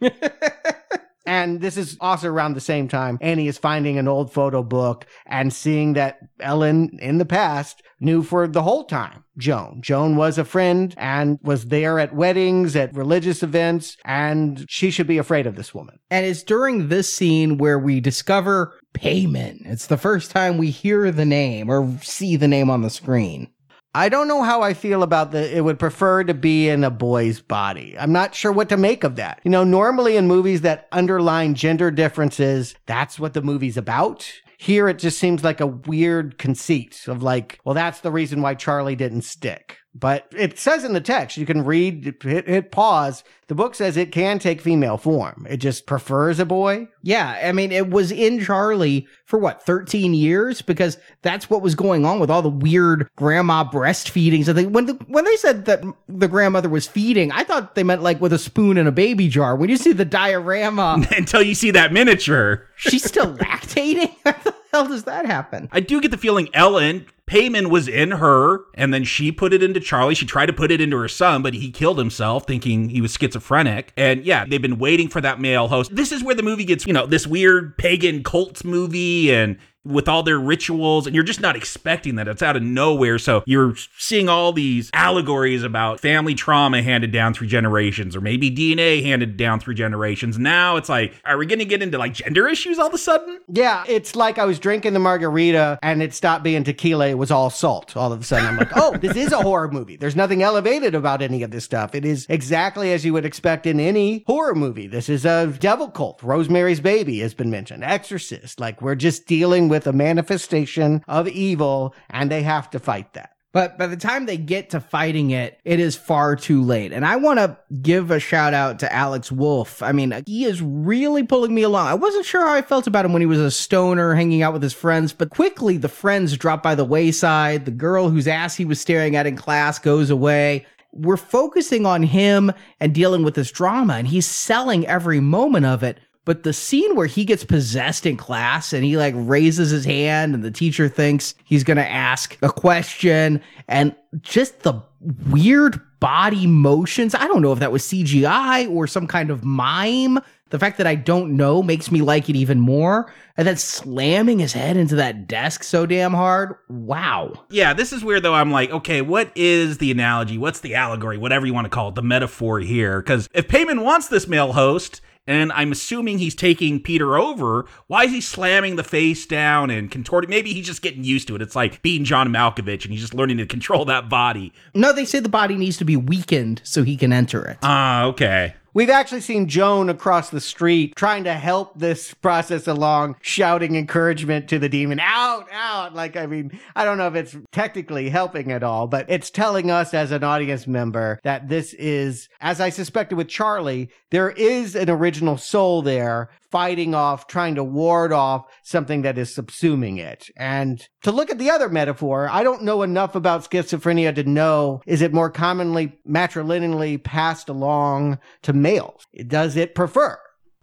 And 1.26 1.62
this 1.62 1.78
is 1.78 1.98
also 2.00 2.30
around 2.30 2.54
the 2.54 2.62
same 2.62 2.88
time 2.88 3.18
Annie 3.22 3.48
is 3.48 3.58
finding 3.58 3.98
an 3.98 4.08
old 4.08 4.32
photo 4.32 4.62
book 4.62 5.06
and 5.26 5.52
seeing 5.52 5.94
that 5.94 6.20
Ellen 6.40 6.98
in 7.02 7.18
the 7.18 7.26
past 7.26 7.82
knew 8.00 8.22
for 8.22 8.48
the 8.48 8.62
whole 8.62 8.84
time 8.84 9.24
Joan. 9.38 9.82
Joan 9.82 10.16
was 10.16 10.38
a 10.38 10.46
friend 10.46 10.94
and 10.98 11.40
was 11.42 11.66
there 11.66 12.00
at 12.00 12.14
weddings, 12.14 12.76
at 12.76 12.96
religious 12.96 13.42
events, 13.42 13.98
and 14.06 14.66
she 14.70 14.92
should 14.92 15.08
be 15.08 15.18
afraid 15.18 15.48
of 15.48 15.56
this 15.56 15.74
woman. 15.74 15.98
And 16.10 16.26
it's 16.26 16.44
during 16.44 16.88
this 16.88 17.14
scene 17.14 17.58
where 17.58 17.80
we 17.80 18.00
discover 18.00 18.78
Paimon. 18.94 19.66
It's 19.66 19.88
the 19.88 19.98
first 19.98 20.32
time 20.32 20.58
we 20.58 20.70
hear 20.70 21.12
the 21.12 21.26
name 21.26 21.70
or 21.70 21.98
see 22.02 22.36
the 22.36 22.48
name 22.48 22.70
on 22.70 22.82
the 22.82 22.90
screen. 22.90 23.50
I 23.96 24.10
don't 24.10 24.28
know 24.28 24.44
how 24.44 24.62
I 24.62 24.74
feel 24.74 25.04
about 25.04 25.32
the, 25.32 25.56
it 25.56 25.62
would 25.62 25.80
prefer 25.80 26.26
to 26.26 26.34
be 26.34 26.68
in 26.68 26.84
a 26.84 26.92
boy's 26.92 27.40
body. 27.40 27.96
I'm 27.98 28.12
not 28.12 28.36
sure 28.36 28.52
what 28.52 28.68
to 28.68 28.76
make 28.76 29.06
of 29.06 29.16
that. 29.16 29.40
You 29.46 29.52
know, 29.52 29.64
normally 29.64 30.18
in 30.18 30.28
movies 30.28 30.62
that 30.62 30.90
underline 30.92 31.56
gender 31.56 31.92
differences, 31.92 32.76
that's 32.88 33.18
what 33.18 33.34
the 33.34 33.42
movie's 33.42 33.78
about. 33.78 34.30
Here 34.58 34.90
it 34.90 35.00
just 35.00 35.18
seems 35.18 35.46
like 35.46 35.62
a 35.62 35.68
weird 35.68 36.38
conceit 36.38 37.06
of 37.08 37.24
like, 37.24 37.62
well, 37.64 37.74
that's 37.74 38.02
the 38.02 38.12
reason 38.12 38.42
why 38.42 38.56
Charlie 38.56 38.98
didn't 38.98 39.22
stick. 39.22 39.78
But 39.98 40.28
it 40.38 40.60
says 40.60 40.84
in 40.84 40.92
the 40.92 41.00
text, 41.00 41.38
you 41.38 41.46
can 41.46 41.64
read, 41.64 42.18
hit, 42.22 42.50
hit 42.50 42.70
pause. 42.70 43.24
The 43.48 43.56
book 43.56 43.76
says 43.76 43.96
it 43.96 44.12
can 44.12 44.40
take 44.40 44.60
female 44.60 44.98
form. 44.98 45.48
It 45.50 45.58
just 45.58 45.86
prefers 45.86 46.38
a 46.38 46.46
boy. 46.46 46.90
Yeah, 47.02 47.40
I 47.42 47.54
mean, 47.54 47.72
it 47.72 47.90
was 47.90 48.12
in 48.12 48.44
Charlie 48.44 49.08
for 49.24 49.40
what, 49.40 49.66
13 49.66 50.14
years? 50.14 50.62
Because 50.62 50.98
that's 51.22 51.50
what 51.50 51.62
was 51.62 51.76
going 51.76 52.06
on 52.06 52.20
with 52.20 52.30
all 52.30 52.42
the 52.42 52.50
weird 52.50 53.08
grandma 53.16 53.64
breastfeedings. 53.64 54.50
And 54.50 54.58
they, 54.58 54.66
when, 54.66 54.88
the, 54.88 54.94
when 55.08 55.24
they 55.24 55.38
said 55.38 55.64
that 55.66 55.82
the 56.10 56.28
grandmother 56.28 56.68
was 56.68 56.88
feeding, 56.88 57.32
I 57.32 57.46
thought 57.46 57.76
they 57.76 57.84
meant 57.84 58.04
like 58.04 58.20
with 58.20 58.34
a 58.34 58.40
spoon 58.40 58.78
in 58.78 58.88
a 58.88 58.92
baby 58.92 59.30
jar. 59.30 59.56
When 59.56 59.70
you 59.70 59.78
see 59.78 59.94
the 59.94 60.04
diorama. 60.04 61.06
Until 61.16 61.42
you 61.42 61.56
see 61.56 61.72
that 61.72 61.94
miniature. 61.94 62.68
she's 62.76 63.06
still 63.06 63.34
lactating? 63.38 64.14
How 64.26 64.34
the 64.34 64.56
hell 64.74 64.88
does 64.90 65.06
that 65.06 65.26
happen? 65.26 65.70
I 65.72 65.80
do 65.80 66.02
get 66.02 66.12
the 66.12 66.18
feeling 66.18 66.50
Ellen 66.54 67.06
Paimon 67.28 67.72
was 67.72 67.88
in 67.88 68.12
her, 68.12 68.66
and 68.76 68.94
then 68.94 69.04
she 69.04 69.32
put 69.32 69.52
it 69.52 69.64
into 69.64 69.80
Charlie. 69.80 70.14
She 70.14 70.28
tried 70.28 70.46
to 70.46 70.54
put 70.54 70.72
it 70.72 70.80
into 70.80 70.98
her 70.98 71.08
son, 71.08 71.42
but 71.42 71.56
he 71.56 71.72
killed 71.72 71.98
himself 71.98 72.46
thinking 72.46 72.90
he 72.90 73.02
was 73.02 73.14
schizophrenic. 73.14 73.94
And 73.98 74.24
yeah, 74.24 74.46
they've 74.46 74.62
been 74.62 74.78
waiting 74.78 75.08
for 75.08 75.22
that 75.22 75.40
male 75.40 75.68
host. 75.68 75.96
This 75.96 76.12
is 76.12 76.24
where 76.24 76.36
the 76.36 76.44
movie 76.44 76.66
gets, 76.66 76.86
you 76.86 76.94
know, 76.94 77.08
this 77.08 77.26
weird 77.26 77.78
pagan 77.80 78.24
cult 78.24 78.64
movie 78.64 79.34
and 79.34 79.58
with 79.86 80.10
all 80.10 80.24
their 80.24 80.40
rituals, 80.40 81.06
and 81.06 81.16
you're 81.16 81.24
just 81.24 81.42
not 81.42 81.56
expecting 81.56 82.16
that. 82.16 82.28
It's 82.28 82.42
out 82.42 82.56
of 82.56 82.64
nowhere. 82.64 83.20
So 83.20 83.44
you're 83.46 83.76
seeing 83.98 84.28
all 84.28 84.52
these 84.52 84.90
allegories 84.94 85.64
about 85.64 86.00
family 86.00 86.34
trauma 86.34 86.82
handed 86.82 87.12
down 87.12 87.34
through 87.34 87.48
generations, 87.48 88.16
or 88.16 88.22
maybe 88.22 88.50
DNA 88.50 89.04
handed 89.04 89.38
down 89.38 89.60
through 89.60 89.76
generations. 89.76 90.38
Now 90.38 90.76
it's 90.78 90.90
like, 90.90 91.14
are 91.24 91.38
we 91.38 91.46
going 91.46 91.60
to 91.60 91.66
get 91.66 91.82
into 91.82 91.98
like 91.98 92.14
gender 92.14 92.48
issues 92.48 92.80
all 92.80 92.88
of 92.88 92.94
a 92.94 92.98
sudden? 92.98 93.40
Yeah, 93.48 93.84
it's 93.88 94.16
like 94.16 94.40
I 94.40 94.46
was 94.46 94.60
drinking 94.60 94.94
the 94.94 95.00
margarita 95.00 95.80
and 95.84 96.02
it 96.02 96.14
stopped 96.14 96.44
being 96.44 96.64
tequila. 96.64 97.08
It 97.08 97.18
was 97.18 97.32
all 97.32 97.50
salt. 97.50 97.96
All 97.96 98.12
of 98.12 98.22
a 98.22 98.24
sudden, 98.24 98.48
I'm 98.48 98.58
like, 98.58 98.76
oh, 98.76 98.98
this 98.98 99.16
is 99.16 99.32
a 99.32 99.42
horror 99.42 99.70
movie. 99.72 99.96
There's 99.96 100.16
nothing 100.16 100.42
elevated 100.42 100.96
about 100.96 101.22
any 101.22 101.44
of 101.44 101.52
this 101.52 101.64
stuff. 101.64 101.94
It 101.94 102.06
is 102.06 102.26
exactly 102.30 102.92
as 102.92 103.06
you 103.06 103.14
would 103.14 103.26
expect 103.26 103.66
in 103.66 103.80
any 103.80 104.24
horror 104.26 104.56
movie. 104.56 104.88
This 104.88 105.10
is 105.10 105.26
a 105.26 105.48
devil 105.60 105.90
cult. 105.90 106.24
Rosemary's 106.24 106.80
Baby 106.80 107.20
has 107.20 107.34
been 107.34 107.50
mentioned. 107.52 107.84
Exorcist. 107.84 108.60
Like 108.60 108.82
we're 108.82 108.96
just 108.96 109.28
dealing 109.28 109.70
with 109.70 109.75
a 109.86 109.94
manifestation 109.94 111.04
of 111.08 111.28
evil 111.28 111.94
and 112.10 112.32
they 112.32 112.44
have 112.44 112.70
to 112.72 112.80
fight 112.80 113.14
that. 113.14 113.36
But 113.56 113.78
by 113.78 113.88
the 113.88 113.96
time 113.96 114.26
they 114.26 114.36
get 114.36 114.72
to 114.72 114.82
fighting 114.82 115.32
it, 115.32 115.62
it 115.64 115.80
is 115.80 115.96
far 115.96 116.36
too 116.36 116.62
late. 116.62 116.92
And 116.92 117.06
I 117.06 117.16
want 117.16 117.40
to 117.40 117.58
give 117.82 118.12
a 118.12 118.20
shout 118.20 118.54
out 118.54 118.80
to 118.80 118.94
Alex 118.94 119.32
Wolff. 119.32 119.82
I 119.82 119.94
mean, 119.94 120.14
he 120.26 120.44
is 120.44 120.62
really 120.62 121.24
pulling 121.24 121.56
me 121.56 121.62
along. 121.62 121.88
I 121.88 121.94
wasn't 121.94 122.26
sure 122.26 122.46
how 122.46 122.54
I 122.54 122.62
felt 122.62 122.86
about 122.86 123.06
him 123.06 123.14
when 123.14 123.22
he 123.22 123.26
was 123.26 123.40
a 123.40 123.50
stoner 123.50 124.14
hanging 124.14 124.42
out 124.42 124.52
with 124.52 124.62
his 124.62 124.74
friends, 124.74 125.14
but 125.14 125.30
quickly 125.30 125.78
the 125.78 125.88
friends 125.88 126.36
drop 126.36 126.64
by 126.64 126.76
the 126.76 126.84
wayside. 126.84 127.64
The 127.64 127.72
girl 127.72 128.10
whose 128.10 128.28
ass 128.28 128.56
he 128.56 128.66
was 128.66 128.82
staring 128.82 129.16
at 129.16 129.26
in 129.26 129.38
class 129.38 129.80
goes 129.80 130.10
away. 130.10 130.66
We're 130.92 131.16
focusing 131.16 131.86
on 131.86 132.04
him 132.04 132.52
and 132.82 132.94
dealing 132.94 133.24
with 133.24 133.36
this 133.36 133.52
drama, 133.52 133.94
and 133.94 134.08
he's 134.08 134.28
selling 134.28 134.86
every 134.86 135.22
moment 135.22 135.66
of 135.66 135.82
it. 135.82 136.02
But 136.26 136.42
the 136.42 136.54
scene 136.54 136.96
where 136.96 137.06
he 137.06 137.24
gets 137.24 137.44
possessed 137.44 138.06
in 138.06 138.18
class 138.18 138.74
and 138.74 138.84
he 138.84 138.98
like 138.98 139.14
raises 139.16 139.70
his 139.70 139.86
hand 139.86 140.34
and 140.34 140.44
the 140.44 140.52
teacher 140.52 140.90
thinks 140.90 141.36
he's 141.44 141.64
going 141.64 141.78
to 141.78 141.88
ask 141.88 142.38
a 142.42 142.50
question 142.50 143.42
and 143.68 143.96
just 144.22 144.62
the 144.62 144.82
weird 145.30 145.80
body 146.00 146.48
motions. 146.48 147.14
I 147.14 147.28
don't 147.28 147.44
know 147.44 147.54
if 147.54 147.60
that 147.60 147.72
was 147.72 147.84
CGI 147.84 148.70
or 148.70 148.88
some 148.88 149.06
kind 149.08 149.30
of 149.30 149.44
mime. 149.44 150.20
The 150.50 150.60
fact 150.60 150.78
that 150.78 150.88
I 150.88 150.96
don't 150.96 151.36
know 151.36 151.62
makes 151.62 151.92
me 151.92 152.02
like 152.02 152.30
it 152.30 152.36
even 152.36 152.60
more. 152.60 153.12
And 153.38 153.48
then 153.48 153.58
slamming 153.58 154.40
his 154.40 154.54
head 154.54 154.78
into 154.78 154.96
that 154.96 155.28
desk 155.28 155.64
so 155.64 155.86
damn 155.86 156.14
hard. 156.14 156.56
Wow. 156.70 157.34
Yeah, 157.50 157.74
this 157.74 157.94
is 157.94 158.04
weird 158.04 158.24
though 158.24 158.34
I'm 158.34 158.52
like, 158.52 158.72
okay, 158.72 159.02
what 159.02 159.32
is 159.36 159.78
the 159.78 159.92
analogy? 159.92 160.40
What's 160.40 160.62
the 160.62 160.76
allegory? 160.76 161.18
Whatever 161.18 161.46
you 161.46 161.54
want 161.54 161.66
to 161.66 161.70
call 161.70 161.90
it, 161.90 161.96
the 161.96 162.02
metaphor 162.02 162.60
here. 162.60 163.00
Because 163.00 163.30
if 163.34 163.48
Paimon 163.48 163.84
wants 163.84 164.08
this 164.08 164.28
male 164.28 164.54
host, 164.54 165.02
and 165.28 165.52
I'm 165.54 165.72
assuming 165.72 166.20
he's 166.20 166.36
taking 166.36 166.80
Peter 166.82 167.18
over. 167.18 167.66
Why 167.88 168.06
is 168.06 168.12
he 168.12 168.22
slamming 168.22 168.76
the 168.76 168.84
face 168.84 169.26
down 169.26 169.70
and 169.70 169.90
contorting? 169.90 170.30
Maybe 170.30 170.54
he's 170.54 170.66
just 170.66 170.82
getting 170.82 171.04
used 171.04 171.28
to 171.28 171.36
it. 171.36 171.42
It's 171.42 171.56
like 171.56 171.82
being 171.82 172.04
John 172.04 172.30
Malkovich 172.30 172.84
and 172.84 172.92
he's 172.92 173.02
just 173.02 173.14
learning 173.14 173.38
to 173.38 173.46
control 173.46 173.86
that 173.86 174.10
body. 174.10 174.54
No, 174.74 174.94
they 174.94 175.06
say 175.06 175.20
the 175.20 175.30
body 175.30 175.56
needs 175.56 175.78
to 175.78 175.86
be 175.86 175.98
weakened 175.98 176.62
so 176.64 176.84
he 176.84 176.98
can 176.98 177.12
enter 177.12 177.46
it. 177.46 177.58
Ah, 177.64 178.06
okay. 178.06 178.56
We've 178.76 178.90
actually 178.90 179.22
seen 179.22 179.48
Joan 179.48 179.88
across 179.88 180.32
the 180.32 180.42
street 180.42 180.98
trying 180.98 181.24
to 181.24 181.34
help 181.34 181.80
this 181.80 182.14
process 182.14 182.68
along, 182.68 183.16
shouting 183.22 183.78
encouragement 183.78 184.50
to 184.50 184.60
the 184.60 184.68
demon, 184.68 185.00
out, 185.00 185.48
out. 185.50 185.96
Like, 185.96 186.18
I 186.18 186.26
mean, 186.26 186.60
I 186.76 186.84
don't 186.84 186.98
know 186.98 187.08
if 187.08 187.16
it's 187.16 187.38
technically 187.54 188.10
helping 188.10 188.52
at 188.52 188.64
all, 188.64 188.88
but 188.88 189.06
it's 189.08 189.30
telling 189.30 189.72
us 189.72 189.94
as 189.94 190.12
an 190.12 190.26
audience 190.26 190.68
member 190.68 191.22
that 191.24 191.48
this 191.48 191.74
is, 191.76 192.28
as 192.42 192.60
I 192.60 192.68
suspected 192.68 193.16
with 193.16 193.30
Charlie, 193.30 193.92
there 194.12 194.32
is 194.32 194.76
an 194.76 194.90
original 194.90 195.38
soul 195.38 195.82
there 195.82 196.30
fighting 196.52 196.94
off, 196.94 197.28
trying 197.28 197.56
to 197.56 197.64
ward 197.64 198.14
off 198.14 198.46
something 198.64 199.02
that 199.04 199.18
is 199.18 199.36
subsuming 199.36 200.00
it. 200.00 200.30
And 200.38 200.88
to 201.04 201.12
look 201.12 201.30
at 201.30 201.40
the 201.40 201.50
other 201.50 201.70
metaphor, 201.70 202.30
I 202.32 202.44
don't 202.44 202.64
know 202.64 202.82
enough 202.82 203.16
about 203.16 203.50
schizophrenia 203.50 204.14
to 204.16 204.24
know 204.24 204.82
is 204.86 205.02
it 205.02 205.14
more 205.14 205.30
commonly 205.30 205.98
matrilineally 206.08 207.04
passed 207.04 207.50
along 207.50 208.20
to 208.44 208.54
males? 208.54 209.06
Does 209.28 209.56
it 209.56 209.76
prefer? 209.76 210.18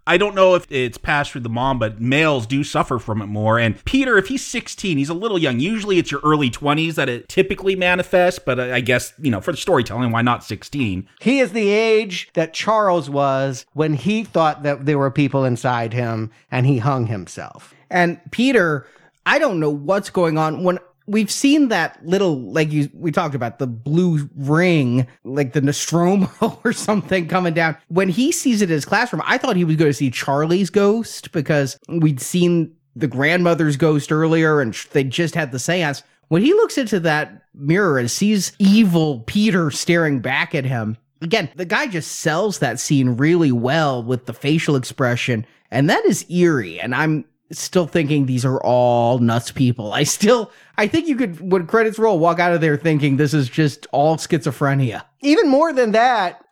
I 0.05 0.17
don't 0.17 0.35
know 0.35 0.55
if 0.57 0.67
it's 0.71 0.99
passed 0.99 1.31
through 1.33 1.43
the 1.43 1.49
mom, 1.49 1.79
but 1.79 2.01
males 2.01 2.47
do 2.47 2.65
suffer 2.65 2.99
from 2.99 3.23
it 3.23 3.27
more. 3.27 3.59
And 3.59 3.83
Peter, 3.85 4.19
if 4.19 4.27
he's 4.27 4.45
16, 4.45 4.99
he's 4.99 5.09
a 5.09 5.15
little 5.15 5.39
young. 5.39 5.61
Usually 5.61 5.99
it's 5.99 6.11
your 6.11 6.21
early 6.25 6.51
20s 6.51 6.97
that 6.97 7.09
it 7.09 7.29
typically 7.29 7.77
manifests, 7.77 8.41
but 8.45 8.59
I 8.59 8.81
guess, 8.81 9.13
you 9.21 9.31
know, 9.31 9.41
for 9.41 9.53
the 9.53 9.57
storytelling, 9.57 10.11
why 10.11 10.23
not 10.23 10.43
16? 10.43 11.09
He 11.21 11.39
is 11.39 11.53
the 11.53 11.69
age 11.69 12.31
that 12.35 12.53
Charles 12.53 13.09
was 13.09 13.65
when 13.75 13.95
he 13.95 14.25
thought 14.25 14.65
that 14.65 14.87
there 14.87 14.99
were 14.99 15.11
people 15.11 15.45
inside 15.45 15.93
him 15.93 16.33
and 16.51 16.67
he 16.67 16.79
hung 16.79 17.07
himself. 17.07 17.73
And 17.89 18.21
Peter, 18.33 18.87
I 19.25 19.39
don't 19.39 19.61
know 19.61 19.71
what's 19.71 20.11
going 20.11 20.37
on 20.37 20.65
when 20.65 20.81
we've 21.07 21.31
seen 21.31 21.69
that 21.69 22.05
little 22.07 22.41
like 22.41 22.71
you 22.71 22.91
we 22.95 23.11
talked 23.11 23.35
about 23.35 23.59
the 23.59 23.67
blue 23.67 24.29
ring 24.37 25.07
like 25.25 25.53
the 25.53 25.61
nostromo 25.61 26.31
or 26.65 26.73
something 26.73 27.29
coming 27.29 27.55
down. 27.55 27.77
When 27.89 28.09
he 28.09 28.33
sees 28.33 28.63
it 28.63 28.71
in 28.71 28.75
his 28.75 28.85
classroom 28.85 29.23
i 29.27 29.39
thought 29.39 29.57
he 29.57 29.65
was 29.65 29.77
going 29.77 29.91
to 29.91 29.95
see 29.95 30.11
charlie's 30.11 30.71
ghost 30.71 31.33
because 31.33 31.79
we'd 31.89 32.21
seen 32.21 32.75
the 32.95 33.07
grandmother's 33.07 33.77
ghost 33.77 34.13
earlier 34.13 34.61
and 34.61 34.75
they 34.93 35.03
just 35.05 35.35
had 35.35 35.51
the 35.51 35.59
seance. 35.59 36.03
When 36.29 36.43
he 36.43 36.53
looks 36.53 36.79
into 36.79 37.01
that 37.01 37.43
mirror 37.55 37.99
and 37.99 38.11
sees 38.11 38.53
evil 38.59 39.21
peter 39.27 39.71
staring 39.71 40.21
back 40.21 40.55
at 40.55 40.65
him 40.65 40.97
again 41.21 41.51
the 41.57 41.65
guy 41.65 41.87
just 41.87 42.21
sells 42.21 42.59
that 42.59 42.81
scene 42.81 43.11
really 43.11 43.53
well 43.53 44.03
with 44.03 44.25
the 44.27 44.33
facial 44.33 44.75
expression 44.75 45.45
and 45.71 45.91
that 45.91 46.05
is 46.07 46.25
eerie 46.31 46.81
and 46.81 46.95
i'm 46.95 47.25
still 47.53 47.87
thinking 47.87 48.27
these 48.27 48.45
are 48.45 48.59
all 48.63 49.19
nuts 49.19 49.51
people. 49.51 49.93
I 49.93 50.05
still, 50.05 50.51
I 50.77 50.87
think 50.87 51.09
you 51.09 51.17
could, 51.17 51.41
when 51.41 51.67
credits 51.67 51.99
roll, 51.99 52.19
walk 52.19 52.39
out 52.39 52.53
of 52.53 52.61
there 52.61 52.77
thinking 52.77 53.17
this 53.17 53.35
is 53.35 53.49
just 53.49 53.87
all 53.93 54.17
schizophrenia. 54.17 55.05
Even 55.21 55.49
more 55.49 55.73
than 55.73 55.93
that, 55.93 56.43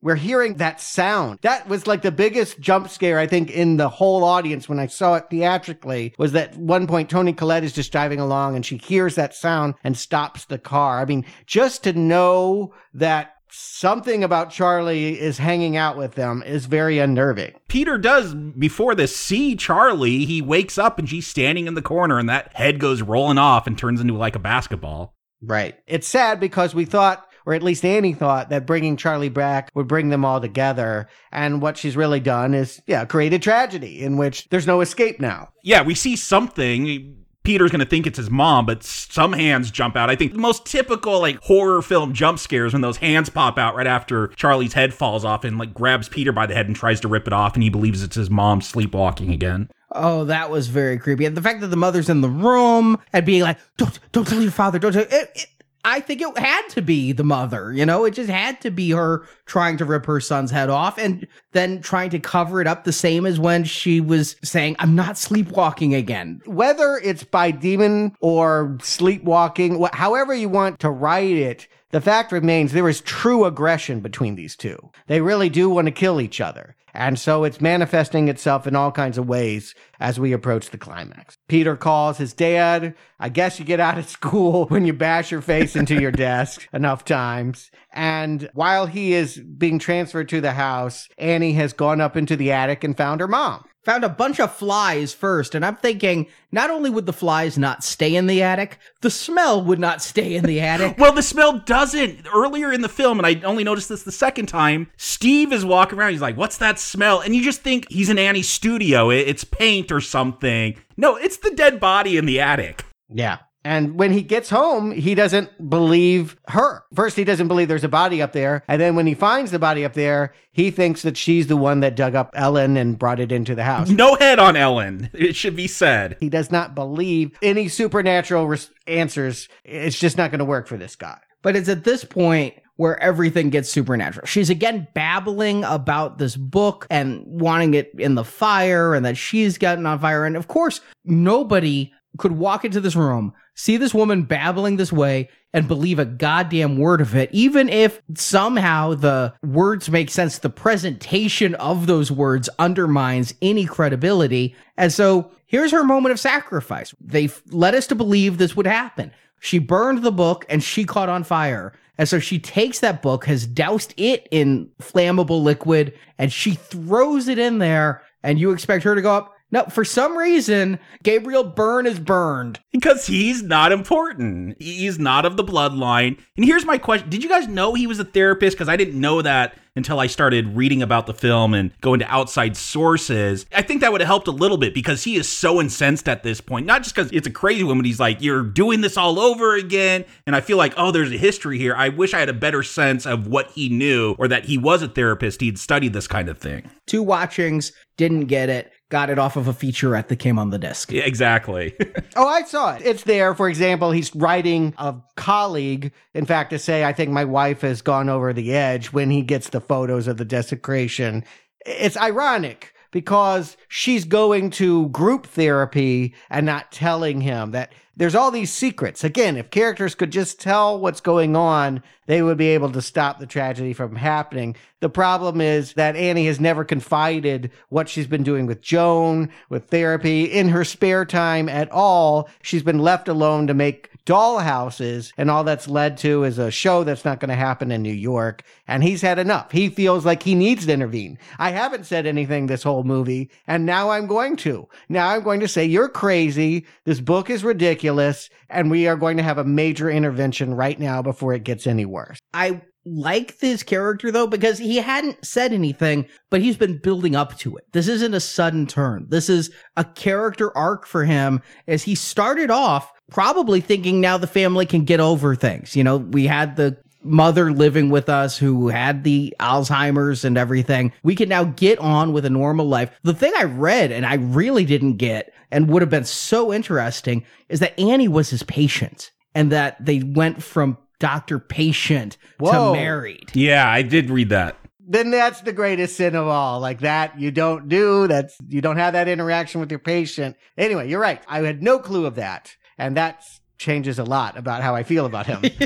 we're 0.00 0.14
hearing 0.14 0.54
that 0.54 0.80
sound. 0.80 1.40
That 1.42 1.68
was 1.68 1.86
like 1.86 2.02
the 2.02 2.12
biggest 2.12 2.60
jump 2.60 2.88
scare, 2.88 3.18
I 3.18 3.26
think, 3.26 3.50
in 3.50 3.78
the 3.78 3.88
whole 3.88 4.22
audience 4.22 4.68
when 4.68 4.78
I 4.78 4.86
saw 4.86 5.16
it 5.16 5.24
theatrically. 5.28 6.14
Was 6.18 6.32
that 6.32 6.56
one 6.56 6.86
point 6.86 7.10
Toni 7.10 7.32
Collette 7.32 7.64
is 7.64 7.72
just 7.72 7.90
driving 7.90 8.20
along 8.20 8.54
and 8.54 8.64
she 8.64 8.76
hears 8.76 9.16
that 9.16 9.34
sound 9.34 9.74
and 9.82 9.96
stops 9.96 10.44
the 10.44 10.58
car. 10.58 11.00
I 11.00 11.04
mean, 11.04 11.24
just 11.46 11.82
to 11.84 11.92
know 11.92 12.74
that 12.94 13.34
something 13.50 14.24
about 14.24 14.50
Charlie 14.50 15.18
is 15.18 15.38
hanging 15.38 15.76
out 15.76 15.96
with 15.96 16.14
them 16.14 16.42
is 16.44 16.66
very 16.66 16.98
unnerving. 16.98 17.54
Peter 17.68 17.98
does, 17.98 18.34
before 18.34 18.94
this, 18.94 19.16
see 19.16 19.56
Charlie. 19.56 20.24
He 20.24 20.42
wakes 20.42 20.78
up 20.78 20.98
and 20.98 21.08
she's 21.08 21.26
standing 21.26 21.66
in 21.66 21.74
the 21.74 21.82
corner, 21.82 22.18
and 22.18 22.28
that 22.28 22.54
head 22.54 22.78
goes 22.78 23.02
rolling 23.02 23.38
off 23.38 23.66
and 23.66 23.78
turns 23.78 24.00
into 24.00 24.14
like 24.14 24.36
a 24.36 24.40
basketball. 24.40 25.14
Right. 25.40 25.76
It's 25.86 26.08
sad 26.08 26.40
because 26.40 26.74
we 26.74 26.84
thought 26.84 27.28
or 27.48 27.54
at 27.54 27.62
least 27.62 27.82
Annie 27.82 28.12
thought 28.12 28.50
that 28.50 28.66
bringing 28.66 28.98
Charlie 28.98 29.30
back 29.30 29.70
would 29.74 29.88
bring 29.88 30.10
them 30.10 30.22
all 30.22 30.38
together. 30.38 31.08
And 31.32 31.62
what 31.62 31.78
she's 31.78 31.96
really 31.96 32.20
done 32.20 32.52
is, 32.52 32.82
yeah, 32.86 33.06
create 33.06 33.32
a 33.32 33.38
tragedy 33.38 34.02
in 34.02 34.18
which 34.18 34.46
there's 34.50 34.66
no 34.66 34.82
escape 34.82 35.18
now. 35.18 35.48
Yeah, 35.64 35.80
we 35.80 35.94
see 35.94 36.14
something. 36.14 37.17
Peter's 37.48 37.70
going 37.70 37.80
to 37.80 37.86
think 37.86 38.06
it's 38.06 38.18
his 38.18 38.28
mom, 38.28 38.66
but 38.66 38.84
some 38.84 39.32
hands 39.32 39.70
jump 39.70 39.96
out. 39.96 40.10
I 40.10 40.16
think 40.16 40.34
the 40.34 40.38
most 40.38 40.66
typical 40.66 41.18
like 41.20 41.40
horror 41.40 41.80
film 41.80 42.12
jump 42.12 42.38
scares 42.38 42.74
when 42.74 42.82
those 42.82 42.98
hands 42.98 43.30
pop 43.30 43.56
out 43.56 43.74
right 43.74 43.86
after 43.86 44.28
Charlie's 44.36 44.74
head 44.74 44.92
falls 44.92 45.24
off 45.24 45.44
and 45.44 45.56
like 45.56 45.72
grabs 45.72 46.10
Peter 46.10 46.30
by 46.30 46.44
the 46.44 46.52
head 46.52 46.66
and 46.66 46.76
tries 46.76 47.00
to 47.00 47.08
rip 47.08 47.26
it 47.26 47.32
off 47.32 47.54
and 47.54 47.62
he 47.62 47.70
believes 47.70 48.02
it's 48.02 48.16
his 48.16 48.28
mom 48.28 48.60
sleepwalking 48.60 49.32
again. 49.32 49.70
Oh, 49.92 50.26
that 50.26 50.50
was 50.50 50.68
very 50.68 50.98
creepy. 50.98 51.24
And 51.24 51.34
the 51.34 51.40
fact 51.40 51.62
that 51.62 51.68
the 51.68 51.76
mother's 51.76 52.10
in 52.10 52.20
the 52.20 52.28
room 52.28 52.98
and 53.14 53.24
being 53.24 53.40
like, 53.40 53.56
"Don't, 53.78 53.98
don't 54.12 54.28
tell 54.28 54.42
your 54.42 54.50
father, 54.50 54.78
don't 54.78 54.92
tell." 54.92 55.04
It, 55.04 55.30
it, 55.34 55.46
I 55.84 56.00
think 56.00 56.20
it 56.20 56.36
had 56.36 56.68
to 56.70 56.82
be 56.82 57.12
the 57.12 57.24
mother, 57.24 57.72
you 57.72 57.86
know, 57.86 58.04
it 58.04 58.12
just 58.12 58.30
had 58.30 58.60
to 58.62 58.70
be 58.70 58.90
her 58.90 59.24
trying 59.46 59.76
to 59.78 59.84
rip 59.84 60.06
her 60.06 60.20
son's 60.20 60.50
head 60.50 60.70
off 60.70 60.98
and 60.98 61.26
then 61.52 61.80
trying 61.80 62.10
to 62.10 62.18
cover 62.18 62.60
it 62.60 62.66
up 62.66 62.84
the 62.84 62.92
same 62.92 63.24
as 63.24 63.38
when 63.38 63.64
she 63.64 64.00
was 64.00 64.36
saying, 64.42 64.76
I'm 64.78 64.94
not 64.94 65.16
sleepwalking 65.16 65.94
again. 65.94 66.40
Whether 66.46 67.00
it's 67.02 67.24
by 67.24 67.52
demon 67.52 68.16
or 68.20 68.76
sleepwalking, 68.82 69.82
however 69.92 70.34
you 70.34 70.48
want 70.48 70.80
to 70.80 70.90
write 70.90 71.36
it, 71.36 71.68
the 71.90 72.00
fact 72.00 72.32
remains 72.32 72.72
there 72.72 72.88
is 72.88 73.00
true 73.00 73.44
aggression 73.44 74.00
between 74.00 74.34
these 74.34 74.56
two. 74.56 74.90
They 75.06 75.20
really 75.20 75.48
do 75.48 75.70
want 75.70 75.86
to 75.86 75.92
kill 75.92 76.20
each 76.20 76.40
other. 76.40 76.76
And 76.98 77.16
so 77.16 77.44
it's 77.44 77.60
manifesting 77.60 78.26
itself 78.26 78.66
in 78.66 78.74
all 78.74 78.90
kinds 78.90 79.18
of 79.18 79.28
ways 79.28 79.72
as 80.00 80.18
we 80.18 80.32
approach 80.32 80.70
the 80.70 80.78
climax. 80.78 81.38
Peter 81.46 81.76
calls 81.76 82.18
his 82.18 82.32
dad. 82.32 82.92
I 83.20 83.28
guess 83.28 83.60
you 83.60 83.64
get 83.64 83.78
out 83.78 83.98
of 83.98 84.08
school 84.08 84.66
when 84.66 84.84
you 84.84 84.92
bash 84.92 85.30
your 85.30 85.40
face 85.40 85.76
into 85.76 86.00
your 86.00 86.10
desk 86.28 86.66
enough 86.72 87.04
times. 87.04 87.70
And 87.92 88.50
while 88.52 88.86
he 88.86 89.12
is 89.12 89.38
being 89.38 89.78
transferred 89.78 90.28
to 90.30 90.40
the 90.40 90.54
house, 90.54 91.08
Annie 91.18 91.52
has 91.52 91.72
gone 91.72 92.00
up 92.00 92.16
into 92.16 92.34
the 92.34 92.50
attic 92.50 92.82
and 92.82 92.96
found 92.96 93.20
her 93.20 93.28
mom 93.28 93.64
found 93.88 94.04
a 94.04 94.08
bunch 94.10 94.38
of 94.38 94.54
flies 94.54 95.14
first, 95.14 95.54
and 95.54 95.64
I'm 95.64 95.76
thinking 95.76 96.26
not 96.52 96.68
only 96.68 96.90
would 96.90 97.06
the 97.06 97.12
flies 97.12 97.56
not 97.56 97.82
stay 97.82 98.14
in 98.14 98.26
the 98.26 98.42
attic, 98.42 98.78
the 99.00 99.10
smell 99.10 99.64
would 99.64 99.78
not 99.78 100.02
stay 100.02 100.36
in 100.36 100.44
the 100.44 100.60
attic. 100.72 100.98
well, 100.98 101.14
the 101.14 101.22
smell 101.22 101.60
doesn't. 101.60 102.26
Earlier 102.34 102.70
in 102.70 102.82
the 102.82 102.90
film, 102.90 103.18
and 103.18 103.26
I 103.26 103.40
only 103.46 103.64
noticed 103.64 103.88
this 103.88 104.02
the 104.02 104.12
second 104.12 104.44
time, 104.44 104.90
Steve 104.98 105.54
is 105.54 105.64
walking 105.64 105.98
around. 105.98 106.12
He's 106.12 106.20
like, 106.20 106.36
What's 106.36 106.58
that 106.58 106.78
smell? 106.78 107.20
And 107.20 107.34
you 107.34 107.42
just 107.42 107.62
think 107.62 107.86
he's 107.88 108.10
in 108.10 108.18
Annie's 108.18 108.50
studio. 108.50 109.08
It's 109.08 109.44
paint 109.44 109.90
or 109.90 110.02
something. 110.02 110.76
No, 110.98 111.16
it's 111.16 111.38
the 111.38 111.50
dead 111.52 111.80
body 111.80 112.18
in 112.18 112.26
the 112.26 112.40
attic. 112.40 112.84
Yeah. 113.08 113.38
And 113.68 113.98
when 113.98 114.12
he 114.12 114.22
gets 114.22 114.48
home, 114.48 114.92
he 114.92 115.14
doesn't 115.14 115.68
believe 115.68 116.38
her. 116.48 116.84
First, 116.94 117.16
he 117.16 117.24
doesn't 117.24 117.48
believe 117.48 117.68
there's 117.68 117.84
a 117.84 117.88
body 117.88 118.22
up 118.22 118.32
there. 118.32 118.64
And 118.66 118.80
then 118.80 118.96
when 118.96 119.06
he 119.06 119.12
finds 119.12 119.50
the 119.50 119.58
body 119.58 119.84
up 119.84 119.92
there, 119.92 120.32
he 120.52 120.70
thinks 120.70 121.02
that 121.02 121.18
she's 121.18 121.48
the 121.48 121.56
one 121.56 121.80
that 121.80 121.94
dug 121.94 122.14
up 122.14 122.30
Ellen 122.32 122.78
and 122.78 122.98
brought 122.98 123.20
it 123.20 123.30
into 123.30 123.54
the 123.54 123.64
house. 123.64 123.90
No 123.90 124.14
head 124.14 124.38
on 124.38 124.56
Ellen, 124.56 125.10
it 125.12 125.36
should 125.36 125.54
be 125.54 125.66
said. 125.66 126.16
He 126.18 126.30
does 126.30 126.50
not 126.50 126.74
believe 126.74 127.36
any 127.42 127.68
supernatural 127.68 128.48
res- 128.48 128.70
answers. 128.86 129.50
It's 129.64 129.98
just 129.98 130.16
not 130.16 130.30
going 130.30 130.38
to 130.38 130.46
work 130.46 130.66
for 130.66 130.78
this 130.78 130.96
guy. 130.96 131.18
But 131.42 131.54
it's 131.54 131.68
at 131.68 131.84
this 131.84 132.04
point 132.04 132.54
where 132.76 132.98
everything 133.02 133.50
gets 133.50 133.68
supernatural. 133.68 134.26
She's 134.26 134.48
again 134.48 134.88
babbling 134.94 135.64
about 135.64 136.16
this 136.16 136.36
book 136.36 136.86
and 136.88 137.22
wanting 137.26 137.74
it 137.74 137.92
in 137.98 138.14
the 138.14 138.24
fire 138.24 138.94
and 138.94 139.04
that 139.04 139.18
she's 139.18 139.58
gotten 139.58 139.84
on 139.84 139.98
fire. 139.98 140.24
And 140.24 140.38
of 140.38 140.48
course, 140.48 140.80
nobody 141.04 141.92
could 142.16 142.32
walk 142.32 142.64
into 142.64 142.80
this 142.80 142.96
room, 142.96 143.32
see 143.58 143.76
this 143.76 143.92
woman 143.92 144.22
babbling 144.22 144.76
this 144.76 144.92
way, 144.92 145.28
and 145.52 145.66
believe 145.66 145.98
a 145.98 146.04
goddamn 146.04 146.78
word 146.78 147.00
of 147.00 147.16
it, 147.16 147.30
even 147.32 147.68
if 147.68 148.00
somehow 148.14 148.94
the 148.94 149.34
words 149.42 149.90
make 149.90 150.10
sense, 150.10 150.38
the 150.38 150.50
presentation 150.50 151.54
of 151.56 151.86
those 151.86 152.12
words 152.12 152.48
undermines 152.58 153.34
any 153.40 153.64
credibility. 153.64 154.54
And 154.76 154.92
so 154.92 155.30
here's 155.46 155.72
her 155.72 155.84
moment 155.84 156.12
of 156.12 156.20
sacrifice. 156.20 156.94
They 157.00 157.30
led 157.50 157.74
us 157.74 157.86
to 157.88 157.94
believe 157.94 158.36
this 158.36 158.56
would 158.56 158.66
happen. 158.66 159.10
She 159.40 159.58
burned 159.58 160.02
the 160.02 160.12
book 160.12 160.44
and 160.48 160.62
she 160.62 160.84
caught 160.84 161.08
on 161.08 161.24
fire. 161.24 161.72
And 161.96 162.08
so 162.08 162.20
she 162.20 162.38
takes 162.38 162.78
that 162.80 163.02
book, 163.02 163.24
has 163.24 163.46
doused 163.46 163.94
it 163.96 164.28
in 164.30 164.70
flammable 164.80 165.42
liquid, 165.42 165.94
and 166.16 166.32
she 166.32 166.54
throws 166.54 167.26
it 167.26 167.38
in 167.38 167.58
there. 167.58 168.02
And 168.22 168.38
you 168.38 168.52
expect 168.52 168.84
her 168.84 168.94
to 168.94 169.02
go 169.02 169.14
up, 169.14 169.34
no, 169.50 169.64
for 169.64 169.84
some 169.84 170.16
reason, 170.16 170.78
Gabriel 171.02 171.44
Byrne 171.44 171.86
is 171.86 171.98
burned. 171.98 172.60
Because 172.70 173.06
he's 173.06 173.42
not 173.42 173.72
important. 173.72 174.56
He's 174.60 174.98
not 174.98 175.24
of 175.24 175.38
the 175.38 175.44
bloodline. 175.44 176.18
And 176.36 176.44
here's 176.44 176.66
my 176.66 176.76
question 176.76 177.08
Did 177.08 177.22
you 177.22 177.30
guys 177.30 177.48
know 177.48 177.72
he 177.74 177.86
was 177.86 177.98
a 177.98 178.04
therapist? 178.04 178.56
Because 178.56 178.68
I 178.68 178.76
didn't 178.76 179.00
know 179.00 179.22
that 179.22 179.56
until 179.74 180.00
I 180.00 180.08
started 180.08 180.56
reading 180.56 180.82
about 180.82 181.06
the 181.06 181.14
film 181.14 181.54
and 181.54 181.72
going 181.80 182.00
to 182.00 182.12
outside 182.12 182.56
sources. 182.56 183.46
I 183.54 183.62
think 183.62 183.80
that 183.80 183.92
would 183.92 184.00
have 184.00 184.08
helped 184.08 184.26
a 184.26 184.32
little 184.32 184.56
bit 184.56 184.74
because 184.74 185.04
he 185.04 185.16
is 185.16 185.28
so 185.28 185.60
incensed 185.60 186.08
at 186.08 186.24
this 186.24 186.40
point. 186.40 186.66
Not 186.66 186.82
just 186.82 186.94
because 186.94 187.10
it's 187.12 187.28
a 187.28 187.30
crazy 187.30 187.62
woman, 187.64 187.84
he's 187.86 188.00
like, 188.00 188.20
You're 188.20 188.42
doing 188.42 188.82
this 188.82 188.98
all 188.98 189.18
over 189.18 189.54
again. 189.54 190.04
And 190.26 190.36
I 190.36 190.42
feel 190.42 190.58
like, 190.58 190.74
oh, 190.76 190.90
there's 190.90 191.12
a 191.12 191.16
history 191.16 191.56
here. 191.56 191.74
I 191.74 191.88
wish 191.88 192.12
I 192.12 192.18
had 192.18 192.28
a 192.28 192.34
better 192.34 192.62
sense 192.62 193.06
of 193.06 193.26
what 193.26 193.50
he 193.52 193.70
knew 193.70 194.14
or 194.18 194.28
that 194.28 194.44
he 194.44 194.58
was 194.58 194.82
a 194.82 194.88
therapist. 194.88 195.40
He'd 195.40 195.58
studied 195.58 195.94
this 195.94 196.06
kind 196.06 196.28
of 196.28 196.36
thing. 196.36 196.70
Two 196.86 197.02
watchings, 197.02 197.72
didn't 197.96 198.26
get 198.26 198.50
it 198.50 198.72
got 198.90 199.10
it 199.10 199.18
off 199.18 199.36
of 199.36 199.48
a 199.48 199.52
featurette 199.52 200.08
that 200.08 200.16
came 200.16 200.38
on 200.38 200.50
the 200.50 200.58
disc. 200.58 200.90
Yeah, 200.90 201.02
exactly. 201.02 201.74
oh, 202.16 202.26
I 202.26 202.42
saw 202.42 202.74
it. 202.74 202.82
It's 202.84 203.04
there. 203.04 203.34
For 203.34 203.48
example, 203.48 203.90
he's 203.90 204.14
writing 204.14 204.74
a 204.78 204.96
colleague, 205.16 205.92
in 206.14 206.24
fact, 206.24 206.50
to 206.50 206.58
say, 206.58 206.84
I 206.84 206.92
think 206.92 207.10
my 207.10 207.24
wife 207.24 207.60
has 207.60 207.82
gone 207.82 208.08
over 208.08 208.32
the 208.32 208.54
edge 208.54 208.92
when 208.92 209.10
he 209.10 209.22
gets 209.22 209.50
the 209.50 209.60
photos 209.60 210.08
of 210.08 210.16
the 210.16 210.24
desecration. 210.24 211.24
It's 211.66 211.96
ironic 211.96 212.74
because 212.90 213.56
she's 213.68 214.04
going 214.04 214.50
to 214.50 214.88
group 214.88 215.26
therapy 215.26 216.14
and 216.30 216.46
not 216.46 216.72
telling 216.72 217.20
him 217.20 217.50
that 217.50 217.72
there's 217.98 218.14
all 218.14 218.30
these 218.30 218.52
secrets. 218.52 219.02
Again, 219.02 219.36
if 219.36 219.50
characters 219.50 219.96
could 219.96 220.12
just 220.12 220.40
tell 220.40 220.78
what's 220.78 221.00
going 221.00 221.34
on, 221.34 221.82
they 222.06 222.22
would 222.22 222.38
be 222.38 222.46
able 222.48 222.70
to 222.70 222.80
stop 222.80 223.18
the 223.18 223.26
tragedy 223.26 223.72
from 223.72 223.96
happening. 223.96 224.54
The 224.80 224.88
problem 224.88 225.40
is 225.40 225.72
that 225.74 225.96
Annie 225.96 226.26
has 226.26 226.38
never 226.38 226.64
confided 226.64 227.50
what 227.68 227.88
she's 227.88 228.06
been 228.06 228.22
doing 228.22 228.46
with 228.46 228.62
Joan, 228.62 229.30
with 229.50 229.66
therapy, 229.66 230.24
in 230.24 230.48
her 230.48 230.64
spare 230.64 231.04
time 231.04 231.48
at 231.48 231.70
all. 231.72 232.28
She's 232.40 232.62
been 232.62 232.78
left 232.78 233.08
alone 233.08 233.48
to 233.48 233.54
make 233.54 233.90
dollhouses, 234.08 235.12
and 235.18 235.30
all 235.30 235.44
that's 235.44 235.68
led 235.68 235.98
to 235.98 236.24
is 236.24 236.38
a 236.38 236.50
show 236.50 236.82
that's 236.82 237.04
not 237.04 237.20
going 237.20 237.28
to 237.28 237.34
happen 237.34 237.70
in 237.70 237.82
New 237.82 237.92
York. 237.92 238.42
And 238.66 238.82
he's 238.82 239.02
had 239.02 239.18
enough. 239.18 239.52
He 239.52 239.68
feels 239.68 240.06
like 240.06 240.22
he 240.22 240.34
needs 240.34 240.64
to 240.64 240.72
intervene. 240.72 241.18
I 241.38 241.50
haven't 241.50 241.84
said 241.84 242.06
anything 242.06 242.46
this 242.46 242.62
whole 242.62 242.84
movie, 242.84 243.30
and 243.46 243.66
now 243.66 243.90
I'm 243.90 244.06
going 244.06 244.36
to. 244.38 244.66
Now 244.88 245.10
I'm 245.10 245.22
going 245.22 245.40
to 245.40 245.48
say, 245.48 245.66
You're 245.66 245.90
crazy. 245.90 246.64
This 246.84 247.00
book 247.00 247.28
is 247.28 247.44
ridiculous, 247.44 248.30
and 248.48 248.70
we 248.70 248.88
are 248.88 248.96
going 248.96 249.18
to 249.18 249.22
have 249.22 249.38
a 249.38 249.44
major 249.44 249.90
intervention 249.90 250.54
right 250.54 250.80
now 250.80 251.02
before 251.02 251.34
it 251.34 251.44
gets 251.44 251.66
any 251.66 251.84
worse. 251.84 252.18
I 252.32 252.62
like 252.86 253.38
this 253.40 253.62
character 253.62 254.10
though 254.10 254.26
because 254.26 254.58
he 254.58 254.76
hadn't 254.76 255.22
said 255.22 255.52
anything, 255.52 256.06
but 256.30 256.40
he's 256.40 256.56
been 256.56 256.78
building 256.78 257.14
up 257.14 257.36
to 257.38 257.56
it. 257.56 257.64
This 257.72 257.88
isn't 257.88 258.14
a 258.14 258.20
sudden 258.20 258.66
turn. 258.66 259.06
This 259.10 259.28
is 259.28 259.50
a 259.76 259.84
character 259.84 260.56
arc 260.56 260.86
for 260.86 261.04
him 261.04 261.42
as 261.66 261.82
he 261.82 261.94
started 261.94 262.50
off 262.50 262.90
probably 263.10 263.60
thinking 263.60 264.00
now 264.00 264.18
the 264.18 264.26
family 264.26 264.66
can 264.66 264.84
get 264.84 265.00
over 265.00 265.34
things. 265.34 265.74
You 265.74 265.84
know, 265.84 265.96
we 265.98 266.26
had 266.26 266.56
the 266.56 266.76
mother 267.02 267.52
living 267.52 267.90
with 267.90 268.08
us 268.08 268.36
who 268.36 268.68
had 268.68 269.04
the 269.04 269.34
Alzheimer's 269.40 270.24
and 270.24 270.36
everything. 270.36 270.92
We 271.02 271.14
can 271.14 271.28
now 271.28 271.44
get 271.44 271.78
on 271.78 272.12
with 272.12 272.24
a 272.24 272.30
normal 272.30 272.66
life. 272.66 272.90
The 273.02 273.14
thing 273.14 273.32
I 273.36 273.44
read 273.44 273.92
and 273.92 274.04
I 274.04 274.14
really 274.14 274.64
didn't 274.64 274.96
get 274.96 275.32
and 275.50 275.68
would 275.68 275.82
have 275.82 275.90
been 275.90 276.04
so 276.04 276.52
interesting 276.52 277.24
is 277.48 277.60
that 277.60 277.78
Annie 277.78 278.08
was 278.08 278.30
his 278.30 278.42
patient 278.42 279.10
and 279.34 279.52
that 279.52 279.82
they 279.84 280.00
went 280.00 280.42
from 280.42 280.76
doctor 280.98 281.38
patient 281.38 282.16
Whoa. 282.38 282.72
to 282.72 282.78
married. 282.78 283.30
Yeah, 283.34 283.70
I 283.70 283.82
did 283.82 284.10
read 284.10 284.30
that. 284.30 284.56
Then 284.80 285.10
that's 285.10 285.42
the 285.42 285.52
greatest 285.52 285.96
sin 285.96 286.14
of 286.14 286.26
all. 286.26 286.60
Like 286.60 286.80
that 286.80 287.20
you 287.20 287.30
don't 287.30 287.68
do. 287.68 288.06
That's, 288.08 288.36
you 288.48 288.60
don't 288.60 288.78
have 288.78 288.94
that 288.94 289.06
interaction 289.06 289.60
with 289.60 289.70
your 289.70 289.78
patient. 289.78 290.36
Anyway, 290.56 290.88
you're 290.88 291.00
right. 291.00 291.22
I 291.28 291.40
had 291.40 291.62
no 291.62 291.78
clue 291.78 292.06
of 292.06 292.16
that. 292.16 292.56
And 292.78 292.96
that 292.96 293.24
changes 293.58 293.98
a 293.98 294.04
lot 294.04 294.36
about 294.36 294.62
how 294.62 294.74
I 294.74 294.84
feel 294.84 295.04
about 295.04 295.26
him. 295.26 295.40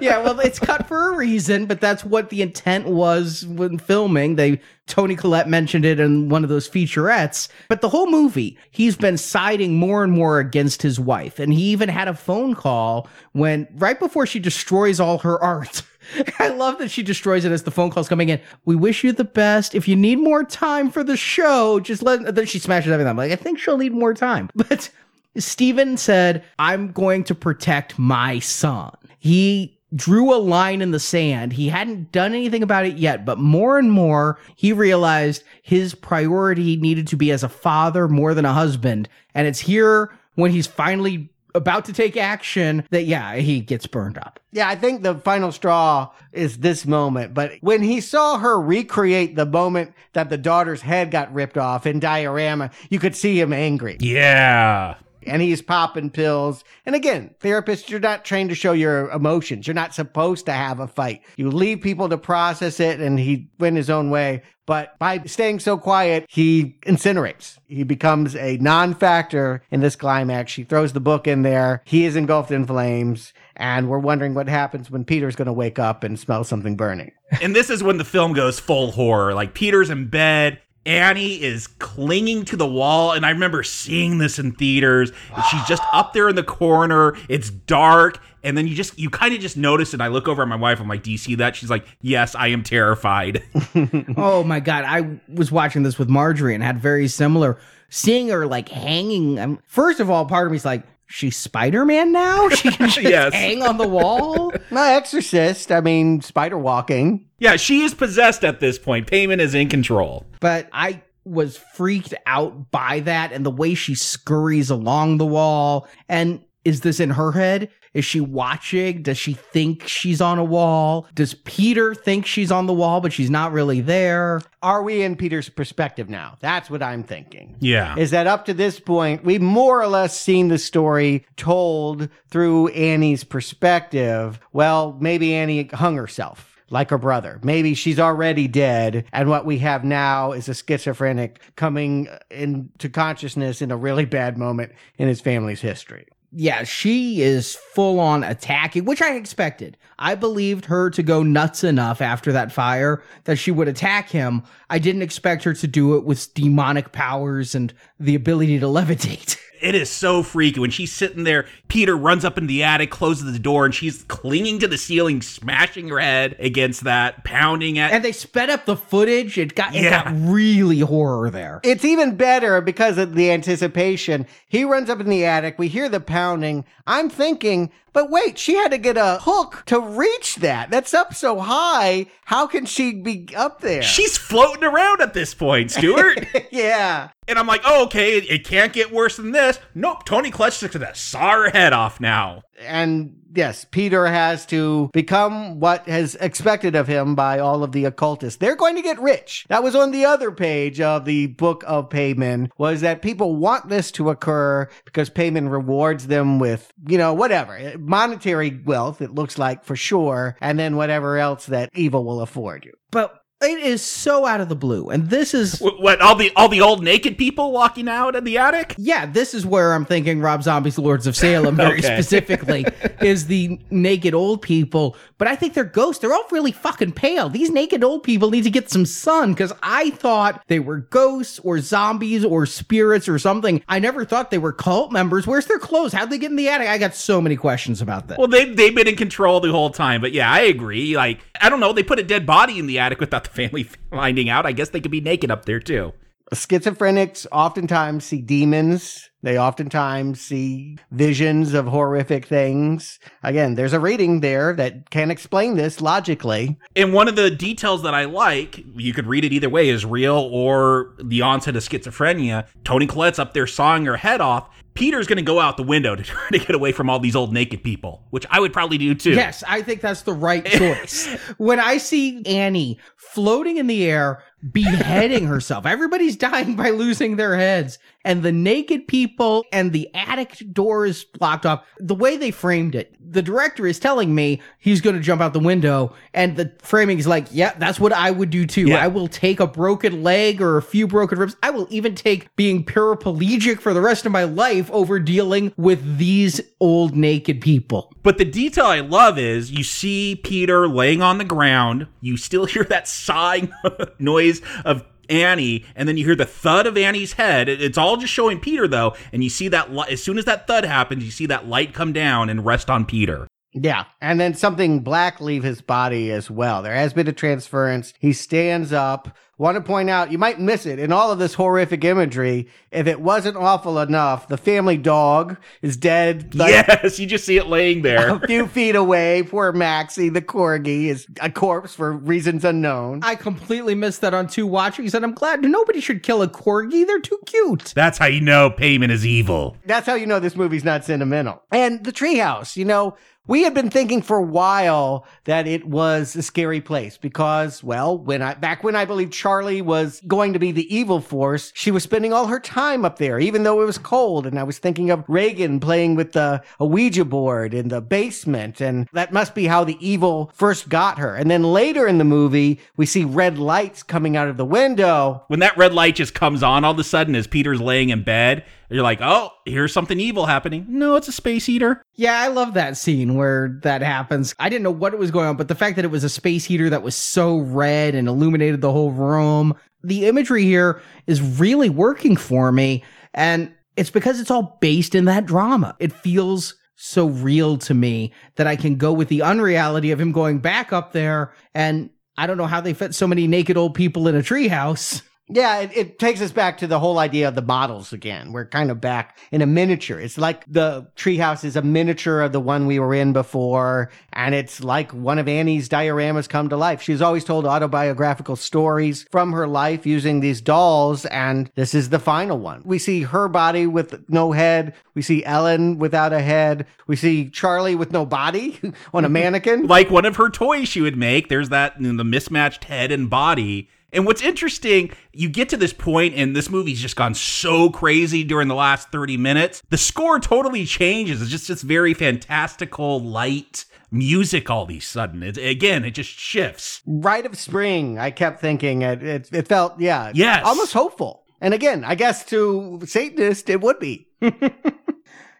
yeah, 0.00 0.18
well, 0.18 0.38
it's 0.38 0.60
cut 0.60 0.86
for 0.86 1.12
a 1.12 1.16
reason, 1.16 1.66
but 1.66 1.80
that's 1.80 2.04
what 2.04 2.30
the 2.30 2.42
intent 2.42 2.86
was 2.86 3.44
when 3.46 3.78
filming. 3.78 4.36
They 4.36 4.60
Toni 4.86 5.16
Collette 5.16 5.48
mentioned 5.48 5.84
it 5.84 5.98
in 5.98 6.28
one 6.28 6.44
of 6.44 6.50
those 6.50 6.68
featurettes. 6.68 7.48
But 7.68 7.80
the 7.80 7.88
whole 7.88 8.08
movie, 8.08 8.56
he's 8.70 8.96
been 8.96 9.16
siding 9.16 9.74
more 9.74 10.04
and 10.04 10.12
more 10.12 10.38
against 10.38 10.82
his 10.82 11.00
wife, 11.00 11.38
and 11.38 11.52
he 11.52 11.64
even 11.64 11.88
had 11.88 12.06
a 12.06 12.14
phone 12.14 12.54
call 12.54 13.08
when 13.32 13.66
right 13.74 13.98
before 13.98 14.26
she 14.26 14.38
destroys 14.38 15.00
all 15.00 15.18
her 15.18 15.42
art. 15.42 15.82
I 16.38 16.48
love 16.48 16.78
that 16.78 16.90
she 16.90 17.02
destroys 17.02 17.44
it 17.44 17.52
as 17.52 17.62
the 17.62 17.70
phone 17.70 17.90
call's 17.90 18.08
coming 18.08 18.28
in. 18.28 18.40
We 18.64 18.76
wish 18.76 19.02
you 19.02 19.12
the 19.12 19.24
best. 19.24 19.74
If 19.74 19.88
you 19.88 19.96
need 19.96 20.18
more 20.18 20.44
time 20.44 20.90
for 20.90 21.02
the 21.02 21.16
show, 21.16 21.80
just 21.80 22.02
let. 22.02 22.34
Then 22.34 22.46
she 22.46 22.58
smashes 22.58 22.92
everything. 22.92 23.08
I'm 23.08 23.16
like, 23.16 23.32
I 23.32 23.36
think 23.36 23.58
she'll 23.58 23.78
need 23.78 23.92
more 23.92 24.14
time, 24.14 24.50
but. 24.54 24.90
Steven 25.36 25.96
said, 25.96 26.44
I'm 26.58 26.92
going 26.92 27.24
to 27.24 27.34
protect 27.34 27.98
my 27.98 28.38
son. 28.38 28.94
He 29.18 29.78
drew 29.94 30.34
a 30.34 30.38
line 30.38 30.82
in 30.82 30.90
the 30.90 31.00
sand. 31.00 31.52
He 31.52 31.68
hadn't 31.68 32.12
done 32.12 32.34
anything 32.34 32.62
about 32.62 32.84
it 32.84 32.96
yet, 32.96 33.24
but 33.24 33.38
more 33.38 33.78
and 33.78 33.92
more 33.92 34.38
he 34.56 34.72
realized 34.72 35.44
his 35.62 35.94
priority 35.94 36.76
needed 36.76 37.06
to 37.08 37.16
be 37.16 37.30
as 37.30 37.42
a 37.44 37.48
father 37.48 38.08
more 38.08 38.34
than 38.34 38.44
a 38.44 38.52
husband. 38.52 39.08
And 39.34 39.46
it's 39.46 39.60
here 39.60 40.12
when 40.34 40.50
he's 40.50 40.66
finally 40.66 41.30
about 41.54 41.84
to 41.84 41.92
take 41.92 42.16
action 42.16 42.84
that, 42.90 43.04
yeah, 43.04 43.36
he 43.36 43.60
gets 43.60 43.86
burned 43.86 44.18
up. 44.18 44.40
Yeah, 44.50 44.68
I 44.68 44.74
think 44.74 45.04
the 45.04 45.14
final 45.14 45.52
straw 45.52 46.10
is 46.32 46.58
this 46.58 46.84
moment. 46.84 47.32
But 47.32 47.52
when 47.60 47.82
he 47.82 48.00
saw 48.00 48.38
her 48.38 48.60
recreate 48.60 49.36
the 49.36 49.46
moment 49.46 49.94
that 50.14 50.30
the 50.30 50.36
daughter's 50.36 50.82
head 50.82 51.12
got 51.12 51.32
ripped 51.32 51.56
off 51.56 51.86
in 51.86 52.00
diorama, 52.00 52.70
you 52.90 52.98
could 52.98 53.14
see 53.14 53.40
him 53.40 53.52
angry. 53.52 53.96
Yeah. 54.00 54.96
And 55.26 55.42
he's 55.42 55.62
popping 55.62 56.10
pills. 56.10 56.64
And 56.86 56.94
again, 56.94 57.34
therapists, 57.40 57.88
you're 57.88 58.00
not 58.00 58.24
trained 58.24 58.50
to 58.50 58.54
show 58.54 58.72
your 58.72 59.10
emotions. 59.10 59.66
You're 59.66 59.74
not 59.74 59.94
supposed 59.94 60.46
to 60.46 60.52
have 60.52 60.80
a 60.80 60.86
fight. 60.86 61.22
You 61.36 61.50
leave 61.50 61.80
people 61.80 62.08
to 62.08 62.18
process 62.18 62.80
it 62.80 63.00
and 63.00 63.18
he 63.18 63.48
went 63.58 63.76
his 63.76 63.90
own 63.90 64.10
way. 64.10 64.42
But 64.66 64.98
by 64.98 65.22
staying 65.24 65.60
so 65.60 65.76
quiet, 65.76 66.24
he 66.28 66.78
incinerates. 66.86 67.58
He 67.66 67.82
becomes 67.84 68.34
a 68.34 68.56
non-factor 68.58 69.62
in 69.70 69.80
this 69.80 69.94
climax. 69.94 70.52
She 70.52 70.64
throws 70.64 70.94
the 70.94 71.00
book 71.00 71.26
in 71.26 71.42
there. 71.42 71.82
He 71.84 72.06
is 72.06 72.16
engulfed 72.16 72.50
in 72.50 72.66
flames. 72.66 73.34
And 73.56 73.88
we're 73.88 73.98
wondering 73.98 74.34
what 74.34 74.48
happens 74.48 74.90
when 74.90 75.04
Peter's 75.04 75.36
going 75.36 75.46
to 75.46 75.52
wake 75.52 75.78
up 75.78 76.02
and 76.02 76.18
smell 76.18 76.44
something 76.44 76.76
burning. 76.76 77.12
and 77.42 77.54
this 77.54 77.70
is 77.70 77.82
when 77.82 77.98
the 77.98 78.04
film 78.04 78.32
goes 78.32 78.58
full 78.58 78.90
horror. 78.92 79.34
Like 79.34 79.54
Peter's 79.54 79.90
in 79.90 80.08
bed. 80.08 80.60
Annie 80.86 81.42
is 81.42 81.66
clinging 81.66 82.44
to 82.46 82.56
the 82.56 82.66
wall, 82.66 83.12
and 83.12 83.24
I 83.24 83.30
remember 83.30 83.62
seeing 83.62 84.18
this 84.18 84.38
in 84.38 84.52
theaters. 84.52 85.12
And 85.34 85.44
she's 85.44 85.64
just 85.64 85.82
up 85.92 86.12
there 86.12 86.28
in 86.28 86.36
the 86.36 86.42
corner. 86.42 87.16
It's 87.28 87.50
dark, 87.50 88.20
and 88.42 88.56
then 88.56 88.66
you 88.66 88.74
just 88.74 88.98
you 88.98 89.08
kind 89.10 89.34
of 89.34 89.40
just 89.40 89.56
notice 89.56 89.94
it. 89.94 90.00
I 90.00 90.08
look 90.08 90.28
over 90.28 90.42
at 90.42 90.48
my 90.48 90.56
wife. 90.56 90.80
I'm 90.80 90.88
like, 90.88 91.02
"Do 91.02 91.10
you 91.10 91.18
see 91.18 91.36
that?" 91.36 91.56
She's 91.56 91.70
like, 91.70 91.86
"Yes, 92.02 92.34
I 92.34 92.48
am 92.48 92.62
terrified." 92.62 93.42
oh 94.16 94.44
my 94.44 94.60
god, 94.60 94.84
I 94.86 95.18
was 95.32 95.50
watching 95.50 95.82
this 95.82 95.98
with 95.98 96.08
Marjorie 96.08 96.54
and 96.54 96.62
had 96.62 96.78
very 96.78 97.08
similar. 97.08 97.58
Seeing 97.88 98.28
her 98.28 98.46
like 98.46 98.68
hanging. 98.68 99.38
I'm, 99.38 99.58
First 99.66 100.00
of 100.00 100.10
all, 100.10 100.26
part 100.26 100.46
of 100.46 100.52
me's 100.52 100.64
like, 100.64 100.82
she's 101.06 101.36
Spider 101.36 101.84
Man 101.84 102.12
now. 102.12 102.48
She 102.54 102.70
can 102.70 102.88
just 102.90 103.02
Yes. 103.02 103.32
hang 103.34 103.62
on 103.62 103.76
the 103.78 103.86
wall. 103.88 104.52
My 104.70 104.92
exorcist, 104.94 105.70
I 105.72 105.80
mean, 105.80 106.20
spider 106.20 106.58
walking. 106.58 107.26
yeah, 107.38 107.56
she 107.56 107.82
is 107.82 107.94
possessed 107.94 108.44
at 108.44 108.60
this 108.60 108.78
point. 108.78 109.06
Paimon 109.10 109.38
is 109.40 109.54
in 109.54 109.68
control. 109.68 110.26
but 110.40 110.68
I 110.72 111.02
was 111.26 111.56
freaked 111.74 112.12
out 112.26 112.70
by 112.70 113.00
that 113.00 113.32
and 113.32 113.46
the 113.46 113.50
way 113.50 113.74
she 113.74 113.94
scurries 113.94 114.68
along 114.70 115.16
the 115.18 115.24
wall. 115.26 115.88
And 116.08 116.44
is 116.66 116.80
this 116.82 117.00
in 117.00 117.10
her 117.10 117.32
head? 117.32 117.70
Is 117.94 118.04
she 118.04 118.20
watching? 118.20 119.02
Does 119.02 119.16
she 119.16 119.34
think 119.34 119.88
she's 119.88 120.20
on 120.20 120.38
a 120.38 120.44
wall? 120.44 121.06
Does 121.14 121.34
Peter 121.34 121.94
think 121.94 122.26
she's 122.26 122.50
on 122.50 122.66
the 122.66 122.72
wall, 122.72 123.00
but 123.00 123.12
she's 123.12 123.30
not 123.30 123.52
really 123.52 123.80
there? 123.80 124.40
Are 124.62 124.82
we 124.82 125.02
in 125.02 125.14
Peter's 125.16 125.48
perspective 125.48 126.10
now? 126.10 126.36
That's 126.40 126.68
what 126.68 126.82
I'm 126.82 127.04
thinking. 127.04 127.56
Yeah. 127.60 127.96
Is 127.96 128.10
that 128.10 128.26
up 128.26 128.44
to 128.46 128.54
this 128.54 128.80
point, 128.80 129.24
we've 129.24 129.40
more 129.40 129.80
or 129.80 129.86
less 129.86 130.20
seen 130.20 130.48
the 130.48 130.58
story 130.58 131.24
told 131.36 132.08
through 132.28 132.68
Annie's 132.68 133.22
perspective. 133.22 134.40
Well, 134.52 134.96
maybe 135.00 135.32
Annie 135.34 135.70
hung 135.72 135.96
herself. 135.96 136.50
Like 136.70 136.90
her 136.90 136.98
brother. 136.98 137.38
Maybe 137.44 137.74
she's 137.74 138.00
already 138.00 138.48
dead, 138.48 139.04
and 139.12 139.28
what 139.28 139.44
we 139.44 139.58
have 139.58 139.84
now 139.84 140.32
is 140.32 140.48
a 140.48 140.54
schizophrenic 140.54 141.38
coming 141.56 142.08
into 142.30 142.88
consciousness 142.88 143.60
in 143.60 143.70
a 143.70 143.76
really 143.76 144.06
bad 144.06 144.38
moment 144.38 144.72
in 144.96 145.06
his 145.06 145.20
family's 145.20 145.60
history. 145.60 146.06
Yeah, 146.36 146.64
she 146.64 147.22
is 147.22 147.54
full 147.54 148.00
on 148.00 148.24
attacking, 148.24 148.84
which 148.84 149.00
I 149.00 149.14
expected. 149.14 149.76
I 149.98 150.16
believed 150.16 150.64
her 150.66 150.90
to 150.90 151.02
go 151.02 151.22
nuts 151.22 151.62
enough 151.62 152.00
after 152.00 152.32
that 152.32 152.50
fire 152.50 153.02
that 153.24 153.36
she 153.36 153.52
would 153.52 153.68
attack 153.68 154.10
him. 154.10 154.42
I 154.68 154.80
didn't 154.80 155.02
expect 155.02 155.44
her 155.44 155.54
to 155.54 155.66
do 155.66 155.96
it 155.96 156.04
with 156.04 156.34
demonic 156.34 156.90
powers 156.90 157.54
and 157.54 157.72
the 158.00 158.16
ability 158.16 158.58
to 158.58 158.66
levitate. 158.66 159.38
It 159.64 159.74
is 159.74 159.88
so 159.90 160.22
freaky 160.22 160.60
when 160.60 160.70
she's 160.70 160.92
sitting 160.92 161.24
there. 161.24 161.46
Peter 161.68 161.96
runs 161.96 162.24
up 162.24 162.36
in 162.36 162.46
the 162.46 162.62
attic, 162.62 162.90
closes 162.90 163.32
the 163.32 163.38
door, 163.38 163.64
and 163.64 163.74
she's 163.74 164.02
clinging 164.04 164.58
to 164.60 164.68
the 164.68 164.76
ceiling, 164.78 165.22
smashing 165.22 165.88
her 165.88 165.98
head 165.98 166.36
against 166.38 166.84
that, 166.84 167.24
pounding 167.24 167.78
at. 167.78 167.92
and 167.92 168.04
they 168.04 168.12
sped 168.12 168.50
up 168.50 168.66
the 168.66 168.76
footage. 168.76 169.38
It 169.38 169.54
got 169.54 169.74
it 169.74 169.82
Yeah. 169.82 170.04
got 170.04 170.12
really 170.30 170.80
horror 170.80 171.30
there. 171.30 171.60
It's 171.64 171.84
even 171.84 172.16
better 172.16 172.60
because 172.60 172.98
of 172.98 173.14
the 173.14 173.30
anticipation. 173.30 174.26
He 174.48 174.64
runs 174.64 174.90
up 174.90 175.00
in 175.00 175.08
the 175.08 175.24
attic. 175.24 175.58
We 175.58 175.68
hear 175.68 175.88
the 175.88 176.00
pounding. 176.00 176.64
I'm 176.86 177.08
thinking, 177.08 177.70
but 177.94 178.10
wait, 178.10 178.38
she 178.38 178.54
had 178.56 178.70
to 178.72 178.78
get 178.78 178.96
a 178.96 179.18
hook 179.22 179.62
to 179.66 179.80
reach 179.80 180.36
that. 180.36 180.70
That's 180.70 180.92
up 180.92 181.14
so 181.14 181.40
high. 181.40 182.06
How 182.26 182.46
can 182.46 182.66
she 182.66 182.92
be 182.92 183.28
up 183.34 183.60
there? 183.62 183.82
She's 183.82 184.18
floating 184.18 184.64
around 184.64 185.00
at 185.00 185.14
this 185.14 185.32
point, 185.34 185.70
Stuart. 185.70 186.26
yeah. 186.52 187.08
And 187.26 187.38
I'm 187.38 187.46
like, 187.46 187.62
oh, 187.64 187.84
okay, 187.84 188.18
it, 188.18 188.30
it 188.30 188.44
can't 188.44 188.72
get 188.72 188.92
worse 188.92 189.16
than 189.16 189.32
this. 189.32 189.58
Nope, 189.74 190.04
Toni 190.04 190.30
Collette 190.30 190.54
took 190.54 190.72
to 190.72 190.94
saw 190.94 191.32
her 191.32 191.50
head 191.50 191.72
off 191.72 192.00
now. 192.00 192.42
And 192.60 193.16
yes, 193.34 193.64
Peter 193.70 194.06
has 194.06 194.46
to 194.46 194.90
become 194.92 195.60
what 195.60 195.86
is 195.88 196.14
expected 196.16 196.74
of 196.74 196.86
him 196.86 197.14
by 197.14 197.38
all 197.38 197.64
of 197.64 197.72
the 197.72 197.84
occultists. 197.84 198.38
They're 198.38 198.56
going 198.56 198.76
to 198.76 198.82
get 198.82 199.00
rich. 199.00 199.46
That 199.48 199.62
was 199.62 199.74
on 199.74 199.90
the 199.90 200.04
other 200.04 200.30
page 200.30 200.80
of 200.80 201.04
the 201.04 201.26
book 201.28 201.64
of 201.66 201.88
Paimon 201.88 202.50
was 202.58 202.82
that 202.82 203.02
people 203.02 203.36
want 203.36 203.68
this 203.68 203.90
to 203.92 204.10
occur 204.10 204.68
because 204.84 205.10
Paimon 205.10 205.50
rewards 205.50 206.06
them 206.06 206.38
with, 206.38 206.72
you 206.86 206.98
know, 206.98 207.14
whatever, 207.14 207.74
monetary 207.78 208.60
wealth, 208.64 209.00
it 209.00 209.14
looks 209.14 209.38
like 209.38 209.64
for 209.64 209.76
sure, 209.76 210.36
and 210.40 210.58
then 210.58 210.76
whatever 210.76 211.18
else 211.18 211.46
that 211.46 211.70
evil 211.74 212.04
will 212.04 212.20
afford 212.20 212.64
you. 212.64 212.72
But 212.90 213.23
It 213.44 213.58
is 213.60 213.82
so 213.82 214.26
out 214.26 214.40
of 214.40 214.48
the 214.48 214.56
blue. 214.56 214.88
And 214.90 215.10
this 215.10 215.34
is 215.34 215.58
Wh- 215.58 215.80
What 215.80 216.00
all 216.00 216.14
the 216.16 216.32
all 216.36 216.48
the 216.48 216.60
old 216.60 216.82
naked 216.82 217.16
people 217.18 217.52
walking 217.52 217.88
out 217.88 218.14
of 218.16 218.24
the 218.24 218.38
attic? 218.38 218.74
yeah, 218.78 219.06
this 219.06 219.34
is 219.34 219.44
where 219.46 219.72
I'm 219.74 219.84
thinking 219.84 220.20
Rob 220.20 220.42
Zombie's 220.42 220.78
Lords 220.78 221.06
of 221.06 221.16
Salem 221.16 221.56
very 221.56 221.78
Okay. 221.78 221.82
specifically 221.82 222.64
is 223.00 223.26
the 223.26 223.58
naked 223.70 224.14
old 224.14 224.42
people. 224.42 224.96
But 225.18 225.28
I 225.28 225.36
think 225.36 225.54
they're 225.54 225.64
ghosts. 225.64 226.00
They're 226.00 226.12
all 226.12 226.26
really 226.32 226.52
fucking 226.52 226.92
pale. 226.92 227.28
These 227.28 227.50
naked 227.50 227.84
old 227.84 228.02
people 228.02 228.30
need 228.30 228.44
to 228.44 228.50
get 228.50 228.70
some 228.70 228.84
sun 228.86 229.32
because 229.32 229.52
I 229.62 229.90
thought 229.90 230.42
they 230.48 230.58
were 230.60 230.78
ghosts 230.78 231.38
or 231.40 231.60
zombies 231.60 232.24
or 232.24 232.46
spirits 232.46 233.08
or 233.08 233.18
something. 233.18 233.62
I 233.68 233.78
never 233.78 234.04
thought 234.04 234.30
they 234.30 234.38
were 234.38 234.52
cult 234.52 234.92
members. 234.92 235.26
Where's 235.26 235.46
their 235.46 235.58
clothes? 235.58 235.92
How'd 235.92 236.10
they 236.10 236.18
get 236.18 236.30
in 236.30 236.36
the 236.36 236.48
attic? 236.48 236.68
I 236.68 236.78
got 236.78 236.94
so 236.94 237.20
many 237.20 237.36
questions 237.36 237.80
about 237.80 238.08
that. 238.08 238.18
Well, 238.18 238.28
they 238.28 238.46
they've 238.46 238.74
been 238.74 238.88
in 238.88 238.96
control 238.96 239.40
the 239.40 239.50
whole 239.52 239.70
time, 239.70 240.00
but 240.00 240.12
yeah, 240.12 240.30
I 240.30 240.40
agree. 240.40 240.96
Like, 240.96 241.20
I 241.40 241.48
don't 241.48 241.60
know, 241.60 241.72
they 241.72 241.82
put 241.82 241.98
a 241.98 242.02
dead 242.02 242.26
body 242.26 242.58
in 242.58 242.66
the 242.66 242.78
attic 242.78 243.00
without 243.00 243.24
the 243.24 243.30
family 243.34 243.64
finding 243.90 244.28
out. 244.28 244.46
I 244.46 244.52
guess 244.52 244.70
they 244.70 244.80
could 244.80 244.90
be 244.90 245.00
naked 245.00 245.30
up 245.30 245.44
there 245.44 245.60
too. 245.60 245.92
Schizophrenics 246.32 247.26
oftentimes 247.30 248.04
see 248.04 248.20
demons. 248.20 249.10
They 249.22 249.38
oftentimes 249.38 250.20
see 250.20 250.76
visions 250.90 251.54
of 251.54 251.66
horrific 251.66 252.26
things. 252.26 252.98
Again, 253.22 253.54
there's 253.54 253.72
a 253.72 253.80
reading 253.80 254.20
there 254.20 254.52
that 254.54 254.90
can 254.90 255.10
explain 255.10 255.56
this 255.56 255.80
logically. 255.80 256.58
And 256.76 256.92
one 256.92 257.08
of 257.08 257.16
the 257.16 257.30
details 257.30 257.82
that 257.82 257.94
I 257.94 258.04
like, 258.04 258.64
you 258.74 258.92
could 258.92 259.06
read 259.06 259.24
it 259.24 259.32
either 259.32 259.48
way, 259.48 259.68
is 259.68 259.86
real 259.86 260.16
or 260.16 260.94
the 261.02 261.22
onset 261.22 261.56
of 261.56 261.62
schizophrenia. 261.62 262.46
Toni 262.64 262.86
Collette's 262.86 263.18
up 263.18 263.32
there 263.32 263.46
sawing 263.46 263.84
her 263.86 263.96
head 263.96 264.20
off. 264.20 264.48
Peter's 264.74 265.06
going 265.06 265.16
to 265.16 265.22
go 265.22 265.40
out 265.40 265.56
the 265.56 265.62
window 265.62 265.94
to 265.96 266.02
try 266.02 266.28
to 266.30 266.38
get 266.38 266.54
away 266.54 266.72
from 266.72 266.90
all 266.90 266.98
these 266.98 267.16
old 267.16 267.32
naked 267.32 267.62
people, 267.62 268.04
which 268.10 268.26
I 268.30 268.40
would 268.40 268.52
probably 268.52 268.78
do 268.78 268.94
too. 268.94 269.12
Yes, 269.12 269.42
I 269.46 269.62
think 269.62 269.80
that's 269.80 270.02
the 270.02 270.12
right 270.12 270.44
choice. 270.46 271.06
when 271.38 271.60
I 271.60 271.78
see 271.78 272.24
Annie 272.26 272.78
floating 272.96 273.56
in 273.56 273.66
the 273.66 273.84
air, 273.84 274.22
beheading 274.52 275.26
herself, 275.26 275.64
everybody's 275.64 276.16
dying 276.16 276.54
by 276.56 276.70
losing 276.70 277.16
their 277.16 277.36
heads, 277.36 277.78
and 278.04 278.22
the 278.22 278.32
naked 278.32 278.86
people 278.86 279.44
and 279.52 279.72
the 279.72 279.88
attic 279.94 280.42
door 280.52 280.84
is 280.84 281.04
blocked 281.04 281.46
off. 281.46 281.64
The 281.78 281.94
way 281.94 282.16
they 282.16 282.30
framed 282.30 282.74
it, 282.74 282.94
the 283.00 283.22
director 283.22 283.66
is 283.66 283.78
telling 283.78 284.14
me 284.14 284.42
he's 284.58 284.80
going 284.80 284.96
to 284.96 285.02
jump 285.02 285.22
out 285.22 285.32
the 285.32 285.38
window, 285.38 285.94
and 286.12 286.36
the 286.36 286.52
framing 286.58 286.98
is 286.98 287.06
like, 287.06 287.26
yeah, 287.30 287.54
that's 287.58 287.80
what 287.80 287.92
I 287.92 288.10
would 288.10 288.30
do 288.30 288.46
too. 288.46 288.68
Yeah. 288.68 288.84
I 288.84 288.88
will 288.88 289.08
take 289.08 289.40
a 289.40 289.46
broken 289.46 290.02
leg 290.02 290.42
or 290.42 290.58
a 290.58 290.62
few 290.62 290.86
broken 290.86 291.18
ribs. 291.18 291.36
I 291.42 291.50
will 291.50 291.66
even 291.70 291.94
take 291.94 292.34
being 292.36 292.64
paraplegic 292.64 293.60
for 293.60 293.72
the 293.72 293.80
rest 293.80 294.04
of 294.04 294.12
my 294.12 294.24
life 294.24 294.70
over 294.70 294.98
dealing 294.98 295.52
with 295.56 295.96
these 295.96 296.40
old 296.60 296.94
naked 296.96 297.40
people. 297.40 297.93
But 298.04 298.18
the 298.18 298.24
detail 298.24 298.66
I 298.66 298.80
love 298.80 299.18
is 299.18 299.50
you 299.50 299.64
see 299.64 300.14
Peter 300.22 300.68
laying 300.68 301.02
on 301.02 301.18
the 301.18 301.24
ground. 301.24 301.88
You 302.00 302.16
still 302.16 302.44
hear 302.44 302.62
that 302.64 302.86
sighing 302.86 303.52
noise 303.98 304.40
of 304.64 304.84
Annie, 305.08 305.64
and 305.74 305.88
then 305.88 305.96
you 305.96 306.04
hear 306.04 306.14
the 306.14 306.24
thud 306.24 306.66
of 306.66 306.76
Annie's 306.76 307.14
head. 307.14 307.48
It's 307.48 307.76
all 307.76 307.96
just 307.96 308.12
showing 308.12 308.40
Peter 308.40 308.68
though, 308.68 308.94
and 309.12 309.24
you 309.24 309.30
see 309.30 309.48
that 309.48 309.68
as 309.90 310.02
soon 310.02 310.18
as 310.18 310.26
that 310.26 310.46
thud 310.46 310.64
happens, 310.64 311.04
you 311.04 311.10
see 311.10 311.26
that 311.26 311.46
light 311.46 311.74
come 311.74 311.92
down 311.92 312.30
and 312.30 312.44
rest 312.44 312.70
on 312.70 312.84
Peter. 312.84 313.26
Yeah. 313.54 313.84
And 314.00 314.20
then 314.20 314.34
something 314.34 314.80
black 314.80 315.20
leave 315.20 315.44
his 315.44 315.60
body 315.60 316.10
as 316.10 316.30
well. 316.30 316.60
There 316.62 316.74
has 316.74 316.92
been 316.92 317.08
a 317.08 317.12
transference. 317.12 317.94
He 317.98 318.12
stands 318.12 318.72
up. 318.72 319.16
Want 319.36 319.56
to 319.56 319.60
point 319.60 319.90
out, 319.90 320.12
you 320.12 320.18
might 320.18 320.38
miss 320.38 320.64
it 320.64 320.78
in 320.78 320.92
all 320.92 321.10
of 321.10 321.18
this 321.18 321.34
horrific 321.34 321.82
imagery. 321.82 322.48
If 322.70 322.86
it 322.86 323.00
wasn't 323.00 323.36
awful 323.36 323.80
enough, 323.80 324.28
the 324.28 324.36
family 324.36 324.76
dog 324.76 325.38
is 325.60 325.76
dead. 325.76 326.36
like, 326.36 326.50
yes, 326.52 327.00
you 327.00 327.06
just 327.08 327.24
see 327.24 327.36
it 327.36 327.48
laying 327.48 327.82
there. 327.82 328.14
A 328.14 328.26
few 328.28 328.46
feet 328.46 328.76
away, 328.76 329.24
poor 329.24 329.50
Maxie, 329.50 330.08
the 330.08 330.22
corgi, 330.22 330.84
is 330.86 331.08
a 331.20 331.30
corpse 331.30 331.74
for 331.74 331.92
reasons 331.92 332.44
unknown. 332.44 333.00
I 333.02 333.16
completely 333.16 333.74
missed 333.74 334.02
that 334.02 334.14
on 334.14 334.28
two 334.28 334.46
watchings, 334.46 334.94
and 334.94 335.04
I'm 335.04 335.14
glad 335.14 335.42
nobody 335.42 335.80
should 335.80 336.04
kill 336.04 336.22
a 336.22 336.28
corgi. 336.28 336.86
They're 336.86 337.00
too 337.00 337.18
cute. 337.26 337.72
That's 337.74 337.98
how 337.98 338.06
you 338.06 338.20
know 338.20 338.50
Paimon 338.50 338.90
is 338.90 339.04
evil. 339.04 339.56
That's 339.66 339.86
how 339.86 339.94
you 339.94 340.06
know 340.06 340.20
this 340.20 340.36
movie's 340.36 340.64
not 340.64 340.84
sentimental. 340.84 341.42
And 341.50 341.82
the 341.84 341.92
treehouse, 341.92 342.56
you 342.56 342.66
know, 342.66 342.96
we 343.26 343.42
had 343.42 343.54
been 343.54 343.70
thinking 343.70 344.02
for 344.02 344.18
a 344.18 344.22
while 344.22 345.06
that 345.24 345.46
it 345.46 345.66
was 345.66 346.14
a 346.14 346.22
scary 346.22 346.60
place 346.60 346.98
because, 346.98 347.64
well, 347.64 347.96
when 347.96 348.20
I 348.20 348.34
back 348.34 348.62
when 348.62 348.76
I 348.76 348.84
believe 348.84 349.10
Charlie 349.10 349.62
was 349.62 350.02
going 350.06 350.34
to 350.34 350.38
be 350.38 350.52
the 350.52 350.74
evil 350.74 351.00
force, 351.00 351.50
she 351.54 351.70
was 351.70 351.82
spending 351.82 352.12
all 352.12 352.26
her 352.26 352.40
time 352.40 352.84
up 352.84 352.98
there, 352.98 353.18
even 353.18 353.42
though 353.42 353.62
it 353.62 353.66
was 353.66 353.78
cold. 353.78 354.26
And 354.26 354.38
I 354.38 354.42
was 354.42 354.58
thinking 354.58 354.90
of 354.90 355.04
Regan 355.08 355.58
playing 355.58 355.94
with 355.94 356.12
the 356.12 356.42
a 356.60 356.66
Ouija 356.66 357.04
board 357.04 357.54
in 357.54 357.68
the 357.68 357.80
basement, 357.80 358.60
and 358.60 358.88
that 358.92 359.12
must 359.12 359.34
be 359.34 359.46
how 359.46 359.64
the 359.64 359.78
evil 359.80 360.30
first 360.34 360.68
got 360.68 360.98
her. 360.98 361.16
And 361.16 361.30
then 361.30 361.42
later 361.42 361.86
in 361.86 361.98
the 361.98 362.04
movie, 362.04 362.60
we 362.76 362.84
see 362.84 363.04
red 363.04 363.38
lights 363.38 363.82
coming 363.82 364.16
out 364.16 364.28
of 364.28 364.36
the 364.36 364.44
window. 364.44 365.24
When 365.28 365.40
that 365.40 365.56
red 365.56 365.72
light 365.72 365.96
just 365.96 366.14
comes 366.14 366.42
on 366.42 366.64
all 366.64 366.72
of 366.72 366.78
a 366.78 366.84
sudden 366.84 367.14
as 367.14 367.26
Peter's 367.26 367.60
laying 367.60 367.88
in 367.88 368.02
bed, 368.02 368.44
you're 368.74 368.82
like, 368.82 368.98
oh, 369.00 369.30
here's 369.44 369.72
something 369.72 370.00
evil 370.00 370.26
happening. 370.26 370.66
No, 370.68 370.96
it's 370.96 371.06
a 371.06 371.12
space 371.12 371.46
heater. 371.46 371.80
Yeah, 371.94 372.18
I 372.18 372.26
love 372.26 372.54
that 372.54 372.76
scene 372.76 373.14
where 373.14 373.60
that 373.62 373.82
happens. 373.82 374.34
I 374.40 374.48
didn't 374.48 374.64
know 374.64 374.72
what 374.72 374.92
it 374.92 374.98
was 374.98 375.12
going 375.12 375.28
on, 375.28 375.36
but 375.36 375.46
the 375.46 375.54
fact 375.54 375.76
that 375.76 375.84
it 375.84 375.92
was 375.92 376.02
a 376.02 376.08
space 376.08 376.44
heater 376.44 376.68
that 376.70 376.82
was 376.82 376.96
so 376.96 377.38
red 377.38 377.94
and 377.94 378.08
illuminated 378.08 378.60
the 378.62 378.72
whole 378.72 378.90
room, 378.90 379.54
the 379.84 380.06
imagery 380.06 380.42
here 380.42 380.82
is 381.06 381.22
really 381.22 381.70
working 381.70 382.16
for 382.16 382.50
me. 382.50 382.82
And 383.14 383.54
it's 383.76 383.90
because 383.90 384.18
it's 384.18 384.30
all 384.30 384.58
based 384.60 384.96
in 384.96 385.04
that 385.04 385.24
drama. 385.24 385.76
It 385.78 385.92
feels 385.92 386.56
so 386.74 387.06
real 387.06 387.56
to 387.58 387.74
me 387.74 388.12
that 388.34 388.48
I 388.48 388.56
can 388.56 388.74
go 388.74 388.92
with 388.92 389.06
the 389.06 389.22
unreality 389.22 389.92
of 389.92 390.00
him 390.00 390.10
going 390.10 390.40
back 390.40 390.72
up 390.72 390.92
there. 390.92 391.32
And 391.54 391.90
I 392.18 392.26
don't 392.26 392.38
know 392.38 392.46
how 392.46 392.60
they 392.60 392.74
fit 392.74 392.92
so 392.92 393.06
many 393.06 393.28
naked 393.28 393.56
old 393.56 393.74
people 393.76 394.08
in 394.08 394.16
a 394.16 394.20
treehouse. 394.20 395.02
Yeah, 395.28 395.60
it, 395.60 395.74
it 395.74 395.98
takes 395.98 396.20
us 396.20 396.32
back 396.32 396.58
to 396.58 396.66
the 396.66 396.78
whole 396.78 396.98
idea 396.98 397.26
of 397.28 397.34
the 397.34 397.40
models 397.40 397.94
again. 397.94 398.32
We're 398.32 398.44
kind 398.44 398.70
of 398.70 398.78
back 398.80 399.16
in 399.32 399.40
a 399.40 399.46
miniature. 399.46 399.98
It's 399.98 400.18
like 400.18 400.44
the 400.46 400.86
treehouse 400.96 401.44
is 401.44 401.56
a 401.56 401.62
miniature 401.62 402.20
of 402.20 402.32
the 402.32 402.40
one 402.40 402.66
we 402.66 402.78
were 402.78 402.92
in 402.92 403.14
before, 403.14 403.90
and 404.12 404.34
it's 404.34 404.62
like 404.62 404.92
one 404.92 405.18
of 405.18 405.26
Annie's 405.26 405.66
dioramas 405.66 406.28
come 406.28 406.50
to 406.50 406.58
life. 406.58 406.82
She's 406.82 407.00
always 407.00 407.24
told 407.24 407.46
autobiographical 407.46 408.36
stories 408.36 409.06
from 409.10 409.32
her 409.32 409.48
life 409.48 409.86
using 409.86 410.20
these 410.20 410.42
dolls, 410.42 411.06
and 411.06 411.50
this 411.54 411.74
is 411.74 411.88
the 411.88 411.98
final 411.98 412.38
one. 412.38 412.60
We 412.66 412.78
see 412.78 413.02
her 413.02 413.26
body 413.26 413.66
with 413.66 414.04
no 414.10 414.32
head. 414.32 414.74
We 414.92 415.00
see 415.00 415.24
Ellen 415.24 415.78
without 415.78 416.12
a 416.12 416.20
head. 416.20 416.66
We 416.86 416.96
see 416.96 417.30
Charlie 417.30 417.76
with 417.76 417.92
no 417.92 418.04
body 418.04 418.60
on 418.92 419.06
a 419.06 419.08
mannequin. 419.08 419.68
like 419.68 419.90
one 419.90 420.04
of 420.04 420.16
her 420.16 420.28
toys 420.28 420.68
she 420.68 420.82
would 420.82 420.98
make. 420.98 421.30
There's 421.30 421.48
that 421.48 421.76
the 421.80 422.04
mismatched 422.04 422.64
head 422.64 422.92
and 422.92 423.08
body. 423.08 423.70
And 423.94 424.04
what's 424.06 424.22
interesting, 424.22 424.90
you 425.12 425.28
get 425.28 425.48
to 425.50 425.56
this 425.56 425.72
point, 425.72 426.14
and 426.14 426.34
this 426.34 426.50
movie's 426.50 426.80
just 426.80 426.96
gone 426.96 427.14
so 427.14 427.70
crazy 427.70 428.24
during 428.24 428.48
the 428.48 428.54
last 428.54 428.90
30 428.90 429.16
minutes. 429.16 429.62
The 429.70 429.78
score 429.78 430.18
totally 430.20 430.66
changes. 430.66 431.22
It's 431.22 431.30
just 431.30 431.48
this 431.48 431.62
very 431.62 431.94
fantastical, 431.94 433.00
light 433.00 433.64
music 433.90 434.50
all 434.50 434.64
of 434.64 434.70
a 434.70 434.80
sudden. 434.80 435.22
It, 435.22 435.38
again, 435.38 435.84
it 435.84 435.92
just 435.92 436.10
shifts. 436.10 436.82
Rite 436.86 437.26
of 437.26 437.36
Spring, 437.38 437.98
I 437.98 438.10
kept 438.10 438.40
thinking 438.40 438.82
it, 438.82 439.02
it, 439.02 439.28
it 439.32 439.48
felt, 439.48 439.78
yeah, 439.80 440.10
Yes. 440.14 440.42
almost 440.44 440.72
hopeful. 440.72 441.24
And 441.40 441.54
again, 441.54 441.84
I 441.84 441.94
guess 441.94 442.24
to 442.26 442.80
Satanist, 442.86 443.48
it 443.50 443.60
would 443.60 443.78
be. 443.78 444.08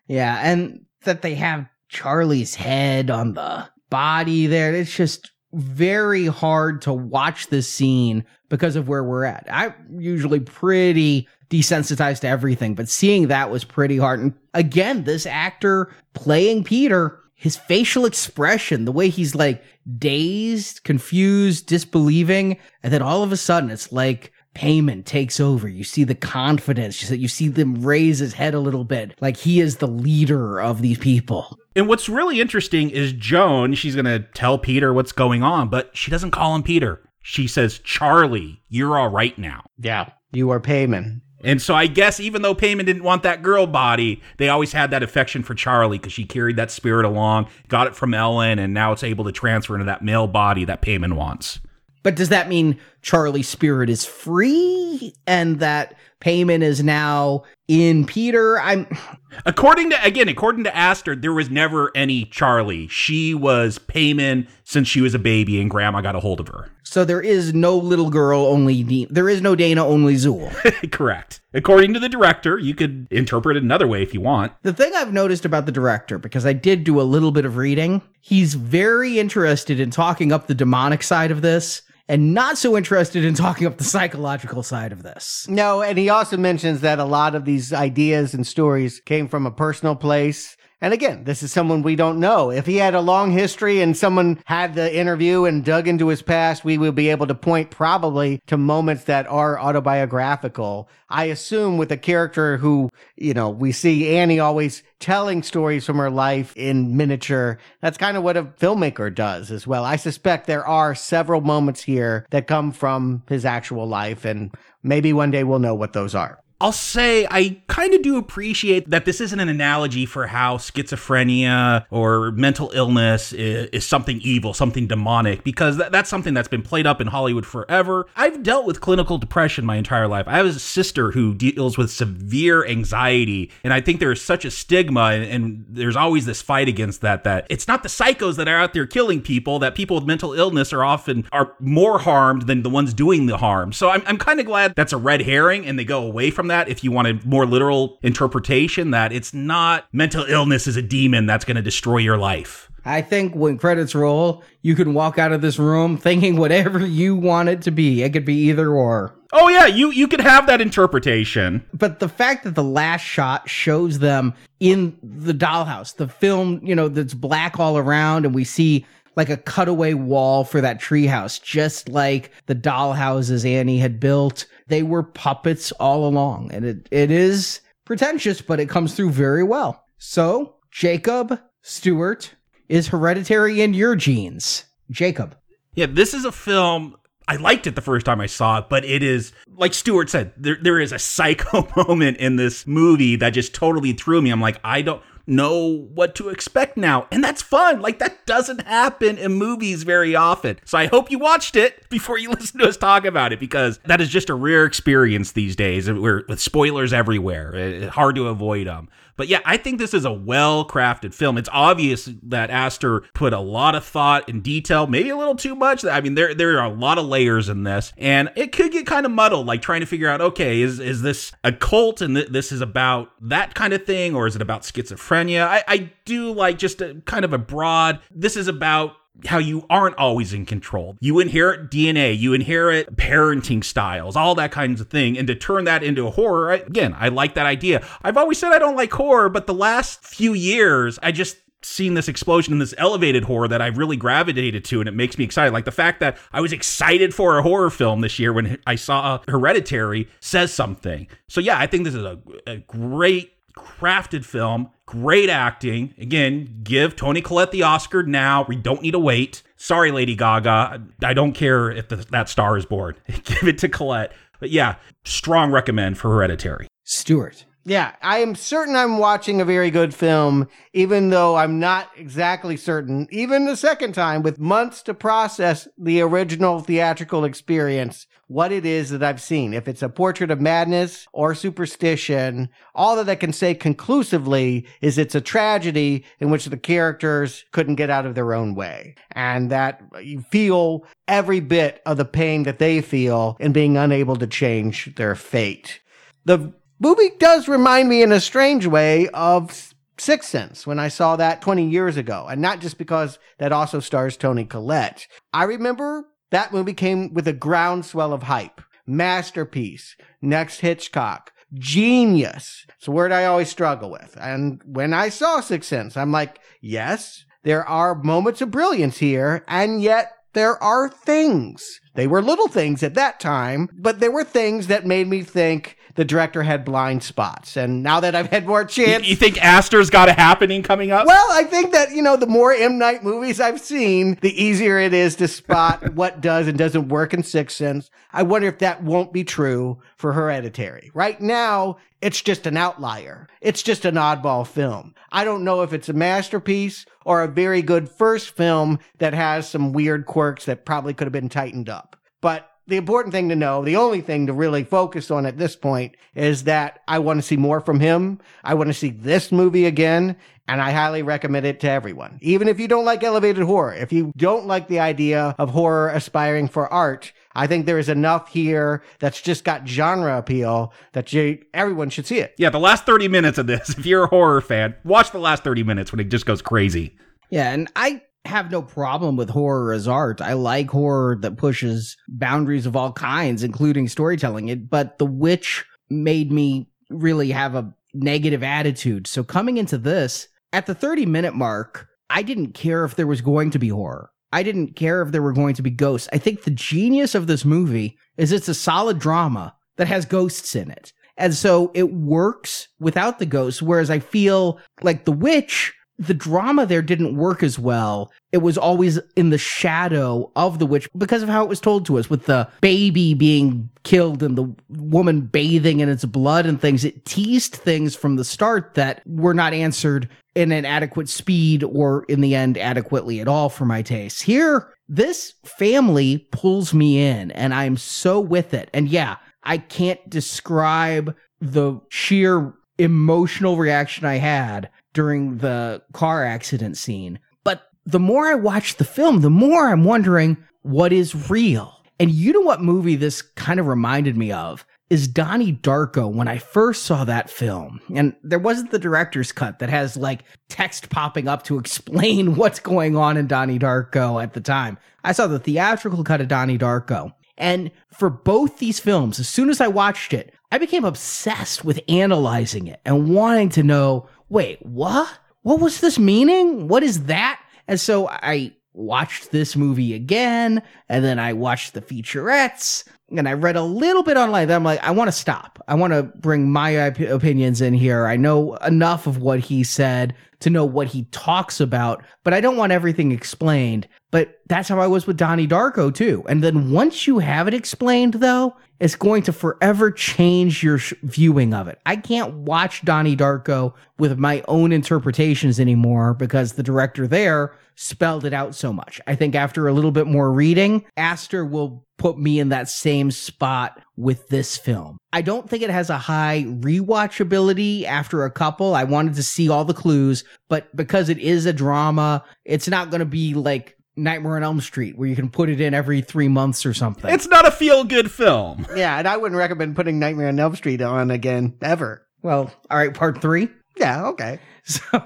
Yeah, 0.06 0.38
and 0.42 0.84
that 1.04 1.22
they 1.22 1.34
have 1.36 1.66
Charlie's 1.88 2.54
head 2.54 3.10
on 3.10 3.34
the 3.34 3.68
body 3.90 4.46
there. 4.46 4.74
It's 4.74 4.94
just 4.94 5.30
very 5.54 6.26
hard 6.26 6.82
to 6.82 6.92
watch 6.92 7.48
this 7.48 7.70
scene 7.70 8.24
because 8.48 8.76
of 8.76 8.88
where 8.88 9.04
we're 9.04 9.24
at. 9.24 9.46
I'm 9.50 9.74
usually 9.98 10.40
pretty 10.40 11.28
desensitized 11.50 12.20
to 12.20 12.28
everything, 12.28 12.74
but 12.74 12.88
seeing 12.88 13.28
that 13.28 13.50
was 13.50 13.64
pretty 13.64 13.96
hard. 13.96 14.20
And 14.20 14.34
again, 14.52 15.04
this 15.04 15.26
actor 15.26 15.94
playing 16.12 16.64
Peter, 16.64 17.20
his 17.34 17.56
facial 17.56 18.04
expression, 18.04 18.84
the 18.84 18.92
way 18.92 19.08
he's 19.08 19.34
like 19.34 19.62
dazed, 19.98 20.84
confused, 20.84 21.66
disbelieving, 21.66 22.58
and 22.82 22.92
then 22.92 23.02
all 23.02 23.22
of 23.22 23.32
a 23.32 23.36
sudden 23.36 23.70
it's 23.70 23.92
like 23.92 24.32
Paimon 24.54 25.04
takes 25.04 25.40
over. 25.40 25.68
You 25.68 25.84
see 25.84 26.04
the 26.04 26.14
confidence. 26.14 27.00
You 27.02 27.08
see- 27.08 27.16
You 27.16 27.28
see 27.28 27.48
them 27.48 27.82
raise 27.82 28.18
his 28.18 28.34
head 28.34 28.54
a 28.54 28.60
little 28.60 28.84
bit, 28.84 29.14
like 29.20 29.36
he 29.36 29.60
is 29.60 29.76
the 29.76 29.86
leader 29.88 30.60
of 30.60 30.80
these 30.82 30.98
people. 30.98 31.58
And 31.76 31.88
what's 31.88 32.08
really 32.08 32.40
interesting 32.40 32.90
is 32.90 33.12
Joan, 33.12 33.74
she's 33.74 33.94
going 33.96 34.04
to 34.04 34.20
tell 34.34 34.58
Peter 34.58 34.92
what's 34.92 35.12
going 35.12 35.42
on, 35.42 35.68
but 35.68 35.90
she 35.96 36.10
doesn't 36.10 36.30
call 36.30 36.54
him 36.54 36.62
Peter. 36.62 37.00
She 37.22 37.46
says, 37.46 37.78
Charlie, 37.78 38.62
you're 38.68 38.98
all 38.98 39.08
right 39.08 39.36
now. 39.38 39.64
Yeah. 39.78 40.10
You 40.32 40.50
are 40.50 40.60
Paimon. 40.60 41.20
And 41.42 41.60
so 41.60 41.74
I 41.74 41.86
guess 41.88 42.20
even 42.20 42.42
though 42.42 42.54
Paimon 42.54 42.86
didn't 42.86 43.02
want 43.02 43.22
that 43.24 43.42
girl 43.42 43.66
body, 43.66 44.22
they 44.38 44.48
always 44.48 44.72
had 44.72 44.90
that 44.92 45.02
affection 45.02 45.42
for 45.42 45.54
Charlie 45.54 45.98
because 45.98 46.12
she 46.12 46.24
carried 46.24 46.56
that 46.56 46.70
spirit 46.70 47.04
along, 47.04 47.48
got 47.68 47.86
it 47.86 47.94
from 47.96 48.14
Ellen, 48.14 48.58
and 48.58 48.72
now 48.72 48.92
it's 48.92 49.02
able 49.04 49.24
to 49.24 49.32
transfer 49.32 49.74
into 49.74 49.84
that 49.86 50.02
male 50.02 50.26
body 50.26 50.64
that 50.64 50.80
Paimon 50.80 51.14
wants. 51.16 51.60
But 52.02 52.16
does 52.16 52.28
that 52.30 52.48
mean 52.48 52.78
Charlie's 53.04 53.48
spirit 53.48 53.90
is 53.90 54.04
free 54.04 55.12
and 55.26 55.60
that 55.60 55.94
Paimon 56.22 56.62
is 56.62 56.82
now 56.82 57.42
in 57.68 58.06
Peter. 58.06 58.58
I'm 58.58 58.86
According 59.46 59.90
to 59.90 60.02
again, 60.02 60.28
according 60.28 60.64
to 60.64 60.74
Aster, 60.74 61.14
there 61.14 61.32
was 61.32 61.50
never 61.50 61.90
any 61.94 62.24
Charlie. 62.24 62.88
She 62.88 63.34
was 63.34 63.78
Paimon 63.78 64.48
since 64.64 64.88
she 64.88 65.00
was 65.00 65.12
a 65.12 65.18
baby, 65.18 65.60
and 65.60 65.68
Grandma 65.68 66.00
got 66.00 66.14
a 66.14 66.20
hold 66.20 66.40
of 66.40 66.48
her. 66.48 66.70
so 66.84 67.04
there 67.04 67.20
is 67.20 67.52
no 67.52 67.76
little 67.76 68.10
girl, 68.10 68.46
only 68.46 68.82
Di- 68.82 69.08
there 69.10 69.28
is 69.28 69.42
no 69.42 69.54
Dana, 69.54 69.84
only 69.84 70.14
Zuul. 70.14 70.50
Correct. 70.92 71.40
According 71.52 71.92
to 71.94 72.00
the 72.00 72.08
director, 72.08 72.58
you 72.58 72.74
could 72.74 73.06
interpret 73.10 73.56
it 73.56 73.62
another 73.62 73.86
way 73.86 74.02
if 74.02 74.14
you 74.14 74.20
want. 74.20 74.52
The 74.62 74.72
thing 74.72 74.92
I've 74.94 75.12
noticed 75.12 75.44
about 75.44 75.66
the 75.66 75.72
director, 75.72 76.16
because 76.16 76.46
I 76.46 76.52
did 76.54 76.84
do 76.84 77.00
a 77.00 77.02
little 77.02 77.32
bit 77.32 77.44
of 77.44 77.56
reading, 77.56 78.00
he's 78.20 78.54
very 78.54 79.18
interested 79.18 79.78
in 79.80 79.90
talking 79.90 80.32
up 80.32 80.46
the 80.46 80.54
demonic 80.54 81.02
side 81.02 81.30
of 81.32 81.42
this 81.42 81.82
and 82.08 82.34
not 82.34 82.58
so 82.58 82.76
interested 82.76 83.24
in 83.24 83.34
talking 83.34 83.66
up 83.66 83.78
the 83.78 83.84
psychological 83.84 84.62
side 84.62 84.92
of 84.92 85.02
this. 85.02 85.46
No, 85.48 85.82
and 85.82 85.96
he 85.96 86.08
also 86.08 86.36
mentions 86.36 86.80
that 86.82 86.98
a 86.98 87.04
lot 87.04 87.34
of 87.34 87.44
these 87.44 87.72
ideas 87.72 88.34
and 88.34 88.46
stories 88.46 89.00
came 89.00 89.28
from 89.28 89.46
a 89.46 89.50
personal 89.50 89.96
place. 89.96 90.53
And 90.80 90.92
again, 90.92 91.24
this 91.24 91.42
is 91.42 91.52
someone 91.52 91.82
we 91.82 91.96
don't 91.96 92.20
know. 92.20 92.50
If 92.50 92.66
he 92.66 92.76
had 92.76 92.94
a 92.94 93.00
long 93.00 93.30
history 93.30 93.80
and 93.80 93.96
someone 93.96 94.42
had 94.44 94.74
the 94.74 94.94
interview 94.94 95.44
and 95.44 95.64
dug 95.64 95.88
into 95.88 96.08
his 96.08 96.20
past, 96.20 96.64
we 96.64 96.76
would 96.76 96.94
be 96.94 97.08
able 97.08 97.26
to 97.26 97.34
point 97.34 97.70
probably 97.70 98.42
to 98.48 98.58
moments 98.58 99.04
that 99.04 99.26
are 99.28 99.58
autobiographical. 99.58 100.88
I 101.08 101.24
assume 101.24 101.78
with 101.78 101.90
a 101.90 101.96
character 101.96 102.58
who, 102.58 102.90
you 103.16 103.32
know, 103.32 103.48
we 103.48 103.72
see 103.72 104.16
Annie 104.16 104.40
always 104.40 104.82
telling 104.98 105.42
stories 105.42 105.86
from 105.86 105.96
her 105.96 106.10
life 106.10 106.54
in 106.56 106.96
miniature. 106.96 107.58
That's 107.80 107.96
kind 107.96 108.16
of 108.16 108.22
what 108.22 108.36
a 108.36 108.44
filmmaker 108.44 109.14
does 109.14 109.50
as 109.50 109.66
well. 109.66 109.84
I 109.84 109.96
suspect 109.96 110.46
there 110.46 110.66
are 110.66 110.94
several 110.94 111.40
moments 111.40 111.82
here 111.84 112.26
that 112.30 112.46
come 112.46 112.72
from 112.72 113.22
his 113.28 113.44
actual 113.44 113.86
life 113.86 114.24
and 114.24 114.54
maybe 114.82 115.12
one 115.12 115.30
day 115.30 115.44
we'll 115.44 115.60
know 115.60 115.74
what 115.74 115.94
those 115.94 116.14
are. 116.14 116.43
I'll 116.60 116.72
say 116.72 117.26
I 117.30 117.60
kind 117.66 117.94
of 117.94 118.02
do 118.02 118.16
appreciate 118.16 118.88
that 118.90 119.04
this 119.04 119.20
isn't 119.20 119.38
an 119.38 119.48
analogy 119.48 120.06
for 120.06 120.28
how 120.28 120.56
schizophrenia 120.56 121.84
or 121.90 122.30
mental 122.30 122.70
illness 122.74 123.32
is, 123.32 123.68
is 123.70 123.84
something 123.84 124.20
evil, 124.22 124.54
something 124.54 124.86
demonic, 124.86 125.42
because 125.42 125.76
that, 125.78 125.92
that's 125.92 126.08
something 126.08 126.32
that's 126.32 126.48
been 126.48 126.62
played 126.62 126.86
up 126.86 127.00
in 127.00 127.08
Hollywood 127.08 127.44
forever. 127.44 128.06
I've 128.16 128.42
dealt 128.42 128.66
with 128.66 128.80
clinical 128.80 129.18
depression 129.18 129.66
my 129.66 129.76
entire 129.76 130.06
life. 130.06 130.26
I 130.28 130.36
have 130.36 130.46
a 130.46 130.52
sister 130.52 131.10
who 131.10 131.34
deals 131.34 131.76
with 131.76 131.90
severe 131.90 132.64
anxiety, 132.64 133.50
and 133.64 133.72
I 133.72 133.80
think 133.80 134.00
there 134.00 134.12
is 134.12 134.22
such 134.22 134.44
a 134.44 134.50
stigma, 134.50 135.10
and, 135.10 135.24
and 135.24 135.64
there's 135.68 135.96
always 135.96 136.24
this 136.24 136.40
fight 136.40 136.68
against 136.68 137.00
that. 137.00 137.24
That 137.24 137.46
it's 137.50 137.66
not 137.66 137.82
the 137.82 137.88
psychos 137.88 138.36
that 138.36 138.48
are 138.48 138.58
out 138.58 138.72
there 138.72 138.86
killing 138.86 139.20
people; 139.20 139.58
that 139.58 139.74
people 139.74 139.96
with 139.96 140.06
mental 140.06 140.32
illness 140.32 140.72
are 140.72 140.84
often 140.84 141.26
are 141.32 141.52
more 141.58 141.98
harmed 141.98 142.42
than 142.42 142.62
the 142.62 142.70
ones 142.70 142.94
doing 142.94 143.26
the 143.26 143.38
harm. 143.38 143.72
So 143.72 143.90
I'm 143.90 144.02
I'm 144.06 144.18
kind 144.18 144.40
of 144.40 144.46
glad 144.46 144.74
that's 144.76 144.92
a 144.92 144.96
red 144.96 145.22
herring, 145.22 145.66
and 145.66 145.78
they 145.78 145.84
go 145.84 146.02
away 146.06 146.30
from 146.30 146.43
that. 146.48 146.68
If 146.68 146.84
you 146.84 146.90
want 146.90 147.08
a 147.08 147.14
more 147.26 147.46
literal 147.46 147.98
interpretation, 148.02 148.90
that 148.90 149.12
it's 149.12 149.34
not 149.34 149.86
mental 149.92 150.24
illness 150.24 150.66
is 150.66 150.76
a 150.76 150.82
demon 150.82 151.26
that's 151.26 151.44
going 151.44 151.56
to 151.56 151.62
destroy 151.62 151.98
your 151.98 152.18
life. 152.18 152.70
I 152.84 153.00
think 153.00 153.34
when 153.34 153.56
credits 153.56 153.94
roll, 153.94 154.42
you 154.62 154.74
can 154.74 154.92
walk 154.92 155.18
out 155.18 155.32
of 155.32 155.40
this 155.40 155.58
room 155.58 155.96
thinking 155.96 156.36
whatever 156.36 156.84
you 156.84 157.16
want 157.16 157.48
it 157.48 157.62
to 157.62 157.70
be. 157.70 158.02
It 158.02 158.12
could 158.12 158.24
be 158.24 158.48
either 158.48 158.70
or. 158.70 159.14
Oh 159.32 159.48
yeah, 159.48 159.66
you 159.66 159.90
you 159.90 160.06
could 160.06 160.20
have 160.20 160.46
that 160.46 160.60
interpretation. 160.60 161.64
But 161.72 161.98
the 161.98 162.08
fact 162.08 162.44
that 162.44 162.54
the 162.54 162.62
last 162.62 163.02
shot 163.02 163.48
shows 163.48 163.98
them 163.98 164.34
in 164.60 164.96
the 165.02 165.32
dollhouse, 165.32 165.96
the 165.96 166.08
film, 166.08 166.60
you 166.62 166.74
know, 166.74 166.88
that's 166.88 167.14
black 167.14 167.58
all 167.58 167.76
around, 167.76 168.26
and 168.26 168.34
we 168.34 168.44
see 168.44 168.86
like 169.16 169.30
a 169.30 169.36
cutaway 169.36 169.94
wall 169.94 170.44
for 170.44 170.60
that 170.60 170.80
treehouse, 170.80 171.42
just 171.42 171.88
like 171.88 172.30
the 172.46 172.54
dollhouses 172.54 173.48
Annie 173.48 173.78
had 173.78 173.98
built. 173.98 174.46
They 174.66 174.82
were 174.82 175.02
puppets 175.02 175.72
all 175.72 176.06
along, 176.06 176.52
and 176.52 176.64
it, 176.64 176.88
it 176.90 177.10
is 177.10 177.60
pretentious, 177.84 178.40
but 178.40 178.60
it 178.60 178.68
comes 178.68 178.94
through 178.94 179.10
very 179.10 179.42
well. 179.42 179.84
So, 179.98 180.56
Jacob 180.70 181.38
Stuart 181.62 182.34
is 182.68 182.88
hereditary 182.88 183.60
in 183.60 183.74
your 183.74 183.94
genes. 183.96 184.64
Jacob. 184.90 185.36
Yeah, 185.74 185.86
this 185.86 186.14
is 186.14 186.24
a 186.24 186.32
film. 186.32 186.96
I 187.26 187.36
liked 187.36 187.66
it 187.66 187.74
the 187.74 187.80
first 187.80 188.04
time 188.04 188.20
I 188.20 188.26
saw 188.26 188.58
it, 188.58 188.68
but 188.68 188.84
it 188.84 189.02
is 189.02 189.32
like 189.56 189.74
Stuart 189.74 190.10
said. 190.10 190.32
There, 190.36 190.58
there 190.60 190.78
is 190.78 190.92
a 190.92 190.98
psycho 190.98 191.66
moment 191.88 192.18
in 192.18 192.36
this 192.36 192.66
movie 192.66 193.16
that 193.16 193.30
just 193.30 193.54
totally 193.54 193.92
threw 193.92 194.20
me. 194.20 194.30
I'm 194.30 194.40
like, 194.40 194.60
I 194.62 194.82
don't 194.82 195.02
know 195.26 195.88
what 195.94 196.14
to 196.16 196.28
expect 196.28 196.76
now, 196.76 197.06
and 197.10 197.22
that's 197.22 197.42
fun. 197.42 197.80
Like 197.80 197.98
that 197.98 198.26
doesn't 198.26 198.66
happen 198.66 199.18
in 199.18 199.32
movies 199.32 199.82
very 199.82 200.14
often. 200.14 200.58
So 200.64 200.78
I 200.78 200.86
hope 200.86 201.10
you 201.10 201.18
watched 201.18 201.56
it 201.56 201.88
before 201.90 202.18
you 202.18 202.30
listen 202.30 202.60
to 202.60 202.68
us 202.68 202.76
talk 202.76 203.04
about 203.04 203.32
it 203.32 203.40
because 203.40 203.78
that 203.86 204.00
is 204.00 204.08
just 204.08 204.30
a 204.30 204.34
rare 204.34 204.64
experience 204.64 205.32
these 205.32 205.56
days. 205.56 205.90
We're 205.90 206.24
with 206.28 206.40
spoilers 206.40 206.92
everywhere. 206.92 207.54
It's 207.54 207.94
hard 207.94 208.16
to 208.16 208.28
avoid 208.28 208.66
them. 208.66 208.88
But 209.16 209.28
yeah, 209.28 209.40
I 209.44 209.56
think 209.56 209.78
this 209.78 209.94
is 209.94 210.04
a 210.04 210.12
well 210.12 210.66
crafted 210.66 211.14
film. 211.14 211.38
It's 211.38 211.48
obvious 211.52 212.08
that 212.24 212.50
Aster 212.50 213.00
put 213.14 213.32
a 213.32 213.38
lot 213.38 213.74
of 213.74 213.84
thought 213.84 214.28
and 214.28 214.42
detail, 214.42 214.86
maybe 214.86 215.10
a 215.10 215.16
little 215.16 215.36
too 215.36 215.54
much. 215.54 215.84
I 215.84 216.00
mean, 216.00 216.14
there 216.14 216.34
there 216.34 216.58
are 216.58 216.66
a 216.66 216.74
lot 216.74 216.98
of 216.98 217.06
layers 217.06 217.48
in 217.48 217.62
this, 217.64 217.92
and 217.96 218.30
it 218.36 218.52
could 218.52 218.72
get 218.72 218.86
kind 218.86 219.06
of 219.06 219.12
muddled, 219.12 219.46
like 219.46 219.62
trying 219.62 219.80
to 219.80 219.86
figure 219.86 220.08
out, 220.08 220.20
okay, 220.20 220.60
is 220.60 220.80
is 220.80 221.02
this 221.02 221.32
a 221.44 221.52
cult 221.52 222.00
and 222.00 222.16
th- 222.16 222.28
this 222.28 222.52
is 222.52 222.60
about 222.60 223.10
that 223.20 223.54
kind 223.54 223.72
of 223.72 223.84
thing, 223.84 224.14
or 224.14 224.26
is 224.26 224.36
it 224.36 224.42
about 224.42 224.62
schizophrenia? 224.62 225.46
I, 225.46 225.64
I 225.66 225.92
do 226.04 226.32
like 226.32 226.58
just 226.58 226.80
a 226.80 227.00
kind 227.04 227.24
of 227.24 227.32
a 227.32 227.38
broad. 227.38 228.00
This 228.10 228.36
is 228.36 228.48
about 228.48 228.96
how 229.26 229.38
you 229.38 229.64
aren't 229.70 229.96
always 229.96 230.32
in 230.32 230.44
control. 230.44 230.96
You 231.00 231.20
inherit 231.20 231.70
DNA, 231.70 232.18
you 232.18 232.32
inherit 232.32 232.96
parenting 232.96 233.64
styles, 233.64 234.16
all 234.16 234.34
that 234.34 234.52
kinds 234.52 234.80
of 234.80 234.88
thing. 234.88 235.16
And 235.16 235.26
to 235.28 235.34
turn 235.34 235.64
that 235.64 235.82
into 235.82 236.06
a 236.06 236.10
horror, 236.10 236.52
I, 236.52 236.56
again, 236.56 236.94
I 236.98 237.08
like 237.08 237.34
that 237.34 237.46
idea. 237.46 237.86
I've 238.02 238.16
always 238.16 238.38
said 238.38 238.52
I 238.52 238.58
don't 238.58 238.76
like 238.76 238.92
horror, 238.92 239.28
but 239.28 239.46
the 239.46 239.54
last 239.54 240.04
few 240.04 240.34
years, 240.34 240.98
I 241.02 241.12
just 241.12 241.36
seen 241.64 241.94
this 241.94 242.08
explosion 242.08 242.52
in 242.52 242.58
this 242.58 242.74
elevated 242.76 243.24
horror 243.24 243.48
that 243.48 243.62
I've 243.62 243.78
really 243.78 243.96
gravitated 243.96 244.64
to 244.66 244.80
and 244.80 244.88
it 244.88 244.94
makes 244.94 245.16
me 245.16 245.24
excited. 245.24 245.52
Like 245.52 245.64
the 245.64 245.72
fact 245.72 246.00
that 246.00 246.18
I 246.32 246.40
was 246.40 246.52
excited 246.52 247.14
for 247.14 247.38
a 247.38 247.42
horror 247.42 247.70
film 247.70 248.00
this 248.00 248.18
year 248.18 248.32
when 248.32 248.58
I 248.66 248.74
saw 248.74 249.14
uh, 249.14 249.18
Hereditary 249.28 250.08
says 250.20 250.52
something. 250.52 251.06
So 251.28 251.40
yeah, 251.40 251.58
I 251.58 251.66
think 251.66 251.84
this 251.84 251.94
is 251.94 252.04
a, 252.04 252.18
a 252.46 252.58
great 252.58 253.32
crafted 253.56 254.24
film, 254.24 254.70
great 254.86 255.30
acting. 255.30 255.94
Again, 255.98 256.60
give 256.62 256.96
Toni 256.96 257.20
Collette 257.20 257.50
the 257.50 257.62
Oscar 257.62 258.02
now. 258.02 258.44
We 258.48 258.56
don't 258.56 258.82
need 258.82 258.92
to 258.92 258.98
wait. 258.98 259.42
Sorry, 259.56 259.90
Lady 259.90 260.14
Gaga. 260.14 260.82
I 261.02 261.14
don't 261.14 261.32
care 261.32 261.70
if 261.70 261.88
the, 261.88 261.96
that 261.96 262.28
star 262.28 262.56
is 262.56 262.66
born. 262.66 262.96
give 263.24 263.48
it 263.48 263.58
to 263.58 263.68
Collette. 263.68 264.12
But 264.40 264.50
yeah, 264.50 264.76
strong 265.04 265.50
recommend 265.52 265.98
for 265.98 266.10
Hereditary. 266.10 266.68
Stuart. 266.84 267.46
Yeah, 267.66 267.92
I 268.02 268.18
am 268.18 268.34
certain 268.34 268.76
I'm 268.76 268.98
watching 268.98 269.40
a 269.40 269.44
very 269.46 269.70
good 269.70 269.94
film, 269.94 270.48
even 270.74 271.08
though 271.08 271.36
I'm 271.36 271.58
not 271.58 271.88
exactly 271.96 272.58
certain, 272.58 273.08
even 273.10 273.46
the 273.46 273.56
second 273.56 273.94
time, 273.94 274.22
with 274.22 274.38
months 274.38 274.82
to 274.82 274.92
process 274.92 275.66
the 275.78 276.02
original 276.02 276.60
theatrical 276.60 277.24
experience, 277.24 278.06
what 278.26 278.52
it 278.52 278.66
is 278.66 278.90
that 278.90 279.02
I've 279.02 279.20
seen. 279.22 279.54
If 279.54 279.66
it's 279.66 279.80
a 279.80 279.88
portrait 279.88 280.30
of 280.30 280.42
madness 280.42 281.06
or 281.14 281.34
superstition, 281.34 282.50
all 282.74 282.96
that 282.96 283.08
I 283.08 283.14
can 283.14 283.32
say 283.32 283.54
conclusively 283.54 284.66
is 284.82 284.98
it's 284.98 285.14
a 285.14 285.22
tragedy 285.22 286.04
in 286.20 286.30
which 286.30 286.44
the 286.44 286.58
characters 286.58 287.46
couldn't 287.52 287.76
get 287.76 287.88
out 287.88 288.04
of 288.04 288.14
their 288.14 288.34
own 288.34 288.54
way. 288.54 288.94
And 289.12 289.50
that 289.50 289.80
you 290.02 290.20
feel 290.20 290.84
every 291.08 291.40
bit 291.40 291.80
of 291.86 291.96
the 291.96 292.04
pain 292.04 292.42
that 292.42 292.58
they 292.58 292.82
feel 292.82 293.38
in 293.40 293.52
being 293.52 293.78
unable 293.78 294.16
to 294.16 294.26
change 294.26 294.94
their 294.96 295.14
fate. 295.14 295.80
The 296.26 296.52
movie 296.84 297.12
does 297.18 297.48
remind 297.48 297.88
me 297.88 298.02
in 298.02 298.12
a 298.12 298.20
strange 298.20 298.66
way 298.66 299.08
of 299.14 299.72
Sixth 299.96 300.28
Sense 300.28 300.66
when 300.66 300.78
I 300.78 300.88
saw 300.88 301.16
that 301.16 301.40
20 301.40 301.66
years 301.66 301.96
ago. 301.96 302.26
And 302.28 302.42
not 302.42 302.60
just 302.60 302.76
because 302.76 303.18
that 303.38 303.52
also 303.52 303.80
stars 303.80 304.18
Toni 304.18 304.44
Collette. 304.44 305.06
I 305.32 305.44
remember 305.44 306.04
that 306.30 306.52
movie 306.52 306.74
came 306.74 307.14
with 307.14 307.26
a 307.26 307.32
groundswell 307.32 308.12
of 308.12 308.24
hype. 308.24 308.60
Masterpiece. 308.86 309.96
Next 310.20 310.60
Hitchcock. 310.60 311.32
Genius. 311.54 312.66
It's 312.76 312.86
a 312.86 312.90
word 312.90 313.12
I 313.12 313.24
always 313.24 313.48
struggle 313.48 313.90
with. 313.90 314.14
And 314.20 314.60
when 314.66 314.92
I 314.92 315.08
saw 315.08 315.40
Sixth 315.40 315.70
Sense, 315.70 315.96
I'm 315.96 316.12
like, 316.12 316.38
yes, 316.60 317.24
there 317.44 317.66
are 317.66 317.94
moments 317.94 318.42
of 318.42 318.50
brilliance 318.50 318.98
here, 318.98 319.42
and 319.48 319.80
yet 319.80 320.12
there 320.34 320.62
are 320.62 320.88
things. 320.88 321.80
They 321.94 322.06
were 322.06 322.22
little 322.22 322.48
things 322.48 322.82
at 322.82 322.94
that 322.94 323.20
time, 323.20 323.70
but 323.72 324.00
there 324.00 324.10
were 324.10 324.24
things 324.24 324.66
that 324.66 324.84
made 324.86 325.08
me 325.08 325.22
think 325.22 325.78
the 325.94 326.04
director 326.04 326.42
had 326.42 326.64
blind 326.64 327.02
spots. 327.02 327.56
And 327.56 327.82
now 327.82 328.00
that 328.00 328.14
I've 328.14 328.30
had 328.30 328.46
more 328.46 328.64
chance. 328.64 329.06
you 329.08 329.14
think 329.14 329.42
Aster's 329.42 329.90
got 329.90 330.08
a 330.08 330.12
happening 330.12 330.62
coming 330.62 330.90
up? 330.90 331.06
Well, 331.06 331.26
I 331.30 331.44
think 331.44 331.72
that, 331.72 331.92
you 331.92 332.02
know, 332.02 332.16
the 332.16 332.26
more 332.26 332.52
M. 332.52 332.78
Night 332.78 333.04
movies 333.04 333.40
I've 333.40 333.60
seen, 333.60 334.18
the 334.20 334.42
easier 334.42 334.78
it 334.78 334.92
is 334.92 335.16
to 335.16 335.28
spot 335.28 335.94
what 335.94 336.20
does 336.20 336.48
and 336.48 336.58
doesn't 336.58 336.88
work 336.88 337.14
in 337.14 337.22
Sixth 337.22 337.56
Sense. 337.56 337.90
I 338.12 338.24
wonder 338.24 338.48
if 338.48 338.58
that 338.58 338.82
won't 338.82 339.12
be 339.12 339.24
true 339.24 339.80
for 339.96 340.12
Hereditary. 340.12 340.90
Right 340.94 341.20
now, 341.20 341.78
it's 342.04 342.20
just 342.20 342.46
an 342.46 342.58
outlier. 342.58 343.28
It's 343.40 343.62
just 343.62 343.86
an 343.86 343.94
oddball 343.94 344.46
film. 344.46 344.94
I 345.10 345.24
don't 345.24 345.42
know 345.42 345.62
if 345.62 345.72
it's 345.72 345.88
a 345.88 345.94
masterpiece 345.94 346.84
or 347.06 347.22
a 347.22 347.28
very 347.28 347.62
good 347.62 347.88
first 347.88 348.36
film 348.36 348.78
that 348.98 349.14
has 349.14 349.48
some 349.48 349.72
weird 349.72 350.04
quirks 350.04 350.44
that 350.44 350.66
probably 350.66 350.92
could 350.92 351.06
have 351.06 351.12
been 351.12 351.30
tightened 351.30 351.70
up. 351.70 351.96
But 352.20 352.50
the 352.66 352.76
important 352.76 353.14
thing 353.14 353.30
to 353.30 353.36
know, 353.36 353.64
the 353.64 353.76
only 353.76 354.02
thing 354.02 354.26
to 354.26 354.34
really 354.34 354.64
focus 354.64 355.10
on 355.10 355.24
at 355.24 355.38
this 355.38 355.56
point 355.56 355.96
is 356.14 356.44
that 356.44 356.80
I 356.86 356.98
want 356.98 357.20
to 357.20 357.26
see 357.26 357.38
more 357.38 357.62
from 357.62 357.80
him. 357.80 358.20
I 358.42 358.52
want 358.52 358.68
to 358.68 358.74
see 358.74 358.90
this 358.90 359.32
movie 359.32 359.64
again. 359.64 360.16
And 360.46 360.60
I 360.60 360.72
highly 360.72 361.02
recommend 361.02 361.46
it 361.46 361.60
to 361.60 361.70
everyone. 361.70 362.18
Even 362.20 362.48
if 362.48 362.60
you 362.60 362.68
don't 362.68 362.84
like 362.84 363.02
elevated 363.02 363.44
horror, 363.44 363.72
if 363.72 363.94
you 363.94 364.12
don't 364.14 364.46
like 364.46 364.68
the 364.68 364.80
idea 364.80 365.34
of 365.38 365.48
horror 365.48 365.88
aspiring 365.88 366.48
for 366.48 366.70
art, 366.70 367.14
I 367.34 367.46
think 367.46 367.66
there 367.66 367.78
is 367.78 367.88
enough 367.88 368.28
here 368.28 368.82
that's 369.00 369.20
just 369.20 369.44
got 369.44 369.68
genre 369.68 370.16
appeal 370.18 370.72
that 370.92 371.12
you, 371.12 371.38
everyone 371.52 371.90
should 371.90 372.06
see 372.06 372.18
it. 372.18 372.34
Yeah, 372.38 372.50
the 372.50 372.60
last 372.60 372.86
30 372.86 373.08
minutes 373.08 373.38
of 373.38 373.46
this, 373.46 373.70
if 373.78 373.86
you're 373.86 374.04
a 374.04 374.08
horror 374.08 374.40
fan, 374.40 374.74
watch 374.84 375.10
the 375.10 375.18
last 375.18 375.44
30 375.44 375.62
minutes 375.64 375.92
when 375.92 376.00
it 376.00 376.10
just 376.10 376.26
goes 376.26 376.42
crazy. 376.42 376.96
Yeah, 377.30 377.52
and 377.52 377.70
I 377.74 378.02
have 378.24 378.50
no 378.50 378.62
problem 378.62 379.16
with 379.16 379.30
horror 379.30 379.72
as 379.72 379.86
art. 379.86 380.20
I 380.20 380.32
like 380.32 380.70
horror 380.70 381.16
that 381.20 381.36
pushes 381.36 381.96
boundaries 382.08 382.66
of 382.66 382.76
all 382.76 382.92
kinds, 382.92 383.42
including 383.42 383.88
storytelling. 383.88 384.48
It, 384.48 384.70
but 384.70 384.98
The 384.98 385.06
Witch 385.06 385.64
made 385.90 386.32
me 386.32 386.70
really 386.90 387.32
have 387.32 387.54
a 387.54 387.74
negative 387.92 388.42
attitude. 388.42 389.06
So 389.06 389.22
coming 389.24 389.56
into 389.56 389.78
this, 389.78 390.28
at 390.52 390.66
the 390.66 390.74
30 390.74 391.06
minute 391.06 391.34
mark, 391.34 391.88
I 392.08 392.22
didn't 392.22 392.52
care 392.52 392.84
if 392.84 392.94
there 392.94 393.06
was 393.06 393.20
going 393.20 393.50
to 393.50 393.58
be 393.58 393.68
horror. 393.68 394.10
I 394.34 394.42
didn't 394.42 394.74
care 394.74 395.00
if 395.00 395.12
there 395.12 395.22
were 395.22 395.32
going 395.32 395.54
to 395.54 395.62
be 395.62 395.70
ghosts. 395.70 396.08
I 396.12 396.18
think 396.18 396.42
the 396.42 396.50
genius 396.50 397.14
of 397.14 397.28
this 397.28 397.44
movie 397.44 397.96
is 398.16 398.32
it's 398.32 398.48
a 398.48 398.54
solid 398.54 398.98
drama 398.98 399.54
that 399.76 399.86
has 399.86 400.04
ghosts 400.04 400.56
in 400.56 400.72
it. 400.72 400.92
And 401.16 401.32
so 401.32 401.70
it 401.72 401.92
works 401.92 402.66
without 402.80 403.20
the 403.20 403.26
ghosts, 403.26 403.62
whereas 403.62 403.90
I 403.90 404.00
feel 404.00 404.58
like 404.82 405.04
The 405.04 405.12
Witch 405.12 405.72
the 405.98 406.14
drama 406.14 406.66
there 406.66 406.82
didn't 406.82 407.16
work 407.16 407.42
as 407.42 407.58
well. 407.58 408.10
It 408.32 408.38
was 408.38 408.58
always 408.58 408.98
in 409.16 409.30
the 409.30 409.38
shadow 409.38 410.30
of 410.34 410.58
the 410.58 410.66
witch 410.66 410.88
because 410.96 411.22
of 411.22 411.28
how 411.28 411.44
it 411.44 411.48
was 411.48 411.60
told 411.60 411.86
to 411.86 411.98
us 411.98 412.10
with 412.10 412.26
the 412.26 412.48
baby 412.60 413.14
being 413.14 413.70
killed 413.84 414.22
and 414.22 414.36
the 414.36 414.54
woman 414.68 415.20
bathing 415.22 415.80
in 415.80 415.88
its 415.88 416.04
blood 416.04 416.46
and 416.46 416.60
things. 416.60 416.84
It 416.84 417.04
teased 417.04 417.54
things 417.54 417.94
from 417.94 418.16
the 418.16 418.24
start 418.24 418.74
that 418.74 419.02
were 419.06 419.34
not 419.34 419.52
answered 419.52 420.08
in 420.34 420.50
an 420.50 420.64
adequate 420.64 421.08
speed 421.08 421.62
or 421.62 422.04
in 422.08 422.20
the 422.20 422.34
end 422.34 422.58
adequately 422.58 423.20
at 423.20 423.28
all 423.28 423.48
for 423.48 423.64
my 423.64 423.82
taste. 423.82 424.22
Here, 424.22 424.74
this 424.88 425.34
family 425.44 426.26
pulls 426.32 426.74
me 426.74 427.06
in 427.06 427.30
and 427.30 427.54
I'm 427.54 427.76
so 427.76 428.18
with 428.18 428.52
it. 428.52 428.68
And 428.74 428.88
yeah, 428.88 429.16
I 429.44 429.58
can't 429.58 430.00
describe 430.10 431.14
the 431.40 431.80
sheer 431.88 432.54
emotional 432.78 433.56
reaction 433.56 434.04
I 434.04 434.16
had 434.16 434.70
during 434.94 435.38
the 435.38 435.82
car 435.92 436.24
accident 436.24 436.78
scene. 436.78 437.18
But 437.44 437.68
the 437.84 438.00
more 438.00 438.26
I 438.26 438.34
watch 438.34 438.76
the 438.76 438.84
film, 438.84 439.20
the 439.20 439.30
more 439.30 439.68
I'm 439.68 439.84
wondering 439.84 440.38
what 440.62 440.92
is 440.92 441.28
real. 441.28 441.82
And 442.00 442.10
you 442.10 442.32
know 442.32 442.40
what 442.40 442.62
movie 442.62 442.96
this 442.96 443.22
kind 443.22 443.60
of 443.60 443.66
reminded 443.66 444.16
me 444.16 444.32
of? 444.32 444.64
Is 444.90 445.08
Donnie 445.08 445.52
Darko 445.52 446.12
when 446.12 446.28
I 446.28 446.38
first 446.38 446.84
saw 446.84 447.04
that 447.04 447.30
film. 447.30 447.80
And 447.94 448.14
there 448.22 448.38
wasn't 448.38 448.70
the 448.70 448.78
director's 448.78 449.32
cut 449.32 449.58
that 449.58 449.70
has 449.70 449.96
like 449.96 450.24
text 450.48 450.90
popping 450.90 451.28
up 451.28 451.42
to 451.44 451.58
explain 451.58 452.34
what's 452.36 452.60
going 452.60 452.96
on 452.96 453.16
in 453.16 453.26
Donnie 453.26 453.58
Darko 453.58 454.22
at 454.22 454.34
the 454.34 454.40
time. 454.40 454.78
I 455.02 455.12
saw 455.12 455.26
the 455.26 455.38
theatrical 455.38 456.04
cut 456.04 456.20
of 456.20 456.28
Donnie 456.28 456.58
Darko. 456.58 457.12
And 457.36 457.70
for 457.92 458.10
both 458.10 458.58
these 458.58 458.78
films, 458.78 459.18
as 459.18 459.28
soon 459.28 459.50
as 459.50 459.60
I 459.60 459.68
watched 459.68 460.12
it, 460.12 460.32
I 460.52 460.58
became 460.58 460.84
obsessed 460.84 461.64
with 461.64 461.80
analyzing 461.88 462.68
it 462.68 462.80
and 462.84 463.12
wanting 463.12 463.48
to 463.50 463.62
know 463.62 464.08
wait, 464.34 464.58
what? 464.66 465.08
What 465.42 465.60
was 465.60 465.80
this 465.80 465.98
meaning? 465.98 466.66
What 466.66 466.82
is 466.82 467.04
that? 467.04 467.40
And 467.68 467.78
so 467.78 468.08
I 468.08 468.52
watched 468.72 469.30
this 469.30 469.54
movie 469.54 469.94
again, 469.94 470.60
and 470.88 471.04
then 471.04 471.20
I 471.20 471.32
watched 471.32 471.72
the 471.72 471.80
featurettes, 471.80 472.82
and 473.10 473.28
I 473.28 473.34
read 473.34 473.56
a 473.56 473.62
little 473.62 474.02
bit 474.02 474.16
online. 474.16 474.50
I'm 474.50 474.64
like, 474.64 474.82
I 474.82 474.90
want 474.90 475.08
to 475.08 475.12
stop. 475.12 475.62
I 475.68 475.74
want 475.74 475.92
to 475.92 476.02
bring 476.02 476.50
my 476.50 476.88
op- 476.88 477.00
opinions 477.00 477.60
in 477.60 477.74
here. 477.74 478.06
I 478.06 478.16
know 478.16 478.54
enough 478.56 479.06
of 479.06 479.18
what 479.18 479.40
he 479.40 479.62
said 479.62 480.14
to 480.40 480.50
know 480.50 480.64
what 480.64 480.88
he 480.88 481.04
talks 481.04 481.60
about, 481.60 482.04
but 482.22 482.34
I 482.34 482.40
don't 482.40 482.56
want 482.56 482.72
everything 482.72 483.12
explained. 483.12 483.88
But 484.10 484.40
that's 484.46 484.68
how 484.68 484.80
I 484.80 484.86
was 484.86 485.06
with 485.06 485.16
Donnie 485.16 485.48
Darko 485.48 485.94
too. 485.94 486.24
And 486.28 486.42
then 486.42 486.70
once 486.70 487.06
you 487.06 487.18
have 487.18 487.48
it 487.48 487.54
explained, 487.54 488.14
though, 488.14 488.56
it's 488.80 488.96
going 488.96 489.22
to 489.22 489.32
forever 489.32 489.90
change 489.90 490.62
your 490.62 490.78
sh- 490.78 490.94
viewing 491.02 491.54
of 491.54 491.68
it. 491.68 491.78
I 491.86 491.96
can't 491.96 492.34
watch 492.34 492.84
Donnie 492.84 493.16
Darko 493.16 493.74
with 493.98 494.18
my 494.18 494.42
own 494.48 494.72
interpretations 494.72 495.60
anymore 495.60 496.14
because 496.14 496.52
the 496.52 496.62
director 496.62 497.06
there 497.06 497.54
spelled 497.76 498.24
it 498.24 498.32
out 498.32 498.54
so 498.54 498.72
much. 498.72 499.00
I 499.06 499.14
think 499.14 499.34
after 499.34 499.68
a 499.68 499.72
little 499.72 499.90
bit 499.90 500.06
more 500.06 500.32
reading, 500.32 500.84
Aster 500.96 501.44
will 501.44 501.83
put 501.96 502.18
me 502.18 502.40
in 502.40 502.48
that 502.50 502.68
same 502.68 503.10
spot 503.10 503.80
with 503.96 504.28
this 504.28 504.56
film. 504.56 504.98
I 505.12 505.22
don't 505.22 505.48
think 505.48 505.62
it 505.62 505.70
has 505.70 505.90
a 505.90 505.98
high 505.98 506.44
rewatchability 506.48 507.84
after 507.84 508.24
a 508.24 508.30
couple. 508.30 508.74
I 508.74 508.84
wanted 508.84 509.14
to 509.14 509.22
see 509.22 509.48
all 509.48 509.64
the 509.64 509.74
clues, 509.74 510.24
but 510.48 510.74
because 510.74 511.08
it 511.08 511.18
is 511.18 511.46
a 511.46 511.52
drama, 511.52 512.24
it's 512.44 512.68
not 512.68 512.90
going 512.90 513.00
to 513.00 513.04
be 513.06 513.34
like 513.34 513.76
Nightmare 513.96 514.36
on 514.36 514.42
Elm 514.42 514.60
Street, 514.60 514.98
where 514.98 515.08
you 515.08 515.14
can 515.14 515.30
put 515.30 515.48
it 515.48 515.60
in 515.60 515.72
every 515.72 516.00
three 516.00 516.26
months 516.28 516.66
or 516.66 516.74
something. 516.74 517.12
It's 517.12 517.28
not 517.28 517.46
a 517.46 517.50
feel 517.52 517.84
good 517.84 518.10
film. 518.10 518.66
Yeah, 518.74 518.98
and 518.98 519.06
I 519.06 519.16
wouldn't 519.16 519.38
recommend 519.38 519.76
putting 519.76 520.00
Nightmare 520.00 520.28
on 520.28 520.40
Elm 520.40 520.56
Street 520.56 520.82
on 520.82 521.10
again 521.12 521.56
ever. 521.62 522.06
well, 522.22 522.52
all 522.70 522.78
right, 522.78 522.92
part 522.92 523.20
three. 523.20 523.48
Yeah, 523.76 524.06
okay. 524.08 524.38
So, 524.66 525.04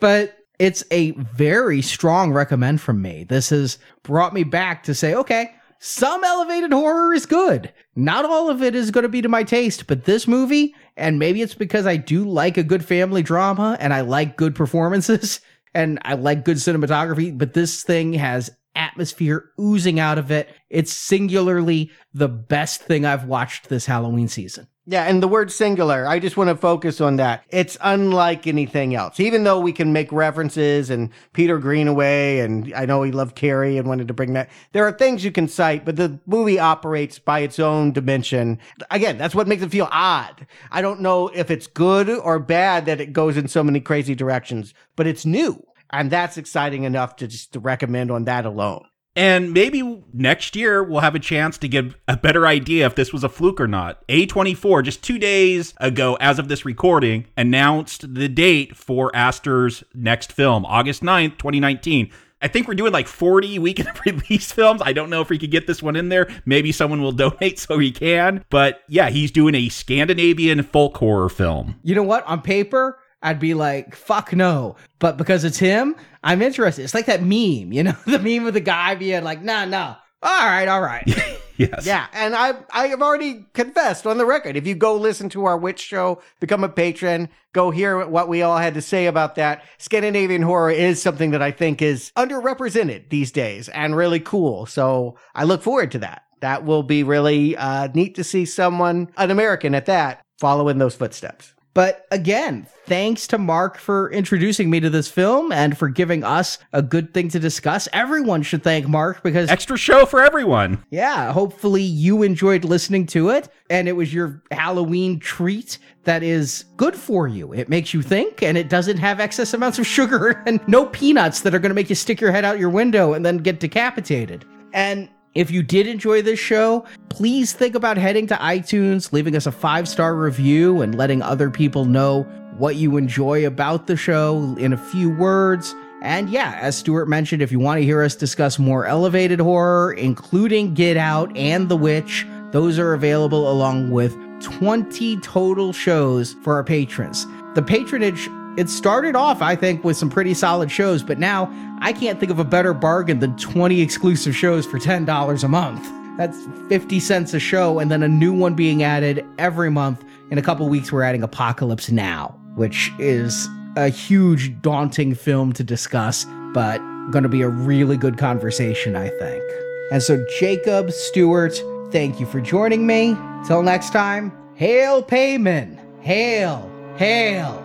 but 0.00 0.38
it's 0.58 0.82
a 0.90 1.10
very 1.10 1.82
strong 1.82 2.32
recommend 2.32 2.80
from 2.80 3.02
me. 3.02 3.24
This 3.24 3.50
has 3.50 3.76
brought 4.02 4.32
me 4.32 4.44
back 4.44 4.84
to 4.84 4.94
say, 4.94 5.14
okay, 5.14 5.54
some 5.84 6.24
elevated 6.24 6.72
horror 6.72 7.12
is 7.12 7.26
good. 7.26 7.70
Not 7.94 8.24
all 8.24 8.48
of 8.48 8.62
it 8.62 8.74
is 8.74 8.90
going 8.90 9.02
to 9.02 9.08
be 9.10 9.20
to 9.20 9.28
my 9.28 9.42
taste, 9.44 9.86
but 9.86 10.06
this 10.06 10.26
movie, 10.26 10.74
and 10.96 11.18
maybe 11.18 11.42
it's 11.42 11.54
because 11.54 11.86
I 11.86 11.98
do 11.98 12.24
like 12.24 12.56
a 12.56 12.62
good 12.62 12.82
family 12.82 13.22
drama 13.22 13.76
and 13.78 13.92
I 13.92 14.00
like 14.00 14.38
good 14.38 14.54
performances 14.54 15.42
and 15.74 15.98
I 16.02 16.14
like 16.14 16.42
good 16.42 16.56
cinematography, 16.56 17.36
but 17.36 17.52
this 17.52 17.82
thing 17.82 18.14
has 18.14 18.48
atmosphere 18.74 19.50
oozing 19.60 20.00
out 20.00 20.16
of 20.16 20.30
it. 20.30 20.48
It's 20.70 20.94
singularly 20.94 21.90
the 22.14 22.28
best 22.28 22.80
thing 22.80 23.04
I've 23.04 23.26
watched 23.26 23.68
this 23.68 23.84
Halloween 23.84 24.28
season. 24.28 24.68
Yeah, 24.86 25.04
and 25.04 25.22
the 25.22 25.28
word 25.28 25.50
singular, 25.50 26.06
I 26.06 26.18
just 26.18 26.36
want 26.36 26.50
to 26.50 26.56
focus 26.56 27.00
on 27.00 27.16
that. 27.16 27.44
It's 27.48 27.78
unlike 27.80 28.46
anything 28.46 28.94
else. 28.94 29.18
Even 29.18 29.44
though 29.44 29.58
we 29.58 29.72
can 29.72 29.94
make 29.94 30.12
references 30.12 30.90
and 30.90 31.08
Peter 31.32 31.58
Greenaway, 31.58 32.40
and 32.40 32.70
I 32.74 32.84
know 32.84 33.02
he 33.02 33.10
loved 33.10 33.34
Carrie 33.34 33.78
and 33.78 33.88
wanted 33.88 34.08
to 34.08 34.14
bring 34.14 34.34
that. 34.34 34.50
There 34.72 34.86
are 34.86 34.92
things 34.92 35.24
you 35.24 35.32
can 35.32 35.48
cite, 35.48 35.86
but 35.86 35.96
the 35.96 36.20
movie 36.26 36.58
operates 36.58 37.18
by 37.18 37.40
its 37.40 37.58
own 37.58 37.92
dimension. 37.92 38.58
Again, 38.90 39.16
that's 39.16 39.34
what 39.34 39.48
makes 39.48 39.62
it 39.62 39.70
feel 39.70 39.88
odd. 39.90 40.46
I 40.70 40.82
don't 40.82 41.00
know 41.00 41.28
if 41.28 41.50
it's 41.50 41.66
good 41.66 42.10
or 42.10 42.38
bad 42.38 42.84
that 42.84 43.00
it 43.00 43.14
goes 43.14 43.38
in 43.38 43.48
so 43.48 43.64
many 43.64 43.80
crazy 43.80 44.14
directions, 44.14 44.74
but 44.96 45.06
it's 45.06 45.24
new. 45.24 45.64
And 45.88 46.10
that's 46.10 46.36
exciting 46.36 46.84
enough 46.84 47.16
to 47.16 47.26
just 47.26 47.54
to 47.54 47.60
recommend 47.60 48.10
on 48.10 48.24
that 48.24 48.44
alone. 48.44 48.84
And 49.16 49.52
maybe 49.52 50.02
next 50.12 50.56
year 50.56 50.82
we'll 50.82 51.00
have 51.00 51.14
a 51.14 51.20
chance 51.20 51.56
to 51.58 51.68
get 51.68 51.94
a 52.08 52.16
better 52.16 52.46
idea 52.46 52.86
if 52.86 52.96
this 52.96 53.12
was 53.12 53.22
a 53.22 53.28
fluke 53.28 53.60
or 53.60 53.68
not. 53.68 54.06
A24, 54.08 54.84
just 54.84 55.04
two 55.04 55.18
days 55.18 55.72
ago, 55.78 56.16
as 56.20 56.38
of 56.38 56.48
this 56.48 56.64
recording, 56.64 57.26
announced 57.36 58.14
the 58.14 58.28
date 58.28 58.76
for 58.76 59.14
Aster's 59.14 59.84
next 59.94 60.32
film, 60.32 60.66
August 60.66 61.02
9th, 61.02 61.38
2019. 61.38 62.10
I 62.42 62.48
think 62.48 62.68
we're 62.68 62.74
doing 62.74 62.92
like 62.92 63.06
40 63.06 63.58
weekend 63.60 63.88
release 64.06 64.50
films. 64.50 64.82
I 64.84 64.92
don't 64.92 65.10
know 65.10 65.20
if 65.20 65.30
we 65.30 65.38
could 65.38 65.50
get 65.50 65.66
this 65.66 65.82
one 65.82 65.96
in 65.96 66.08
there. 66.08 66.28
Maybe 66.44 66.72
someone 66.72 67.00
will 67.00 67.12
donate 67.12 67.58
so 67.58 67.78
he 67.78 67.92
can. 67.92 68.44
But 68.50 68.82
yeah, 68.88 69.10
he's 69.10 69.30
doing 69.30 69.54
a 69.54 69.68
Scandinavian 69.68 70.62
folk 70.64 70.96
horror 70.96 71.28
film. 71.28 71.80
You 71.82 71.94
know 71.94 72.02
what? 72.02 72.26
On 72.26 72.42
paper, 72.42 72.98
I'd 73.24 73.40
be 73.40 73.54
like, 73.54 73.96
fuck 73.96 74.32
no. 74.34 74.76
But 75.00 75.16
because 75.16 75.44
it's 75.44 75.58
him, 75.58 75.96
I'm 76.22 76.42
interested. 76.42 76.82
It's 76.82 76.94
like 76.94 77.06
that 77.06 77.22
meme, 77.22 77.72
you 77.72 77.82
know, 77.84 77.96
the 78.06 78.18
meme 78.18 78.46
of 78.46 78.54
the 78.54 78.60
guy 78.60 78.94
being 78.94 79.24
like, 79.24 79.42
nah, 79.42 79.64
nah. 79.64 79.96
All 80.22 80.46
right, 80.46 80.68
all 80.68 80.80
right. 80.80 81.04
Yes. 81.56 81.86
Yeah, 81.86 82.08
and 82.12 82.34
I 82.34 82.54
I 82.72 82.88
have 82.88 83.00
already 83.00 83.46
confessed 83.54 84.08
on 84.08 84.18
the 84.18 84.26
record. 84.26 84.56
If 84.56 84.66
you 84.66 84.74
go 84.74 84.96
listen 84.96 85.28
to 85.28 85.44
our 85.44 85.56
witch 85.56 85.78
show, 85.78 86.20
become 86.40 86.64
a 86.64 86.68
patron, 86.68 87.28
go 87.52 87.70
hear 87.70 88.04
what 88.06 88.28
we 88.28 88.42
all 88.42 88.58
had 88.58 88.74
to 88.74 88.82
say 88.82 89.06
about 89.06 89.36
that. 89.36 89.62
Scandinavian 89.78 90.42
horror 90.42 90.72
is 90.72 91.00
something 91.00 91.30
that 91.30 91.42
I 91.42 91.52
think 91.52 91.80
is 91.80 92.10
underrepresented 92.16 93.08
these 93.10 93.30
days 93.30 93.68
and 93.68 93.94
really 93.94 94.18
cool. 94.18 94.66
So 94.66 95.16
I 95.34 95.44
look 95.44 95.62
forward 95.62 95.92
to 95.92 96.00
that. 96.00 96.24
That 96.40 96.64
will 96.64 96.82
be 96.82 97.04
really 97.04 97.56
uh, 97.56 97.86
neat 97.94 98.16
to 98.16 98.24
see 98.24 98.46
someone, 98.46 99.10
an 99.16 99.30
American 99.30 99.76
at 99.76 99.86
that, 99.86 100.22
follow 100.40 100.68
in 100.68 100.78
those 100.78 100.96
footsteps. 100.96 101.53
But 101.74 102.06
again, 102.12 102.68
thanks 102.86 103.26
to 103.28 103.38
Mark 103.38 103.78
for 103.78 104.10
introducing 104.12 104.70
me 104.70 104.78
to 104.78 104.88
this 104.88 105.08
film 105.08 105.50
and 105.50 105.76
for 105.76 105.88
giving 105.88 106.22
us 106.22 106.58
a 106.72 106.80
good 106.82 107.12
thing 107.12 107.28
to 107.30 107.40
discuss. 107.40 107.88
Everyone 107.92 108.42
should 108.42 108.62
thank 108.62 108.86
Mark 108.86 109.24
because, 109.24 109.50
Extra 109.50 109.76
show 109.76 110.06
for 110.06 110.22
everyone. 110.22 110.84
yeah, 110.90 111.32
hopefully 111.32 111.82
you 111.82 112.22
enjoyed 112.22 112.64
listening 112.64 113.06
to 113.06 113.30
it 113.30 113.48
and 113.68 113.88
it 113.88 113.92
was 113.92 114.14
your 114.14 114.40
Halloween 114.52 115.18
treat 115.18 115.78
that 116.04 116.22
is 116.22 116.66
good 116.76 116.94
for 116.94 117.26
you. 117.26 117.52
It 117.52 117.68
makes 117.68 117.92
you 117.92 118.02
think 118.02 118.42
and 118.42 118.56
it 118.56 118.68
doesn't 118.68 118.98
have 118.98 119.18
excess 119.18 119.52
amounts 119.52 119.80
of 119.80 119.86
sugar 119.86 120.42
and 120.46 120.60
no 120.68 120.86
peanuts 120.86 121.40
that 121.40 121.54
are 121.54 121.58
going 121.58 121.70
to 121.70 121.74
make 121.74 121.88
you 121.90 121.96
stick 121.96 122.20
your 122.20 122.30
head 122.30 122.44
out 122.44 122.60
your 122.60 122.70
window 122.70 123.14
and 123.14 123.26
then 123.26 123.38
get 123.38 123.58
decapitated. 123.58 124.44
And 124.72 125.08
If 125.34 125.50
you 125.50 125.64
did 125.64 125.88
enjoy 125.88 126.22
this 126.22 126.38
show, 126.38 126.84
please 127.08 127.52
think 127.52 127.74
about 127.74 127.96
heading 127.96 128.28
to 128.28 128.36
iTunes, 128.36 129.12
leaving 129.12 129.34
us 129.34 129.46
a 129.46 129.52
five 129.52 129.88
star 129.88 130.14
review, 130.14 130.80
and 130.80 130.94
letting 130.94 131.22
other 131.22 131.50
people 131.50 131.84
know 131.84 132.22
what 132.56 132.76
you 132.76 132.96
enjoy 132.96 133.44
about 133.44 133.88
the 133.88 133.96
show 133.96 134.54
in 134.58 134.72
a 134.72 134.76
few 134.76 135.10
words. 135.10 135.74
And 136.02 136.30
yeah, 136.30 136.56
as 136.60 136.76
Stuart 136.76 137.06
mentioned, 137.06 137.42
if 137.42 137.50
you 137.50 137.58
want 137.58 137.78
to 137.78 137.84
hear 137.84 138.00
us 138.02 138.14
discuss 138.14 138.60
more 138.60 138.86
elevated 138.86 139.40
horror, 139.40 139.92
including 139.94 140.72
Get 140.72 140.96
Out 140.96 141.36
and 141.36 141.68
The 141.68 141.76
Witch, 141.76 142.24
those 142.52 142.78
are 142.78 142.92
available 142.92 143.50
along 143.50 143.90
with 143.90 144.16
20 144.40 145.16
total 145.18 145.72
shows 145.72 146.34
for 146.44 146.54
our 146.54 146.62
patrons. 146.62 147.26
The 147.54 147.62
patronage, 147.62 148.28
it 148.56 148.68
started 148.68 149.16
off, 149.16 149.42
I 149.42 149.56
think, 149.56 149.84
with 149.84 149.96
some 149.96 150.10
pretty 150.10 150.34
solid 150.34 150.70
shows, 150.70 151.02
but 151.02 151.18
now 151.18 151.50
I 151.80 151.92
can't 151.92 152.20
think 152.20 152.30
of 152.30 152.38
a 152.38 152.44
better 152.44 152.72
bargain 152.72 153.18
than 153.18 153.36
20 153.36 153.80
exclusive 153.80 154.36
shows 154.36 154.64
for 154.64 154.78
$10 154.78 155.44
a 155.44 155.48
month. 155.48 155.90
That's 156.16 156.38
50 156.68 157.00
cents 157.00 157.34
a 157.34 157.40
show, 157.40 157.80
and 157.80 157.90
then 157.90 158.02
a 158.02 158.08
new 158.08 158.32
one 158.32 158.54
being 158.54 158.82
added 158.82 159.24
every 159.38 159.70
month. 159.70 160.04
In 160.30 160.38
a 160.38 160.42
couple 160.42 160.68
weeks, 160.68 160.92
we're 160.92 161.02
adding 161.02 161.22
Apocalypse 161.22 161.90
Now, 161.90 162.38
which 162.54 162.92
is 162.98 163.48
a 163.76 163.88
huge, 163.88 164.60
daunting 164.62 165.14
film 165.14 165.52
to 165.54 165.64
discuss, 165.64 166.24
but 166.52 166.78
going 167.10 167.24
to 167.24 167.28
be 167.28 167.42
a 167.42 167.48
really 167.48 167.96
good 167.96 168.18
conversation, 168.18 168.94
I 168.94 169.08
think. 169.08 169.42
And 169.90 170.02
so, 170.02 170.24
Jacob, 170.38 170.92
Stuart, 170.92 171.60
thank 171.90 172.20
you 172.20 172.26
for 172.26 172.40
joining 172.40 172.86
me. 172.86 173.16
Till 173.46 173.62
next 173.62 173.90
time, 173.90 174.32
hail 174.54 175.02
Paimon! 175.02 175.78
Hail! 176.00 176.70
Hail! 176.96 177.63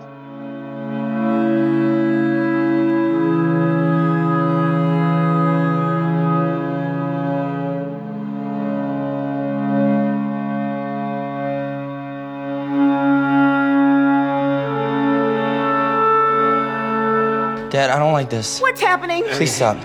Like 18.19 18.29
this. 18.29 18.59
What's 18.59 18.81
happening? 18.81 19.23
Please 19.29 19.55
stop. 19.55 19.77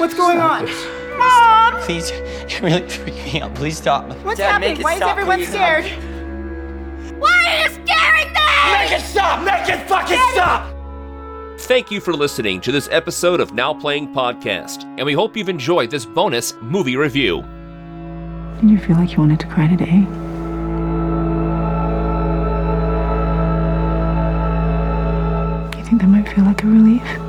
What's 0.00 0.14
going 0.14 0.38
on? 0.38 0.64
Mom! 1.18 1.82
Please, 1.82 2.10
you're 2.48 2.62
really 2.62 2.80
freaking 2.82 3.34
me 3.34 3.40
out. 3.42 3.54
Please 3.54 3.76
stop. 3.76 4.08
What's 4.24 4.38
Dad, 4.38 4.52
happening? 4.52 4.70
make 4.70 4.80
it 4.80 4.84
Why 4.84 4.94
is 4.94 5.02
everyone 5.02 5.38
please. 5.40 5.48
scared? 5.48 5.84
Why 7.20 7.30
are 7.30 7.62
you 7.62 7.68
scaring 7.84 8.32
me? 8.32 8.40
Make 8.72 8.92
it 8.98 9.04
stop! 9.04 9.44
Make 9.44 9.68
it 9.68 9.86
fucking 9.86 10.18
stop! 10.32 10.74
Thank 11.60 11.90
you 11.90 12.00
for 12.00 12.14
listening 12.14 12.62
to 12.62 12.72
this 12.72 12.88
episode 12.90 13.38
of 13.40 13.52
Now 13.52 13.74
Playing 13.74 14.14
Podcast, 14.14 14.84
and 14.96 15.04
we 15.04 15.12
hope 15.12 15.36
you've 15.36 15.50
enjoyed 15.50 15.90
this 15.90 16.06
bonus 16.06 16.54
movie 16.62 16.96
review. 16.96 17.42
Did 18.62 18.70
you 18.70 18.78
feel 18.78 18.96
like 18.96 19.12
you 19.12 19.18
wanted 19.18 19.40
to 19.40 19.46
cry 19.46 19.66
today? 19.66 20.06
You 25.76 25.84
think 25.84 26.00
that 26.00 26.08
might 26.08 26.28
feel 26.34 26.44
like 26.44 26.62
a 26.62 26.66
relief? 26.66 27.27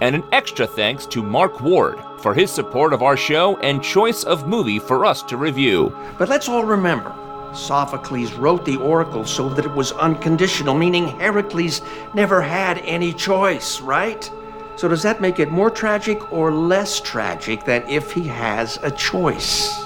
And 0.00 0.14
an 0.14 0.24
extra 0.32 0.66
thanks 0.66 1.06
to 1.06 1.22
Mark 1.22 1.60
Ward 1.60 1.98
for 2.18 2.34
his 2.34 2.50
support 2.50 2.92
of 2.92 3.02
our 3.02 3.16
show 3.16 3.56
and 3.58 3.82
choice 3.82 4.24
of 4.24 4.46
movie 4.46 4.78
for 4.78 5.04
us 5.04 5.22
to 5.24 5.36
review. 5.36 5.94
But 6.18 6.28
let's 6.28 6.48
all 6.48 6.64
remember 6.64 7.14
Sophocles 7.52 8.32
wrote 8.34 8.64
the 8.64 8.76
oracle 8.76 9.24
so 9.24 9.48
that 9.48 9.64
it 9.64 9.72
was 9.72 9.92
unconditional, 9.92 10.74
meaning 10.74 11.08
Heracles 11.08 11.82
never 12.14 12.40
had 12.40 12.78
any 12.78 13.12
choice, 13.12 13.80
right? 13.80 14.30
So 14.76 14.88
does 14.88 15.02
that 15.02 15.20
make 15.20 15.38
it 15.40 15.50
more 15.50 15.70
tragic 15.70 16.32
or 16.32 16.52
less 16.52 17.00
tragic 17.00 17.64
than 17.64 17.86
if 17.88 18.12
he 18.12 18.22
has 18.28 18.78
a 18.82 18.90
choice? 18.90 19.78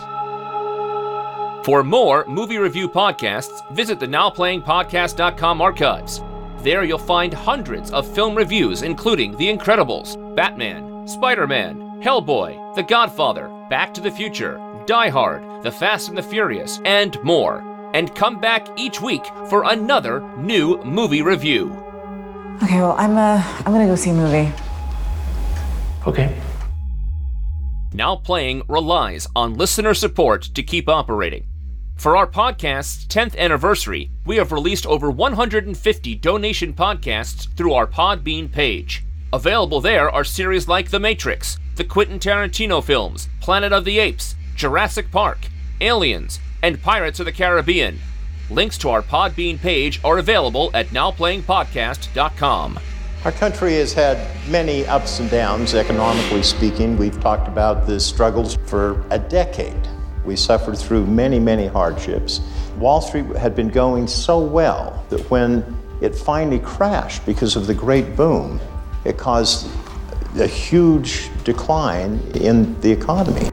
For 1.65 1.83
more 1.83 2.27
movie 2.27 2.59
review 2.59 2.89
podcasts, 2.89 3.69
visit 3.71 3.99
the 3.99 4.07
NowPlayingPodcast.com 4.07 5.63
archives. 5.63 6.21
There 6.65 6.83
you'll 6.83 6.97
find 6.97 7.35
hundreds 7.35 7.91
of 7.91 8.11
film 8.15 8.35
reviews, 8.35 8.81
including 8.81 9.37
The 9.37 9.55
Incredibles, 9.55 10.17
Batman, 10.35 11.07
Spider 11.07 11.47
Man, 11.47 12.01
Hellboy, 12.03 12.75
The 12.75 12.83
Godfather, 12.83 13.51
Back 13.69 13.93
to 13.93 14.01
the 14.01 14.11
Future, 14.11 14.59
Die 14.87 15.09
Hard, 15.11 15.63
The 15.63 15.71
Fast 15.71 16.09
and 16.09 16.17
the 16.17 16.23
Furious, 16.23 16.81
and 16.87 17.23
more. 17.23 17.63
And 17.93 18.15
come 18.15 18.41
back 18.41 18.67
each 18.79 19.03
week 19.03 19.27
for 19.51 19.65
another 19.65 20.21
new 20.39 20.83
movie 20.85 21.21
review. 21.21 21.71
Okay, 22.63 22.81
well, 22.81 22.97
I'm 22.97 23.19
uh, 23.19 23.43
I'm 23.59 23.73
gonna 23.75 23.87
go 23.87 23.95
see 23.95 24.09
a 24.09 24.15
movie. 24.15 24.51
Okay. 26.07 26.35
Now 27.93 28.17
Playing 28.17 28.63
relies 28.71 29.29
on 29.37 29.59
listener 29.59 29.93
support 29.93 30.45
to 30.55 30.63
keep 30.63 30.89
operating. 30.89 31.45
For 31.97 32.17
our 32.17 32.27
podcast's 32.27 33.07
10th 33.07 33.37
anniversary, 33.39 34.11
we 34.27 34.37
have 34.37 34.53
released 34.53 34.85
over 34.87 35.11
150 35.11 36.15
donation 36.17 36.75
podcasts 36.75 37.49
through 37.57 37.73
our 37.73 37.87
Podbean 37.87 38.51
page. 38.53 39.05
Available 39.33 39.81
there 39.81 40.11
are 40.11 40.25
series 40.25 40.69
like 40.69 40.91
The 40.91 41.01
Matrix, 41.01 41.57
the 41.77 41.85
Quentin 41.85 42.19
Tarantino 42.19 42.85
films, 42.85 43.29
Planet 43.41 43.73
of 43.73 43.87
the 43.87 44.01
Apes, 44.01 44.35
Jurassic 44.55 45.11
Park, 45.11 45.47
Aliens, 45.81 46.41
and 46.63 46.83
Pirates 46.83 47.21
of 47.21 47.27
the 47.27 47.33
Caribbean. 47.33 47.99
Links 48.51 48.77
to 48.79 48.91
our 48.91 49.03
Podbean 49.03 49.59
page 49.59 49.99
are 50.05 50.19
available 50.19 50.71
at 50.75 50.89
nowplayingpodcast.com. 50.89 52.81
Our 53.25 53.33
country 53.33 53.75
has 53.77 53.95
had 53.95 54.19
many 54.49 54.85
ups 54.87 55.21
and 55.21 55.31
downs, 55.31 55.75
economically 55.75 56.43
speaking. 56.43 56.99
We've 56.99 57.19
talked 57.21 57.49
about 57.49 57.87
the 57.87 57.99
struggles 57.99 58.59
for 58.67 59.03
a 59.09 59.19
decade. 59.19 59.89
We 60.25 60.37
suffered 60.37 60.79
through 60.79 61.07
many, 61.07 61.39
many 61.39 61.67
hardships. 61.67 62.41
Wall 62.79 63.01
Street 63.01 63.27
had 63.37 63.55
been 63.55 63.69
going 63.69 64.07
so 64.07 64.41
well 64.41 65.05
that 65.11 65.21
when 65.31 65.77
it 66.01 66.15
finally 66.15 66.59
crashed 66.59 67.25
because 67.27 67.57
of 67.57 67.67
the 67.67 67.75
great 67.75 68.17
boom, 68.17 68.61
it 69.05 69.17
caused 69.17 69.69
a 70.39 70.47
huge 70.47 71.31
decline 71.45 72.19
in 72.35 72.79
the 72.81 72.91
economy. 72.91 73.51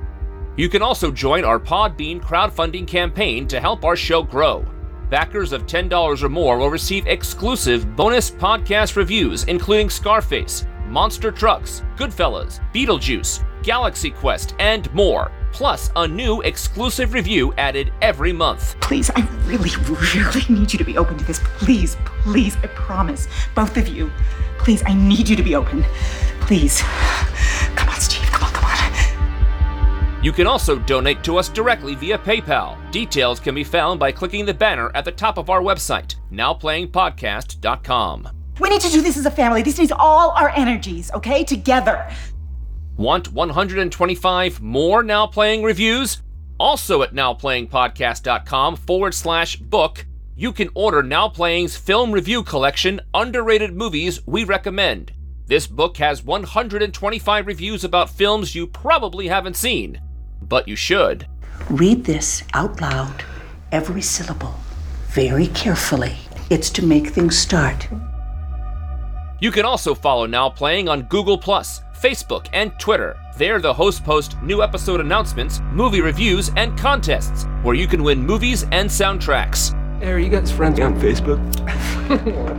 You 0.58 0.70
can 0.70 0.82
also 0.82 1.12
join 1.12 1.46
our 1.46 1.60
Podbean 1.60 2.22
crowdfunding 2.22 2.88
campaign 2.88 3.48
to 3.48 3.60
help 3.60 3.86
our 3.86 3.96
show 3.96 4.24
grow. 4.24 4.66
Backers 5.10 5.52
of 5.52 5.66
$10 5.66 6.24
or 6.24 6.30
more 6.30 6.58
will 6.58 6.70
receive 6.70 7.06
exclusive 7.08 7.96
bonus 7.96 8.32
podcast 8.32 8.96
reviews, 8.96 9.44
including 9.46 9.90
Scarface, 9.90 10.66
Monster 10.88 11.32
Trucks, 11.32 11.84
Goodfellas, 11.98 12.60
Beetlejuice, 12.74 13.44
Galaxy 13.64 14.12
Quest, 14.12 14.56
and 14.60 14.92
more. 14.94 15.32
Plus, 15.52 15.92
a 15.96 16.08
new 16.08 16.42
exclusive 16.42 17.14
review 17.14 17.54
added 17.58 17.92
every 18.02 18.34
month. 18.34 18.80
Please, 18.82 19.10
I 19.16 19.22
really, 19.46 19.72
really 20.16 20.46
need 20.50 20.74
you 20.74 20.80
to 20.80 20.86
be 20.86 20.98
open 20.98 21.18
to 21.18 21.26
this. 21.26 21.40
Please, 21.58 21.98
please, 22.24 22.56
I 22.58 22.68
promise. 22.68 23.28
Both 23.56 23.78
of 23.78 23.88
you. 23.88 24.12
Please, 24.58 24.84
I 24.86 24.94
need 24.94 25.28
you 25.28 25.36
to 25.36 25.44
be 25.44 25.56
open. 25.56 25.84
Please. 26.42 26.82
Come 27.76 27.90
on, 27.90 28.00
Steve. 28.00 28.30
Come 28.32 28.44
on, 28.44 28.52
come 28.54 28.66
on. 28.66 28.72
You 30.24 30.32
can 30.32 30.46
also 30.46 30.78
donate 30.78 31.24
to 31.24 31.38
us 31.38 31.50
directly 31.50 31.96
via 31.96 32.18
PayPal. 32.20 32.78
Details 32.92 33.40
can 33.40 33.56
be 33.56 33.64
found 33.64 34.00
by 34.00 34.12
clicking 34.12 34.46
the 34.46 34.54
banner 34.54 34.92
at 34.94 35.04
the 35.04 35.12
top 35.12 35.40
of 35.40 35.50
our 35.50 35.62
website, 35.62 36.16
nowplayingpodcast.com. 36.32 38.30
We 38.60 38.70
need 38.70 38.82
to 38.82 38.92
do 38.92 39.02
this 39.02 39.18
as 39.18 39.26
a 39.26 39.32
family. 39.32 39.64
This 39.64 39.80
needs 39.80 39.92
all 39.92 40.30
our 40.32 40.50
energies, 40.50 41.10
okay? 41.16 41.44
Together. 41.44 42.08
Want 43.02 43.34
125 43.34 44.62
more 44.62 45.02
Now 45.02 45.26
Playing 45.26 45.64
reviews? 45.64 46.22
Also 46.60 47.02
at 47.02 47.16
nowplayingpodcast.com 47.16 48.76
forward 48.76 49.16
slash 49.16 49.56
book, 49.56 50.06
you 50.36 50.54
can 50.54 50.70
order 50.76 51.02
Now 51.02 51.28
Playing's 51.28 51.76
film 51.76 52.12
review 52.12 52.44
collection, 52.44 53.02
Underrated 53.16 53.74
Movies 53.74 54.20
We 54.28 54.44
Recommend. 54.44 55.14
This 55.48 55.66
book 55.66 55.98
has 55.98 56.24
125 56.24 57.48
reviews 57.48 57.84
about 57.84 58.08
films 58.08 58.54
you 58.54 58.68
probably 58.68 59.28
haven't 59.28 59.56
seen, 59.56 60.00
but 60.40 60.68
you 60.68 60.76
should. 60.76 61.28
Read 61.72 62.06
this 62.06 62.44
out 62.54 62.82
loud, 62.82 63.26
every 63.72 64.04
syllable, 64.04 64.54
very 65.08 65.48
carefully. 65.48 66.18
It's 66.52 66.70
to 66.70 66.86
make 66.86 67.08
things 67.08 67.36
start. 67.36 67.88
You 69.40 69.50
can 69.50 69.66
also 69.66 69.96
follow 69.96 70.28
Now 70.28 70.50
Playing 70.50 70.88
on 70.88 71.08
Google, 71.08 71.40
Facebook, 72.02 72.48
and 72.54 72.72
Twitter. 72.80 73.18
There, 73.38 73.60
the 73.60 73.74
hosts 73.74 74.02
post 74.02 74.42
new 74.42 74.64
episode 74.64 75.00
announcements, 75.00 75.62
movie 75.72 76.02
reviews, 76.02 76.50
and 76.58 76.78
contests 76.78 77.46
where 77.64 77.76
you 77.76 77.88
can 77.88 78.04
win 78.04 78.26
movies 78.26 78.64
and 78.72 78.90
soundtracks. 78.90 79.72
Hey, 80.02 80.12
are 80.12 80.20
you 80.20 80.30
guys 80.30 80.52
friends 80.52 80.80
on 80.80 81.00
Facebook? 81.00 81.40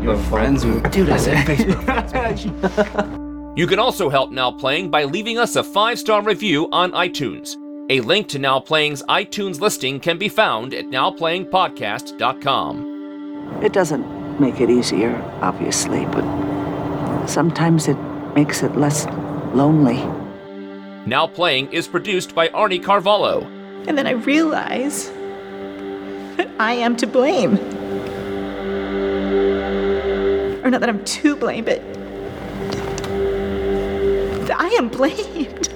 You're 0.02 0.16
friends 0.16 0.64
with. 0.64 0.90
Dude, 0.93 1.10
I 1.10 1.16
said 1.16 1.44
Facebook. 1.47 3.19
You 3.55 3.66
can 3.66 3.78
also 3.78 4.09
help 4.09 4.31
Now 4.31 4.51
Playing 4.51 4.90
by 4.90 5.05
leaving 5.05 5.39
us 5.39 5.56
a 5.56 5.62
five 5.62 5.98
star 5.98 6.23
review 6.23 6.70
on 6.73 6.93
iTunes. 6.93 7.55
A 7.90 8.01
link 8.01 8.27
to 8.28 8.39
Now 8.39 8.59
Playing's 8.59 9.02
iTunes 9.10 9.60
listing 9.60 10.01
can 10.01 10.16
be 10.16 10.31
found 10.31 10.73
at 10.73 10.86
nowplayingpodcast.com. 10.86 13.60
It 13.62 13.74
doesn't 13.74 14.40
make 14.40 14.59
it 14.62 14.70
easier, 14.70 15.14
obviously, 15.43 16.06
but 16.06 16.24
sometimes 17.27 17.89
it 17.89 17.98
makes 18.35 18.62
it 18.62 18.74
less 18.74 19.05
lonely. 19.54 20.04
Now 21.06 21.26
Playing 21.26 21.72
is 21.72 21.88
produced 21.88 22.34
by 22.34 22.48
Arnie 22.48 22.82
Carvalho. 22.82 23.42
And 23.86 23.98
then 23.98 24.06
I 24.06 24.12
realize 24.12 25.10
that 26.36 26.48
I 26.58 26.74
am 26.74 26.96
to 26.98 27.06
blame. 27.06 27.58
Or 30.64 30.70
not 30.70 30.80
that 30.80 30.88
I'm 30.88 31.04
to 31.04 31.36
blame, 31.36 31.64
but 31.64 31.82
that 34.46 34.60
I 34.60 34.68
am 34.68 34.88
blamed. 34.88 35.68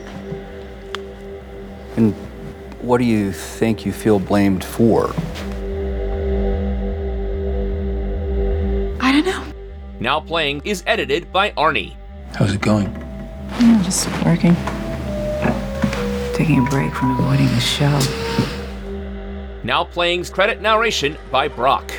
And 1.96 2.14
what 2.80 2.98
do 2.98 3.04
you 3.04 3.32
think 3.32 3.84
you 3.84 3.92
feel 3.92 4.20
blamed 4.20 4.62
for? 4.64 5.12
I 9.00 9.12
don't 9.12 9.26
know. 9.26 9.44
Now 9.98 10.20
Playing 10.20 10.62
is 10.64 10.84
edited 10.86 11.32
by 11.32 11.50
Arnie. 11.52 11.96
How's 12.34 12.54
it 12.54 12.60
going? 12.60 13.05
Yeah, 13.66 13.82
just 13.82 14.06
working. 14.24 14.54
Taking 16.36 16.64
a 16.64 16.70
break 16.70 16.94
from 16.94 17.18
avoiding 17.18 17.46
the 17.46 17.58
show. 17.58 17.98
Now 19.64 19.82
Playing's 19.82 20.30
credit 20.30 20.62
narration 20.62 21.18
by 21.32 21.48
Brock. 21.48 21.92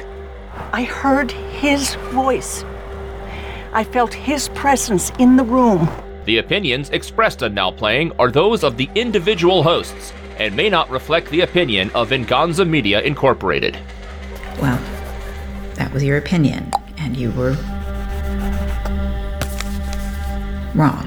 I 0.72 0.84
heard 0.84 1.30
his 1.30 1.95
voice. 2.14 2.64
I 3.73 3.84
felt 3.84 4.14
his 4.14 4.48
presence 4.49 5.11
in 5.19 5.35
the 5.35 5.44
room. 5.44 5.89
The 6.23 6.38
opinions 6.38 6.89
expressed 6.91 7.44
on 7.44 7.53
Now 7.53 7.72
Playing 7.72 8.14
are 8.18 8.31
those 8.31 8.64
of 8.64 8.77
the 8.77 8.89
individual 8.95 9.61
hosts 9.61 10.14
and 10.38 10.56
may 10.56 10.69
not 10.69 10.89
reflect 10.89 11.30
the 11.31 11.41
opinion 11.41 11.91
of 11.94 12.07
Venganza 12.07 12.64
Media 12.64 13.02
Incorporated. 13.02 13.77
Well, 14.61 14.80
that 15.73 15.91
was 15.91 16.02
your 16.02 16.15
opinion, 16.15 16.72
and 16.98 17.18
you 17.18 17.31
were 17.31 17.57
wrong. 20.73 21.06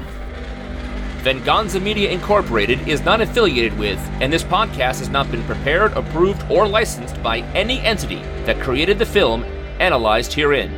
Venganza 1.21 1.79
Media 1.79 2.09
Incorporated 2.09 2.87
is 2.87 3.05
not 3.05 3.21
affiliated 3.21 3.77
with, 3.77 3.99
and 4.21 4.33
this 4.33 4.43
podcast 4.43 4.97
has 4.97 5.09
not 5.09 5.29
been 5.29 5.43
prepared, 5.43 5.93
approved, 5.93 6.43
or 6.49 6.67
licensed 6.67 7.21
by 7.21 7.41
any 7.53 7.79
entity 7.81 8.23
that 8.45 8.59
created 8.59 8.97
the 8.97 9.05
film 9.05 9.43
analyzed 9.79 10.33
herein. 10.33 10.71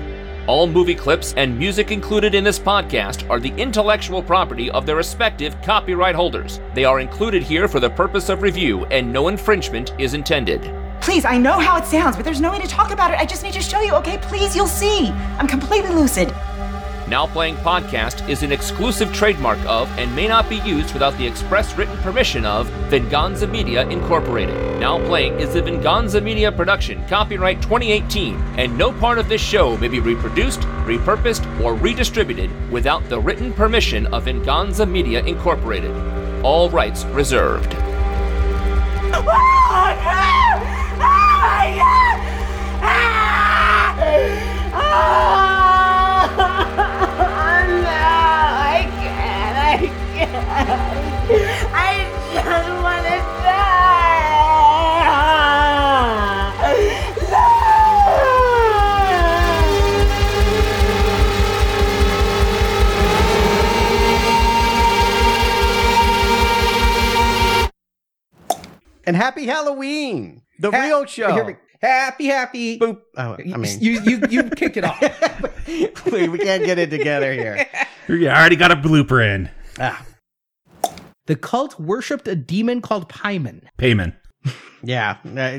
All 0.46 0.68
movie 0.68 0.96
clips 0.96 1.34
and 1.38 1.58
music 1.58 1.92
included 1.92 2.36
in 2.36 2.44
this 2.44 2.60
podcast 2.60 3.30
are 3.30 3.40
the 3.40 3.54
intellectual 3.56 4.22
property 4.22 4.70
of 4.72 4.86
their 4.86 4.98
respective 4.98 5.56
copyright 5.62 6.14
holders. 6.16 6.60
They 6.74 6.84
are 6.84 7.00
included 7.00 7.42
here 7.42 7.70
for 7.70 7.80
the 7.80 7.90
purpose 7.90 8.28
of 8.28 8.42
review, 8.42 8.84
and 8.88 9.14
no 9.14 9.30
infringement 9.30 9.94
is 9.98 10.14
intended. 10.14 10.62
Please, 11.00 11.24
I 11.24 11.38
know 11.38 11.58
how 11.60 11.78
it 11.78 11.86
sounds, 11.86 12.18
but 12.18 12.26
there's 12.26 12.42
no 12.42 12.52
way 12.52 12.60
to 12.60 12.68
talk 12.68 12.92
about 12.92 13.12
it. 13.12 13.20
I 13.20 13.26
just 13.26 13.44
need 13.44 13.54
to 13.54 13.62
show 13.62 13.80
you, 13.80 13.94
okay? 13.96 14.18
Please, 14.18 14.58
you'll 14.58 14.68
see. 14.68 15.08
I'm 15.38 15.48
completely 15.48 15.92
lucid. 15.92 16.34
Now 17.14 17.28
Playing 17.28 17.58
Podcast 17.58 18.28
is 18.28 18.42
an 18.42 18.52
exclusive 18.52 19.14
trademark 19.14 19.60
of 19.68 19.88
and 20.00 20.16
may 20.16 20.28
not 20.28 20.50
be 20.50 20.56
used 20.62 20.94
without 20.94 21.16
the 21.20 21.28
express 21.28 21.78
written 21.78 21.96
permission 22.00 22.44
of 22.44 22.66
Venganza 22.90 23.46
Media 23.46 23.88
Incorporated. 23.88 24.80
Now 24.80 24.98
Playing 24.98 25.40
is 25.40 25.54
a 25.54 25.62
Venganza 25.62 26.20
Media 26.20 26.52
production, 26.52 27.08
copyright 27.08 27.62
2018, 27.62 28.36
and 28.58 28.76
no 28.76 28.92
part 28.92 29.20
of 29.20 29.30
this 29.30 29.42
show 29.42 29.78
may 29.78 29.90
be 29.90 30.00
reproduced, 30.00 30.62
repurposed, 30.88 31.46
or 31.62 31.76
redistributed 31.76 32.50
without 32.72 33.08
the 33.10 33.20
written 33.20 33.54
permission 33.54 34.08
of 34.08 34.24
Venganza 34.24 34.84
Media 34.84 35.24
Incorporated. 35.24 35.96
All 36.44 36.68
rights 36.72 37.04
reserved. 37.06 37.76
I 44.76 45.53
I 50.56 52.06
just 52.34 52.70
want 52.84 53.04
to 53.06 53.18
die. 53.44 53.74
And 69.06 69.16
happy 69.18 69.46
Halloween, 69.46 70.42
the 70.60 70.72
real 70.72 71.06
show. 71.06 71.34
Here 71.34 71.44
we- 71.44 71.56
happy, 71.82 72.26
happy. 72.28 72.80
Boop. 72.80 73.02
Oh, 73.18 73.36
I 73.38 73.58
mean, 73.58 73.80
you 73.82 74.00
you 74.02 74.22
you 74.30 74.44
kicked 74.50 74.78
it 74.78 74.86
off. 74.86 75.02
we, 76.12 76.30
we 76.30 76.38
can't 76.38 76.64
get 76.64 76.80
it 76.80 76.90
together 76.90 77.34
here. 77.34 77.68
Yeah, 78.10 78.36
I 78.36 78.42
already 78.42 78.58
got 78.58 78.70
a 78.70 78.76
blooper 78.76 79.24
in. 79.26 79.50
Ah. 79.80 80.06
The 81.26 81.36
cult 81.36 81.80
worshipped 81.80 82.28
a 82.28 82.36
demon 82.36 82.82
called 82.82 83.08
Pyman. 83.10 83.62
Payman. 83.78 84.14
Yeah, 84.84 85.18
uh, 85.38 85.58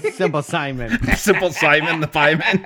simple 0.12 0.42
Simon. 0.42 0.98
Simple 1.16 1.50
Simon 1.50 2.00
the 2.00 2.06
Pieman. 2.06 2.62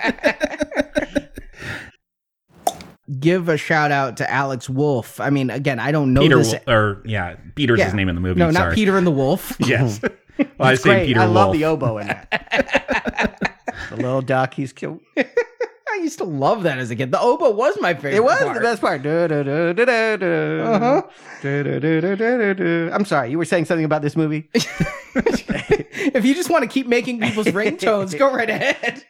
Give 3.18 3.48
a 3.48 3.56
shout 3.56 3.90
out 3.92 4.16
to 4.18 4.30
Alex 4.30 4.68
Wolff. 4.70 5.20
I 5.20 5.30
mean, 5.30 5.50
again, 5.50 5.78
I 5.80 5.90
don't 5.92 6.12
know 6.14 6.20
Peter, 6.22 6.38
this. 6.38 6.52
Wo- 6.66 6.72
or 6.72 7.02
yeah, 7.04 7.36
Peter's 7.56 7.78
Yeah. 7.78 7.86
his 7.86 7.94
name 7.94 8.08
in 8.08 8.14
the 8.14 8.20
movie. 8.20 8.38
No, 8.38 8.46
not 8.50 8.54
sorry. 8.60 8.74
Peter 8.74 8.96
and 8.98 9.06
the 9.06 9.10
Wolf. 9.12 9.56
Yes. 9.66 10.00
well, 10.02 10.12
I 10.60 10.72
It's 10.72 10.82
say 10.82 10.90
great. 10.90 11.06
Peter 11.06 11.20
I 11.20 11.24
Wolf. 11.26 11.34
love 11.34 11.52
the 11.52 11.64
oboe 11.64 11.98
in 11.98 12.06
that. 12.08 13.56
the 13.90 13.96
little 13.96 14.22
duck 14.22 14.54
he's 14.54 14.72
killed. 14.72 15.00
I 16.00 16.02
used 16.02 16.16
to 16.18 16.24
love 16.24 16.62
that 16.62 16.78
as 16.78 16.90
a 16.90 16.96
kid. 16.96 17.12
The 17.12 17.20
oboe 17.20 17.50
was 17.50 17.76
my 17.78 17.92
favorite. 17.92 18.14
It 18.14 18.24
was 18.24 18.40
part. 18.40 18.54
the 18.54 18.60
best 18.60 18.80
part. 18.80 19.02
Du- 19.02 19.28
du- 19.28 19.44
du- 19.44 19.74
du- 19.74 19.84
du- 19.84 20.16
du. 20.16 20.62
Uh-huh. 20.64 21.02
Du- 21.42 21.62
du- 21.62 21.78
du- 21.78 22.00
du- 22.00 22.16
du- 22.16 22.38
du- 22.38 22.54
du. 22.54 22.90
I'm 22.90 23.04
sorry, 23.04 23.30
you 23.30 23.36
were 23.36 23.44
saying 23.44 23.66
something 23.66 23.84
about 23.84 24.00
this 24.00 24.16
movie? 24.16 24.48
if 24.54 26.24
you 26.24 26.34
just 26.34 26.48
want 26.48 26.62
to 26.62 26.68
keep 26.68 26.86
making 26.86 27.20
people's 27.20 27.48
ringtones, 27.48 28.18
go 28.18 28.32
right 28.34 28.48
ahead. 28.48 29.04